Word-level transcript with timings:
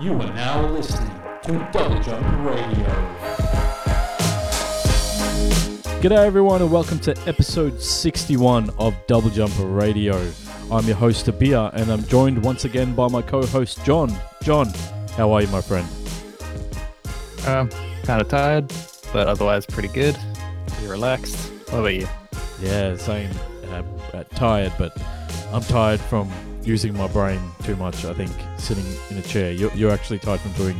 You 0.00 0.14
are 0.14 0.32
now 0.32 0.66
listening 0.66 1.10
to 1.42 1.68
Double 1.74 2.00
Jump 2.00 2.24
Radio. 2.38 2.86
G'day 6.00 6.24
everyone 6.24 6.62
and 6.62 6.72
welcome 6.72 6.98
to 7.00 7.10
episode 7.26 7.78
61 7.82 8.70
of 8.78 8.94
Double 9.06 9.28
Jump 9.28 9.52
Radio. 9.58 10.16
I'm 10.72 10.86
your 10.86 10.96
host 10.96 11.26
Abia 11.26 11.70
and 11.74 11.92
I'm 11.92 12.02
joined 12.04 12.42
once 12.42 12.64
again 12.64 12.94
by 12.94 13.08
my 13.08 13.20
co-host 13.20 13.84
John. 13.84 14.10
John, 14.42 14.72
how 15.18 15.32
are 15.32 15.42
you 15.42 15.48
my 15.48 15.60
friend? 15.60 15.86
Um, 17.46 17.68
kind 18.04 18.22
of 18.22 18.28
tired, 18.28 18.72
but 19.12 19.28
otherwise 19.28 19.66
pretty 19.66 19.88
good. 19.88 20.16
Pretty 20.66 20.88
relaxed. 20.88 21.36
What 21.68 21.80
about 21.80 21.94
you? 21.94 22.08
Yeah, 22.62 22.96
same. 22.96 23.28
Uh, 23.66 23.82
uh, 24.14 24.24
tired, 24.34 24.72
but 24.78 24.96
I'm 25.52 25.60
tired 25.60 26.00
from 26.00 26.32
using 26.62 26.96
my 26.96 27.08
brain 27.08 27.40
too 27.62 27.76
much. 27.76 28.04
I 28.04 28.14
think 28.14 28.30
sitting 28.58 28.84
in 29.10 29.18
a 29.18 29.22
chair. 29.22 29.52
You're, 29.52 29.72
you're 29.74 29.90
actually 29.90 30.18
tired 30.18 30.40
from 30.40 30.52
doing 30.52 30.76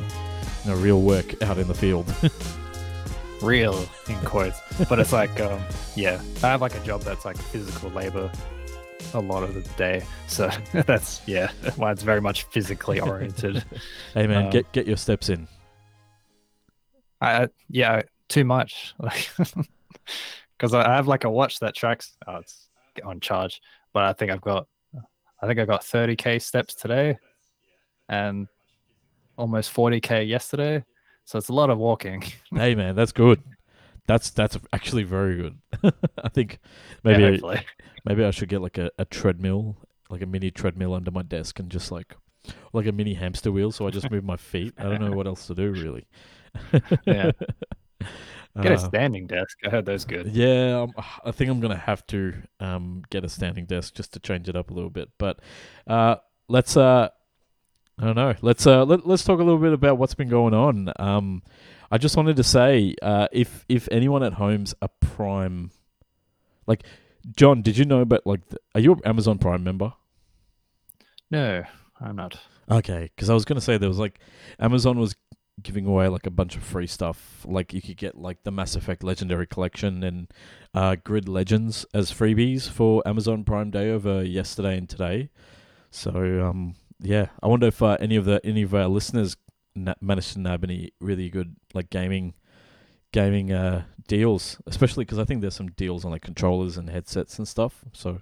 you 0.65 0.71
know, 0.71 0.77
real 0.77 1.01
work 1.01 1.43
out 1.43 1.59
in 1.59 1.69
the 1.69 1.75
field. 1.75 2.13
real 3.43 3.87
in 4.09 4.17
quotes, 4.21 4.61
but 4.89 4.99
it's 4.99 5.13
like, 5.13 5.41
um, 5.41 5.61
yeah, 5.97 6.21
I 6.43 6.49
have 6.49 6.61
like 6.61 6.75
a 6.75 6.85
job 6.85 7.03
that's 7.03 7.25
like 7.25 7.37
physical 7.37 7.91
labor 7.91 8.31
a 9.15 9.21
lot 9.21 9.43
of 9.43 9.55
the 9.55 9.63
day, 9.77 10.05
so 10.27 10.51
that's 10.73 11.23
yeah, 11.27 11.51
why 11.77 11.93
it's 11.93 12.03
very 12.03 12.21
much 12.21 12.45
physically 12.45 13.01
oriented. 13.01 13.65
hey 14.15 14.27
man, 14.27 14.47
um, 14.47 14.51
get 14.51 14.71
get 14.73 14.87
your 14.87 14.97
steps 14.97 15.29
in. 15.29 15.49
I 17.21 17.49
yeah, 17.69 18.03
too 18.29 18.45
much, 18.45 18.95
like 18.99 19.31
because 20.57 20.75
I 20.75 20.95
have 20.95 21.09
like 21.09 21.25
a 21.25 21.31
watch 21.31 21.61
that 21.61 21.75
tracks. 21.75 22.17
Oh, 22.27 22.37
it's 22.37 22.69
on 23.05 23.21
charge, 23.21 23.61
but 23.93 24.05
I 24.05 24.13
think 24.13 24.31
I've 24.31 24.41
got 24.41 24.67
I 25.43 25.47
think 25.47 25.59
I 25.59 25.65
got 25.65 25.83
30k 25.83 26.41
steps 26.43 26.75
today, 26.75 27.19
and 28.09 28.47
almost 29.37 29.73
40k 29.73 30.29
yesterday. 30.29 30.85
So 31.25 31.39
it's 31.39 31.49
a 31.49 31.55
lot 31.55 31.71
of 31.71 31.79
walking. 31.79 32.25
hey 32.55 32.75
man, 32.75 32.95
that's 32.95 33.13
good. 33.13 33.43
That's 34.07 34.31
that's 34.31 34.59
actually 34.73 35.05
very 35.05 35.37
good. 35.37 35.59
I 36.25 36.29
think 36.29 36.59
maybe 37.05 37.39
yeah, 37.39 37.49
I, 37.51 37.65
maybe 38.05 38.25
I 38.25 38.31
should 38.31 38.49
get 38.49 38.61
like 38.61 38.79
a, 38.79 38.91
a 38.99 39.05
treadmill, 39.05 39.77
like 40.09 40.23
a 40.23 40.27
mini 40.27 40.51
treadmill 40.51 40.95
under 40.95 41.11
my 41.11 41.23
desk, 41.23 41.59
and 41.59 41.71
just 41.71 41.93
like 41.93 42.17
like 42.73 42.87
a 42.87 42.93
mini 42.93 43.15
hamster 43.15 43.53
wheel. 43.53 43.71
So 43.71 43.87
I 43.87 43.91
just 43.91 44.11
move 44.11 44.25
my 44.25 44.37
feet. 44.37 44.75
I 44.79 44.85
don't 44.85 45.01
know 45.01 45.13
what 45.13 45.27
else 45.27 45.47
to 45.47 45.55
do 45.55 45.71
really. 45.71 46.07
yeah. 47.07 47.31
Get 48.61 48.73
a 48.73 48.75
uh, 48.75 48.79
standing 48.79 49.27
desk. 49.27 49.59
I 49.65 49.71
heard 49.71 49.87
those 49.87 50.05
good. 50.05 50.27
Yeah, 50.29 50.83
um, 50.83 50.93
I 51.25 51.31
think 51.31 51.51
I'm 51.51 51.61
gonna 51.61 51.77
have 51.77 52.07
to 52.09 52.35
um, 52.59 53.03
get 53.11 53.25
a 53.25 53.29
standing 53.29 53.67
desk 53.67 53.95
just 53.95 54.13
to 54.15 54.21
change 54.21 54.49
it 54.49 54.57
up 54.57 54.71
a 54.71 54.75
little 54.75 54.91
bit. 54.91 55.11
But 55.19 55.41
uh, 55.87 56.17
let's 56.49 56.77
uh, 56.77 57.11
I 57.99 58.05
don't 58.05 58.17
know. 58.17 58.35
Let's 58.41 58.67
uh, 58.67 58.85
let, 58.85 59.07
let's 59.07 59.25
talk 59.25 59.39
a 59.41 59.45
little 59.45 59.61
bit 59.61 59.73
about 59.73 59.99
what's 59.99 60.15
been 60.15 60.29
going 60.29 60.55
on. 60.55 60.93
Um, 60.97 61.43
I 61.91 61.99
just 61.99 62.17
wanted 62.17 62.37
to 62.37 62.45
say, 62.45 62.95
uh, 63.03 63.29
if 63.31 63.65
if 63.69 63.89
anyone 63.93 64.23
at 64.23 64.35
home's 64.35 64.75
a 64.83 64.89
Prime, 64.89 65.71
like 66.67 66.85
John, 67.37 67.63
did 67.63 67.77
you 67.77 67.85
know 67.85 68.05
But 68.05 68.27
like, 68.27 68.41
are 68.75 68.81
you 68.81 68.93
an 68.93 69.01
Amazon 69.05 69.39
Prime 69.39 69.63
member? 69.63 69.93
No, 71.31 71.63
I'm 72.01 72.17
not. 72.17 72.41
Okay, 72.71 73.11
because 73.15 73.29
I 73.31 73.35
was 73.35 73.45
gonna 73.45 73.61
say 73.61 73.77
there 73.77 73.89
was 73.89 73.99
like 73.99 74.19
Amazon 74.59 74.99
was 74.99 75.15
giving 75.63 75.87
away 75.87 76.09
like 76.09 76.27
a 76.27 76.31
bunch 76.31 76.57
of 76.57 76.63
free 76.63 76.87
stuff. 76.87 77.45
Like 77.45 77.73
you 77.73 77.83
could 77.83 77.97
get 77.97 78.17
like 78.17 78.43
the 78.43 78.51
Mass 78.51 78.77
Effect 78.77 79.03
Legendary 79.03 79.47
Collection 79.47 80.03
and 80.03 80.33
uh, 80.75 80.97
Grid 81.03 81.29
Legends 81.29 81.87
as 81.95 82.13
freebies 82.13 82.69
for 82.69 83.07
Amazon 83.07 83.45
Prime 83.45 83.71
Day 83.71 83.91
over 83.91 84.23
yesterday 84.25 84.77
and 84.77 84.89
today. 84.89 85.31
So 85.91 86.11
um, 86.45 86.75
yeah, 87.01 87.27
I 87.43 87.47
wonder 87.47 87.67
if 87.67 87.83
uh, 87.83 87.97
any 88.01 88.17
of 88.17 88.25
the 88.25 88.41
any 88.45 88.63
of 88.63 88.75
our 88.75 88.89
listeners 88.89 89.37
na- 89.75 89.95
managed 90.01 90.35
to 90.35 90.41
nab 90.41 90.65
any 90.65 90.93
really 91.01 91.29
good 91.29 91.57
like 91.75 91.91
gaming 91.91 92.35
gaming 93.13 93.53
uh, 93.53 93.85
deals, 94.07 94.61
especially 94.67 95.05
because 95.05 95.19
I 95.19 95.25
think 95.25 95.41
there's 95.41 95.57
some 95.57 95.71
deals 95.73 96.05
on 96.05 96.11
like 96.11 96.23
controllers 96.23 96.77
and 96.77 96.89
headsets 96.89 97.39
and 97.39 97.49
stuff. 97.49 97.85
So 97.93 98.21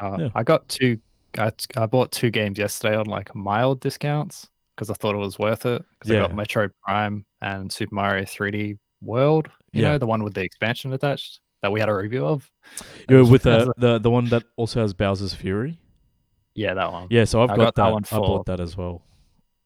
uh, 0.00 0.16
yeah. 0.18 0.28
I 0.34 0.42
got 0.42 0.68
two. 0.68 0.98
I, 1.38 1.52
I 1.76 1.86
bought 1.86 2.10
two 2.10 2.30
games 2.30 2.58
yesterday 2.58 2.96
on 2.96 3.06
like 3.06 3.34
mild 3.34 3.80
discounts 3.80 4.48
because 4.80 4.90
I 4.90 4.94
thought 4.94 5.14
it 5.14 5.18
was 5.18 5.38
worth 5.38 5.66
it. 5.66 5.84
Because 5.98 6.10
yeah. 6.10 6.24
I 6.24 6.26
got 6.28 6.34
Metro 6.34 6.70
Prime 6.82 7.26
and 7.42 7.70
Super 7.70 7.94
Mario 7.94 8.24
3D 8.24 8.78
World. 9.02 9.50
You 9.72 9.82
yeah. 9.82 9.90
know, 9.90 9.98
the 9.98 10.06
one 10.06 10.24
with 10.24 10.32
the 10.32 10.40
expansion 10.40 10.90
attached 10.94 11.40
that 11.60 11.70
we 11.70 11.80
had 11.80 11.90
a 11.90 11.94
review 11.94 12.24
of. 12.24 12.50
Yeah, 13.06 13.20
with 13.20 13.42
the, 13.42 13.70
the 13.76 13.98
the 13.98 14.10
one 14.10 14.24
that 14.30 14.44
also 14.56 14.80
has 14.80 14.94
Bowser's 14.94 15.34
Fury. 15.34 15.78
Yeah, 16.54 16.72
that 16.72 16.90
one. 16.90 17.08
Yeah, 17.10 17.24
so 17.24 17.42
I've 17.42 17.50
got, 17.50 17.58
got, 17.58 17.74
that. 17.74 17.84
that 17.84 17.92
one 17.92 18.04
for... 18.04 18.14
I 18.14 18.18
bought 18.18 18.46
that 18.46 18.58
as 18.58 18.74
well. 18.74 19.02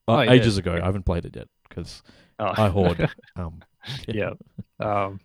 Uh, 0.09 0.17
oh, 0.17 0.21
yeah. 0.23 0.33
ages 0.33 0.59
ago. 0.59 0.75
I 0.75 0.85
haven't 0.85 1.05
played 1.05 1.25
it 1.27 1.37
yet 1.37 1.47
because 1.69 2.03
oh. 2.41 2.53
I 2.57 2.69
hoard. 2.69 3.09
um, 3.37 3.63
yeah. 4.09 4.31
yeah. 4.81 5.05
Um, 5.05 5.21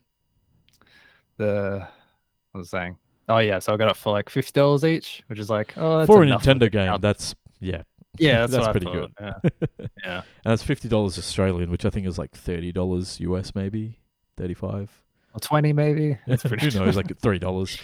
the 1.37 1.87
I 2.53 2.57
was 2.57 2.69
saying. 2.69 2.95
Oh 3.27 3.39
yeah, 3.39 3.57
so 3.57 3.73
I 3.73 3.77
got 3.77 3.89
it 3.89 3.97
for 3.97 4.11
like 4.11 4.29
fifty 4.29 4.51
dollars 4.51 4.85
each, 4.85 5.23
which 5.27 5.39
is 5.39 5.49
like 5.49 5.75
oh 5.77 6.05
for 6.05 6.21
a 6.21 6.27
Nintendo 6.27 6.71
game. 6.71 6.95
That's 7.01 7.33
yeah, 7.59 7.81
yeah, 8.17 8.39
that's, 8.47 8.53
that's 8.53 8.67
pretty 8.69 8.91
good. 8.91 9.11
Yeah, 9.19 9.33
yeah. 10.03 10.15
and 10.15 10.51
that's 10.51 10.63
fifty 10.63 10.87
dollars 10.87 11.17
Australian, 11.17 11.69
which 11.71 11.85
I 11.85 11.89
think 11.89 12.07
is 12.07 12.17
like 12.17 12.31
thirty 12.31 12.71
dollars 12.71 13.19
US, 13.19 13.53
maybe 13.55 13.99
thirty-five 14.37 14.89
or 15.33 15.39
twenty, 15.39 15.73
maybe. 15.73 16.17
That's 16.27 16.43
pretty. 16.43 16.69
Who 16.69 16.79
knows? 16.79 16.95
Like 16.95 17.17
three 17.19 17.39
dollars. 17.39 17.77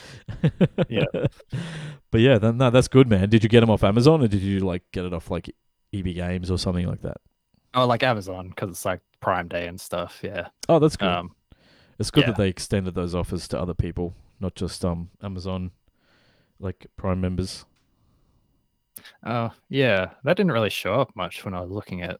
yeah. 0.89 1.05
But 2.11 2.21
yeah, 2.21 2.37
then, 2.37 2.57
no, 2.57 2.69
that's 2.69 2.87
good, 2.87 3.09
man. 3.09 3.29
Did 3.29 3.43
you 3.43 3.49
get 3.49 3.59
them 3.59 3.69
off 3.69 3.83
Amazon, 3.83 4.23
or 4.23 4.27
did 4.27 4.41
you 4.41 4.61
like 4.61 4.83
get 4.91 5.05
it 5.05 5.13
off 5.13 5.29
like 5.29 5.53
EB 5.93 6.05
Games 6.15 6.49
or 6.49 6.57
something 6.57 6.87
like 6.87 7.01
that? 7.01 7.17
Oh, 7.73 7.85
like 7.85 8.03
Amazon 8.03 8.49
because 8.49 8.69
it's 8.69 8.85
like 8.85 9.01
Prime 9.19 9.47
Day 9.47 9.67
and 9.67 9.79
stuff. 9.79 10.21
Yeah. 10.23 10.47
Oh, 10.69 10.79
that's 10.79 10.95
good. 10.95 11.09
Um, 11.09 11.35
it's 11.99 12.11
good 12.11 12.21
yeah. 12.21 12.27
that 12.27 12.37
they 12.37 12.49
extended 12.49 12.95
those 12.95 13.13
offers 13.13 13.47
to 13.49 13.59
other 13.59 13.73
people, 13.73 14.13
not 14.39 14.55
just 14.55 14.83
um 14.83 15.09
Amazon, 15.21 15.71
like 16.59 16.87
Prime 16.97 17.21
members. 17.21 17.65
Oh, 19.25 19.51
yeah. 19.69 20.11
That 20.23 20.37
didn't 20.37 20.51
really 20.51 20.69
show 20.69 20.93
up 20.95 21.15
much 21.15 21.43
when 21.45 21.53
I 21.53 21.61
was 21.61 21.71
looking 21.71 22.01
at. 22.01 22.19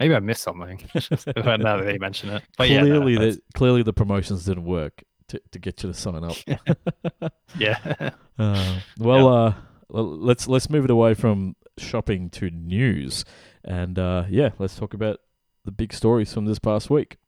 Maybe 0.00 0.14
I 0.14 0.20
missed 0.20 0.42
something. 0.42 0.82
now 0.94 1.76
that 1.76 1.90
you 1.92 2.00
mention 2.00 2.30
it, 2.30 2.42
but 2.58 2.66
clearly, 2.66 3.12
yeah, 3.12 3.18
no, 3.20 3.30
the, 3.30 3.40
clearly 3.54 3.82
the 3.82 3.92
promotions 3.92 4.44
didn't 4.44 4.64
work 4.64 5.04
to, 5.28 5.40
to 5.50 5.58
get 5.58 5.82
you 5.82 5.92
to 5.92 5.94
sign 5.94 6.24
up. 6.24 7.32
yeah. 7.58 8.10
Uh, 8.38 8.80
well, 8.98 9.46
yep. 9.46 9.54
uh, 9.90 10.02
let's 10.02 10.48
let's 10.48 10.70
move 10.70 10.86
it 10.86 10.90
away 10.90 11.12
from 11.12 11.54
shopping 11.78 12.30
to 12.30 12.48
news, 12.48 13.26
and 13.62 13.98
uh, 13.98 14.24
yeah, 14.30 14.50
let's 14.58 14.74
talk 14.74 14.94
about 14.94 15.20
the 15.66 15.70
big 15.70 15.92
stories 15.92 16.32
from 16.32 16.46
this 16.46 16.58
past 16.58 16.88
week. 16.88 17.18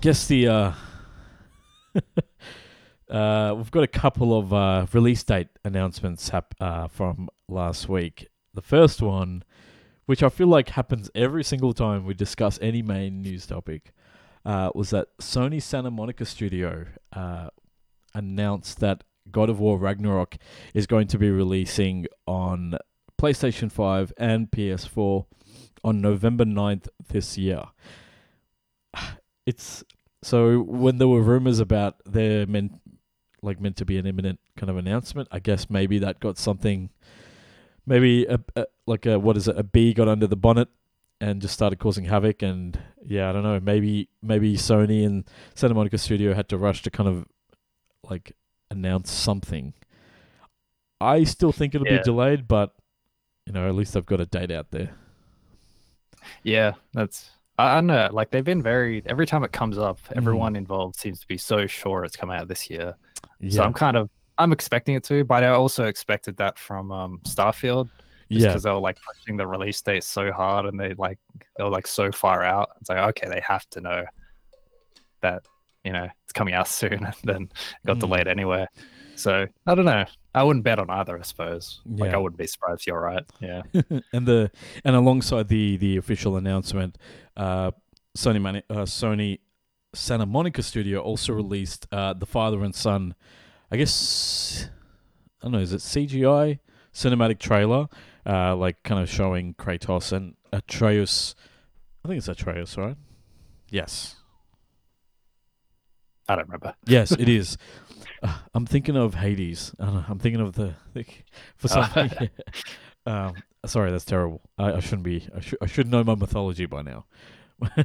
Guess 0.00 0.26
the 0.28 0.48
uh, 0.48 0.72
uh, 3.10 3.54
we've 3.54 3.70
got 3.70 3.82
a 3.82 3.88
couple 3.88 4.36
of 4.36 4.52
uh, 4.52 4.86
release 4.92 5.22
date 5.22 5.48
announcements 5.64 6.30
hap- 6.30 6.54
uh, 6.60 6.88
from 6.88 7.28
last 7.48 7.88
week. 7.88 8.28
The 8.54 8.62
first 8.62 9.02
one, 9.02 9.44
which 10.06 10.22
I 10.22 10.30
feel 10.30 10.46
like 10.46 10.70
happens 10.70 11.10
every 11.14 11.44
single 11.44 11.74
time 11.74 12.06
we 12.06 12.14
discuss 12.14 12.58
any 12.62 12.82
main 12.82 13.20
news 13.20 13.46
topic, 13.46 13.92
uh, 14.44 14.70
was 14.74 14.90
that 14.90 15.08
Sony 15.20 15.60
Santa 15.60 15.90
Monica 15.90 16.24
Studio 16.24 16.86
uh, 17.12 17.48
announced 18.14 18.80
that 18.80 19.04
God 19.30 19.50
of 19.50 19.60
War 19.60 19.78
Ragnarok 19.78 20.36
is 20.72 20.86
going 20.86 21.08
to 21.08 21.18
be 21.18 21.30
releasing 21.30 22.06
on 22.26 22.78
PlayStation 23.20 23.70
5 23.70 24.14
and 24.16 24.50
PS4 24.50 25.26
on 25.84 26.00
November 26.00 26.46
9th 26.46 26.88
this 27.08 27.36
year 27.36 27.64
it's 29.46 29.84
so 30.22 30.60
when 30.60 30.98
there 30.98 31.08
were 31.08 31.22
rumors 31.22 31.60
about 31.60 31.96
their 32.04 32.46
meant 32.46 32.72
like 33.42 33.60
meant 33.60 33.76
to 33.76 33.84
be 33.84 33.98
an 33.98 34.06
imminent 34.06 34.38
kind 34.56 34.70
of 34.70 34.76
announcement, 34.76 35.28
I 35.30 35.38
guess 35.38 35.70
maybe 35.70 35.98
that 36.00 36.20
got 36.20 36.38
something. 36.38 36.90
Maybe 37.86 38.26
a, 38.26 38.38
a 38.56 38.66
like 38.86 39.06
a 39.06 39.18
what 39.18 39.36
is 39.36 39.48
it? 39.48 39.58
A 39.58 39.62
bee 39.62 39.94
got 39.94 40.08
under 40.08 40.26
the 40.26 40.36
bonnet 40.36 40.68
and 41.20 41.40
just 41.40 41.54
started 41.54 41.78
causing 41.78 42.04
havoc. 42.04 42.42
And 42.42 42.78
yeah, 43.04 43.30
I 43.30 43.32
don't 43.32 43.42
know. 43.42 43.58
Maybe 43.60 44.08
maybe 44.22 44.56
Sony 44.56 45.04
and 45.04 45.24
Santa 45.54 45.74
Monica 45.74 45.98
Studio 45.98 46.34
had 46.34 46.48
to 46.50 46.58
rush 46.58 46.82
to 46.82 46.90
kind 46.90 47.08
of 47.08 47.26
like 48.08 48.36
announce 48.70 49.10
something. 49.10 49.72
I 51.00 51.24
still 51.24 51.52
think 51.52 51.74
it'll 51.74 51.86
yeah. 51.86 51.98
be 51.98 52.02
delayed, 52.02 52.46
but 52.46 52.74
you 53.46 53.54
know, 53.54 53.66
at 53.66 53.74
least 53.74 53.96
I've 53.96 54.06
got 54.06 54.20
a 54.20 54.26
date 54.26 54.50
out 54.50 54.70
there. 54.70 54.90
Yeah, 56.42 56.74
that's 56.92 57.30
I, 57.60 57.74
don't 57.76 57.86
know. 57.86 58.08
Like 58.12 58.30
they've 58.30 58.44
been 58.44 58.62
very 58.62 59.02
every 59.06 59.26
time 59.26 59.44
it 59.44 59.52
comes 59.52 59.78
up, 59.78 59.98
mm. 60.08 60.16
everyone 60.16 60.56
involved 60.56 60.96
seems 60.96 61.20
to 61.20 61.26
be 61.26 61.38
so 61.38 61.66
sure 61.66 62.04
it's 62.04 62.16
coming 62.16 62.36
out 62.36 62.48
this 62.48 62.68
year. 62.70 62.94
Yeah. 63.40 63.50
So 63.50 63.62
I'm 63.62 63.72
kind 63.72 63.96
of 63.96 64.10
I'm 64.38 64.52
expecting 64.52 64.94
it 64.94 65.04
to, 65.04 65.24
but 65.24 65.44
I 65.44 65.48
also 65.48 65.84
expected 65.84 66.36
that 66.38 66.58
from 66.58 66.90
um, 66.90 67.20
Starfield. 67.24 67.90
Just 68.30 68.46
because 68.46 68.62
they 68.62 68.70
were 68.70 68.78
like 68.78 68.96
pushing 69.02 69.36
the 69.36 69.46
release 69.46 69.82
date 69.82 70.04
so 70.04 70.30
hard 70.30 70.64
and 70.66 70.78
they 70.78 70.94
like 70.94 71.18
they 71.58 71.64
were 71.64 71.70
like 71.70 71.88
so 71.88 72.12
far 72.12 72.44
out. 72.44 72.70
It's 72.80 72.88
like 72.88 72.98
okay, 72.98 73.28
they 73.28 73.40
have 73.40 73.68
to 73.70 73.80
know 73.80 74.04
that 75.20 75.42
you 75.84 75.92
know 75.92 76.08
it's 76.24 76.32
coming 76.32 76.54
out 76.54 76.68
soon, 76.80 77.04
and 77.04 77.14
then 77.24 77.48
got 77.86 77.96
Mm. 77.96 78.00
delayed 78.00 78.28
anyway. 78.28 78.66
So 79.16 79.46
I 79.66 79.74
don't 79.74 79.84
know. 79.84 80.04
I 80.34 80.44
wouldn't 80.44 80.64
bet 80.64 80.78
on 80.78 80.88
either. 80.90 81.18
I 81.18 81.22
suppose. 81.22 81.80
Like 81.84 82.14
I 82.14 82.16
wouldn't 82.16 82.38
be 82.38 82.46
surprised. 82.46 82.82
if 82.82 82.86
You're 82.86 83.00
right. 83.00 83.24
Yeah. 83.40 83.62
and 84.12 84.26
the 84.26 84.50
and 84.84 84.96
alongside 84.96 85.48
the 85.48 85.76
the 85.76 85.96
official 85.96 86.36
announcement, 86.36 86.96
uh, 87.40 87.70
Sony 88.16 88.40
Mani- 88.40 88.62
uh, 88.68 88.84
Sony 88.84 89.38
Santa 89.94 90.26
Monica 90.26 90.62
Studio 90.62 91.00
also 91.00 91.32
released 91.32 91.86
uh, 91.90 92.12
the 92.12 92.26
father 92.26 92.62
and 92.62 92.74
son. 92.74 93.14
I 93.70 93.76
guess 93.78 94.68
I 95.40 95.46
don't 95.46 95.52
know. 95.52 95.58
Is 95.58 95.72
it 95.72 95.80
CGI 95.80 96.58
cinematic 96.92 97.38
trailer? 97.38 97.88
Uh, 98.26 98.54
like 98.54 98.82
kind 98.82 99.00
of 99.00 99.08
showing 99.08 99.54
Kratos 99.54 100.12
and 100.12 100.34
Atreus. 100.52 101.34
I 102.04 102.08
think 102.08 102.18
it's 102.18 102.28
Atreus, 102.28 102.76
right? 102.76 102.96
Yes. 103.70 104.16
I 106.28 106.36
don't 106.36 106.46
remember. 106.46 106.74
Yes, 106.86 107.12
it 107.12 107.28
is. 107.28 107.56
Uh, 108.22 108.36
I'm 108.52 108.66
thinking 108.66 108.98
of 108.98 109.14
Hades. 109.14 109.74
I 109.80 109.86
don't 109.86 109.94
know, 109.94 110.04
I'm 110.06 110.18
thinking 110.18 110.42
of 110.42 110.52
the, 110.52 110.74
the 110.92 111.06
for 111.56 111.68
some. 111.68 111.88
um, 113.06 113.32
sorry, 113.66 113.90
that's 113.90 114.04
terrible. 114.04 114.40
I, 114.58 114.74
I 114.74 114.80
shouldn't 114.80 115.02
be. 115.02 115.26
I 115.34 115.40
should. 115.40 115.58
I 115.60 115.66
should 115.66 115.88
know 115.90 116.04
my 116.04 116.14
mythology 116.14 116.66
by 116.66 116.82
now. 116.82 117.06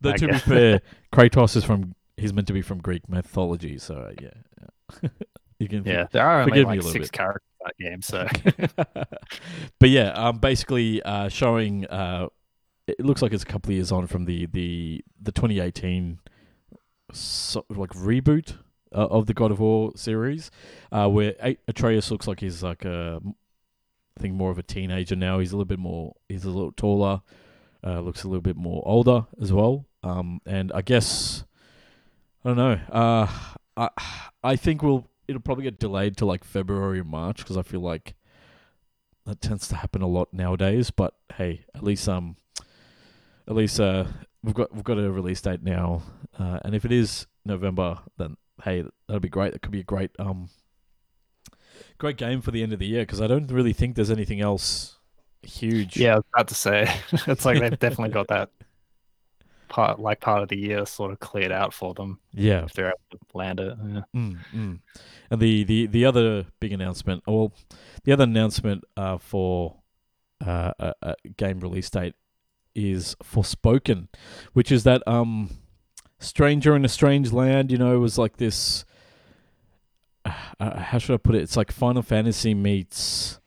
Though 0.00 0.12
to 0.12 0.28
be 0.28 0.38
fair, 0.38 0.82
Kratos 1.12 1.56
is 1.56 1.64
from. 1.64 1.94
He's 2.16 2.32
meant 2.32 2.46
to 2.46 2.52
be 2.52 2.62
from 2.62 2.78
Greek 2.78 3.08
mythology, 3.08 3.78
so 3.78 3.94
uh, 3.94 4.12
yeah. 4.20 4.30
yeah. 5.02 5.08
you 5.58 5.68
can. 5.68 5.84
Yeah, 5.84 6.06
there 6.10 6.26
are 6.26 6.42
only 6.42 6.64
like 6.64 6.82
six 6.82 7.06
bit. 7.06 7.12
characters 7.12 7.42
in 7.60 7.66
that 7.66 7.90
game, 7.90 8.02
so 8.02 8.26
but 9.78 9.90
yeah, 9.90 10.10
um, 10.12 10.38
basically 10.38 11.02
uh, 11.02 11.28
showing. 11.28 11.86
Uh, 11.86 12.28
it 12.86 13.04
looks 13.04 13.20
like 13.20 13.32
it's 13.32 13.42
a 13.42 13.46
couple 13.46 13.70
of 13.70 13.74
years 13.74 13.90
on 13.90 14.06
from 14.06 14.26
the 14.26 14.46
the 14.46 15.04
the 15.20 15.32
2018 15.32 16.20
so, 17.12 17.64
like 17.68 17.90
reboot 17.90 18.58
uh, 18.94 19.06
of 19.06 19.26
the 19.26 19.34
God 19.34 19.50
of 19.50 19.60
War 19.60 19.92
series, 19.96 20.50
uh, 20.92 21.08
where 21.08 21.34
Atreus 21.68 22.10
looks 22.10 22.26
like 22.26 22.40
he's 22.40 22.62
like 22.62 22.84
a, 22.84 23.20
I 24.16 24.20
think 24.20 24.34
more 24.34 24.50
of 24.50 24.58
a 24.58 24.62
teenager 24.62 25.16
now. 25.16 25.38
He's 25.38 25.52
a 25.52 25.56
little 25.56 25.66
bit 25.66 25.78
more. 25.78 26.14
He's 26.28 26.44
a 26.44 26.50
little 26.50 26.72
taller. 26.72 27.22
Uh, 27.84 28.00
looks 28.00 28.24
a 28.24 28.28
little 28.28 28.42
bit 28.42 28.56
more 28.56 28.82
older 28.86 29.26
as 29.40 29.52
well. 29.52 29.86
Um, 30.02 30.40
and 30.46 30.72
I 30.72 30.82
guess 30.82 31.44
I 32.44 32.48
don't 32.48 32.56
know. 32.56 32.80
Uh, 32.90 33.26
I 33.76 33.90
I 34.42 34.56
think 34.56 34.82
we'll 34.82 35.06
it'll 35.28 35.42
probably 35.42 35.64
get 35.64 35.78
delayed 35.78 36.16
to 36.18 36.26
like 36.26 36.44
February 36.44 37.00
or 37.00 37.04
March 37.04 37.38
because 37.38 37.56
I 37.56 37.62
feel 37.62 37.80
like 37.80 38.14
that 39.26 39.40
tends 39.40 39.68
to 39.68 39.76
happen 39.76 40.02
a 40.02 40.06
lot 40.06 40.32
nowadays. 40.32 40.90
But 40.90 41.14
hey, 41.34 41.64
at 41.74 41.82
least 41.82 42.08
um, 42.08 42.36
at 43.48 43.54
least 43.54 43.80
uh, 43.80 44.04
we've 44.42 44.54
got 44.54 44.72
we've 44.74 44.84
got 44.84 44.98
a 44.98 45.10
release 45.10 45.40
date 45.40 45.62
now, 45.62 46.02
uh, 46.38 46.60
and 46.64 46.74
if 46.74 46.84
it 46.84 46.92
is 46.92 47.26
November, 47.44 47.98
then 48.16 48.36
hey, 48.64 48.84
that'll 49.06 49.20
be 49.20 49.28
great. 49.28 49.52
That 49.52 49.62
could 49.62 49.72
be 49.72 49.80
a 49.80 49.84
great 49.84 50.10
um, 50.18 50.48
great 51.98 52.16
game 52.16 52.40
for 52.40 52.50
the 52.50 52.62
end 52.62 52.72
of 52.72 52.78
the 52.78 52.86
year 52.86 53.02
because 53.02 53.20
I 53.20 53.26
don't 53.26 53.50
really 53.50 53.72
think 53.72 53.96
there's 53.96 54.10
anything 54.10 54.40
else 54.40 54.96
huge. 55.42 55.96
yeah, 55.96 56.14
I 56.14 56.16
was 56.16 56.24
about 56.34 56.48
to 56.48 56.54
say 56.54 57.00
it's 57.26 57.44
like 57.44 57.60
they've 57.60 57.78
definitely 57.78 58.10
got 58.10 58.28
that 58.28 58.50
part, 59.68 59.98
like 59.98 60.20
part 60.20 60.42
of 60.42 60.48
the 60.48 60.56
year, 60.56 60.84
sort 60.86 61.12
of 61.12 61.20
cleared 61.20 61.52
out 61.52 61.72
for 61.72 61.94
them 61.94 62.18
yeah. 62.32 62.64
if 62.64 62.72
they're 62.72 62.88
able 62.88 62.98
to 63.12 63.18
land 63.34 63.60
it. 63.60 63.76
Yeah. 63.84 64.00
Mm, 64.14 64.38
mm. 64.54 64.78
And 65.30 65.40
the, 65.40 65.64
the, 65.64 65.86
the 65.86 66.04
other 66.04 66.46
big 66.60 66.72
announcement, 66.72 67.22
well, 67.26 67.52
the 68.04 68.12
other 68.12 68.24
announcement 68.24 68.84
uh, 68.96 69.18
for 69.18 69.76
uh, 70.44 70.72
a, 70.78 70.94
a 71.02 71.14
game 71.36 71.60
release 71.60 71.90
date 71.90 72.14
is 72.74 73.16
Forspoken, 73.22 74.08
which 74.52 74.70
is 74.70 74.84
that 74.84 75.02
um, 75.06 75.50
Stranger 76.18 76.76
in 76.76 76.84
a 76.84 76.88
Strange 76.88 77.32
Land. 77.32 77.72
You 77.72 77.78
know, 77.78 77.98
was 77.98 78.18
like 78.18 78.36
this. 78.36 78.84
Uh, 80.60 80.78
how 80.80 80.98
should 80.98 81.14
I 81.14 81.18
put 81.18 81.34
it? 81.34 81.42
It's 81.42 81.56
like 81.56 81.70
Final 81.72 82.02
Fantasy 82.02 82.54
meets 82.54 83.40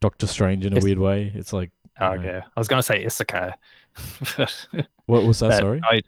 Doctor 0.00 0.26
Strange 0.26 0.64
in 0.66 0.72
a 0.72 0.76
Yes. 0.76 0.84
weird 0.84 0.98
way. 0.98 1.32
It's 1.34 1.52
like 1.52 1.70
Oh, 2.00 2.12
Yeah. 2.12 2.18
okay, 2.20 2.40
I 2.56 2.60
was 2.60 2.68
gonna 2.68 2.82
say 2.82 3.04
Isekai. 3.04 3.52
what 5.06 5.24
was 5.24 5.40
that? 5.40 5.48
That- 5.48 5.60
sorry. 5.60 5.80
I- 5.84 6.02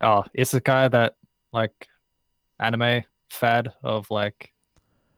oh, 0.00 0.24
Isekai, 0.36 0.90
that 0.92 1.16
like 1.52 1.88
anime 2.58 3.04
fad 3.30 3.72
of 3.82 4.10
like 4.10 4.52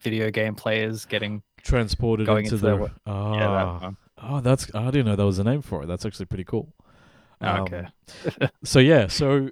video 0.00 0.31
game 0.31 0.55
players 0.55 1.05
getting 1.05 1.43
Transported 1.62 2.26
going 2.26 2.44
into 2.46 2.56
into 2.56 2.67
the. 2.67 2.76
their 2.76 2.93
Ah, 3.06 3.34
yeah. 3.34 3.79
That 3.81 3.94
oh, 4.23 4.41
that's 4.41 4.75
I 4.75 4.87
didn't 4.91 5.06
know 5.06 5.17
that 5.17 5.25
was 5.25 5.38
a 5.38 5.44
name 5.44 5.62
for 5.62 5.82
it. 5.82 5.87
That's 5.87 6.05
actually 6.06 6.26
pretty 6.26 6.44
cool. 6.44 6.73
Oh, 7.41 7.62
okay. 7.62 7.87
Um, 8.41 8.49
so 8.64 8.79
yeah, 8.81 9.06
so 9.08 9.50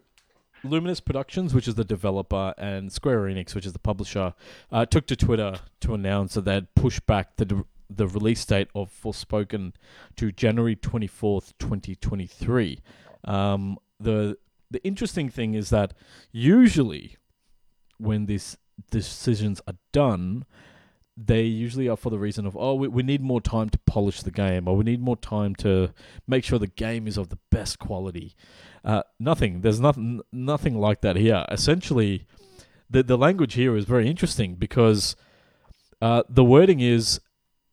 Luminous 0.71 1.01
Productions, 1.01 1.55
which 1.55 1.69
is 1.69 1.75
the 1.75 1.85
developer, 1.85 2.55
and 2.59 2.93
Square 2.93 3.23
Enix, 3.23 3.55
which 3.55 3.67
is 3.67 3.73
the 3.73 3.79
publisher, 3.79 4.35
uh, 4.71 4.87
took 4.87 5.07
to 5.07 5.17
Twitter 5.17 5.61
to 5.81 5.95
announce 5.95 6.35
that 6.35 6.45
they'd 6.45 6.75
push 6.75 7.01
back 7.01 7.37
the 7.37 7.65
the 7.89 8.09
release 8.09 8.45
date 8.45 8.69
of 8.75 8.91
Forspoken 8.91 9.73
to 10.17 10.33
January 10.33 10.77
twenty 10.77 11.07
fourth, 11.07 11.57
twenty 11.59 11.95
twenty 11.95 12.27
three. 12.27 12.81
Um, 13.25 13.79
the 14.01 14.39
the 14.71 14.83
interesting 14.85 15.29
thing 15.29 15.55
is 15.55 15.71
that 15.71 15.95
usually 16.33 17.17
when 17.99 18.27
these 18.27 18.57
decisions 18.91 19.61
are 19.67 19.77
done, 19.93 20.45
they 21.17 21.43
usually 21.43 21.89
are 21.89 21.97
for 21.97 22.11
the 22.11 22.19
reason 22.19 22.45
of 22.47 22.57
oh 22.57 22.75
we, 22.75 22.89
we 22.89 23.03
need 23.03 23.23
more 23.23 23.41
time 23.41 23.71
to 23.71 23.79
polish 23.87 24.23
the 24.23 24.31
game 24.31 24.69
or 24.69 24.77
we 24.77 24.85
need 24.85 25.01
more 25.01 25.17
time 25.17 25.55
to 25.55 25.91
make 26.27 26.45
sure 26.45 26.59
the 26.59 26.67
game 26.67 27.07
is 27.07 27.17
of 27.17 27.31
the 27.31 27.39
best 27.51 27.79
quality. 27.79 28.35
Uh, 28.87 29.03
nothing. 29.19 29.63
There's 29.63 29.81
nothing. 29.81 30.21
Nothing 30.33 30.79
like 30.79 31.01
that 31.01 31.17
here. 31.17 31.45
Essentially, 31.51 32.25
the 32.89 33.03
the 33.03 33.19
language 33.19 33.55
here 33.55 33.77
is 33.77 33.85
very 33.85 34.09
interesting 34.09 34.55
because 34.55 35.17
uh, 36.01 36.23
the 36.29 36.45
wording 36.45 36.81
is. 36.81 37.21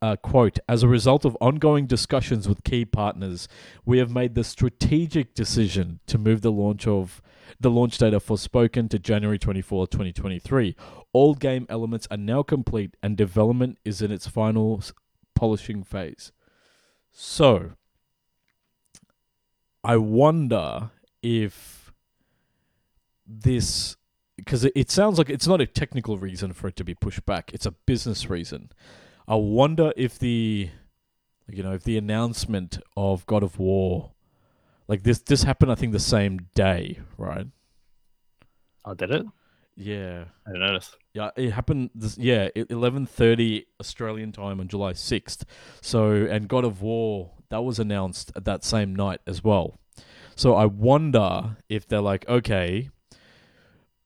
Uh, 0.01 0.17
quote, 0.17 0.59
as 0.67 0.83
a 0.83 0.87
result 0.89 1.23
of 1.23 1.37
ongoing 1.39 1.87
discussions 1.87 2.45
with 2.45 2.61
key 2.65 2.83
partners, 2.83 3.47
we 3.85 3.99
have 3.99 4.11
made 4.11 4.35
the 4.35 4.43
strategic 4.43 5.33
decision 5.33 6.01
to 6.05 6.17
move 6.17 6.41
the 6.41 6.51
launch 6.51 6.85
of 6.85 7.21
the 7.57 7.71
launch 7.71 7.97
date 7.99 8.11
Forspoken 8.11 8.89
to 8.89 8.99
January 8.99 9.39
24, 9.39 9.87
2023. 9.87 10.75
All 11.13 11.35
game 11.35 11.65
elements 11.69 12.05
are 12.11 12.17
now 12.17 12.43
complete 12.43 12.97
and 13.01 13.15
development 13.15 13.77
is 13.85 14.01
in 14.01 14.11
its 14.11 14.27
final 14.27 14.83
polishing 15.35 15.83
phase. 15.83 16.33
So, 17.13 17.71
I 19.85 19.95
wonder 19.95 20.91
if 21.23 21.91
this 23.25 23.95
because 24.37 24.65
it, 24.65 24.73
it 24.75 24.91
sounds 24.91 25.17
like 25.17 25.29
it's 25.29 25.47
not 25.47 25.61
a 25.61 25.65
technical 25.65 26.17
reason 26.17 26.53
for 26.53 26.67
it 26.67 26.75
to 26.75 26.83
be 26.83 26.93
pushed 26.93 27.25
back 27.25 27.51
it's 27.53 27.65
a 27.65 27.71
business 27.71 28.29
reason 28.29 28.69
i 29.27 29.35
wonder 29.35 29.93
if 29.95 30.19
the 30.19 30.69
you 31.47 31.63
know 31.63 31.73
if 31.73 31.83
the 31.83 31.97
announcement 31.97 32.79
of 32.97 33.25
god 33.25 33.43
of 33.43 33.57
war 33.57 34.11
like 34.87 35.03
this 35.03 35.19
this 35.19 35.43
happened 35.43 35.71
i 35.71 35.75
think 35.75 35.93
the 35.93 35.99
same 35.99 36.39
day 36.55 36.99
right 37.17 37.47
Oh, 38.85 38.93
did 38.93 39.11
it? 39.11 39.25
yeah 39.77 40.25
I 40.45 40.49
didn't 40.51 40.67
notice. 40.67 40.93
yeah, 41.13 41.29
it 41.37 41.51
happened. 41.51 41.89
This, 41.95 42.17
yeah, 42.17 42.49
eleven 42.53 43.05
thirty 43.05 43.65
Australian 43.79 44.33
time 44.33 44.59
on 44.59 44.67
July 44.67 44.91
sixth. 44.91 45.45
So, 45.79 46.11
and 46.11 46.49
God 46.49 46.65
of 46.65 46.81
War 46.81 47.31
that 47.49 47.63
was 47.63 47.79
announced 47.79 48.33
at 48.35 48.43
that 48.43 48.65
same 48.65 48.93
night 48.93 49.21
as 49.25 49.41
well. 49.41 49.79
So 50.35 50.55
I 50.55 50.65
wonder 50.65 51.57
if 51.69 51.87
they're 51.87 52.01
like, 52.01 52.27
okay, 52.27 52.89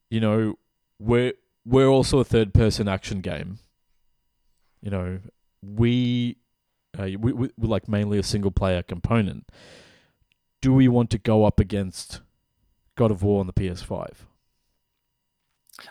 you 0.09 0.19
know, 0.19 0.55
we're 0.99 1.33
we're 1.65 1.87
also 1.87 2.19
a 2.19 2.23
third 2.23 2.53
person 2.53 2.87
action 2.87 3.21
game. 3.21 3.59
You 4.81 4.91
know, 4.91 5.19
we 5.61 6.37
uh, 6.97 7.09
we, 7.19 7.33
we 7.33 7.49
we're 7.57 7.69
like 7.69 7.87
mainly 7.87 8.17
a 8.17 8.23
single 8.23 8.51
player 8.51 8.83
component. 8.83 9.49
Do 10.61 10.73
we 10.73 10.87
want 10.87 11.09
to 11.11 11.17
go 11.17 11.45
up 11.45 11.59
against 11.59 12.21
God 12.95 13.11
of 13.11 13.21
War 13.21 13.39
on 13.39 13.47
the 13.47 13.53
PS5? 13.53 14.09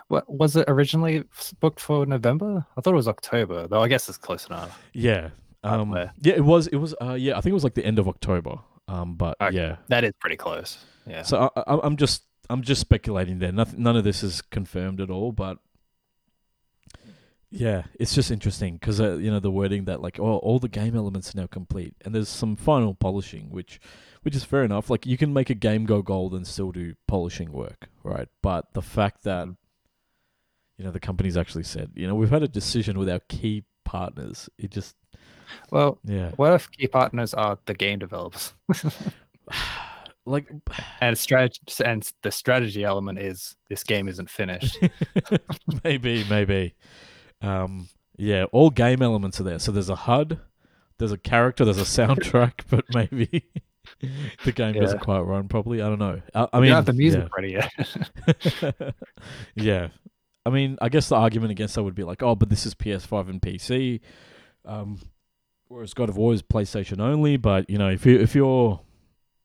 What 0.09 0.29
was 0.29 0.57
it 0.57 0.65
originally 0.69 1.25
booked 1.61 1.79
for 1.79 2.05
November? 2.07 2.67
I 2.77 2.81
thought 2.81 2.93
it 2.93 2.97
was 2.97 3.07
October, 3.07 3.69
though. 3.69 3.83
I 3.83 3.89
guess 3.89 4.09
it's 4.09 4.19
close 4.19 4.47
enough. 4.47 4.83
Yeah. 4.93 5.31
Um, 5.63 5.93
yeah, 6.21 6.35
it 6.35 6.45
was. 6.45 6.67
It 6.69 6.77
was. 6.77 6.95
Uh, 7.01 7.15
yeah, 7.15 7.37
I 7.37 7.41
think 7.41 7.51
it 7.51 7.55
was 7.55 7.65
like 7.65 7.75
the 7.75 7.85
end 7.85 7.99
of 7.99 8.09
October. 8.09 8.59
Um, 8.89 9.15
but 9.15 9.37
Okay. 9.41 9.57
yeah. 9.57 9.77
That 9.89 10.05
is 10.05 10.13
pretty 10.21 10.37
close. 10.37 10.79
Yeah. 11.07 11.23
So 11.23 11.51
I, 11.57 11.61
I, 11.61 11.81
I'm 11.83 11.97
just, 11.97 12.23
I'm 12.49 12.63
just 12.63 12.81
speculating 12.81 13.39
there. 13.39 13.53
Nothing, 13.53 13.83
none 13.83 13.97
of 13.97 14.05
this 14.05 14.23
is 14.23 14.41
confirmed 14.43 15.01
at 15.01 15.11
all. 15.11 15.33
But 15.33 15.59
yeah, 17.51 17.85
it's 17.99 18.15
just 18.15 18.31
interesting 18.31 18.75
because 18.75 19.01
uh, 19.01 19.17
you 19.17 19.31
know 19.31 19.41
the 19.41 19.51
wording 19.51 19.85
that 19.85 20.03
like, 20.03 20.19
oh, 20.19 20.39
all 20.39 20.59
the 20.59 20.69
game 20.69 20.97
elements 20.97 21.35
are 21.35 21.41
now 21.41 21.47
complete, 21.47 21.95
and 22.05 22.15
there's 22.15 22.29
some 22.29 22.57
final 22.57 22.93
polishing, 22.95 23.51
which, 23.51 23.81
which 24.23 24.35
is 24.35 24.45
fair 24.45 24.65
enough. 24.65 24.91
Like 24.91 25.07
you 25.07 25.17
can 25.17 25.33
make 25.33 25.49
a 25.49 25.55
game 25.55 25.85
go 25.87 26.03
gold 26.03 26.35
and 26.35 26.47
still 26.47 26.73
do 26.73 26.95
polishing 27.07 27.53
work, 27.53 27.89
right? 28.03 28.29
But 28.43 28.73
the 28.75 28.83
fact 28.83 29.23
that 29.25 29.49
you 30.77 30.85
know 30.85 30.91
the 30.91 31.01
company's 31.01 31.37
actually 31.37 31.65
said, 31.65 31.93
you 31.95 32.07
know, 32.07 32.15
we've 32.15 32.31
had 32.31 32.43
a 32.43 32.49
decision 32.49 32.99
with 32.99 33.09
our 33.09 33.21
key 33.29 33.65
partners. 33.85 34.51
It 34.59 34.71
just, 34.73 34.97
well, 35.71 35.99
yeah. 36.05 36.31
what 36.37 36.53
if 36.53 36.71
key 36.71 36.87
partners 36.87 37.35
are 37.35 37.59
the 37.67 37.75
game 37.75 37.99
developers? 37.99 38.55
like 40.27 40.47
and 41.01 41.17
strategy 41.17 41.61
and 41.85 42.11
the 42.23 42.31
strategy 42.31 42.85
element 42.85 43.19
is 43.19 43.57
this 43.69 43.85
game 43.85 44.09
isn't 44.09 44.29
finished. 44.31 44.79
maybe, 45.85 46.25
maybe. 46.29 46.75
Um, 47.41 47.89
yeah, 48.17 48.45
all 48.53 48.71
game 48.71 49.03
elements 49.03 49.41
are 49.41 49.45
there. 49.45 49.59
So 49.59 49.73
there's 49.73 49.91
a 49.91 49.97
HUD, 49.97 50.41
there's 50.99 51.13
a 51.13 51.19
character, 51.19 51.65
there's 51.65 51.79
a 51.79 51.83
soundtrack, 52.07 52.63
but 52.69 52.85
maybe 52.93 53.45
the 54.45 54.53
game 54.53 54.75
Yeah. 54.75 54.83
doesn't 54.83 55.01
quite 55.01 55.21
run 55.21 55.49
properly. 55.49 55.81
I 55.81 55.89
don't 55.89 55.99
know. 55.99 56.21
I, 56.35 56.49
I 56.53 56.61
mean, 56.61 56.73
have 56.73 56.87
the 56.87 56.93
music 56.93 57.23
yeah. 57.23 57.29
ready 57.37 57.53
yet. 57.53 58.95
yeah. 59.55 59.89
I 60.45 60.51
mean, 60.51 60.79
I 60.81 60.89
guess 60.89 61.09
the 61.09 61.17
argument 61.17 61.51
against 61.51 61.75
that 61.75 61.83
would 61.83 61.97
be 61.97 62.05
like, 62.05 62.23
oh, 62.23 62.37
but 62.37 62.51
this 62.51 62.67
is 62.67 62.75
PS5 62.75 63.29
and 63.29 63.43
PC, 63.43 64.01
um, 64.65 65.01
whereas 65.69 65.95
God 65.95 66.09
of 66.09 66.17
War 66.17 66.33
is 66.33 66.43
PlayStation 66.43 67.01
only. 67.01 67.37
But 67.37 67.69
you 67.69 67.79
know, 67.79 67.89
if 67.89 68.07
you 68.07 68.19
if 68.19 68.35
you're, 68.35 68.81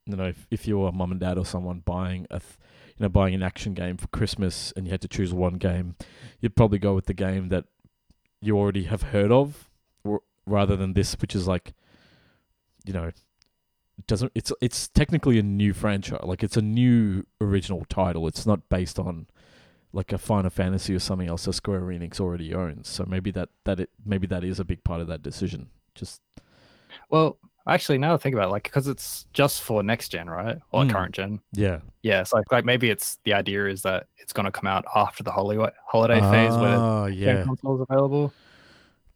you 0.06 0.16
know, 0.16 0.28
if, 0.28 0.48
if 0.50 0.68
you're 0.68 0.90
a 0.90 0.92
mum 0.92 1.12
and 1.12 1.20
dad 1.20 1.38
or 1.38 1.46
someone 1.46 1.80
buying 1.80 2.28
a, 2.30 2.40
th- 2.40 2.58
you 2.98 3.04
know, 3.04 3.10
buying 3.10 3.34
an 3.34 3.44
action 3.44 3.74
game 3.74 3.98
for 3.98 4.08
Christmas 4.08 4.74
and 4.76 4.86
you 4.86 4.92
had 4.92 5.02
to 5.02 5.08
choose 5.08 5.34
one 5.34 5.56
game, 5.56 5.96
you'd 6.40 6.56
probably 6.56 6.80
go 6.80 6.94
with 6.94 7.06
the 7.06 7.14
game 7.14 7.50
that 7.50 7.66
you 8.42 8.58
already 8.58 8.84
have 8.84 9.04
heard 9.04 9.32
of, 9.32 9.70
or, 10.04 10.22
rather 10.46 10.76
than 10.76 10.94
this, 10.94 11.16
which 11.22 11.36
is 11.36 11.48
like, 11.48 11.74
you 12.86 12.94
know, 12.94 13.12
doesn't 14.08 14.32
it's 14.34 14.52
it's 14.62 14.88
technically 14.88 15.38
a 15.38 15.44
new 15.44 15.74
franchise, 15.74 16.22
like 16.24 16.44
it's 16.44 16.58
a 16.58 16.62
new 16.62 17.26
original 17.40 17.86
title. 17.86 18.28
It's 18.28 18.46
not 18.46 18.70
based 18.70 18.98
on 19.00 19.28
like 19.94 20.14
a 20.14 20.18
Final 20.18 20.50
Fantasy 20.50 20.96
or 20.96 21.00
something 21.00 21.28
else 21.28 21.46
that 21.46 21.54
Square 21.54 21.82
Enix 21.82 22.20
already 22.20 22.54
owns. 22.54 22.88
So 22.88 23.06
maybe 23.08 23.32
that 23.32 23.50
that 23.66 23.80
it 23.80 23.90
maybe 24.06 24.28
that 24.28 24.44
is 24.44 24.60
a 24.60 24.66
big 24.66 24.84
part 24.84 25.02
of 25.02 25.08
that 25.08 25.22
decision. 25.22 25.70
Just 25.96 26.22
well, 27.10 27.38
actually, 27.68 27.98
now 27.98 28.14
I 28.14 28.18
think 28.18 28.36
about 28.36 28.48
it, 28.50 28.52
like 28.52 28.64
because 28.64 28.88
it's 28.88 29.26
just 29.34 29.62
for 29.62 29.84
next 29.84 30.10
gen, 30.10 30.30
right, 30.30 30.58
or 30.72 30.84
Mm. 30.84 30.90
current 30.92 31.14
gen. 31.16 31.40
yeah, 31.54 31.80
Yeah, 32.04 32.24
So 32.24 32.38
like 32.38 32.52
like 32.52 32.66
maybe 32.66 32.90
it's 32.90 33.18
the 33.24 33.34
idea 33.34 33.68
is 33.68 33.82
that 33.84 34.08
it's 34.18 34.34
going 34.34 34.46
to 34.46 34.52
come 34.52 34.68
out 34.68 34.86
after 34.96 35.24
the 35.24 35.32
holiday 35.32 35.72
holiday 35.88 36.22
phase 36.32 36.58
where 36.58 36.78
the 37.08 37.14
yeah, 37.16 37.44
consoles 37.44 37.86
available. 37.90 38.34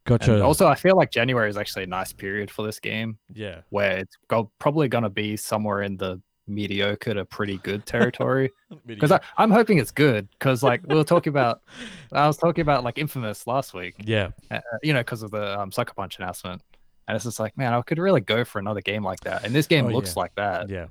gotcha. 0.06 0.34
And 0.34 0.42
also, 0.44 0.68
I 0.68 0.76
feel 0.76 0.96
like 0.96 1.12
January 1.12 1.50
is 1.50 1.58
actually 1.58 1.84
a 1.84 1.88
nice 1.88 2.12
period 2.14 2.52
for 2.52 2.66
this 2.66 2.80
game 2.80 3.18
yeah, 3.34 3.62
where 3.70 3.98
it's 3.98 4.18
go- 4.28 4.52
probably 4.60 4.88
going 4.88 5.04
to 5.04 5.10
be 5.10 5.36
somewhere 5.38 5.82
in 5.82 5.98
the 5.98 6.22
mediocre 6.48 7.14
to 7.14 7.26
pretty 7.26 7.58
good 7.60 7.86
territory. 7.88 8.52
Because 8.86 9.12
I'm 9.38 9.52
hoping 9.52 9.78
it's 9.78 9.92
good. 9.92 10.28
Because 10.32 10.64
like 10.64 10.82
we 10.88 10.96
were 10.96 11.04
talking 11.04 11.32
about, 11.32 11.62
I 12.12 12.28
was 12.28 12.38
talking 12.38 12.62
about 12.62 12.84
like 12.84 12.98
Infamous 12.98 13.48
last 13.48 13.74
week. 13.74 13.96
yeah, 14.00 14.30
uh, 14.52 14.60
you 14.84 14.94
know, 14.94 15.00
because 15.02 15.24
of 15.24 15.32
the 15.32 15.60
um, 15.60 15.72
Sucker 15.72 15.94
Punch 15.94 16.18
announcement. 16.20 16.62
And 17.08 17.16
it's 17.16 17.26
just 17.26 17.40
like, 17.40 17.56
man, 17.58 17.72
I 17.74 17.82
could 17.84 18.00
really 18.00 18.22
go 18.22 18.44
for 18.44 18.58
another 18.60 18.82
game 18.82 19.04
like 19.04 19.20
that. 19.22 19.44
And 19.46 19.54
this 19.54 19.68
game 19.68 19.86
Oh, 19.86 19.90
looks 19.90 20.16
yeah. 20.16 20.20
like 20.22 20.36
that. 20.36 20.70
yeah. 20.70 20.88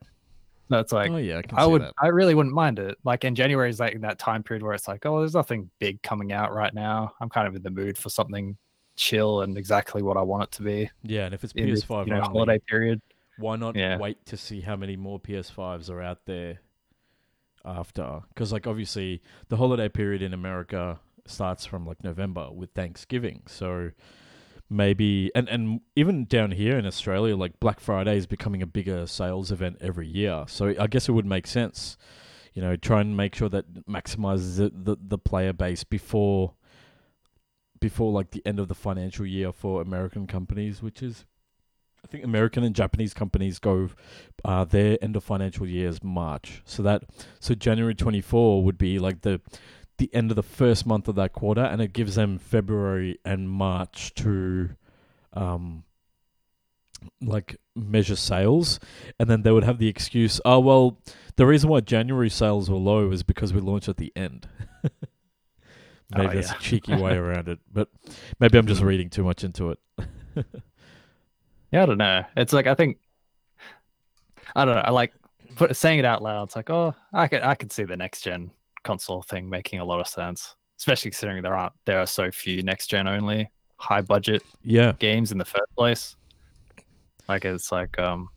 No, 0.71 0.79
it's 0.79 0.93
like 0.93 1.11
oh 1.11 1.19
yeah, 1.19 1.43
I 1.53 1.65
I 1.65 1.67
would, 1.67 1.83
that. 1.83 1.93
I 2.01 2.07
really 2.07 2.35
wouldn't 2.35 2.55
mind 2.55 2.79
it. 2.79 2.97
Like 3.05 3.25
in 3.25 3.35
January 3.35 3.69
is 3.69 3.79
like 3.81 4.01
that 4.01 4.19
time 4.19 4.43
period 4.43 4.63
where 4.63 4.73
it's 4.73 4.89
like, 4.89 5.05
oh, 5.05 5.19
there's 5.19 5.35
nothing 5.35 5.69
big 5.79 6.01
coming 6.03 6.33
out 6.33 6.55
right 6.55 6.73
now. 6.73 7.13
I'm 7.21 7.29
kind 7.29 7.47
of 7.47 7.55
in 7.55 7.63
the 7.63 7.71
mood 7.71 7.99
for 7.99 8.09
something 8.09 8.57
chill 8.97 9.43
and 9.43 9.59
exactly 9.59 10.03
what 10.03 10.17
I 10.17 10.23
want 10.23 10.45
it 10.45 10.51
to 10.53 10.63
be 10.63 10.89
Yeah, 11.03 11.25
and 11.27 11.35
if 11.35 11.43
it's 11.45 11.53
in 11.55 11.69
this, 11.69 11.85
PS5 11.85 12.07
you 12.07 12.15
know, 12.15 12.23
holiday 12.23 12.61
period. 12.67 13.03
Why 13.39 13.57
not 13.57 13.77
Yeah. 13.77 13.99
wait 13.99 14.25
to 14.27 14.37
see 14.37 14.61
how 14.63 14.77
many 14.77 14.97
more 14.97 15.19
PS5s 15.21 15.91
are 15.91 16.01
out 16.03 16.27
there 16.27 16.61
after? 17.65 18.21
Because 18.29 18.53
like 18.53 18.67
obviously 18.67 19.23
the 19.49 19.57
holiday 19.57 19.89
period 19.89 20.23
in 20.23 20.33
America 20.35 21.01
starts 21.27 21.65
from 21.67 21.87
like 21.87 22.03
November 22.05 22.51
with 22.53 22.71
Thanksgiving, 22.73 23.43
so 23.47 23.91
maybe 24.71 25.31
and 25.35 25.49
and 25.49 25.81
even 25.97 26.25
down 26.27 26.53
here 26.53 26.79
in 26.79 26.87
Australia, 26.87 27.37
like 27.37 27.59
Black 27.61 27.81
Friday 27.81 28.17
is 28.17 28.27
becoming 28.27 28.63
a 28.63 28.67
bigger 28.67 29.07
sales 29.07 29.51
event 29.51 29.79
every 29.81 30.07
year. 30.07 30.45
So 30.49 30.75
I 30.79 30.87
guess 30.87 31.09
it 31.09 31.13
would 31.13 31.27
make 31.27 31.47
sense, 31.47 31.97
you 32.53 32.63
know, 32.63 32.77
try 32.77 33.01
and 33.01 33.17
make 33.17 33.35
sure 33.35 33.49
that 33.49 33.87
maximizes 33.87 34.57
the 34.59 34.71
the, 34.75 34.97
the 35.01 35.19
player 35.19 35.53
base 35.53 35.85
before 35.85 36.55
before 37.81 38.13
like 38.13 38.31
the 38.31 38.43
end 38.47 38.59
of 38.59 38.69
the 38.69 38.75
financial 38.75 39.27
year 39.27 39.53
for 39.53 39.83
American 39.83 40.27
companies, 40.27 40.83
which 40.83 41.03
is 41.03 41.25
I 42.05 42.07
think 42.07 42.23
American 42.23 42.63
and 42.65 42.75
Japanese 42.77 43.15
companies 43.15 43.59
go 43.59 43.89
uh, 44.45 44.65
their 44.65 44.99
end 45.03 45.17
of 45.17 45.25
financial 45.25 45.67
year 45.67 45.89
is 45.89 46.05
March. 46.05 46.61
So 46.67 46.83
that 46.83 47.03
so 47.41 47.55
January 47.55 47.95
24 47.95 48.63
would 48.63 48.77
be 48.79 48.99
like 48.99 49.23
the 49.23 49.41
the 49.97 50.13
end 50.15 50.31
of 50.31 50.37
the 50.37 50.43
first 50.43 50.87
month 50.87 51.09
of 51.09 51.15
that 51.15 51.33
quarter 51.33 51.63
and 51.63 51.81
it 51.81 51.93
gives 51.93 52.17
them 52.17 52.37
February 52.37 53.19
and 53.25 53.49
March 53.49 54.13
to 54.15 54.71
um 55.33 55.85
like 57.21 57.57
measure 57.77 58.17
sales 58.17 58.81
and 59.21 59.31
then 59.31 59.43
they 59.43 59.53
would 59.53 59.63
have 59.65 59.79
the 59.79 59.89
excuse 59.89 60.41
oh 60.45 60.59
well 60.59 60.99
the 61.37 61.47
reason 61.47 61.71
why 61.71 61.81
January 61.81 62.29
sales 62.31 62.69
were 62.69 62.77
low 62.77 63.11
is 63.13 63.23
because 63.23 63.53
we 63.53 63.61
launched 63.61 63.89
at 63.89 63.97
the 63.97 64.13
end. 64.15 64.49
maybe 64.83 66.27
Oh, 66.27 66.35
that's 66.35 66.51
yeah. 66.51 66.57
a 66.57 66.61
cheeky 66.61 66.95
way 66.97 67.15
around 67.17 67.49
it, 67.49 67.59
but 67.73 67.89
maybe 68.39 68.59
I'm 68.59 68.67
just 68.67 68.83
reading 68.83 69.11
too 69.11 69.25
much 69.25 69.43
into 69.43 69.71
it. 69.71 69.79
Yeah, 71.75 71.83
I 71.83 71.87
don't 71.87 71.99
know. 71.99 72.25
It's 72.37 72.53
like 72.53 72.69
I 72.69 72.75
think 72.77 72.99
I 74.55 74.65
don't 74.65 74.77
know. 74.77 74.83
I 74.83 74.93
like 74.93 75.13
put, 75.57 75.75
saying 75.75 75.99
it 75.99 76.05
out 76.05 76.23
loud. 76.23 76.45
It's 76.45 76.55
like, 76.55 76.71
oh, 76.71 76.95
I 77.13 77.27
could 77.27 77.43
I 77.43 77.57
could 77.57 77.73
see 77.73 77.83
the 77.83 77.97
next 77.97 78.21
gen 78.21 78.53
console 78.85 79.23
thing 79.23 79.51
making 79.51 79.81
a 79.81 79.85
lot 79.85 79.99
of 79.99 80.07
sense, 80.07 80.55
especially 80.79 81.11
considering 81.11 81.43
there 81.43 81.57
aren't 81.57 81.73
there 81.85 81.99
are 81.99 82.07
so 82.07 82.31
few 82.31 82.63
next 82.63 82.87
gen 82.87 83.09
only 83.09 83.51
high 83.79 84.03
budget 84.03 84.45
yeah. 84.63 84.93
games 85.01 85.33
in 85.33 85.39
the 85.39 85.45
first 85.45 85.75
place. 85.77 86.15
Like 87.29 87.45
it's 87.45 87.73
like 87.73 87.99
um, 87.99 88.29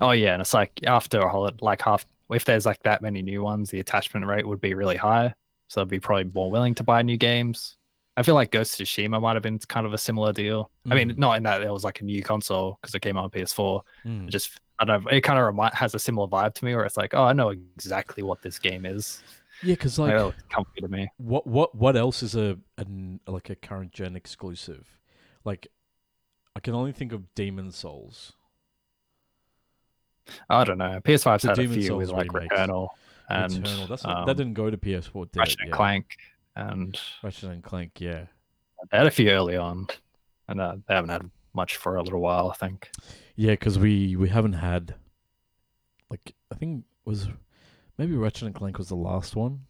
oh 0.00 0.10
yeah, 0.10 0.32
and 0.32 0.40
it's 0.40 0.52
like 0.52 0.72
after 0.84 1.20
a 1.20 1.28
holiday, 1.28 1.56
like 1.60 1.80
half 1.80 2.04
if 2.30 2.44
there's 2.44 2.66
like 2.66 2.82
that 2.82 3.02
many 3.02 3.22
new 3.22 3.40
ones, 3.40 3.70
the 3.70 3.78
attachment 3.78 4.26
rate 4.26 4.48
would 4.48 4.60
be 4.60 4.74
really 4.74 4.96
high, 4.96 5.32
so 5.68 5.80
I'd 5.80 5.86
be 5.86 6.00
probably 6.00 6.28
more 6.34 6.50
willing 6.50 6.74
to 6.74 6.82
buy 6.82 7.02
new 7.02 7.18
games. 7.18 7.76
I 8.16 8.22
feel 8.22 8.34
like 8.36 8.50
Ghost 8.52 8.80
of 8.80 8.86
Tsushima 8.86 9.20
might 9.20 9.34
have 9.34 9.42
been 9.42 9.58
kind 9.58 9.86
of 9.86 9.92
a 9.92 9.98
similar 9.98 10.32
deal. 10.32 10.70
I 10.88 10.94
mean, 10.94 11.10
Mm. 11.12 11.18
not 11.18 11.36
in 11.36 11.42
that 11.44 11.62
it 11.62 11.70
was 11.72 11.82
like 11.82 12.00
a 12.00 12.04
new 12.04 12.22
console 12.22 12.78
because 12.80 12.94
it 12.94 13.00
came 13.00 13.16
out 13.16 13.24
on 13.24 13.30
PS4. 13.30 13.82
Mm. 14.04 14.28
It 14.28 14.30
just 14.30 14.60
I 14.78 14.84
don't 14.84 15.04
know. 15.04 15.10
It 15.10 15.20
kind 15.22 15.38
of 15.38 15.44
remi- 15.46 15.70
has 15.74 15.94
a 15.94 15.98
similar 15.98 16.26
vibe 16.28 16.54
to 16.54 16.64
me, 16.64 16.74
where 16.74 16.84
it's 16.84 16.96
like, 16.96 17.14
oh, 17.14 17.22
I 17.24 17.32
know 17.32 17.48
exactly 17.50 18.22
what 18.24 18.42
this 18.42 18.58
game 18.58 18.84
is. 18.86 19.22
Yeah, 19.62 19.74
because 19.74 19.98
Like, 20.00 20.16
like, 20.16 20.34
comfy 20.48 20.80
to 20.80 20.88
me. 20.88 21.08
what 21.16 21.46
what 21.46 21.74
what 21.74 21.96
else 21.96 22.22
is 22.22 22.34
a 22.36 22.58
an, 22.78 23.20
like 23.26 23.50
a 23.50 23.54
current 23.56 23.92
gen 23.92 24.16
exclusive? 24.16 24.86
Like, 25.44 25.68
I 26.56 26.60
can 26.60 26.74
only 26.74 26.92
think 26.92 27.12
of 27.12 27.34
Demon 27.34 27.70
Souls. 27.72 28.32
I 30.48 30.64
don't 30.64 30.78
know. 30.78 31.00
PS5's 31.04 31.42
The 31.42 31.48
had 31.48 31.58
a 31.58 31.62
Demon's 31.62 31.84
few 31.86 31.96
with 31.96 32.08
Souls 32.08 32.16
like 32.18 32.32
remakes. 32.32 32.54
Returnal 32.56 32.88
and 33.28 33.52
Returnal. 33.52 33.88
Not, 33.90 34.04
um, 34.06 34.26
that 34.26 34.36
didn't 34.36 34.54
go 34.54 34.70
to 34.70 34.76
PS4. 34.76 35.30
Did 35.32 35.38
Ratchet 35.38 35.54
it? 35.58 35.62
and 35.62 35.70
Yeah. 35.70 35.76
Clank, 35.76 36.16
and 36.56 36.98
Ratchet 37.22 37.50
and 37.50 37.62
Clank. 37.62 38.00
Yeah. 38.00 38.26
they 38.90 38.98
had 38.98 39.06
a 39.06 39.10
few 39.10 39.30
early 39.30 39.56
on, 39.56 39.86
and 40.48 40.60
uh, 40.60 40.76
they 40.86 40.94
haven't 40.94 41.10
had 41.10 41.30
much 41.54 41.76
for 41.76 41.96
a 41.96 42.02
little 42.02 42.20
while. 42.20 42.50
I 42.50 42.54
think. 42.54 42.90
Yeah, 43.36 43.52
because 43.52 43.78
we 43.78 44.16
we 44.16 44.28
haven't 44.28 44.54
had 44.54 44.94
like 46.10 46.34
I 46.52 46.54
think 46.56 46.84
was 47.04 47.28
maybe 47.98 48.14
Ratchet 48.16 48.44
and 48.44 48.54
Clank 48.54 48.78
was 48.78 48.88
the 48.88 48.96
last 48.96 49.36
one. 49.36 49.60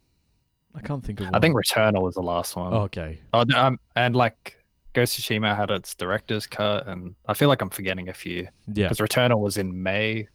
I 0.75 0.81
can't 0.81 1.03
think 1.03 1.21
of. 1.21 1.29
I 1.33 1.39
think 1.39 1.55
Returnal 1.55 2.01
was 2.01 2.15
the 2.15 2.21
last 2.23 2.55
one. 2.55 2.73
Oh, 2.73 2.81
okay. 2.81 3.19
Oh, 3.33 3.45
um, 3.55 3.79
and 3.95 4.13
like 4.15 4.57
Ghost 4.93 5.17
of 5.17 5.23
Tsushima 5.25 5.55
had 5.55 5.71
its 5.71 5.95
director's 5.95 6.45
cut, 6.47 6.85
and 6.87 7.15
I 7.27 7.33
feel 7.33 7.47
like 7.47 7.61
I'm 7.61 7.69
forgetting 7.69 8.09
a 8.09 8.13
few 8.13 8.47
Yeah. 8.73 8.89
because 8.89 8.97
Returnal 8.99 9.39
was 9.39 9.57
in 9.57 9.81
May 9.83 10.27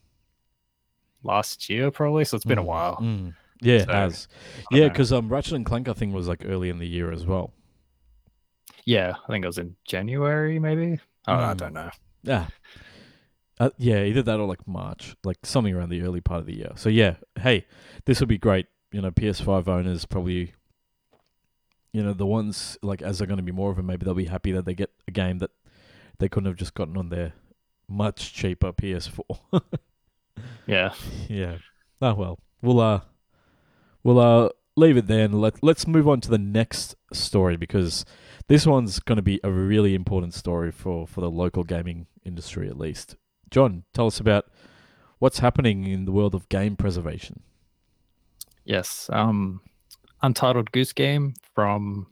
last 1.22 1.68
year, 1.68 1.90
probably. 1.90 2.24
So 2.24 2.36
it's 2.36 2.44
been 2.46 2.58
a 2.58 2.62
Mm, 2.62 2.66
while. 2.66 2.96
mm. 2.96 3.34
Yeah, 3.60 3.76
it 3.76 3.86
So, 3.86 3.92
has. 3.92 4.28
Yeah, 4.70 4.88
because 4.88 5.12
um, 5.12 5.28
Ratchet 5.28 5.54
and 5.54 5.66
Clank 5.66 5.88
I 5.88 5.92
think 5.92 6.14
was 6.14 6.28
like 6.28 6.42
early 6.44 6.68
in 6.70 6.78
the 6.78 6.86
year 6.88 7.12
as 7.12 7.26
well. 7.26 7.52
Yeah, 8.84 9.14
I 9.24 9.26
think 9.32 9.44
it 9.44 9.48
was 9.48 9.58
in 9.58 9.76
January, 9.84 10.58
maybe. 10.58 10.98
Oh, 11.28 11.34
I 11.34 11.54
Mm. 11.54 11.56
don't 11.58 11.72
know. 11.74 11.90
Yeah. 12.22 12.46
Uh, 13.58 13.70
yeah, 13.76 14.02
either 14.04 14.22
that 14.22 14.40
or 14.40 14.46
like 14.48 14.66
March, 14.66 15.14
like 15.22 15.38
something 15.44 15.74
around 15.74 15.90
the 15.90 16.00
early 16.02 16.20
part 16.22 16.40
of 16.40 16.46
the 16.46 16.56
year. 16.56 16.72
So 16.76 16.88
yeah, 16.88 17.16
hey, 17.40 17.66
this 18.06 18.20
would 18.20 18.28
be 18.28 18.38
great. 18.38 18.66
You 18.90 19.02
know, 19.02 19.10
PS5 19.10 19.68
owners 19.68 20.06
probably, 20.06 20.54
you 21.92 22.02
know, 22.02 22.14
the 22.14 22.26
ones 22.26 22.78
like 22.82 23.02
as 23.02 23.18
they're 23.18 23.26
going 23.26 23.36
to 23.36 23.42
be 23.44 23.52
more 23.52 23.70
of 23.70 23.76
them, 23.76 23.86
maybe 23.86 24.04
they'll 24.04 24.14
be 24.14 24.24
happy 24.24 24.52
that 24.52 24.64
they 24.64 24.74
get 24.74 24.90
a 25.06 25.10
game 25.10 25.38
that 25.38 25.50
they 26.18 26.28
couldn't 26.28 26.46
have 26.46 26.56
just 26.56 26.72
gotten 26.74 26.96
on 26.96 27.10
their 27.10 27.34
much 27.86 28.32
cheaper 28.32 28.72
PS4. 28.72 29.36
Yeah. 30.66 30.94
yeah. 31.28 31.58
Oh 32.00 32.14
well, 32.14 32.38
we'll 32.62 32.80
uh, 32.80 33.00
we'll 34.02 34.18
uh 34.18 34.48
leave 34.76 34.96
it 34.96 35.06
there 35.06 35.24
and 35.24 35.40
let 35.40 35.62
let's 35.62 35.86
move 35.86 36.08
on 36.08 36.20
to 36.20 36.30
the 36.30 36.38
next 36.38 36.94
story 37.12 37.56
because 37.56 38.04
this 38.48 38.66
one's 38.66 38.98
going 39.00 39.16
to 39.16 39.22
be 39.22 39.40
a 39.44 39.50
really 39.50 39.94
important 39.94 40.34
story 40.34 40.70
for 40.70 41.06
for 41.06 41.20
the 41.20 41.30
local 41.30 41.64
gaming 41.64 42.06
industry 42.24 42.68
at 42.68 42.78
least. 42.78 43.16
John, 43.50 43.84
tell 43.92 44.06
us 44.06 44.20
about 44.20 44.46
what's 45.18 45.40
happening 45.40 45.86
in 45.86 46.04
the 46.04 46.12
world 46.12 46.34
of 46.34 46.48
game 46.48 46.76
preservation. 46.76 47.42
Yes. 48.64 49.08
Um, 49.12 49.60
Untitled 50.22 50.70
Goose 50.72 50.92
Game 50.92 51.34
from. 51.54 52.06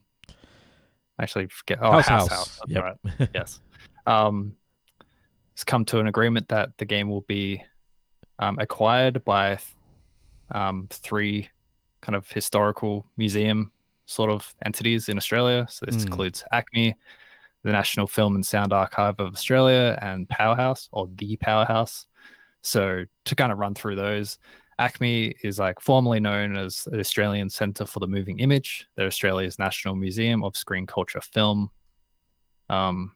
Actually, 1.20 1.48
forget. 1.48 1.78
Oh, 1.80 1.92
House 1.92 2.06
House 2.06 2.28
House. 2.28 2.60
Yep. 2.68 2.84
right. 2.84 3.30
yes. 3.34 3.60
Um, 4.06 4.54
it's 5.52 5.64
come 5.64 5.84
to 5.86 5.98
an 5.98 6.06
agreement 6.06 6.48
that 6.48 6.70
the 6.78 6.84
game 6.84 7.08
will 7.08 7.22
be 7.22 7.64
um, 8.38 8.58
acquired 8.60 9.24
by 9.24 9.58
um, 10.52 10.86
three 10.90 11.48
kind 12.00 12.16
of 12.16 12.28
historical 12.30 13.06
museum 13.16 13.72
sort 14.06 14.30
of 14.30 14.54
entities 14.64 15.08
in 15.08 15.16
Australia. 15.16 15.66
So 15.68 15.84
this 15.86 15.96
Mm. 15.96 16.06
includes 16.06 16.44
ACMI, 16.52 16.94
the 17.62 17.72
National 17.72 18.06
Film 18.06 18.34
and 18.36 18.46
Sound 18.46 18.72
Archive 18.72 19.16
of 19.18 19.34
Australia, 19.34 19.98
and 20.00 20.28
Powerhouse 20.28 20.88
or 20.92 21.08
the 21.16 21.36
Powerhouse. 21.36 22.06
So 22.62 23.04
to 23.24 23.34
kind 23.34 23.52
of 23.52 23.58
run 23.58 23.74
through 23.74 23.96
those, 23.96 24.38
ACMI 24.78 25.34
is 25.42 25.58
like 25.58 25.80
formerly 25.80 26.20
known 26.20 26.56
as 26.56 26.84
the 26.84 27.00
Australian 27.00 27.50
Centre 27.50 27.84
for 27.84 27.98
the 28.00 28.06
Moving 28.06 28.38
Image. 28.38 28.86
They're 28.96 29.06
Australia's 29.08 29.58
National 29.58 29.94
Museum 29.96 30.42
of 30.44 30.56
Screen 30.56 30.86
Culture 30.86 31.20
Film. 31.20 31.70
Um, 32.70 33.12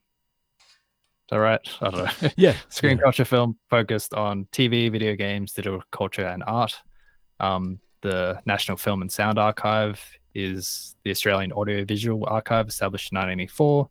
is 0.58 1.26
that 1.30 1.36
right? 1.36 1.60
I 1.80 1.90
don't 1.90 2.22
know. 2.22 2.28
Yeah. 2.36 2.56
Screen 2.68 2.96
yeah. 2.98 3.04
culture 3.04 3.24
film 3.24 3.56
focused 3.70 4.12
on 4.12 4.46
TV, 4.52 4.90
video 4.90 5.14
games, 5.14 5.52
digital 5.52 5.82
culture, 5.92 6.26
and 6.26 6.42
art. 6.46 6.74
Um, 7.40 7.78
the 8.02 8.40
National 8.46 8.76
Film 8.76 9.00
and 9.02 9.10
Sound 9.10 9.38
Archive 9.38 10.00
is 10.34 10.94
the 11.04 11.10
Australian 11.10 11.52
Audiovisual 11.52 12.24
Archive 12.26 12.68
established 12.68 13.12
in 13.12 13.16
1984. 13.16 13.88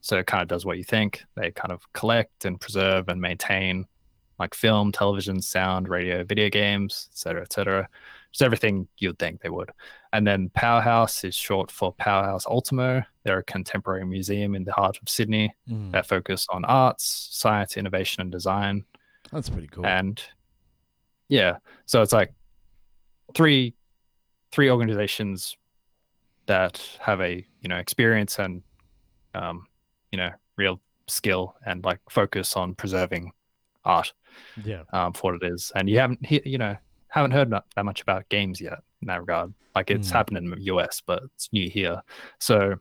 So 0.00 0.18
it 0.18 0.26
kind 0.26 0.42
of 0.42 0.48
does 0.48 0.64
what 0.66 0.78
you 0.78 0.84
think. 0.84 1.24
They 1.36 1.50
kind 1.52 1.72
of 1.72 1.80
collect 1.92 2.44
and 2.44 2.60
preserve 2.60 3.08
and 3.08 3.20
maintain 3.20 3.86
like 4.38 4.54
film, 4.54 4.90
television, 4.92 5.40
sound, 5.40 5.88
radio, 5.88 6.24
video 6.24 6.48
games, 6.50 7.08
etc., 7.12 7.42
etc. 7.42 7.88
Just 8.32 8.42
everything 8.42 8.88
you'd 8.98 9.18
think 9.18 9.42
they 9.42 9.50
would. 9.50 9.70
And 10.12 10.26
then 10.26 10.50
Powerhouse 10.54 11.22
is 11.22 11.34
short 11.34 11.70
for 11.70 11.92
Powerhouse 11.92 12.46
Ultimo. 12.46 13.02
They're 13.24 13.38
a 13.38 13.44
contemporary 13.44 14.06
museum 14.06 14.54
in 14.54 14.64
the 14.64 14.72
heart 14.72 14.98
of 15.00 15.08
Sydney 15.08 15.54
Mm, 15.70 15.92
that 15.92 16.06
focus 16.06 16.46
on 16.50 16.64
arts, 16.64 17.28
science, 17.30 17.76
innovation, 17.76 18.22
and 18.22 18.32
design. 18.32 18.84
that's 19.30 19.48
pretty 19.50 19.68
cool. 19.68 19.86
And 19.86 20.20
yeah, 21.28 21.58
so 21.86 22.02
it's 22.02 22.12
like 22.12 22.32
three 23.34 23.74
three 24.52 24.70
organizations 24.70 25.56
that 26.46 26.86
have 27.00 27.20
a 27.20 27.44
you 27.60 27.68
know 27.68 27.76
experience 27.76 28.38
and 28.38 28.62
um, 29.34 29.66
you 30.10 30.18
know 30.18 30.30
real 30.56 30.80
skill 31.06 31.56
and 31.66 31.84
like 31.84 32.00
focus 32.10 32.56
on 32.56 32.74
preserving 32.74 33.32
art 33.84 34.12
yeah. 34.64 34.82
um, 34.92 35.12
for 35.12 35.32
what 35.32 35.42
it 35.42 35.52
is. 35.52 35.72
And 35.74 35.88
you 35.88 35.98
haven't 35.98 36.20
you 36.30 36.58
know 36.58 36.76
haven't 37.08 37.32
heard 37.32 37.50
that 37.50 37.84
much 37.84 38.02
about 38.02 38.28
games 38.28 38.60
yet 38.60 38.78
in 39.00 39.08
that 39.08 39.20
regard. 39.20 39.52
Like 39.74 39.90
it's 39.90 40.08
Mm. 40.08 40.12
happened 40.12 40.38
in 40.38 40.50
the 40.50 40.62
US, 40.64 41.02
but 41.04 41.22
it's 41.34 41.52
new 41.52 41.68
here. 41.68 42.02
So 42.38 42.76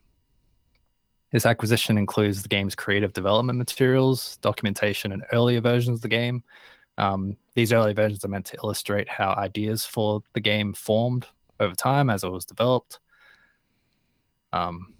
this 1.32 1.46
acquisition 1.46 1.98
includes 1.98 2.42
the 2.42 2.50
game's 2.50 2.76
creative 2.76 3.14
development 3.14 3.58
materials, 3.58 4.38
documentation, 4.42 5.14
and 5.14 5.24
earlier 5.32 5.62
versions 5.62 6.00
of 6.00 6.02
the 6.02 6.10
game. 6.10 6.44
Um, 6.98 7.38
these 7.56 7.74
early 7.74 7.94
versions 7.94 8.24
are 8.24 8.30
meant 8.30 8.46
to 8.48 8.58
illustrate 8.64 9.10
how 9.10 9.34
ideas 9.34 9.86
for 9.86 10.22
the 10.34 10.40
game 10.40 10.74
formed 10.74 11.28
over 11.60 11.76
time 11.76 12.10
as 12.10 12.24
it 12.24 12.30
was 12.32 12.46
developed. 12.46 13.00
Um, 14.54 14.94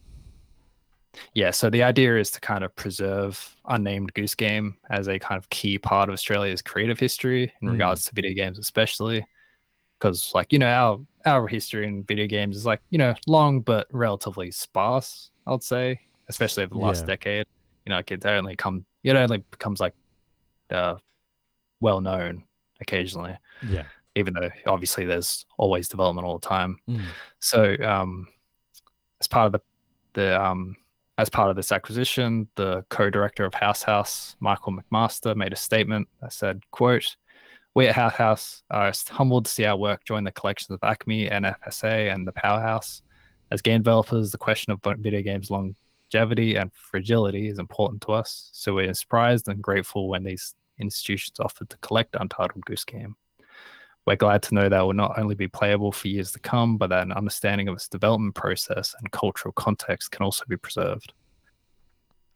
yeah, 1.34 1.52
so 1.52 1.70
the 1.70 1.84
idea 1.84 2.18
is 2.18 2.32
to 2.32 2.40
kind 2.42 2.64
of 2.64 2.76
preserve 2.76 3.56
unnamed 3.66 4.14
Goose 4.14 4.36
Game 4.36 4.78
as 4.90 5.08
a 5.08 5.20
kind 5.20 5.38
of 5.38 5.50
key 5.50 5.78
part 5.78 6.10
of 6.10 6.14
Australia's 6.14 6.62
creative 6.62 7.00
history 7.00 7.52
in 7.62 7.68
Mm. 7.68 7.72
regards 7.74 8.06
to 8.06 8.16
video 8.16 8.34
games, 8.34 8.58
especially 8.58 9.26
because, 10.00 10.32
like, 10.34 10.52
you 10.54 10.60
know, 10.60 10.68
our 10.68 11.00
our 11.26 11.48
history 11.48 11.86
in 11.88 12.04
video 12.04 12.26
games 12.26 12.58
is 12.58 12.66
like 12.66 12.82
you 12.90 12.98
know 12.98 13.14
long 13.28 13.62
but 13.62 13.88
relatively 13.92 14.52
sparse. 14.52 15.30
I 15.46 15.52
would 15.52 15.64
say, 15.64 16.00
especially 16.30 16.64
over 16.64 16.74
the 16.76 16.80
last 16.82 17.02
Yeah. 17.02 17.06
decade. 17.08 17.46
You 17.86 17.92
know, 17.92 17.98
like 17.98 18.12
it 18.12 18.26
only 18.26 18.56
come 18.56 18.86
it 19.04 19.16
only 19.16 19.40
becomes 19.52 19.80
like 19.80 19.94
uh, 20.70 20.96
well 21.82 22.00
known 22.02 22.44
occasionally, 22.80 23.36
Yeah. 23.68 23.84
even 24.16 24.34
though 24.34 24.50
obviously 24.66 25.06
there's 25.06 25.46
always 25.58 25.90
development 25.90 26.26
all 26.26 26.40
the 26.40 26.48
time. 26.48 26.80
Mm, 26.90 27.02
So, 27.40 27.76
um, 27.84 28.28
as 29.20 29.28
part 29.28 29.48
of 29.48 29.52
the 29.54 29.62
the 30.14 30.42
um, 30.42 30.76
as 31.18 31.30
part 31.30 31.50
of 31.50 31.56
this 31.56 31.72
acquisition, 31.72 32.48
the 32.56 32.84
co-director 32.90 33.46
of 33.46 33.54
House 33.54 33.84
House, 33.84 34.36
Michael 34.40 34.74
McMaster, 34.74 35.36
made 35.36 35.54
a 35.54 35.58
statement 35.58 36.08
that 36.22 36.34
said, 36.34 36.64
"quote 36.72 37.16
We 37.76 37.88
at 37.88 37.96
House 37.96 38.16
House 38.16 38.64
are 38.72 38.92
humbled 39.10 39.46
to 39.46 39.52
see 39.52 39.64
our 39.66 39.78
work 39.78 40.04
join 40.04 40.24
the 40.26 40.32
collections 40.34 40.72
of 40.72 40.82
ACMI, 40.82 41.30
NFSA, 41.32 42.14
and 42.14 42.28
the 42.28 42.34
Powerhouse. 42.34 43.02
As 43.52 43.62
game 43.62 43.82
developers, 43.82 44.32
the 44.32 44.38
question 44.38 44.74
of 44.74 44.80
video 45.00 45.22
games 45.22 45.50
longevity 45.50 46.56
and 46.58 46.74
fragility 46.74 47.48
is 47.48 47.60
important 47.60 48.02
to 48.04 48.12
us. 48.14 48.50
So 48.52 48.74
we're 48.74 48.94
surprised 48.94 49.48
and 49.48 49.62
grateful 49.62 50.10
when 50.10 50.24
these 50.26 50.54
institutions 50.80 51.40
offered 51.40 51.70
to 51.70 51.78
collect 51.78 52.16
Untitled 52.20 52.66
Goose 52.66 52.86
Game." 52.86 53.16
We're 54.08 54.16
glad 54.16 54.42
to 54.44 54.56
know 54.56 54.68
that 54.68 54.82
will 54.82 54.94
not 54.94 55.20
only 55.20 55.36
be 55.36 55.48
playable 55.48 55.92
for 55.92 56.08
years 56.08 56.32
to 56.32 56.40
come, 56.40 56.78
but 56.78 56.90
that 56.90 57.04
an 57.04 57.12
understanding 57.12 57.68
of 57.68 57.76
its 57.76 57.88
development 57.88 58.34
process 58.34 58.96
and 58.98 59.12
cultural 59.12 59.52
context 59.52 60.12
can 60.12 60.24
also 60.24 60.44
be 60.48 60.58
preserved. 60.58 61.14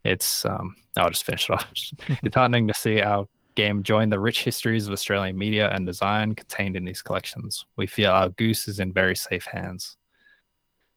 It's 0.04 0.44
um 0.44 0.76
I'll 0.96 1.10
just 1.10 1.24
finish 1.24 1.50
it 1.50 1.54
off. 1.54 1.66
it's 2.22 2.34
heartening 2.34 2.68
to 2.68 2.74
see 2.74 3.00
our 3.00 3.26
game 3.56 3.82
join 3.82 4.10
the 4.10 4.20
rich 4.20 4.44
histories 4.44 4.86
of 4.86 4.92
Australian 4.92 5.36
media 5.36 5.68
and 5.70 5.86
design 5.86 6.34
contained 6.34 6.76
in 6.76 6.84
these 6.84 7.02
collections. 7.02 7.64
We 7.76 7.86
feel 7.86 8.12
our 8.12 8.28
goose 8.28 8.68
is 8.68 8.78
in 8.78 8.92
very 8.92 9.16
safe 9.16 9.46
hands. 9.46 9.96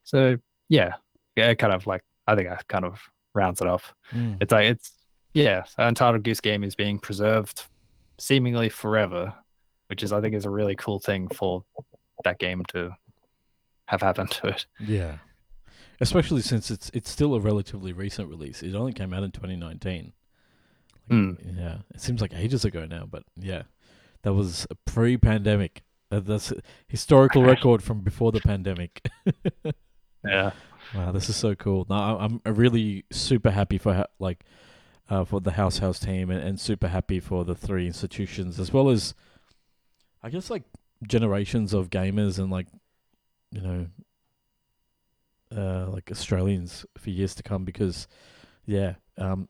So 0.03 0.37
yeah, 0.67 0.93
yeah, 1.35 1.53
kind 1.55 1.73
of 1.73 1.87
like 1.87 2.03
I 2.27 2.35
think 2.35 2.49
I 2.49 2.59
kind 2.67 2.85
of 2.85 3.01
rounds 3.33 3.61
it 3.61 3.67
off. 3.67 3.93
mm. 4.13 4.37
It's 4.39 4.51
like 4.51 4.65
it's 4.65 4.91
yeah, 5.43 5.63
Untitled 5.77 6.23
Goose 6.23 6.41
Game 6.41 6.63
is 6.63 6.75
being 6.75 6.99
preserved 6.99 7.63
seemingly 8.17 8.69
forever, 8.69 9.33
which 9.87 10.03
is 10.03 10.11
I 10.11 10.21
think 10.21 10.35
is 10.35 10.45
a 10.45 10.49
really 10.49 10.75
cool 10.75 10.99
thing 10.99 11.27
for 11.29 11.63
that 12.23 12.39
game 12.39 12.63
to 12.69 12.91
have 13.85 14.01
happened 14.01 14.31
to 14.31 14.47
it. 14.47 14.65
Yeah. 14.79 15.17
Especially 16.01 16.41
since 16.41 16.71
it's 16.71 16.89
it's 16.93 17.09
still 17.09 17.33
a 17.35 17.39
relatively 17.39 17.91
recent 17.93 18.29
release. 18.29 18.61
It 18.63 18.75
only 18.75 18.93
came 18.93 19.13
out 19.13 19.23
in 19.23 19.31
2019. 19.31 20.03
Like, 20.05 20.13
Mm. 21.09 21.57
Yeah. 21.57 21.77
It 21.95 22.01
seems 22.01 22.21
like 22.21 22.33
ages 22.35 22.65
ago 22.65 22.85
now, 22.85 23.07
but 23.09 23.23
yeah. 23.35 23.63
That 24.21 24.33
was 24.33 24.67
a 24.69 24.75
pre-pandemic. 24.75 25.81
That, 26.11 26.25
that's 26.27 26.51
a 26.51 26.61
historical 26.87 27.41
record 27.43 27.81
from 27.81 28.01
before 28.01 28.31
the 28.31 28.41
pandemic. 28.41 29.07
Yeah. 30.25 30.51
wow, 30.93 31.13
this 31.13 31.29
is 31.29 31.37
so 31.37 31.55
cool. 31.55 31.85
Now 31.89 32.19
I'm 32.19 32.41
I'm 32.45 32.55
really 32.55 33.05
super 33.09 33.49
happy 33.51 33.77
for 33.77 33.93
ha- 33.93 34.07
like 34.19 34.43
uh, 35.09 35.25
for 35.25 35.41
the 35.41 35.51
House 35.51 35.79
House 35.79 35.99
team 35.99 36.29
and, 36.29 36.41
and 36.41 36.59
super 36.59 36.87
happy 36.87 37.19
for 37.19 37.43
the 37.43 37.55
three 37.55 37.87
institutions 37.87 38.59
as 38.59 38.71
well 38.71 38.89
as 38.89 39.13
I 40.21 40.29
guess 40.29 40.49
like 40.49 40.63
generations 41.07 41.73
of 41.73 41.89
gamers 41.89 42.37
and 42.37 42.51
like 42.51 42.67
you 43.51 43.61
know 43.61 43.87
uh, 45.55 45.89
like 45.89 46.11
Australians 46.11 46.85
for 46.97 47.09
years 47.09 47.33
to 47.35 47.43
come 47.43 47.65
because 47.65 48.07
yeah 48.65 48.95
um 49.17 49.49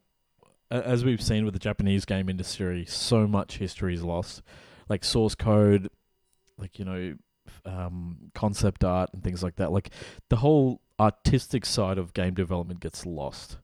as 0.72 1.04
we've 1.04 1.22
seen 1.22 1.43
with 1.45 1.54
the 1.54 1.60
Japanese 1.60 2.06
game 2.06 2.30
industry 2.30 2.86
so 2.86 3.28
much 3.28 3.58
history 3.58 3.93
is 3.93 4.04
lost. 4.04 4.41
Like 4.88 5.04
source 5.04 5.36
code 5.36 5.89
like 6.58 6.80
you 6.80 6.86
know 6.86 7.15
um 7.65 8.32
concept 8.34 8.84
art 8.84 9.10
and 9.13 9.24
things 9.24 9.43
like 9.43 9.58
that. 9.58 9.72
Like 9.72 9.89
the 10.30 10.38
whole 10.38 10.82
artistic 11.00 11.65
side 11.65 11.98
of 11.98 12.13
game 12.13 12.34
development 12.34 12.80
gets 12.80 13.06
lost 13.06 13.58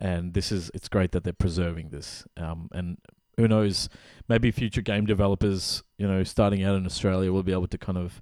and 0.00 0.34
this 0.34 0.50
is 0.50 0.70
it's 0.74 0.88
great 0.88 1.12
that 1.12 1.22
they're 1.22 1.32
preserving 1.32 1.90
this 1.90 2.24
um 2.36 2.68
and 2.72 2.96
who 3.36 3.46
knows 3.46 3.88
maybe 4.28 4.50
future 4.50 4.82
game 4.82 5.06
developers 5.06 5.82
you 5.98 6.08
know 6.08 6.24
starting 6.24 6.64
out 6.64 6.74
in 6.74 6.86
Australia 6.86 7.32
will 7.32 7.42
be 7.42 7.52
able 7.52 7.68
to 7.68 7.78
kind 7.78 7.98
of 7.98 8.20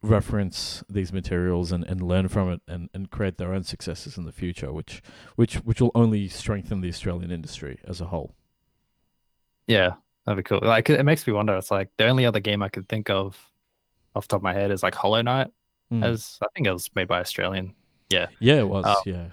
reference 0.00 0.84
these 0.88 1.12
materials 1.12 1.72
and, 1.72 1.84
and 1.84 2.00
learn 2.00 2.28
from 2.28 2.50
it 2.52 2.60
and, 2.68 2.88
and 2.94 3.10
create 3.10 3.36
their 3.36 3.52
own 3.52 3.64
successes 3.64 4.16
in 4.16 4.24
the 4.24 4.32
future 4.32 4.72
which 4.72 5.02
which 5.34 5.56
which 5.56 5.80
will 5.80 5.90
only 5.94 6.28
strengthen 6.28 6.80
the 6.80 6.88
Australian 6.88 7.30
industry 7.32 7.80
as 7.84 8.00
a 8.00 8.06
whole 8.06 8.34
Yeah. 9.66 9.94
That'd 10.24 10.44
be 10.44 10.46
cool. 10.46 10.60
Like 10.62 10.90
it 10.90 11.02
makes 11.04 11.26
me 11.26 11.32
wonder. 11.32 11.56
It's 11.56 11.70
like 11.70 11.88
the 11.96 12.06
only 12.06 12.26
other 12.26 12.40
game 12.40 12.62
I 12.62 12.68
could 12.68 12.86
think 12.86 13.08
of 13.08 13.34
off 14.14 14.28
the 14.28 14.32
top 14.32 14.40
of 14.40 14.42
my 14.42 14.52
head 14.52 14.70
is 14.70 14.82
like 14.82 14.94
Hollow 14.94 15.22
Knight. 15.22 15.48
Mm. 15.90 16.04
As 16.04 16.38
I 16.42 16.46
think 16.54 16.66
it 16.66 16.72
was 16.72 16.90
made 16.94 17.08
by 17.08 17.20
Australian. 17.20 17.74
Yeah. 18.10 18.26
Yeah 18.38 18.56
it 18.56 18.68
was 18.68 18.84
um, 18.84 18.96
yeah 19.06 19.28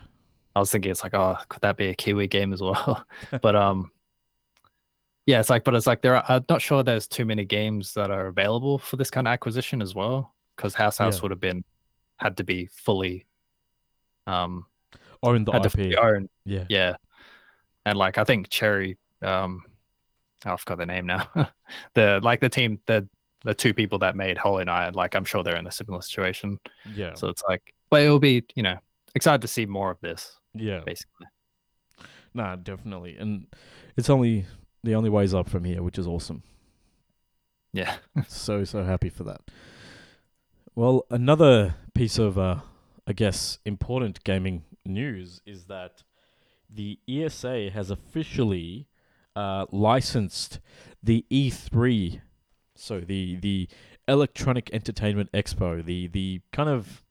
I 0.56 0.60
was 0.60 0.72
thinking 0.72 0.92
it's 0.92 1.04
like, 1.04 1.14
oh, 1.14 1.38
could 1.50 1.62
that 1.62 1.76
be 1.78 1.88
a 1.88 1.94
Kiwi 1.96 2.28
game 2.28 2.54
as 2.54 2.62
well? 2.62 3.06
but 3.42 3.56
um 3.56 3.92
yeah, 5.26 5.40
it's 5.40 5.50
like, 5.50 5.64
but 5.64 5.74
it's 5.74 5.88
like 5.88 6.02
there 6.02 6.16
are 6.16 6.24
I'm 6.28 6.46
not 6.50 6.62
sure 6.62 6.84
there's 6.84 7.08
too 7.08 7.26
many 7.26 7.46
games 7.46 7.94
that 7.96 8.12
are 8.12 8.28
available 8.28 8.78
for 8.78 8.96
this 8.96 9.10
kind 9.10 9.28
of 9.28 9.32
acquisition 9.32 9.82
as 9.82 9.96
well. 9.96 10.34
Because 10.56 10.74
House 10.76 10.98
House 10.98 11.18
Yeah. 11.18 11.22
would 11.24 11.32
have 11.32 11.40
been 11.40 11.64
had 12.18 12.38
to 12.38 12.44
be 12.44 12.68
fully 12.68 13.26
um 14.28 14.66
in 15.24 15.44
the 15.44 15.52
IP 15.56 15.98
own 16.00 16.30
yeah 16.46 16.66
Yeah. 16.70 16.96
And 17.86 17.98
like 17.98 18.18
I 18.18 18.24
think 18.24 18.50
Cherry, 18.50 18.98
um 19.22 19.64
oh, 20.46 20.54
I 20.54 20.58
forgot 20.58 20.78
the 20.78 20.86
name 20.86 21.06
now. 21.08 21.28
the 21.96 22.20
like 22.24 22.40
the 22.40 22.50
team, 22.50 22.80
the 22.86 23.08
the 23.44 23.54
two 23.54 23.74
people 23.74 24.00
that 24.00 24.16
made 24.16 24.38
Hollow 24.38 24.64
Knight, 24.64 24.96
like 24.96 25.16
I'm 25.16 25.26
sure 25.26 25.44
they're 25.44 25.56
in 25.58 25.68
a 25.68 25.72
similar 25.72 26.02
situation. 26.02 26.60
yeah 26.96 27.14
So 27.16 27.28
it's 27.28 27.44
like 27.50 27.74
but 27.90 28.02
it'll 28.04 28.20
be, 28.20 28.44
you 28.56 28.64
know, 28.64 28.78
excited 29.16 29.42
to 29.42 29.48
see 29.48 29.66
more 29.66 29.92
of 29.92 30.00
this, 30.02 30.38
yeah 30.56 30.82
basically. 30.86 31.28
Nah, 32.36 32.58
definitely. 32.58 33.16
And 33.18 33.48
it's 33.96 34.10
only 34.10 34.46
the 34.84 34.94
only 34.94 35.10
ways 35.10 35.34
up 35.34 35.50
from 35.50 35.64
here, 35.64 35.82
which 35.82 35.98
is 35.98 36.06
awesome. 36.06 36.44
Yeah. 37.72 37.96
so 38.28 38.66
so 38.66 38.84
happy 38.84 39.10
for 39.10 39.24
that. 39.24 39.42
Well, 40.76 41.06
another 41.10 41.76
piece 41.94 42.20
of, 42.20 42.38
uh, 42.38 42.58
I 43.08 43.14
guess, 43.14 43.60
important 43.64 44.22
gaming 44.26 44.64
news 44.86 45.42
is 45.46 45.66
that 45.66 46.04
the 46.70 47.00
ESA 47.08 47.70
has 47.70 47.90
officially 47.90 48.88
uh, 49.34 49.66
licensed 49.72 50.60
the 51.02 51.26
E3, 51.32 52.20
so 52.76 53.00
the 53.00 53.38
the 53.38 53.70
Electronic 54.10 54.70
Entertainment 54.74 55.32
Expo, 55.32 55.84
the 55.84 56.08
the 56.08 56.42
kind 56.52 56.68
of 56.68 57.02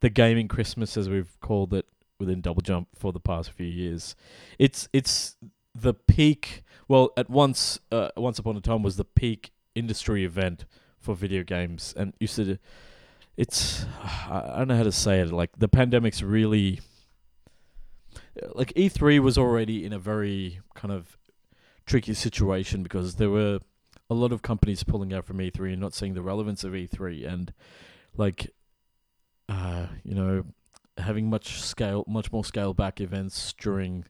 the 0.00 0.08
gaming 0.08 0.48
Christmas 0.48 0.96
as 0.96 1.10
we've 1.10 1.38
called 1.40 1.74
it 1.74 1.84
within 2.20 2.40
Double 2.40 2.62
Jump 2.62 2.88
for 2.94 3.12
the 3.12 3.20
past 3.20 3.50
few 3.50 3.66
years. 3.66 4.14
It's 4.58 4.88
it's 4.92 5.36
the 5.74 5.94
peak. 5.94 6.62
Well, 6.86 7.12
at 7.16 7.28
once 7.30 7.80
uh, 7.90 8.10
once 8.16 8.38
upon 8.38 8.56
a 8.56 8.60
time 8.60 8.82
was 8.82 8.96
the 8.96 9.04
peak 9.04 9.52
industry 9.74 10.24
event 10.24 10.66
for 10.98 11.14
video 11.14 11.42
games, 11.42 11.94
and 11.96 12.14
you 12.20 12.26
said 12.26 12.60
It's 13.36 13.86
I 14.28 14.54
don't 14.58 14.68
know 14.68 14.76
how 14.76 14.82
to 14.84 14.92
say 14.92 15.20
it. 15.20 15.32
Like 15.32 15.50
the 15.58 15.68
pandemic's 15.68 16.22
really 16.22 16.80
like 18.54 18.72
E3 18.74 19.20
was 19.20 19.38
already 19.38 19.84
in 19.84 19.92
a 19.92 19.98
very 19.98 20.60
kind 20.74 20.92
of 20.92 21.16
tricky 21.86 22.14
situation 22.14 22.82
because 22.82 23.16
there 23.16 23.30
were 23.30 23.60
a 24.08 24.14
lot 24.14 24.32
of 24.32 24.42
companies 24.42 24.82
pulling 24.82 25.12
out 25.12 25.24
from 25.24 25.38
E3 25.38 25.72
and 25.72 25.80
not 25.80 25.94
seeing 25.94 26.14
the 26.14 26.22
relevance 26.22 26.64
of 26.64 26.72
E3 26.72 27.32
and 27.32 27.52
like 28.16 28.50
uh, 29.48 29.86
you 30.04 30.14
know 30.14 30.44
having 30.98 31.28
much 31.28 31.60
scale 31.60 32.04
much 32.06 32.32
more 32.32 32.44
scale 32.44 32.74
back 32.74 33.00
events 33.00 33.54
during 33.58 34.04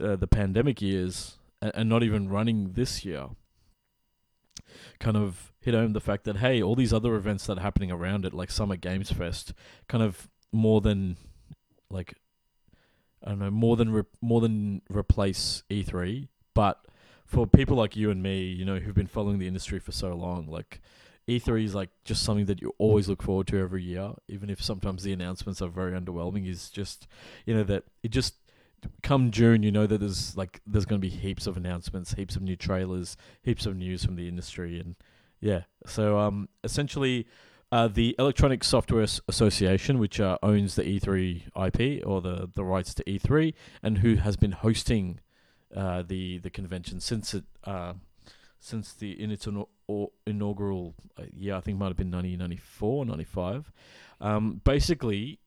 uh, 0.00 0.16
the 0.16 0.26
pandemic 0.26 0.80
years 0.80 1.38
and, 1.60 1.72
and 1.74 1.88
not 1.88 2.02
even 2.02 2.28
running 2.28 2.72
this 2.72 3.04
year 3.04 3.28
kind 4.98 5.16
of 5.16 5.52
hit 5.60 5.74
home 5.74 5.92
the 5.92 6.00
fact 6.00 6.24
that 6.24 6.36
hey 6.36 6.62
all 6.62 6.76
these 6.76 6.92
other 6.92 7.14
events 7.16 7.46
that 7.46 7.58
are 7.58 7.62
happening 7.62 7.90
around 7.90 8.24
it 8.24 8.32
like 8.32 8.50
summer 8.50 8.76
games 8.76 9.10
fest 9.10 9.52
kind 9.88 10.02
of 10.02 10.28
more 10.52 10.80
than 10.80 11.16
like 11.90 12.14
I 13.24 13.30
don't 13.30 13.40
know 13.40 13.50
more 13.50 13.76
than 13.76 13.90
re- 13.90 14.02
more 14.20 14.40
than 14.40 14.82
replace 14.88 15.64
E3 15.70 16.28
but 16.54 16.84
for 17.30 17.46
people 17.46 17.76
like 17.76 17.94
you 17.96 18.10
and 18.10 18.22
me, 18.22 18.42
you 18.42 18.64
know, 18.64 18.78
who've 18.80 18.94
been 18.94 19.06
following 19.06 19.38
the 19.38 19.46
industry 19.46 19.78
for 19.78 19.92
so 19.92 20.12
long, 20.14 20.48
like 20.48 20.80
E3 21.30 21.64
is 21.64 21.74
like 21.74 21.90
just 22.04 22.22
something 22.24 22.46
that 22.46 22.60
you 22.60 22.74
always 22.78 23.08
look 23.08 23.22
forward 23.22 23.46
to 23.48 23.58
every 23.58 23.84
year, 23.84 24.12
even 24.28 24.50
if 24.50 24.62
sometimes 24.62 25.04
the 25.04 25.12
announcements 25.12 25.62
are 25.62 25.68
very 25.68 25.92
underwhelming. 25.92 26.48
Is 26.48 26.70
just, 26.70 27.06
you 27.46 27.54
know, 27.54 27.62
that 27.64 27.84
it 28.02 28.10
just 28.10 28.34
come 29.02 29.30
June, 29.30 29.62
you 29.62 29.70
know 29.70 29.86
that 29.86 29.98
there's 29.98 30.36
like 30.36 30.60
there's 30.66 30.86
going 30.86 31.00
to 31.00 31.06
be 31.06 31.14
heaps 31.14 31.46
of 31.46 31.56
announcements, 31.56 32.14
heaps 32.14 32.36
of 32.36 32.42
new 32.42 32.56
trailers, 32.56 33.16
heaps 33.42 33.64
of 33.64 33.76
news 33.76 34.04
from 34.04 34.16
the 34.16 34.26
industry, 34.26 34.80
and 34.80 34.96
yeah. 35.40 35.62
So 35.86 36.18
um, 36.18 36.48
essentially, 36.64 37.26
uh, 37.70 37.88
the 37.88 38.16
Electronic 38.18 38.64
Software 38.64 39.06
Association, 39.28 39.98
which 39.98 40.20
uh, 40.20 40.38
owns 40.42 40.74
the 40.74 40.82
E3 40.82 41.42
IP 41.66 42.06
or 42.06 42.20
the 42.20 42.50
the 42.54 42.64
rights 42.64 42.92
to 42.94 43.04
E3, 43.04 43.54
and 43.82 43.98
who 43.98 44.16
has 44.16 44.36
been 44.36 44.52
hosting 44.52 45.20
uh, 45.74 46.02
the 46.02 46.38
the 46.38 46.50
convention 46.50 47.00
since 47.00 47.34
it 47.34 47.44
uh, 47.64 47.94
since 48.58 48.92
the 48.92 49.20
in 49.20 49.30
its 49.30 49.46
inaugural 50.26 50.94
uh, 51.18 51.24
year, 51.32 51.54
I 51.54 51.60
think 51.60 51.78
might 51.78 51.88
have 51.88 51.96
been 51.96 52.10
1994, 52.10 53.06
95. 53.06 53.72
Um, 54.20 54.60
basically, 54.64 55.40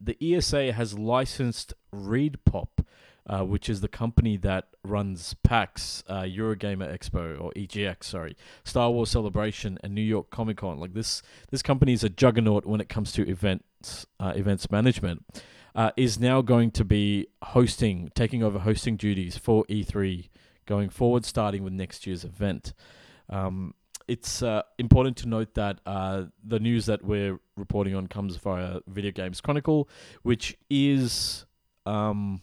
the 0.00 0.16
ESA 0.20 0.72
has 0.72 0.98
licensed 0.98 1.74
ReedPop, 1.94 2.84
uh, 3.26 3.44
which 3.44 3.68
is 3.68 3.80
the 3.80 3.88
company 3.88 4.36
that 4.38 4.68
runs 4.84 5.34
PAX, 5.42 6.02
uh, 6.08 6.22
Eurogamer 6.22 6.88
Expo 6.90 7.40
or 7.40 7.52
EGX, 7.52 8.04
sorry, 8.04 8.36
Star 8.64 8.90
Wars 8.90 9.10
Celebration, 9.10 9.78
and 9.82 9.94
New 9.94 10.02
York 10.02 10.30
Comic 10.30 10.58
Con. 10.58 10.78
Like 10.78 10.94
this, 10.94 11.22
this 11.50 11.62
company 11.62 11.92
is 11.92 12.04
a 12.04 12.08
juggernaut 12.08 12.64
when 12.64 12.80
it 12.80 12.88
comes 12.88 13.12
to 13.12 13.28
events, 13.28 14.06
uh, 14.18 14.32
events 14.34 14.70
management 14.70 15.24
uh, 15.74 15.92
is 15.96 16.18
now 16.18 16.42
going 16.42 16.70
to 16.72 16.84
be 16.84 17.26
hosting, 17.42 18.10
taking 18.14 18.42
over 18.42 18.58
hosting 18.60 18.96
duties 18.96 19.36
for 19.36 19.64
E3 19.66 20.28
going 20.66 20.88
forward, 20.88 21.24
starting 21.24 21.62
with 21.62 21.72
next 21.72 22.06
year's 22.06 22.24
event. 22.24 22.72
Um, 23.28 23.74
it's 24.08 24.42
uh, 24.42 24.62
important 24.78 25.18
to 25.18 25.28
note 25.28 25.54
that 25.54 25.80
uh, 25.84 26.24
the 26.42 26.58
news 26.58 26.86
that 26.86 27.04
we're 27.04 27.38
reporting 27.56 27.94
on 27.94 28.06
comes 28.06 28.36
via 28.36 28.80
Video 28.88 29.10
Games 29.10 29.40
Chronicle, 29.42 29.88
which 30.22 30.56
is, 30.70 31.44
um, 31.84 32.40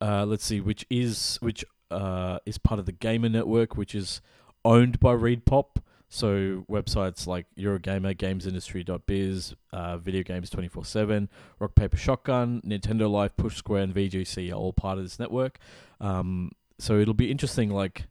uh, 0.00 0.26
let's 0.26 0.44
see, 0.44 0.60
which 0.60 0.86
is 0.90 1.38
which 1.40 1.64
uh, 1.90 2.38
is 2.44 2.58
part 2.58 2.78
of 2.78 2.84
the 2.86 2.92
Gamer 2.92 3.30
Network, 3.30 3.76
which 3.76 3.94
is 3.94 4.20
owned 4.64 5.00
by 5.00 5.14
ReedPop. 5.14 5.78
So 6.12 6.64
websites 6.68 7.26
like 7.26 7.46
Eurogamer, 7.56 8.16
GamesIndustry.biz, 8.16 9.54
uh, 9.72 9.96
Video 9.96 10.22
Games 10.22 10.50
24/7, 10.50 11.28
Rock 11.58 11.74
Paper 11.74 11.96
Shotgun, 11.96 12.60
Nintendo 12.66 13.10
Life, 13.10 13.36
Push 13.36 13.56
Square, 13.56 13.84
and 13.84 13.94
VGC 13.94 14.50
are 14.50 14.54
all 14.54 14.72
part 14.72 14.98
of 14.98 15.04
this 15.04 15.18
network. 15.18 15.58
Um, 16.00 16.50
so 16.78 16.98
it'll 16.98 17.14
be 17.14 17.30
interesting. 17.30 17.70
Like 17.70 18.09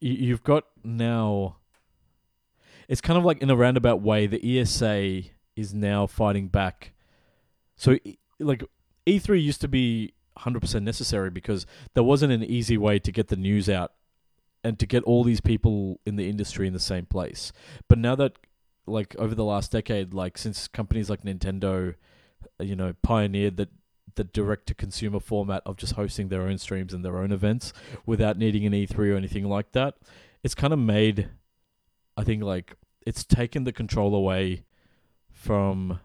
you've 0.00 0.42
got 0.42 0.64
now, 0.82 1.56
it's 2.88 3.00
kind 3.00 3.18
of 3.18 3.24
like 3.24 3.40
in 3.42 3.50
a 3.50 3.56
roundabout 3.56 4.00
way. 4.00 4.26
The 4.26 4.58
ESA 4.58 5.22
is 5.56 5.74
now 5.74 6.06
fighting 6.06 6.48
back. 6.48 6.92
So 7.76 7.98
like 8.38 8.64
E3 9.06 9.42
used 9.42 9.60
to 9.60 9.68
be 9.68 10.14
100% 10.38 10.82
necessary 10.82 11.30
because 11.30 11.66
there 11.94 12.02
wasn't 12.02 12.32
an 12.32 12.44
easy 12.44 12.78
way 12.78 12.98
to 12.98 13.12
get 13.12 13.28
the 13.28 13.36
news 13.36 13.68
out 13.68 13.92
and 14.62 14.78
to 14.78 14.86
get 14.86 15.02
all 15.04 15.24
these 15.24 15.40
people 15.40 16.00
in 16.04 16.16
the 16.16 16.28
industry 16.28 16.66
in 16.66 16.72
the 16.72 16.80
same 16.80 17.06
place. 17.06 17.52
But 17.88 17.98
now 17.98 18.14
that 18.16 18.38
like 18.86 19.14
over 19.18 19.34
the 19.34 19.44
last 19.44 19.72
decade, 19.72 20.14
like 20.14 20.36
since 20.36 20.68
companies 20.68 21.08
like 21.08 21.22
Nintendo, 21.22 21.94
you 22.58 22.76
know, 22.76 22.94
pioneered 23.02 23.56
that 23.58 23.68
the 24.14 24.24
direct 24.24 24.66
to 24.66 24.74
consumer 24.74 25.20
format 25.20 25.62
of 25.66 25.76
just 25.76 25.94
hosting 25.94 26.28
their 26.28 26.42
own 26.42 26.58
streams 26.58 26.92
and 26.92 27.04
their 27.04 27.18
own 27.18 27.32
events 27.32 27.72
without 28.06 28.38
needing 28.38 28.66
an 28.66 28.72
E3 28.72 29.12
or 29.12 29.16
anything 29.16 29.44
like 29.44 29.72
that, 29.72 29.94
it's 30.42 30.54
kind 30.54 30.72
of 30.72 30.78
made 30.78 31.30
I 32.16 32.24
think 32.24 32.42
like 32.42 32.76
it's 33.06 33.24
taken 33.24 33.64
the 33.64 33.72
control 33.72 34.14
away 34.14 34.64
from 35.30 36.00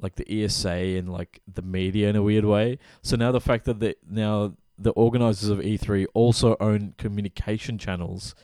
like 0.00 0.14
the 0.14 0.44
ESA 0.44 0.68
and 0.70 1.12
like 1.12 1.40
the 1.52 1.62
media 1.62 2.08
in 2.08 2.16
a 2.16 2.22
weird 2.22 2.44
way. 2.44 2.78
So 3.02 3.16
now 3.16 3.32
the 3.32 3.40
fact 3.40 3.64
that 3.64 3.80
the 3.80 3.96
now 4.08 4.54
the 4.78 4.90
organizers 4.90 5.50
of 5.50 5.58
E3 5.58 6.06
also 6.14 6.56
own 6.58 6.94
communication 6.96 7.76
channels. 7.76 8.34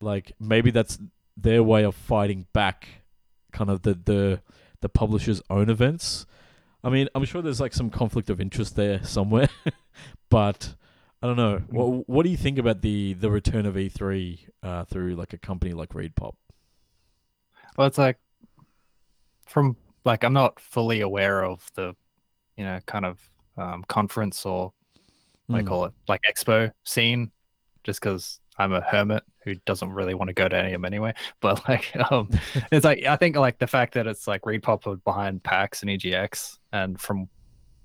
Like 0.00 0.32
maybe 0.40 0.70
that's 0.70 0.98
their 1.36 1.62
way 1.62 1.84
of 1.84 1.94
fighting 1.94 2.46
back 2.52 3.02
kind 3.52 3.70
of 3.70 3.82
the 3.82 3.94
the 3.94 4.40
the 4.80 4.88
publisher's 4.88 5.42
own 5.50 5.68
events. 5.68 6.26
I 6.86 6.88
mean, 6.88 7.08
I'm 7.16 7.24
sure 7.24 7.42
there's 7.42 7.60
like 7.60 7.74
some 7.74 7.90
conflict 7.90 8.30
of 8.30 8.40
interest 8.40 8.76
there 8.76 9.02
somewhere, 9.02 9.48
but 10.30 10.72
I 11.20 11.26
don't 11.26 11.36
know. 11.36 11.60
What 11.68 12.08
what 12.08 12.22
do 12.22 12.30
you 12.30 12.36
think 12.36 12.58
about 12.58 12.80
the 12.80 13.14
the 13.14 13.28
return 13.28 13.66
of 13.66 13.74
E3 13.74 14.38
uh, 14.62 14.84
through 14.84 15.16
like 15.16 15.32
a 15.32 15.38
company 15.38 15.72
like 15.72 15.88
ReedPop? 15.88 16.34
Well, 17.76 17.88
it's 17.88 17.98
like 17.98 18.18
from 19.48 19.76
like 20.04 20.22
I'm 20.22 20.32
not 20.32 20.60
fully 20.60 21.00
aware 21.00 21.44
of 21.44 21.68
the 21.74 21.96
you 22.56 22.62
know 22.62 22.78
kind 22.86 23.04
of 23.04 23.18
um, 23.56 23.82
conference 23.88 24.46
or 24.46 24.72
mm. 25.50 25.56
I 25.56 25.64
call 25.64 25.86
it 25.86 25.92
like 26.06 26.20
expo 26.22 26.70
scene, 26.84 27.32
just 27.82 28.00
because 28.00 28.38
I'm 28.58 28.72
a 28.72 28.80
hermit 28.80 29.24
who 29.46 29.54
doesn't 29.64 29.92
really 29.92 30.12
want 30.12 30.28
to 30.28 30.34
go 30.34 30.48
to 30.48 30.56
any 30.56 30.68
of 30.68 30.72
them 30.72 30.84
anyway. 30.84 31.14
But 31.40 31.66
like, 31.68 31.94
um, 32.10 32.28
it's 32.72 32.84
like 32.84 33.04
I 33.04 33.16
think 33.16 33.36
like 33.36 33.58
the 33.58 33.66
fact 33.66 33.94
that 33.94 34.06
it's 34.06 34.26
like 34.26 34.42
ReedPop 34.42 35.02
behind 35.04 35.42
PAX 35.42 35.82
and 35.82 35.90
EGX, 35.90 36.58
and 36.72 37.00
from 37.00 37.28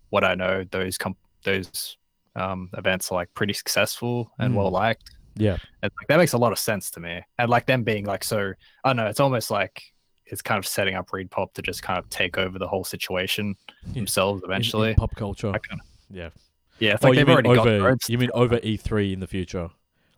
what 0.10 0.24
I 0.24 0.36
know, 0.36 0.66
those 0.72 0.98
com- 0.98 1.16
those 1.44 1.98
um, 2.36 2.70
events 2.78 3.12
are 3.12 3.16
like 3.16 3.34
pretty 3.34 3.54
successful 3.54 4.32
and 4.40 4.54
mm. 4.54 4.58
well 4.58 4.72
liked. 4.72 5.12
Yeah, 5.36 5.58
and 5.82 5.92
like 6.00 6.08
that 6.08 6.18
makes 6.18 6.34
a 6.34 6.38
lot 6.38 6.52
of 6.52 6.60
sense 6.60 6.92
to 6.92 7.00
me. 7.00 7.22
And 7.38 7.50
like 7.50 7.68
them 7.68 7.84
being 7.84 8.06
like 8.06 8.24
so, 8.24 8.54
I 8.84 8.90
don't 8.90 8.98
know. 8.98 9.08
It's 9.08 9.20
almost 9.20 9.52
like 9.52 9.84
it's 10.26 10.42
kind 10.42 10.58
of 10.58 10.66
setting 10.66 10.96
up 10.96 11.10
ReedPop 11.12 11.54
to 11.54 11.62
just 11.62 11.84
kind 11.84 12.00
of 12.00 12.10
take 12.10 12.38
over 12.38 12.58
the 12.58 12.68
whole 12.68 12.84
situation 12.84 13.56
themselves 13.94 14.42
eventually. 14.44 14.90
In, 14.90 14.94
in 14.94 14.96
pop 14.96 15.16
culture. 15.16 15.52
Kind 15.52 15.82
of, 15.82 15.88
yeah. 16.10 16.30
Yeah, 16.80 16.96
it's 16.96 17.06
oh, 17.06 17.10
like 17.10 17.18
they've 17.18 17.30
already 17.30 17.50
over, 17.50 17.92
got. 17.92 18.10
You 18.10 18.18
mean 18.18 18.32
over 18.34 18.58
E3 18.58 19.14
in 19.14 19.20
the 19.20 19.28
future? 19.28 19.70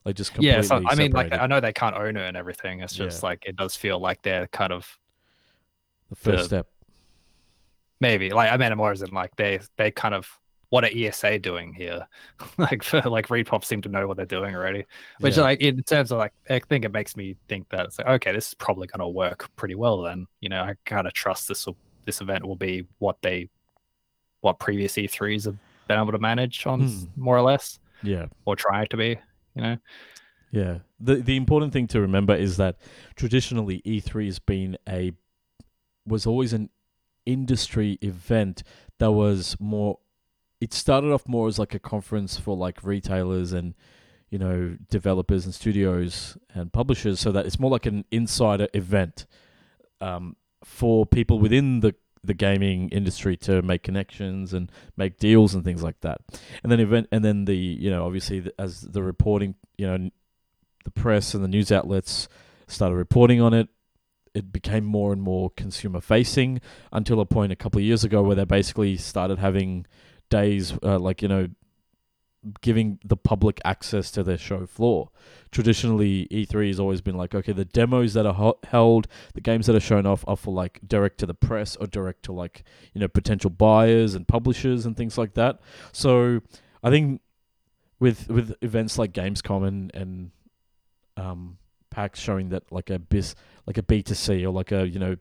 Like 0.05 0.15
just 0.15 0.33
completely. 0.33 0.57
Yeah, 0.57 0.61
so, 0.61 0.83
I 0.85 0.95
mean, 0.95 1.11
like 1.11 1.31
I 1.31 1.47
know 1.47 1.59
they 1.59 1.73
can't 1.73 1.95
own 1.95 2.17
it 2.17 2.27
and 2.27 2.35
everything. 2.35 2.81
It's 2.81 2.93
just 2.93 3.23
yeah. 3.23 3.29
like 3.29 3.43
it 3.45 3.55
does 3.55 3.75
feel 3.75 3.99
like 3.99 4.21
they're 4.21 4.47
kind 4.47 4.73
of 4.73 4.97
the 6.09 6.15
first 6.15 6.43
the, 6.43 6.43
step. 6.43 6.67
Maybe 7.99 8.31
like 8.31 8.51
I 8.51 8.57
mean, 8.57 8.75
more 8.77 8.91
as 8.91 9.01
in 9.01 9.11
like 9.11 9.35
they 9.37 9.59
they 9.77 9.91
kind 9.91 10.13
of 10.13 10.27
what 10.69 10.83
are 10.83 10.89
ESA 10.93 11.39
doing 11.39 11.73
here? 11.73 12.07
like 12.57 12.83
for 12.83 13.01
like 13.05 13.27
ReedPop 13.27 13.63
seem 13.63 13.81
to 13.83 13.89
know 13.89 14.07
what 14.07 14.17
they're 14.17 14.25
doing 14.25 14.55
already. 14.55 14.85
Which 15.19 15.37
yeah. 15.37 15.43
like 15.43 15.61
in 15.61 15.81
terms 15.83 16.11
of 16.11 16.17
like 16.17 16.33
I 16.49 16.59
think 16.59 16.83
it 16.83 16.91
makes 16.91 17.15
me 17.15 17.37
think 17.47 17.69
that 17.69 17.85
it's 17.85 17.97
like 17.97 18.07
okay, 18.07 18.33
this 18.33 18.49
is 18.49 18.53
probably 18.55 18.87
going 18.87 18.99
to 18.99 19.07
work 19.07 19.49
pretty 19.55 19.75
well. 19.75 20.01
Then 20.01 20.27
you 20.41 20.49
know 20.49 20.63
I 20.63 20.75
kind 20.85 21.07
of 21.07 21.13
trust 21.13 21.47
this 21.47 21.65
will 21.65 21.77
this 22.05 22.19
event 22.19 22.45
will 22.45 22.57
be 22.57 22.85
what 22.99 23.21
they 23.21 23.49
what 24.41 24.59
previous 24.59 24.93
E3s 24.93 25.45
have 25.45 25.57
been 25.87 25.99
able 25.99 26.11
to 26.11 26.19
manage 26.19 26.65
on 26.67 26.81
mm. 26.81 27.07
more 27.15 27.37
or 27.37 27.41
less. 27.41 27.79
Yeah. 28.03 28.25
Or 28.45 28.55
try 28.55 28.85
to 28.85 28.97
be, 28.97 29.17
you 29.55 29.61
know. 29.61 29.77
Yeah. 30.51 30.79
The 30.99 31.15
the 31.15 31.35
important 31.35 31.73
thing 31.73 31.87
to 31.87 32.01
remember 32.01 32.35
is 32.35 32.57
that 32.57 32.77
traditionally 33.15 33.81
E3 33.85 34.25
has 34.25 34.39
been 34.39 34.77
a 34.87 35.13
was 36.05 36.25
always 36.25 36.53
an 36.53 36.69
industry 37.25 37.97
event 38.01 38.63
that 38.99 39.11
was 39.11 39.55
more 39.59 39.99
it 40.61 40.73
started 40.73 41.11
off 41.11 41.27
more 41.27 41.47
as 41.47 41.57
like 41.57 41.73
a 41.73 41.79
conference 41.79 42.37
for 42.37 42.55
like 42.55 42.83
retailers 42.83 43.51
and 43.51 43.73
you 44.29 44.37
know 44.37 44.77
developers 44.89 45.45
and 45.45 45.53
studios 45.53 46.37
and 46.53 46.71
publishers 46.71 47.19
so 47.19 47.31
that 47.31 47.45
it's 47.45 47.59
more 47.59 47.71
like 47.71 47.85
an 47.85 48.05
insider 48.11 48.67
event 48.73 49.25
um, 50.01 50.35
for 50.63 51.05
people 51.05 51.39
within 51.39 51.79
the 51.79 51.95
the 52.23 52.33
gaming 52.33 52.89
industry 52.89 53.35
to 53.35 53.61
make 53.61 53.83
connections 53.83 54.53
and 54.53 54.71
make 54.95 55.19
deals 55.19 55.53
and 55.53 55.63
things 55.63 55.83
like 55.83 55.99
that. 56.01 56.21
And 56.63 56.71
then 56.71 56.79
event 56.79 57.07
and 57.11 57.23
then 57.23 57.45
the 57.45 57.55
you 57.55 57.89
know 57.89 58.05
obviously 58.05 58.41
the, 58.41 58.53
as 58.59 58.81
the 58.81 59.03
reporting 59.03 59.55
you 59.77 59.87
know 59.87 60.09
the 60.83 60.91
press 60.91 61.33
and 61.33 61.43
the 61.43 61.47
news 61.47 61.71
outlets 61.71 62.27
started 62.67 62.95
reporting 62.95 63.41
on 63.41 63.53
it 63.53 63.69
it 64.33 64.51
became 64.51 64.83
more 64.83 65.13
and 65.13 65.21
more 65.21 65.51
consumer 65.51 66.01
facing 66.01 66.59
until 66.91 67.19
a 67.19 67.25
point 67.25 67.51
a 67.51 67.55
couple 67.55 67.79
of 67.79 67.85
years 67.85 68.03
ago 68.03 68.21
where 68.21 68.35
they 68.35 68.45
basically 68.45 68.97
started 68.97 69.37
having 69.37 69.85
days 70.29 70.73
uh, 70.83 70.97
like 70.97 71.21
you 71.21 71.27
know 71.27 71.47
giving 72.61 72.99
the 73.03 73.17
public 73.17 73.61
access 73.63 74.11
to 74.11 74.23
their 74.23 74.37
show 74.37 74.65
floor. 74.65 75.09
Traditionally, 75.51 76.27
E3 76.31 76.67
has 76.67 76.79
always 76.79 77.01
been 77.01 77.15
like, 77.15 77.33
okay, 77.35 77.53
the 77.53 77.65
demos 77.65 78.13
that 78.13 78.25
are 78.25 78.33
ho- 78.33 78.59
held, 78.65 79.07
the 79.33 79.41
games 79.41 79.67
that 79.67 79.75
are 79.75 79.81
shown 79.81 80.05
off 80.05 80.23
are 80.27 80.37
for 80.37 80.53
like 80.53 80.79
direct 80.85 81.19
to 81.19 81.25
the 81.25 81.33
press 81.33 81.75
or 81.75 81.87
direct 81.87 82.23
to 82.23 82.31
like, 82.31 82.63
you 82.93 83.01
know, 83.01 83.07
potential 83.07 83.49
buyers 83.49 84.15
and 84.15 84.27
publishers 84.27 84.85
and 84.85 84.97
things 84.97 85.17
like 85.17 85.33
that. 85.35 85.59
So 85.91 86.41
I 86.83 86.89
think 86.89 87.21
with 87.99 88.29
with 88.29 88.55
events 88.61 88.97
like 88.97 89.13
Gamescom 89.13 89.67
and, 89.67 89.95
and 89.95 90.31
um, 91.17 91.57
PAX 91.89 92.19
showing 92.19 92.49
that 92.49 92.71
like 92.71 92.89
a 92.89 92.99
bis 92.99 93.35
like 93.65 93.77
a 93.77 93.83
B2C 93.83 94.43
or 94.43 94.49
like 94.49 94.71
a, 94.71 94.87
you 94.87 94.99
know, 94.99 95.15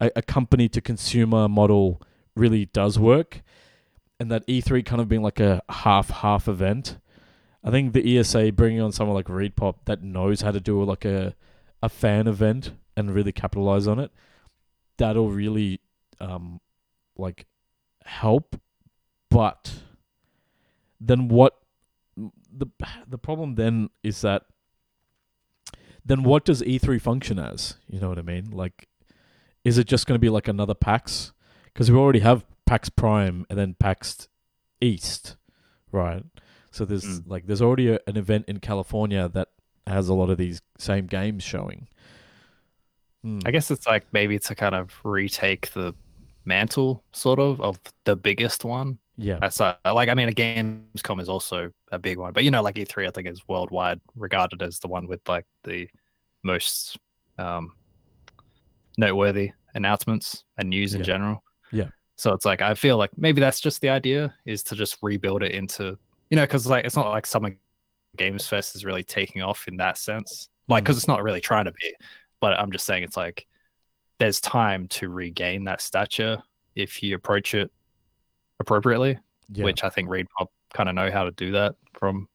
a, 0.00 0.10
a 0.16 0.22
company 0.22 0.68
to 0.68 0.80
consumer 0.80 1.48
model 1.48 2.02
really 2.34 2.66
does 2.66 2.98
work 2.98 3.42
and 4.18 4.30
that 4.30 4.46
E3 4.46 4.84
kind 4.84 5.00
of 5.00 5.08
being 5.08 5.22
like 5.22 5.40
a 5.40 5.62
half 5.68 6.10
half 6.10 6.48
event. 6.48 6.98
I 7.62 7.70
think 7.70 7.92
the 7.92 8.18
ESA 8.18 8.52
bringing 8.52 8.80
on 8.80 8.92
someone 8.92 9.16
like 9.16 9.26
ReedPop 9.26 9.76
that 9.86 10.02
knows 10.02 10.40
how 10.40 10.52
to 10.52 10.60
do 10.60 10.82
like 10.84 11.04
a 11.04 11.34
a 11.82 11.88
fan 11.88 12.26
event 12.26 12.72
and 12.96 13.14
really 13.14 13.32
capitalize 13.32 13.86
on 13.86 13.98
it, 13.98 14.10
that'll 14.96 15.30
really 15.30 15.80
um 16.20 16.60
like 17.16 17.46
help. 18.04 18.60
But 19.30 19.82
then 21.00 21.28
what 21.28 21.58
the 22.16 22.66
the 23.06 23.18
problem 23.18 23.56
then 23.56 23.90
is 24.02 24.22
that 24.22 24.44
then 26.04 26.22
what 26.22 26.44
does 26.44 26.62
E3 26.62 27.00
function 27.00 27.38
as? 27.38 27.74
You 27.88 28.00
know 28.00 28.08
what 28.08 28.18
I 28.18 28.22
mean? 28.22 28.50
Like 28.50 28.88
is 29.64 29.78
it 29.78 29.88
just 29.88 30.06
going 30.06 30.14
to 30.14 30.20
be 30.20 30.28
like 30.28 30.46
another 30.46 30.74
PAX? 30.74 31.32
Because 31.64 31.90
we 31.90 31.98
already 31.98 32.20
have 32.20 32.44
PAX 32.66 32.88
Prime 32.88 33.46
and 33.48 33.58
then 33.58 33.74
PAX 33.78 34.28
East, 34.80 35.36
right? 35.92 36.24
So 36.70 36.84
there's 36.84 37.04
Mm. 37.20 37.22
like 37.26 37.46
there's 37.46 37.62
already 37.62 37.88
a, 37.88 38.00
an 38.06 38.16
event 38.16 38.44
in 38.48 38.58
California 38.60 39.28
that 39.30 39.48
has 39.86 40.08
a 40.08 40.14
lot 40.14 40.30
of 40.30 40.36
these 40.38 40.60
same 40.78 41.06
games 41.06 41.42
showing. 41.44 41.88
Hmm. 43.22 43.38
I 43.46 43.50
guess 43.50 43.70
it's 43.70 43.86
like 43.86 44.04
maybe 44.12 44.38
to 44.40 44.54
kind 44.54 44.74
of 44.74 44.92
retake 45.04 45.70
the 45.72 45.94
mantle, 46.44 47.02
sort 47.12 47.38
of, 47.38 47.60
of 47.60 47.78
the 48.04 48.14
biggest 48.16 48.64
one. 48.64 48.98
yeah, 49.16 49.38
That's 49.40 49.60
uh, 49.60 49.76
like 49.84 50.08
I 50.08 50.14
mean, 50.14 50.28
a 50.28 50.32
Gamescom 50.32 51.20
is 51.20 51.28
also 51.28 51.70
a 51.92 51.98
big 51.98 52.18
one, 52.18 52.32
but 52.32 52.44
you 52.44 52.50
know, 52.50 52.62
like 52.62 52.74
E3, 52.76 53.06
I 53.08 53.10
think 53.10 53.26
is 53.28 53.42
worldwide 53.48 54.00
regarded 54.16 54.60
as 54.62 54.78
the 54.80 54.88
one 54.88 55.06
with 55.06 55.20
like 55.28 55.46
the 55.64 55.88
most 56.42 56.98
um, 57.38 57.72
noteworthy 58.98 59.52
announcements 59.74 60.44
and 60.58 60.68
news 60.70 60.94
in 60.94 61.02
general. 61.02 61.42
Yeah. 61.72 61.88
So 62.16 62.32
it's 62.32 62.44
like 62.44 62.62
I 62.62 62.74
feel 62.74 62.96
like 62.96 63.10
maybe 63.16 63.40
that's 63.40 63.60
just 63.60 63.80
the 63.80 63.90
idea 63.90 64.34
is 64.44 64.62
to 64.64 64.74
just 64.74 64.98
rebuild 65.02 65.42
it 65.42 65.52
into 65.52 65.98
you 66.30 66.36
know 66.36 66.42
because 66.42 66.66
like 66.66 66.84
it's 66.84 66.96
not 66.96 67.10
like 67.10 67.26
Summer 67.26 67.56
Games 68.16 68.46
Fest 68.48 68.74
is 68.74 68.84
really 68.84 69.04
taking 69.04 69.42
off 69.42 69.68
in 69.68 69.76
that 69.76 69.98
sense, 69.98 70.48
like 70.68 70.80
mm-hmm. 70.80 70.84
because 70.84 70.96
it's 70.96 71.08
not 71.08 71.22
really 71.22 71.40
trying 71.40 71.66
to 71.66 71.72
be. 71.72 71.94
But 72.40 72.58
I'm 72.58 72.72
just 72.72 72.86
saying 72.86 73.02
it's 73.02 73.16
like 73.16 73.46
there's 74.18 74.40
time 74.40 74.88
to 74.88 75.08
regain 75.08 75.64
that 75.64 75.80
stature 75.80 76.42
if 76.74 77.02
you 77.02 77.14
approach 77.14 77.54
it 77.54 77.70
appropriately 78.60 79.18
yeah, 79.52 79.64
which 79.64 79.84
I 79.84 79.88
think 79.88 80.08
Reed 80.08 80.26
Pop 80.36 80.50
kind 80.72 80.88
of 80.88 80.94
know 80.94 81.10
how 81.10 81.24
to 81.24 81.30
do 81.32 81.52
that 81.52 81.74
from 81.94 82.28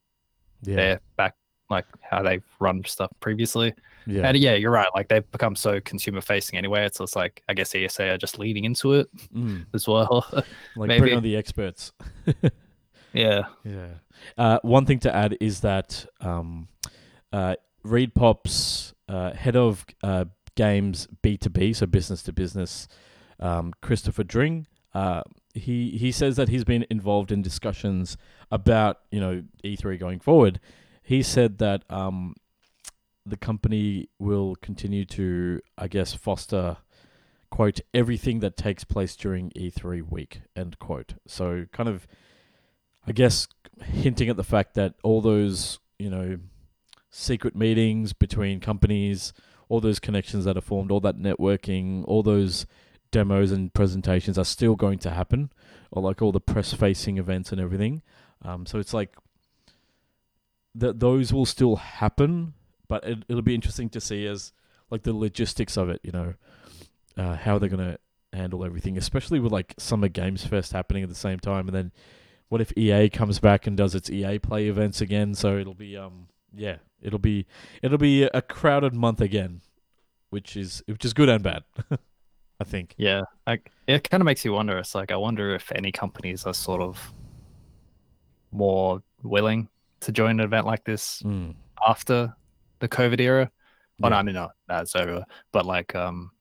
yeah, 0.64 0.76
their 0.76 1.00
back, 1.18 1.36
like 1.70 1.86
how 2.02 2.22
they've 2.24 2.44
run 2.60 2.84
stuff 2.86 3.12
previously. 3.20 3.74
Yeah, 4.08 4.28
And 4.28 4.38
yeah, 4.38 4.56
you're 4.56 4.72
right. 4.72 4.88
Like 4.96 5.08
they've 5.10 5.30
become 5.32 5.56
so 5.56 5.80
consumer 5.80 6.22
facing 6.22 6.58
anyway. 6.58 6.86
It's 6.86 6.98
just 6.98 7.16
like 7.16 7.44
I 7.48 7.54
guess 7.54 7.74
ESA 7.76 8.12
are 8.14 8.18
just 8.18 8.40
leading 8.40 8.66
into 8.66 8.94
it 8.94 9.08
Mm. 9.34 9.66
as 9.74 9.88
well. 9.88 10.26
like 10.76 10.88
maybe. 10.88 11.14
on 11.14 11.24
the 11.24 11.36
experts. 11.38 11.92
yeah. 13.14 13.44
Yeah. 13.64 13.88
Uh, 14.38 14.60
one 14.64 14.86
thing 14.86 15.00
to 15.00 15.16
add 15.16 15.38
is 15.40 15.62
that 15.62 16.06
um, 16.20 16.68
uh, 17.34 17.56
ReedPop's 17.86 18.94
uh, 19.10 19.34
head 19.34 19.56
of 19.56 19.86
uh, 20.04 20.26
games 20.56 21.08
B2B, 21.24 21.76
so 21.76 21.86
business 21.86 22.24
to 22.24 22.34
business, 22.34 22.88
um, 23.40 23.74
Christopher 23.82 24.24
Dring, 24.24 24.68
uh, 24.94 25.24
he, 25.54 25.92
he 25.98 26.12
says 26.12 26.36
that 26.38 26.50
he's 26.50 26.64
been 26.64 26.86
involved 26.90 27.32
in 27.32 27.42
discussions 27.42 28.18
about, 28.52 29.00
you 29.12 29.20
know, 29.20 29.44
E3 29.64 30.00
going 30.00 30.20
forward. 30.20 30.60
He 31.04 31.24
said 31.24 31.58
that 31.58 31.84
um, 31.90 32.36
the 33.32 33.38
company 33.38 34.10
will 34.20 34.56
continue 34.62 35.06
to, 35.06 35.62
I 35.78 35.88
guess, 35.88 36.14
foster, 36.14 36.78
quote, 37.50 37.80
everything 37.94 38.40
that 38.42 38.56
takes 38.56 38.84
place 38.84 39.16
during 39.16 39.50
E3 39.52 40.10
week, 40.10 40.42
end 40.56 40.78
quote. 40.78 41.16
So 41.26 41.66
kind 41.72 41.90
of 41.90 42.08
I 43.08 43.12
guess 43.12 43.48
hinting 43.84 44.30
at 44.30 44.38
the 44.38 44.44
fact 44.44 44.76
that 44.76 44.94
all 45.04 45.22
those, 45.22 45.80
you 45.98 46.10
know, 46.10 46.38
secret 47.10 47.56
meetings 47.56 48.14
between 48.14 48.60
companies, 48.60 49.34
all 49.70 49.82
those 49.82 50.00
connections 50.00 50.46
that 50.46 50.58
are 50.58 50.62
formed, 50.62 50.92
all 50.92 51.00
that 51.00 51.18
networking, 51.18 52.04
all 52.06 52.24
those 52.24 52.66
demos 53.12 53.52
and 53.52 53.74
presentations 53.74 54.38
are 54.38 54.46
still 54.46 54.76
going 54.76 55.00
to 55.00 55.10
happen, 55.10 55.52
or 55.92 56.02
like 56.02 56.22
all 56.22 56.32
the 56.32 56.40
press 56.40 56.74
facing 56.74 57.18
events 57.18 57.52
and 57.52 57.60
everything. 57.60 58.02
Um, 58.44 58.66
so 58.66 58.80
it's 58.80 58.94
like 58.94 59.16
that 60.76 61.00
those 61.00 61.34
will 61.34 61.46
still 61.46 61.78
happen, 61.78 62.54
but 62.92 63.04
it, 63.06 63.24
it'll 63.30 63.42
be 63.42 63.56
interesting 63.56 63.88
to 63.90 64.02
see 64.02 64.28
as 64.28 64.52
like 64.90 65.04
the 65.04 65.14
logistics 65.14 65.78
of 65.78 65.90
it, 65.90 66.02
you 66.04 66.12
know, 66.12 66.34
uh, 67.18 67.38
how 67.38 67.58
they're 67.58 67.70
going 67.70 67.92
to 67.94 67.98
handle 68.34 68.66
everything, 68.66 68.98
especially 68.98 69.40
with 69.40 69.52
like 69.54 69.74
Summer 69.78 70.10
Games 70.10 70.46
Fest 70.46 70.74
happening 70.74 71.02
at 71.04 71.08
the 71.10 71.16
same 71.16 71.40
time, 71.40 71.68
and 71.70 71.76
then 71.76 71.92
what 72.50 72.60
if 72.60 72.78
EA 72.78 73.08
comes 73.10 73.40
back 73.40 73.66
and 73.66 73.78
does 73.78 73.96
its 73.96 74.10
EA 74.10 74.38
Play 74.40 74.68
events 74.68 75.00
again? 75.00 75.34
So 75.36 75.58
it'll 75.58 75.74
be 75.74 75.96
um 75.96 76.28
yeah, 76.54 76.78
it'll 77.02 77.18
be 77.20 77.46
it'll 77.82 77.98
be 77.98 78.24
a 78.24 78.42
crowded 78.42 78.94
month 78.94 79.22
again, 79.22 79.62
which 80.32 80.58
is 80.58 80.84
which 80.86 81.06
is 81.06 81.14
good 81.14 81.30
and 81.30 81.42
bad, 81.42 81.64
I 82.60 82.66
think. 82.66 82.94
Yeah. 82.98 83.22
Like 83.48 83.72
it 83.88 84.10
kind 84.10 84.20
of 84.22 84.26
makes 84.26 84.44
you 84.44 84.52
wonder. 84.52 84.78
It's 84.80 84.94
like 84.96 85.12
I 85.14 85.16
wonder 85.16 85.56
if 85.56 85.72
any 85.74 85.94
companies 85.94 86.46
are 86.46 86.54
sort 86.54 86.82
of 86.82 87.14
more 88.52 89.02
willing 89.24 89.70
to 90.02 90.12
join 90.12 90.32
an 90.32 90.46
event 90.46 90.66
like 90.66 90.84
this 90.84 91.22
Mm. 91.22 91.56
after 91.88 92.36
the 92.82 92.90
COVID 92.90 93.22
era. 93.22 93.50
Oh, 94.04 94.10
no, 94.10 94.16
I 94.16 94.24
mean, 94.24 94.36
no, 94.36 94.50
that's 94.68 94.96
over. 94.96 95.24
But 95.52 95.66
like, 95.66 95.96
um, 95.96 96.32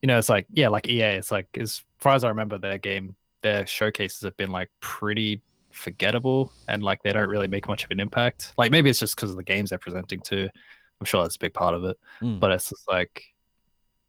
you 0.00 0.06
know, 0.06 0.18
it's 0.18 0.28
like, 0.28 0.46
yeah, 0.52 0.68
like 0.68 0.88
EA, 0.88 1.16
it's 1.16 1.30
like, 1.30 1.46
as 1.58 1.82
far 1.98 2.14
as 2.14 2.24
I 2.24 2.28
remember, 2.28 2.56
their 2.56 2.78
game, 2.78 3.16
their 3.42 3.66
showcases 3.66 4.22
have 4.22 4.36
been 4.36 4.50
like 4.50 4.70
pretty 4.80 5.42
forgettable 5.70 6.52
and 6.68 6.82
like 6.82 7.02
they 7.02 7.12
don't 7.12 7.28
really 7.28 7.48
make 7.48 7.68
much 7.68 7.84
of 7.84 7.90
an 7.90 8.00
impact. 8.00 8.54
Like, 8.56 8.70
maybe 8.70 8.88
it's 8.88 9.00
just 9.00 9.16
because 9.16 9.30
of 9.30 9.36
the 9.36 9.42
games 9.42 9.70
they're 9.70 9.78
presenting 9.78 10.20
too. 10.20 10.48
I'm 11.00 11.04
sure 11.04 11.22
that's 11.22 11.36
a 11.36 11.40
big 11.40 11.54
part 11.54 11.74
of 11.74 11.84
it. 11.84 11.98
Mm. 12.22 12.40
But 12.40 12.52
it's 12.52 12.70
just 12.70 12.88
like, 12.88 13.24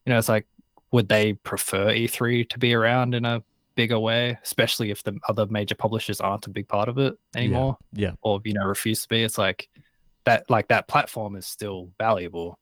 you 0.05 0.13
know, 0.13 0.19
it's 0.19 0.29
like, 0.29 0.45
would 0.91 1.09
they 1.09 1.33
prefer 1.33 1.87
E3 1.87 2.49
to 2.49 2.59
be 2.59 2.73
around 2.73 3.13
in 3.13 3.25
a 3.25 3.43
bigger 3.75 3.99
way, 3.99 4.37
especially 4.43 4.91
if 4.91 5.03
the 5.03 5.17
other 5.27 5.45
major 5.47 5.75
publishers 5.75 6.19
aren't 6.19 6.47
a 6.47 6.49
big 6.49 6.67
part 6.67 6.89
of 6.89 6.97
it 6.97 7.17
anymore? 7.35 7.77
yeah, 7.93 8.11
or 8.21 8.41
you 8.43 8.53
know 8.53 8.65
refuse 8.65 9.03
to 9.03 9.07
be 9.07 9.23
it's 9.23 9.37
like 9.37 9.69
that 10.25 10.49
like 10.49 10.67
that 10.69 10.87
platform 10.87 11.35
is 11.35 11.45
still 11.45 11.89
valuable 11.97 12.57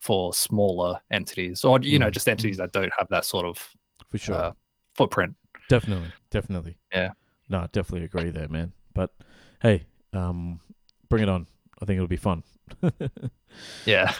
for 0.00 0.34
smaller 0.34 1.00
entities 1.10 1.64
or 1.64 1.78
you 1.80 1.98
know 1.98 2.08
Mm, 2.08 2.12
just 2.12 2.28
entities 2.28 2.56
that 2.58 2.72
don't 2.72 2.92
have 2.98 3.08
that 3.08 3.24
sort 3.24 3.46
of 3.46 3.70
for 4.10 4.18
sure. 4.18 4.34
uh, 4.34 4.52
footprint 4.94 5.34
definitely, 5.70 6.10
definitely. 6.30 6.76
Yeah. 6.92 7.10
No, 7.48 7.66
definitely 7.72 8.04
agree 8.04 8.30
there, 8.30 8.48
man. 8.48 8.72
But 8.94 9.10
hey, 9.62 9.84
um, 10.12 10.60
bring 11.08 11.22
it 11.22 11.28
on. 11.28 11.46
I 11.80 11.84
think 11.86 11.96
it'll 11.96 12.06
be 12.06 12.16
fun. 12.16 12.42
yeah 13.84 14.12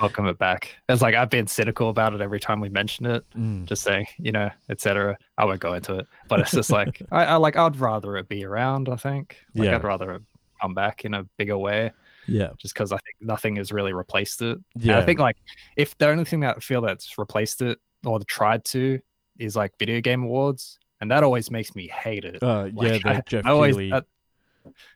welcome 0.00 0.26
it 0.26 0.38
back 0.38 0.76
it's 0.88 1.00
like 1.02 1.14
i've 1.14 1.30
been 1.30 1.46
cynical 1.46 1.88
about 1.88 2.12
it 2.14 2.20
every 2.20 2.38
time 2.38 2.60
we 2.60 2.68
mention 2.68 3.06
it 3.06 3.24
Mm. 3.36 3.64
just 3.64 3.82
saying 3.82 4.06
you 4.18 4.30
know 4.32 4.50
etc 4.68 5.16
i 5.38 5.44
won't 5.44 5.60
go 5.60 5.72
into 5.74 5.94
it 5.94 6.06
but 6.28 6.40
it's 6.40 6.50
just 6.52 6.70
like 6.70 7.00
I, 7.10 7.24
I 7.24 7.34
like 7.36 7.56
i'd 7.56 7.76
rather 7.80 8.16
it 8.18 8.28
be 8.28 8.44
around 8.44 8.88
i 8.90 8.96
think 8.96 9.38
like 9.54 9.66
Yeah. 9.70 9.76
i'd 9.76 9.84
rather 9.84 10.12
it 10.12 10.22
come 10.60 10.74
back 10.74 11.04
in 11.04 11.14
a 11.14 11.24
bigger 11.36 11.56
way 11.58 11.92
Yeah. 12.26 12.50
just 12.58 12.74
because 12.74 12.92
I 12.92 12.96
think 12.98 13.16
nothing 13.20 13.56
has 13.56 13.72
really 13.72 13.92
replaced 13.92 14.42
it. 14.42 14.58
And 14.74 14.84
Yeah. 14.84 14.98
I 14.98 15.04
think 15.04 15.18
like 15.20 15.36
if 15.76 15.96
the 15.98 16.08
only 16.08 16.24
thing 16.24 16.40
that 16.40 16.56
I 16.56 16.60
feel 16.60 16.80
that's 16.80 17.18
replaced 17.18 17.62
it 17.62 17.78
or 18.04 18.18
tried 18.20 18.64
to 18.66 18.98
is 19.38 19.56
like 19.56 19.72
video 19.78 20.00
game 20.00 20.22
awards, 20.24 20.78
and 21.00 21.10
that 21.10 21.22
always 21.22 21.50
makes 21.50 21.74
me 21.74 21.88
hate 21.88 22.24
it. 22.24 22.42
uh, 22.42 22.68
yeah, 22.74 22.98
the 22.98 23.02
I- 23.06 23.22
Jeff 23.26 23.44
I 23.46 23.50
always, 23.50 23.74
Keighley, 23.76 23.90
that- 23.90 24.06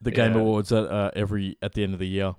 the 0.02 0.10
Game 0.10 0.34
yeah. 0.34 0.40
Awards 0.40 0.72
at 0.72 0.84
uh, 0.86 1.10
every 1.14 1.56
at 1.62 1.74
the 1.74 1.84
end 1.84 1.92
of 1.94 2.00
the 2.00 2.08
year. 2.08 2.34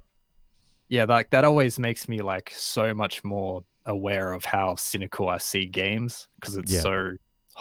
yeah, 0.89 1.05
like 1.05 1.29
that 1.29 1.45
always 1.45 1.79
makes 1.79 2.09
me 2.09 2.21
like 2.21 2.51
so 2.53 2.93
much 2.93 3.23
more 3.23 3.63
aware 3.85 4.33
of 4.33 4.43
how 4.43 4.75
cynical 4.75 5.29
I 5.29 5.37
see 5.37 5.65
games 5.65 6.27
because 6.39 6.57
it's 6.57 6.71
Yeah. 6.73 6.81
so 6.81 7.11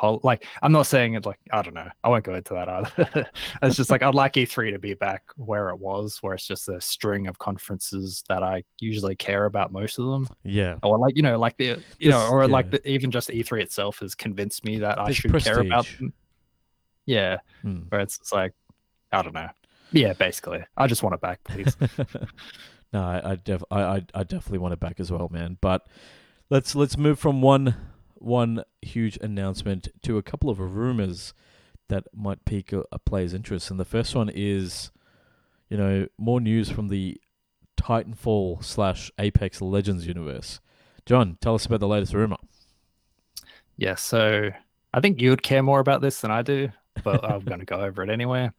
whole. 0.00 0.20
Like 0.24 0.46
I'm 0.62 0.72
not 0.72 0.82
saying 0.86 1.14
it 1.14 1.26
like 1.26 1.38
I 1.52 1.62
don't 1.62 1.74
know. 1.74 1.88
I 2.02 2.08
won't 2.08 2.24
go 2.24 2.34
into 2.34 2.54
that 2.54 2.68
either. 2.68 3.30
it's 3.62 3.76
just 3.76 3.90
like 3.90 4.02
I'd 4.02 4.14
like 4.14 4.32
E3 4.32 4.72
to 4.72 4.78
be 4.78 4.94
back 4.94 5.22
where 5.36 5.68
it 5.70 5.78
was, 5.78 6.18
where 6.22 6.34
it's 6.34 6.46
just 6.46 6.68
a 6.68 6.80
string 6.80 7.26
of 7.26 7.38
conferences 7.38 8.24
that 8.28 8.42
I 8.42 8.64
usually 8.80 9.14
care 9.14 9.44
about 9.44 9.72
most 9.72 9.98
of 9.98 10.06
them. 10.06 10.28
Yeah. 10.42 10.76
or 10.82 10.98
like 10.98 11.16
you 11.16 11.22
know 11.22 11.38
like 11.38 11.56
the 11.58 11.78
you 11.98 12.10
know 12.10 12.28
or 12.30 12.48
like 12.48 12.70
the, 12.70 12.88
even 12.88 13.10
just 13.10 13.28
E3 13.28 13.62
itself 13.62 13.98
has 14.00 14.14
convinced 14.14 14.64
me 14.64 14.78
that 14.78 14.98
I 14.98 15.12
should 15.12 15.32
care 15.42 15.60
about 15.60 15.86
them. 15.98 16.12
Yeah, 17.06 17.38
Hmm. 17.62 17.80
where 17.88 18.00
it's, 18.00 18.18
it's 18.18 18.32
like 18.32 18.52
I 19.12 19.22
don't 19.22 19.34
know. 19.34 19.48
Yeah, 19.92 20.12
basically, 20.12 20.64
I 20.76 20.86
just 20.86 21.02
want 21.02 21.14
it 21.16 21.20
back, 21.20 21.42
please. 21.44 21.76
no, 22.92 23.02
I 23.02 23.32
I, 23.32 23.34
def- 23.36 23.64
I 23.70 23.80
I 23.82 24.02
I 24.14 24.22
definitely 24.22 24.58
want 24.58 24.72
it 24.72 24.80
back 24.80 25.00
as 25.00 25.10
well, 25.10 25.28
man. 25.32 25.58
But 25.60 25.86
let's 26.48 26.74
let's 26.76 26.96
move 26.96 27.18
from 27.18 27.42
one 27.42 27.74
one 28.20 28.64
huge 28.82 29.18
announcement 29.20 29.88
to 30.02 30.18
a 30.18 30.22
couple 30.22 30.50
of 30.50 30.60
rumors 30.60 31.34
that 31.88 32.04
might 32.14 32.44
pique 32.44 32.72
a, 32.72 32.84
a 32.92 32.98
player's 32.98 33.34
interest. 33.34 33.70
And 33.70 33.80
the 33.80 33.84
first 33.84 34.14
one 34.14 34.30
is, 34.32 34.90
you 35.68 35.76
know, 35.76 36.06
more 36.18 36.40
news 36.40 36.70
from 36.70 36.88
the 36.88 37.20
Titanfall 37.76 38.64
slash 38.64 39.10
Apex 39.18 39.60
Legends 39.60 40.06
universe. 40.06 40.60
John, 41.06 41.38
tell 41.40 41.54
us 41.54 41.66
about 41.66 41.80
the 41.80 41.88
latest 41.88 42.14
rumor. 42.14 42.36
yeah, 43.76 43.94
so 43.94 44.50
I 44.92 45.00
think 45.00 45.20
you 45.20 45.30
would 45.30 45.42
care 45.42 45.62
more 45.62 45.80
about 45.80 46.02
this 46.02 46.20
than 46.20 46.30
I 46.30 46.42
do, 46.42 46.68
but 47.02 47.24
I'm 47.30 47.40
going 47.40 47.60
to 47.60 47.66
go 47.66 47.80
over 47.80 48.02
it 48.02 48.10
anyway. 48.10 48.50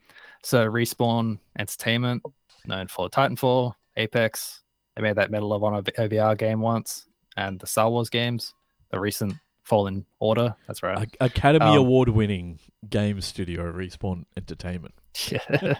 So 0.44 0.66
Respawn 0.70 1.40
Entertainment, 1.58 2.24
known 2.66 2.88
for 2.88 3.10
Titanfall, 3.10 3.74
Apex, 3.96 4.64
they 4.96 5.02
made 5.02 5.16
that 5.16 5.32
Medal 5.32 5.54
of 5.54 5.64
Honor 5.64 5.82
OVR 5.84 6.38
game 6.38 6.60
once, 6.60 7.06
and 7.38 7.60
the 7.60 7.68
Star 7.68 7.90
Wars 7.90 8.10
games, 8.10 8.54
the 8.90 9.00
recent 9.00 9.36
Fallen 9.72 10.06
Order. 10.20 10.54
That's 10.68 10.84
right. 10.84 11.16
A- 11.22 11.26
Academy 11.28 11.64
Um, 11.66 11.78
Award 11.78 12.10
winning 12.10 12.60
game 12.90 13.22
studio 13.22 13.72
Respawn 13.72 14.26
Entertainment. 14.36 14.94
Yeah. 15.30 15.76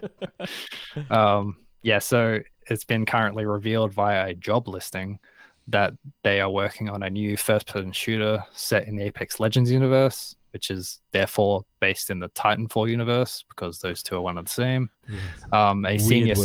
um, 1.10 1.58
yeah, 1.82 2.00
so 2.00 2.40
it's 2.70 2.86
been 2.86 3.06
currently 3.06 3.46
revealed 3.46 3.92
via 3.92 4.30
a 4.30 4.34
job 4.34 4.70
listing 4.70 5.20
that 5.68 5.94
they 6.24 6.40
are 6.40 6.50
working 6.50 6.88
on 6.90 7.04
a 7.04 7.10
new 7.10 7.36
first 7.36 7.68
person 7.68 7.92
shooter 7.92 8.42
set 8.54 8.88
in 8.88 8.96
the 8.96 9.04
Apex 9.04 9.42
Legends 9.42 9.70
universe, 9.70 10.38
which 10.54 10.72
is 10.72 11.02
therefore 11.12 11.66
based 11.82 12.10
in 12.10 12.20
the 12.20 12.30
Titanfall 12.30 12.90
universe 12.90 13.44
because 13.50 13.80
those 13.80 14.02
two 14.02 14.16
are 14.16 14.22
one 14.22 14.38
and 14.38 14.48
the 14.48 14.52
same. 14.52 14.90
Um, 15.52 15.86
a 15.86 15.98
Weird 15.98 16.02
senior 16.02 16.36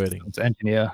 engineer. 0.42 0.90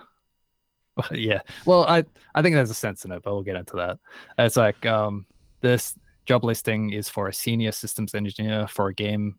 yeah, 1.12 1.40
well, 1.64 1.84
I 1.84 2.04
I 2.34 2.42
think 2.42 2.54
there's 2.56 2.68
a 2.68 2.74
sense 2.74 3.06
in 3.06 3.12
it, 3.12 3.22
but 3.22 3.32
we'll 3.32 3.42
get 3.42 3.56
into 3.56 3.76
that. 3.76 3.98
It's 4.38 4.58
like 4.58 4.84
um, 4.84 5.24
this 5.62 5.96
job 6.26 6.44
listing 6.44 6.92
is 6.92 7.08
for 7.08 7.28
a 7.28 7.34
senior 7.34 7.72
systems 7.72 8.14
engineer 8.14 8.66
for 8.68 8.88
a 8.88 8.94
game 8.94 9.38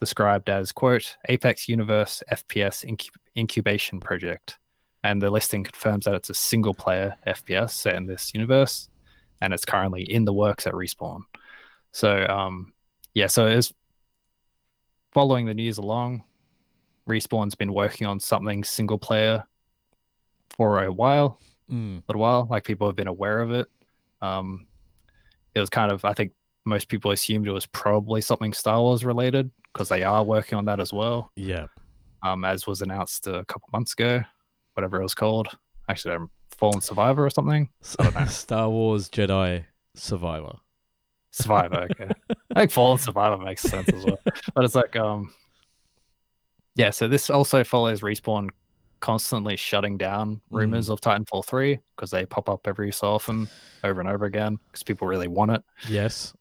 described 0.00 0.48
as 0.48 0.72
quote 0.72 1.16
Apex 1.28 1.68
Universe 1.68 2.22
FPS 2.30 2.84
incu- 2.84 3.10
incubation 3.36 4.00
project, 4.00 4.58
and 5.04 5.20
the 5.20 5.30
listing 5.30 5.64
confirms 5.64 6.04
that 6.04 6.14
it's 6.14 6.30
a 6.30 6.34
single 6.34 6.74
player 6.74 7.16
FPS 7.26 7.70
set 7.70 7.94
in 7.94 8.06
this 8.06 8.32
universe, 8.34 8.88
and 9.40 9.54
it's 9.54 9.64
currently 9.64 10.02
in 10.02 10.24
the 10.24 10.32
works 10.32 10.66
at 10.66 10.74
Respawn. 10.74 11.22
So 11.92 12.26
um, 12.26 12.72
yeah, 13.14 13.26
so 13.26 13.46
it's 13.46 13.72
following 15.12 15.46
the 15.46 15.54
news 15.54 15.78
along. 15.78 16.24
Respawn's 17.08 17.54
been 17.54 17.72
working 17.72 18.06
on 18.06 18.20
something 18.20 18.64
single 18.64 18.98
player 18.98 19.44
for 20.56 20.84
a 20.84 20.92
while, 20.92 21.40
Mm, 21.70 22.02
little 22.06 22.20
while. 22.20 22.46
Like 22.50 22.64
people 22.64 22.86
have 22.86 22.96
been 22.96 23.08
aware 23.08 23.40
of 23.40 23.50
it. 23.52 23.66
Um, 24.20 24.66
it 25.54 25.60
was 25.60 25.70
kind 25.70 25.92
of, 25.92 26.04
I 26.04 26.12
think 26.12 26.32
most 26.64 26.88
people 26.88 27.10
assumed 27.10 27.46
it 27.46 27.52
was 27.52 27.66
probably 27.66 28.20
something 28.20 28.52
Star 28.52 28.80
Wars 28.80 29.04
related 29.04 29.50
because 29.72 29.88
they 29.88 30.02
are 30.02 30.22
working 30.22 30.58
on 30.58 30.64
that 30.66 30.80
as 30.80 30.92
well. 30.92 31.30
yeah. 31.36 31.66
Um, 32.24 32.44
as 32.44 32.68
was 32.68 32.82
announced 32.82 33.26
a 33.26 33.44
couple 33.46 33.68
months 33.72 33.94
ago, 33.94 34.22
whatever 34.74 35.00
it 35.00 35.02
was 35.02 35.14
called. 35.14 35.48
Actually, 35.88 36.14
um, 36.14 36.30
Fallen 36.56 36.80
Survivor 36.80 37.26
or 37.26 37.30
something. 37.30 37.68
I 37.98 38.04
don't 38.04 38.14
know. 38.14 38.24
Star 38.26 38.70
Wars 38.70 39.08
Jedi 39.08 39.64
Survivor. 39.96 40.56
Survivor. 41.32 41.88
Okay. 41.90 42.08
I 42.54 42.60
think 42.60 42.70
Fallen 42.70 42.98
Survivor 42.98 43.38
makes 43.42 43.62
sense 43.62 43.88
as 43.88 44.04
well. 44.04 44.20
But 44.54 44.64
it's 44.64 44.76
like, 44.76 44.94
um, 44.94 45.34
yeah. 46.76 46.90
So 46.90 47.08
this 47.08 47.28
also 47.28 47.64
follows 47.64 48.02
Respawn 48.02 48.50
constantly 49.02 49.56
shutting 49.56 49.98
down 49.98 50.40
rumors 50.50 50.88
of 50.88 51.00
Titanfall 51.02 51.44
three 51.44 51.78
because 51.94 52.10
they 52.10 52.24
pop 52.24 52.48
up 52.48 52.66
every 52.66 52.90
so 52.92 53.08
often, 53.12 53.48
over 53.84 54.00
and 54.00 54.08
over 54.08 54.24
again, 54.24 54.58
because 54.68 54.82
people 54.82 55.06
really 55.06 55.28
want 55.28 55.50
it. 55.50 55.62
Yes. 55.88 56.32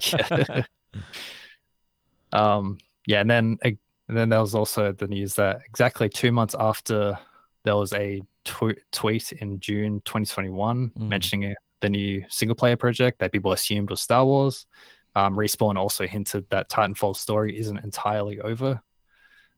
Yeah. 0.00 0.62
um, 2.32 2.78
yeah, 3.06 3.20
and 3.20 3.30
then 3.30 3.58
and 3.62 4.16
then 4.16 4.28
there 4.28 4.40
was 4.40 4.54
also 4.54 4.92
the 4.92 5.06
news 5.08 5.34
that 5.34 5.60
exactly 5.66 6.08
two 6.08 6.32
months 6.32 6.54
after 6.58 7.18
there 7.64 7.76
was 7.76 7.92
a 7.92 8.22
tw- 8.44 8.78
tweet 8.92 9.32
in 9.32 9.60
June 9.60 10.00
2021 10.04 10.90
Mm. 10.96 11.08
mentioning 11.08 11.54
the 11.80 11.90
new 11.90 12.24
single 12.28 12.54
player 12.54 12.76
project 12.76 13.18
that 13.18 13.32
people 13.32 13.52
assumed 13.52 13.90
was 13.90 14.00
Star 14.00 14.24
Wars. 14.24 14.66
Um, 15.14 15.34
Respawn 15.36 15.76
also 15.76 16.06
hinted 16.06 16.48
that 16.50 16.70
Titanfall's 16.70 17.20
story 17.20 17.58
isn't 17.58 17.78
entirely 17.78 18.40
over. 18.40 18.80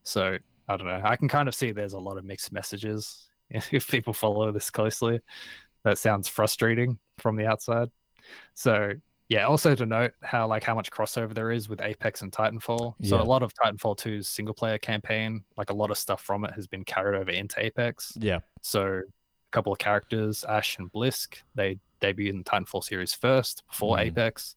So 0.04 0.38
I 0.68 0.76
don't 0.76 0.86
know. 0.86 1.00
I 1.02 1.16
can 1.16 1.28
kind 1.28 1.48
of 1.48 1.54
see 1.54 1.72
there's 1.72 1.94
a 1.94 1.98
lot 1.98 2.18
of 2.18 2.24
mixed 2.24 2.52
messages 2.52 3.28
if 3.50 3.88
people 3.88 4.12
follow 4.12 4.52
this 4.52 4.70
closely. 4.70 5.20
That 5.84 5.98
sounds 5.98 6.28
frustrating 6.28 6.98
from 7.18 7.36
the 7.36 7.46
outside. 7.46 7.88
So 8.54 8.92
yeah, 9.28 9.46
also 9.46 9.74
to 9.74 9.86
note 9.86 10.12
how 10.22 10.46
like 10.46 10.64
how 10.64 10.74
much 10.74 10.90
crossover 10.90 11.32
there 11.34 11.50
is 11.52 11.68
with 11.68 11.80
Apex 11.80 12.22
and 12.22 12.32
Titanfall. 12.32 12.94
So 13.04 13.16
Yeah. 13.16 13.22
a 13.22 13.24
lot 13.24 13.42
of 13.42 13.52
Titanfall 13.54 13.96
2's 13.98 14.28
single 14.28 14.54
player 14.54 14.78
campaign, 14.78 15.44
like 15.56 15.70
a 15.70 15.74
lot 15.74 15.90
of 15.90 15.98
stuff 15.98 16.22
from 16.22 16.44
it 16.44 16.52
has 16.54 16.66
been 16.66 16.84
carried 16.84 17.18
over 17.18 17.30
into 17.30 17.64
Apex. 17.64 18.12
Yeah. 18.16 18.40
So 18.62 18.84
a 18.86 19.02
couple 19.50 19.72
of 19.72 19.78
characters, 19.78 20.44
Ash 20.44 20.78
and 20.78 20.90
Blisk, 20.92 21.36
they 21.54 21.78
debuted 22.00 22.30
in 22.30 22.38
the 22.38 22.44
Titanfall 22.44 22.84
series 22.84 23.14
first 23.14 23.64
before 23.68 23.96
Mhm. 23.96 24.06
Apex. 24.06 24.56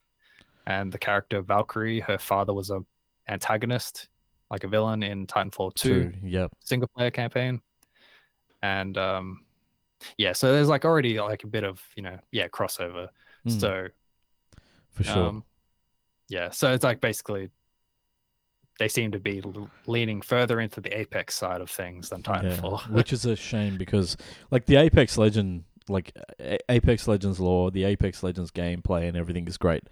And 0.68 0.92
the 0.92 1.00
character 1.00 1.42
Valkyrie, 1.42 2.00
her 2.02 2.18
father 2.18 2.54
was 2.54 2.70
a 2.70 2.80
antagonist, 3.28 4.10
like 4.52 4.64
a 4.64 4.68
villain 4.68 5.02
in 5.02 5.26
Titanfall 5.26 5.74
2 5.76 6.12
Two. 6.12 6.14
Yep. 6.24 6.52
single 6.60 6.90
player 6.96 7.10
campaign. 7.10 7.62
And 8.62 8.96
um 8.98 9.46
yeah, 10.18 10.34
so 10.34 10.52
there's 10.52 10.68
like 10.70 10.84
already 10.86 11.20
like 11.20 11.44
a 11.44 11.48
bit 11.48 11.64
of, 11.64 11.82
you 11.96 12.04
know, 12.04 12.18
yeah, 12.32 12.48
crossover. 12.48 13.08
Mm, 13.48 13.60
So 13.60 13.88
for 14.92 15.04
sure. 15.04 15.28
um, 15.28 15.44
yeah, 16.28 16.50
so 16.50 16.74
it's 16.74 16.84
like 16.84 17.00
basically 17.02 17.50
they 18.80 18.88
seem 18.88 19.12
to 19.12 19.20
be 19.20 19.44
leaning 19.86 20.22
further 20.22 20.60
into 20.60 20.82
the 20.82 20.98
Apex 20.98 21.36
side 21.36 21.62
of 21.62 21.70
things 21.70 22.10
than 22.10 22.22
Yeah, 22.26 22.42
Titanfall. 22.42 22.90
which 22.92 23.14
is 23.14 23.26
a 23.26 23.36
shame 23.36 23.78
because 23.78 24.18
like 24.50 24.66
the 24.66 24.78
Apex 24.78 25.18
Legend, 25.18 25.66
like 25.88 26.12
A- 26.40 26.58
Apex 26.70 27.08
Legends 27.08 27.40
lore, 27.40 27.70
the 27.72 27.84
Apex 27.84 28.24
Legends 28.24 28.50
gameplay 28.52 29.08
and 29.08 29.16
everything 29.16 29.48
is 29.48 29.58
great, 29.58 29.84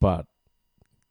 but 0.00 0.26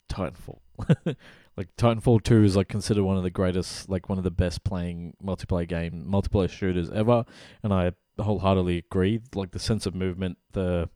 Titanfall, 0.09 0.59
like 1.57 1.75
Titanfall 1.77 2.23
Two 2.23 2.43
is 2.43 2.55
like 2.55 2.67
considered 2.67 3.03
one 3.03 3.17
of 3.17 3.23
the 3.23 3.29
greatest, 3.29 3.89
like 3.89 4.09
one 4.09 4.17
of 4.17 4.23
the 4.23 4.31
best 4.31 4.63
playing 4.63 5.15
multiplayer 5.23 5.67
game 5.67 6.05
multiplayer 6.09 6.49
shooters 6.49 6.89
ever, 6.89 7.25
and 7.61 7.73
I 7.73 7.93
wholeheartedly 8.19 8.79
agree. 8.79 9.21
Like 9.35 9.51
the 9.51 9.59
sense 9.59 9.85
of 9.85 9.93
movement, 9.93 10.37
the 10.53 10.89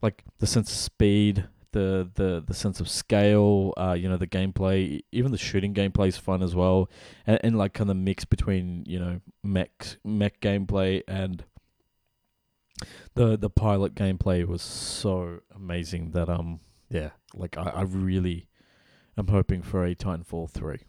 like 0.00 0.24
the 0.38 0.46
sense 0.46 0.70
of 0.70 0.76
speed, 0.76 1.48
the 1.72 2.08
the 2.14 2.44
the 2.46 2.54
sense 2.54 2.80
of 2.80 2.88
scale, 2.88 3.74
uh, 3.76 3.94
you 3.94 4.08
know, 4.08 4.16
the 4.16 4.26
gameplay, 4.26 5.02
even 5.10 5.32
the 5.32 5.38
shooting 5.38 5.74
gameplay 5.74 6.08
is 6.08 6.16
fun 6.16 6.42
as 6.42 6.54
well, 6.54 6.88
and, 7.26 7.40
and 7.42 7.58
like 7.58 7.72
kind 7.72 7.90
of 7.90 7.96
mix 7.96 8.24
between 8.24 8.84
you 8.86 8.98
know 8.98 9.20
mech 9.42 9.96
mech 10.04 10.40
gameplay 10.40 11.02
and 11.08 11.44
the 13.14 13.36
the 13.36 13.50
pilot 13.50 13.94
gameplay 13.94 14.46
was 14.46 14.62
so 14.62 15.40
amazing 15.54 16.10
that 16.12 16.28
um 16.28 16.60
yeah 16.88 17.10
like 17.34 17.56
I, 17.56 17.62
I 17.62 17.82
really 17.82 18.48
am 19.18 19.26
hoping 19.28 19.62
for 19.62 19.84
a 19.84 19.94
Titanfall 19.94 20.50
three. 20.50 20.80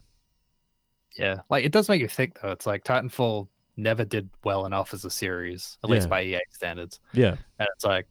yeah, 1.18 1.40
like 1.50 1.64
it 1.64 1.72
does 1.72 1.88
make 1.88 2.00
you 2.00 2.08
think 2.08 2.40
though. 2.40 2.50
It's 2.52 2.66
like 2.66 2.84
Titanfall 2.84 3.48
never 3.76 4.04
did 4.04 4.28
well 4.44 4.66
enough 4.66 4.94
as 4.94 5.04
a 5.04 5.10
series, 5.10 5.78
at 5.84 5.90
least 5.90 6.06
Yeah. 6.06 6.10
by 6.10 6.22
EA 6.22 6.40
standards. 6.50 7.00
Yeah, 7.12 7.36
And 7.58 7.68
it's 7.74 7.84
like, 7.84 8.06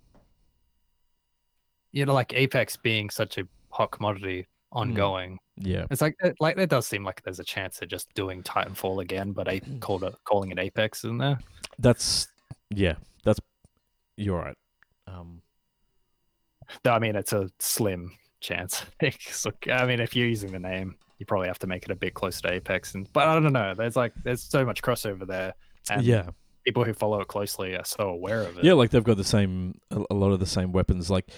you 1.91 2.05
know, 2.05 2.13
like 2.13 2.33
Apex 2.33 2.75
being 2.77 3.09
such 3.09 3.37
a 3.37 3.47
hot 3.69 3.91
commodity 3.91 4.47
ongoing. 4.71 5.37
Yeah. 5.57 5.85
It's 5.91 6.01
like 6.01 6.15
it, 6.23 6.35
like 6.39 6.57
it 6.57 6.69
does 6.69 6.87
seem 6.87 7.03
like 7.03 7.21
there's 7.23 7.39
a 7.39 7.43
chance 7.43 7.81
of 7.81 7.87
just 7.87 8.11
doing 8.13 8.41
Titanfall 8.43 9.01
again, 9.01 9.31
but 9.31 9.47
a, 9.47 9.59
Mm. 9.61 9.79
called 9.79 10.03
it, 10.03 10.15
calling 10.25 10.51
it 10.51 10.59
Apex, 10.59 11.05
isn't 11.05 11.19
there? 11.19 11.39
That's 11.79 12.27
yeah. 12.69 12.95
That's 13.23 13.39
you're 14.17 14.39
right. 14.39 14.57
Um. 15.07 15.41
No, 16.83 16.91
I 16.91 16.99
mean 16.99 17.15
it's 17.15 17.33
a 17.33 17.49
slim 17.59 18.11
chance. 18.43 18.85
It's 18.99 19.45
like- 19.45 19.67
I 19.69 19.85
mean, 19.85 19.99
if 19.99 20.15
you're 20.15 20.27
using 20.27 20.51
the 20.51 20.59
name, 20.59 20.95
you 21.23 21.25
probably 21.25 21.47
have 21.47 21.59
to 21.59 21.67
make 21.67 21.83
it 21.83 21.91
a 21.91 21.95
bit 21.95 22.13
closer 22.13 22.41
to 22.41 22.53
Apex. 22.53 22.95
And 22.95 23.11
but 23.13 23.27
I 23.27 23.39
don't 23.39 23.53
know. 23.53 23.73
There's 23.75 23.95
like 23.95 24.13
there's 24.23 24.43
so 24.43 24.65
much 24.65 24.81
crossover 24.81 25.25
there, 25.25 25.53
and 25.89 26.03
yeah. 26.03 26.29
people 26.65 26.83
who 26.83 26.93
follow 26.93 27.21
it 27.21 27.27
closely 27.27 27.75
are 27.75 27.85
so 27.85 28.09
aware 28.09 28.41
of 28.41 28.57
it. 28.57 28.63
Yeah, 28.63 28.73
like 28.73 28.89
they've 28.89 29.03
got 29.03 29.17
the 29.17 29.23
same 29.23 29.79
a, 29.89 30.03
a 30.11 30.13
lot 30.13 30.31
of 30.31 30.39
the 30.39 30.45
same 30.45 30.71
weapons. 30.71 31.09
Like 31.09 31.29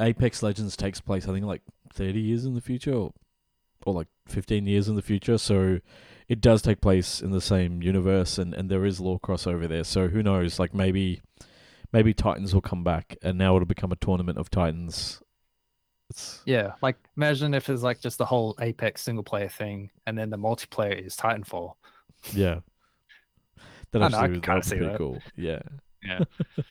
Apex 0.00 0.42
Legends 0.42 0.76
takes 0.76 1.00
place, 1.00 1.26
I 1.26 1.32
think, 1.32 1.46
like 1.46 1.62
thirty 1.92 2.20
years 2.20 2.44
in 2.44 2.54
the 2.54 2.60
future, 2.60 2.94
or, 2.94 3.12
or 3.84 3.94
like 3.94 4.08
fifteen 4.28 4.66
years 4.66 4.88
in 4.88 4.94
the 4.94 5.02
future. 5.02 5.38
So 5.38 5.80
it 6.28 6.40
does 6.40 6.62
take 6.62 6.80
place 6.80 7.20
in 7.20 7.32
the 7.32 7.40
same 7.40 7.82
universe, 7.82 8.38
and 8.38 8.54
and 8.54 8.70
there 8.70 8.84
is 8.84 9.00
lore 9.00 9.18
crossover 9.18 9.68
there. 9.68 9.84
So 9.84 10.08
who 10.08 10.22
knows? 10.22 10.60
Like 10.60 10.74
maybe 10.74 11.20
maybe 11.92 12.14
Titans 12.14 12.54
will 12.54 12.62
come 12.62 12.84
back, 12.84 13.16
and 13.22 13.36
now 13.36 13.56
it'll 13.56 13.66
become 13.66 13.92
a 13.92 13.96
tournament 13.96 14.38
of 14.38 14.50
Titans. 14.50 15.20
It's 16.14 16.40
Yeah, 16.44 16.72
like 16.80 16.96
imagine 17.16 17.54
if 17.54 17.68
it's 17.68 17.82
like 17.82 18.00
just 18.00 18.18
the 18.18 18.24
whole 18.24 18.54
Apex 18.60 19.02
single 19.02 19.24
player 19.24 19.48
thing, 19.48 19.90
and 20.06 20.16
then 20.16 20.30
the 20.30 20.38
multiplayer 20.38 20.96
is 20.96 21.16
Titanfall. 21.16 21.74
yeah. 22.32 22.60
That 23.90 24.02
I 24.02 24.08
know, 24.08 24.18
I 24.18 24.24
actually 24.24 24.40
can 24.40 24.54
would 24.54 24.64
be 24.64 24.68
pretty 24.70 24.86
that. 24.86 24.98
cool. 24.98 25.18
Yeah. 25.36 25.62
Yeah. 26.04 26.20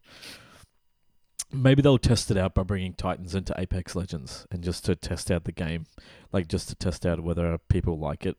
Maybe 1.52 1.82
they'll 1.82 1.98
test 2.00 2.32
it 2.32 2.38
out 2.38 2.56
by 2.56 2.64
bringing 2.64 2.94
Titans 2.94 3.36
into 3.36 3.54
Apex 3.60 3.96
Legends 3.96 4.48
and 4.50 4.64
just 4.64 4.86
to 4.86 4.96
test 4.96 5.30
out 5.30 5.44
the 5.44 5.52
game, 5.52 5.86
like 6.32 6.48
just 6.48 6.68
to 6.70 6.76
test 6.76 7.06
out 7.06 7.20
whether 7.20 7.58
people 7.70 8.00
like 8.00 8.26
it, 8.26 8.38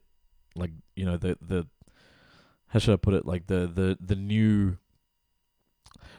like 0.56 0.70
you 0.96 1.04
know 1.04 1.16
the 1.16 1.38
the 1.40 1.66
how 2.68 2.80
should 2.80 2.92
I 2.94 2.96
put 2.96 3.14
it, 3.14 3.24
like 3.24 3.46
the 3.46 3.66
the 3.72 3.96
the 4.00 4.16
new, 4.16 4.78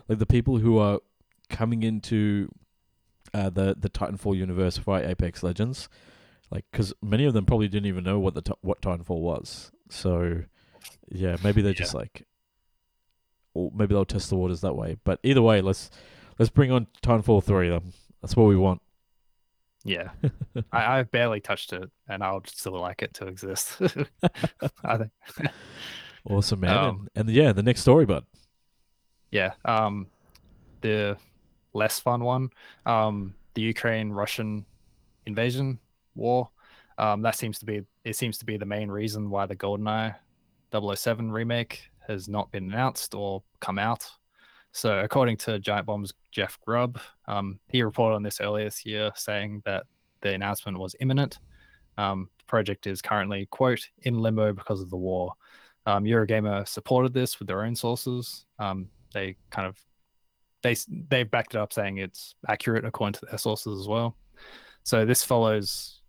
like 0.07 0.19
the 0.19 0.25
people 0.25 0.57
who 0.59 0.77
are 0.77 0.99
coming 1.49 1.83
into 1.83 2.49
uh, 3.35 3.49
the 3.49 3.75
the 3.77 3.89
Titanfall 3.89 4.37
universe 4.37 4.77
via 4.77 5.09
Apex 5.09 5.43
Legends, 5.43 5.89
like 6.49 6.63
because 6.71 6.93
many 7.01 7.25
of 7.25 7.33
them 7.33 7.45
probably 7.45 7.67
didn't 7.67 7.87
even 7.87 8.03
know 8.03 8.17
what 8.17 8.33
the 8.33 8.55
what 8.61 8.81
Titanfall 8.81 9.19
was. 9.19 9.71
So 9.89 10.43
yeah, 11.09 11.35
maybe 11.43 11.61
they're 11.61 11.73
just 11.73 11.93
like, 11.93 12.25
or 13.53 13.71
maybe 13.75 13.93
they'll 13.93 14.05
test 14.05 14.29
the 14.29 14.37
waters 14.37 14.61
that 14.61 14.75
way. 14.75 14.95
But 15.03 15.19
either 15.21 15.41
way, 15.41 15.59
let's 15.59 15.91
let's 16.39 16.49
bring 16.49 16.71
on 16.71 16.87
Titanfall 17.03 17.43
three. 17.43 17.67
Then 17.67 17.91
that's 18.21 18.37
what 18.37 18.47
we 18.47 18.55
want. 18.55 18.81
Yeah, 19.83 20.11
I, 20.71 20.99
I've 20.99 21.11
barely 21.11 21.41
touched 21.41 21.73
it, 21.73 21.89
and 22.07 22.23
I 22.23 22.31
would 22.31 22.47
still 22.47 22.79
like 22.79 23.01
it 23.01 23.13
to 23.15 23.27
exist. 23.27 23.81
I 24.83 24.97
think. 24.97 25.51
Awesome, 26.23 26.61
man. 26.61 26.77
Um, 26.77 27.09
and, 27.15 27.27
and 27.27 27.35
yeah, 27.35 27.51
the 27.51 27.61
next 27.63 27.81
story, 27.81 28.05
bud. 28.05 28.25
Yeah. 29.29 29.51
Um, 29.65 30.07
the 30.81 31.17
less 31.75 31.99
fun 31.99 32.23
one, 32.23 32.49
um, 32.85 33.35
the 33.53 33.61
Ukraine 33.61 34.09
Russian 34.09 34.65
invasion 35.25 35.79
war. 36.15 36.49
Um, 36.97 37.21
that 37.21 37.35
seems 37.35 37.59
to 37.59 37.65
be 37.65 37.81
it 38.03 38.15
seems 38.15 38.37
to 38.39 38.45
be 38.45 38.57
the 38.57 38.65
main 38.65 38.89
reason 38.89 39.29
why 39.29 39.45
the 39.45 39.55
GoldenEye 39.55 40.15
007 40.71 41.31
remake 41.31 41.83
has 42.07 42.27
not 42.27 42.51
been 42.51 42.71
announced 42.71 43.13
or 43.13 43.43
come 43.59 43.77
out. 43.77 44.09
So, 44.71 44.99
according 44.99 45.37
to 45.37 45.59
Giant 45.59 45.85
Bomb's 45.85 46.13
Jeff 46.31 46.59
Grubb, 46.65 46.99
um, 47.27 47.59
he 47.69 47.81
reported 47.81 48.15
on 48.15 48.23
this 48.23 48.41
earlier 48.41 48.65
this 48.65 48.85
year, 48.85 49.11
saying 49.15 49.61
that 49.65 49.85
the 50.21 50.33
announcement 50.33 50.77
was 50.77 50.95
imminent. 50.99 51.39
Um, 51.97 52.29
the 52.39 52.43
project 52.45 52.87
is 52.87 53.01
currently 53.01 53.47
quote 53.51 53.87
in 54.03 54.19
limbo 54.19 54.51
because 54.53 54.81
of 54.81 54.89
the 54.89 54.97
war. 54.97 55.33
Um, 55.85 56.03
Eurogamer 56.03 56.67
supported 56.67 57.13
this 57.13 57.39
with 57.39 57.47
their 57.47 57.63
own 57.63 57.75
sources. 57.75 58.45
Um, 58.59 58.89
they 59.13 59.37
kind 59.49 59.67
of 59.67 59.77
they 60.65 60.75
they 61.09 61.23
backed 61.23 61.55
it 61.55 61.59
up, 61.59 61.71
saying 61.71 61.97
it's 61.97 62.35
accurate 62.49 62.83
according 62.85 63.13
to 63.13 63.25
their 63.27 63.37
sources 63.37 63.79
as 63.79 63.87
well. 63.87 64.15
So 64.83 65.05
this 65.05 65.23
follows. 65.23 66.01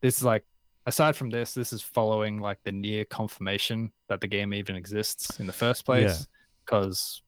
This 0.00 0.18
is 0.18 0.24
like 0.24 0.44
aside 0.86 1.14
from 1.16 1.30
this, 1.30 1.54
this 1.54 1.72
is 1.72 1.80
following 1.82 2.40
like 2.40 2.58
the 2.64 2.72
near 2.72 3.04
confirmation 3.04 3.92
that 4.08 4.20
the 4.20 4.26
game 4.26 4.52
even 4.52 4.74
exists 4.76 5.38
in 5.40 5.46
the 5.46 5.52
first 5.52 5.84
place. 5.84 6.26
Because 6.64 7.22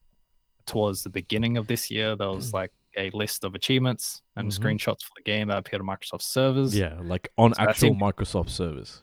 towards 0.66 1.02
the 1.02 1.10
beginning 1.10 1.56
of 1.56 1.66
this 1.66 1.90
year, 1.90 2.16
there 2.16 2.30
was 2.30 2.52
like 2.52 2.72
a 2.96 3.10
list 3.10 3.44
of 3.44 3.54
achievements 3.54 4.22
and 4.36 4.48
Mhm. 4.50 4.58
screenshots 4.58 5.02
for 5.02 5.10
the 5.16 5.22
game 5.22 5.48
that 5.48 5.58
appeared 5.58 5.82
on 5.82 5.88
Microsoft 5.88 6.22
servers. 6.22 6.76
Yeah, 6.76 6.98
like 7.02 7.28
on 7.36 7.52
So 7.54 7.62
actual 7.62 7.74
seemed- 7.90 8.00
Microsoft 8.00 8.50
servers. 8.50 9.02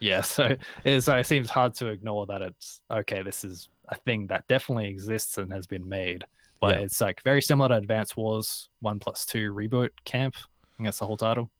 Yeah, 0.00 0.20
so 0.36 0.56
it, 0.84 1.00
so 1.02 1.16
it 1.16 1.24
seems 1.26 1.48
hard 1.50 1.74
to 1.74 1.86
ignore 1.88 2.26
that 2.26 2.42
it's 2.42 2.80
okay. 2.90 3.22
This 3.22 3.44
is 3.44 3.68
a 3.88 3.94
thing 3.96 4.26
that 4.28 4.46
definitely 4.48 4.88
exists 4.88 5.38
and 5.38 5.52
has 5.52 5.66
been 5.66 5.88
made, 5.88 6.24
but 6.60 6.78
Yeah. 6.78 6.82
it's 6.82 7.00
like 7.00 7.22
very 7.24 7.42
similar 7.42 7.68
to 7.70 7.76
Advance 7.76 8.16
Wars 8.16 8.68
One 8.80 8.98
Plus 8.98 9.24
Two 9.26 9.52
Reboot 9.54 9.90
Camp. 10.04 10.34
I 10.36 10.40
think 10.76 10.86
that's 10.86 10.98
the 10.98 11.06
whole 11.06 11.16
title. 11.16 11.50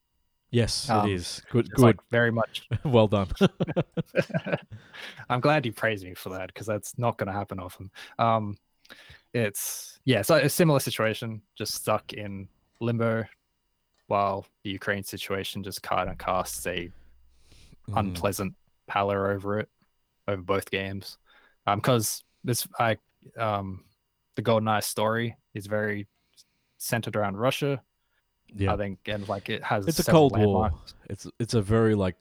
Yes, 0.51 0.89
Um, 0.89 1.07
it 1.07 1.13
is. 1.13 1.43
Good, 1.51 1.71
It's 1.73 1.83
good. 1.83 1.83
like 1.83 1.97
very 2.11 2.33
much. 2.33 2.63
well 2.85 3.09
done. 3.09 3.29
I'm 5.29 5.41
glad 5.41 5.67
you 5.67 5.73
praised 5.73 6.05
me 6.05 6.15
for 6.15 6.31
that 6.31 6.49
because 6.49 6.67
that's 6.67 6.99
not 6.99 7.19
going 7.19 7.27
to 7.29 7.33
happen 7.33 7.59
often. 7.61 7.91
Um, 8.19 8.57
it's 9.35 9.99
yeah, 10.05 10.23
so 10.23 10.37
a 10.37 10.49
similar 10.49 10.81
situation, 10.81 11.43
just 11.57 11.75
stuck 11.75 12.13
in 12.15 12.49
limbo, 12.81 13.25
while 14.07 14.47
the 14.65 14.71
Ukraine 14.71 15.05
situation 15.05 15.63
just 15.63 15.83
kind 15.83 16.09
of 16.11 16.19
casts 16.19 16.67
a 16.67 16.91
Mm, 17.89 17.97
unpleasant 17.99 18.55
pallor 18.87 19.31
over 19.31 19.61
it 19.61 19.69
over 20.27 20.43
both 20.43 20.71
games 20.71 21.19
um 21.67 21.79
because 21.79 22.23
this 22.45 22.67
i 22.79 22.97
um 23.39 23.83
the 24.39 24.43
golden 24.43 24.69
eye 24.69 24.79
story 24.79 25.37
is 25.53 25.67
very 25.67 26.07
centered 26.77 27.17
around 27.17 27.37
russia 27.37 27.83
yeah, 28.55 28.73
i 28.73 28.77
think 28.77 29.01
and 29.07 29.29
like 29.29 29.49
it 29.51 29.65
has 29.65 29.89
it's 29.89 29.99
a 29.99 30.05
Cold 30.05 30.39
War. 30.39 30.71
It's 31.11 31.27
it's 31.41 31.55
a 31.55 31.61
very 31.61 31.95
like 31.95 32.15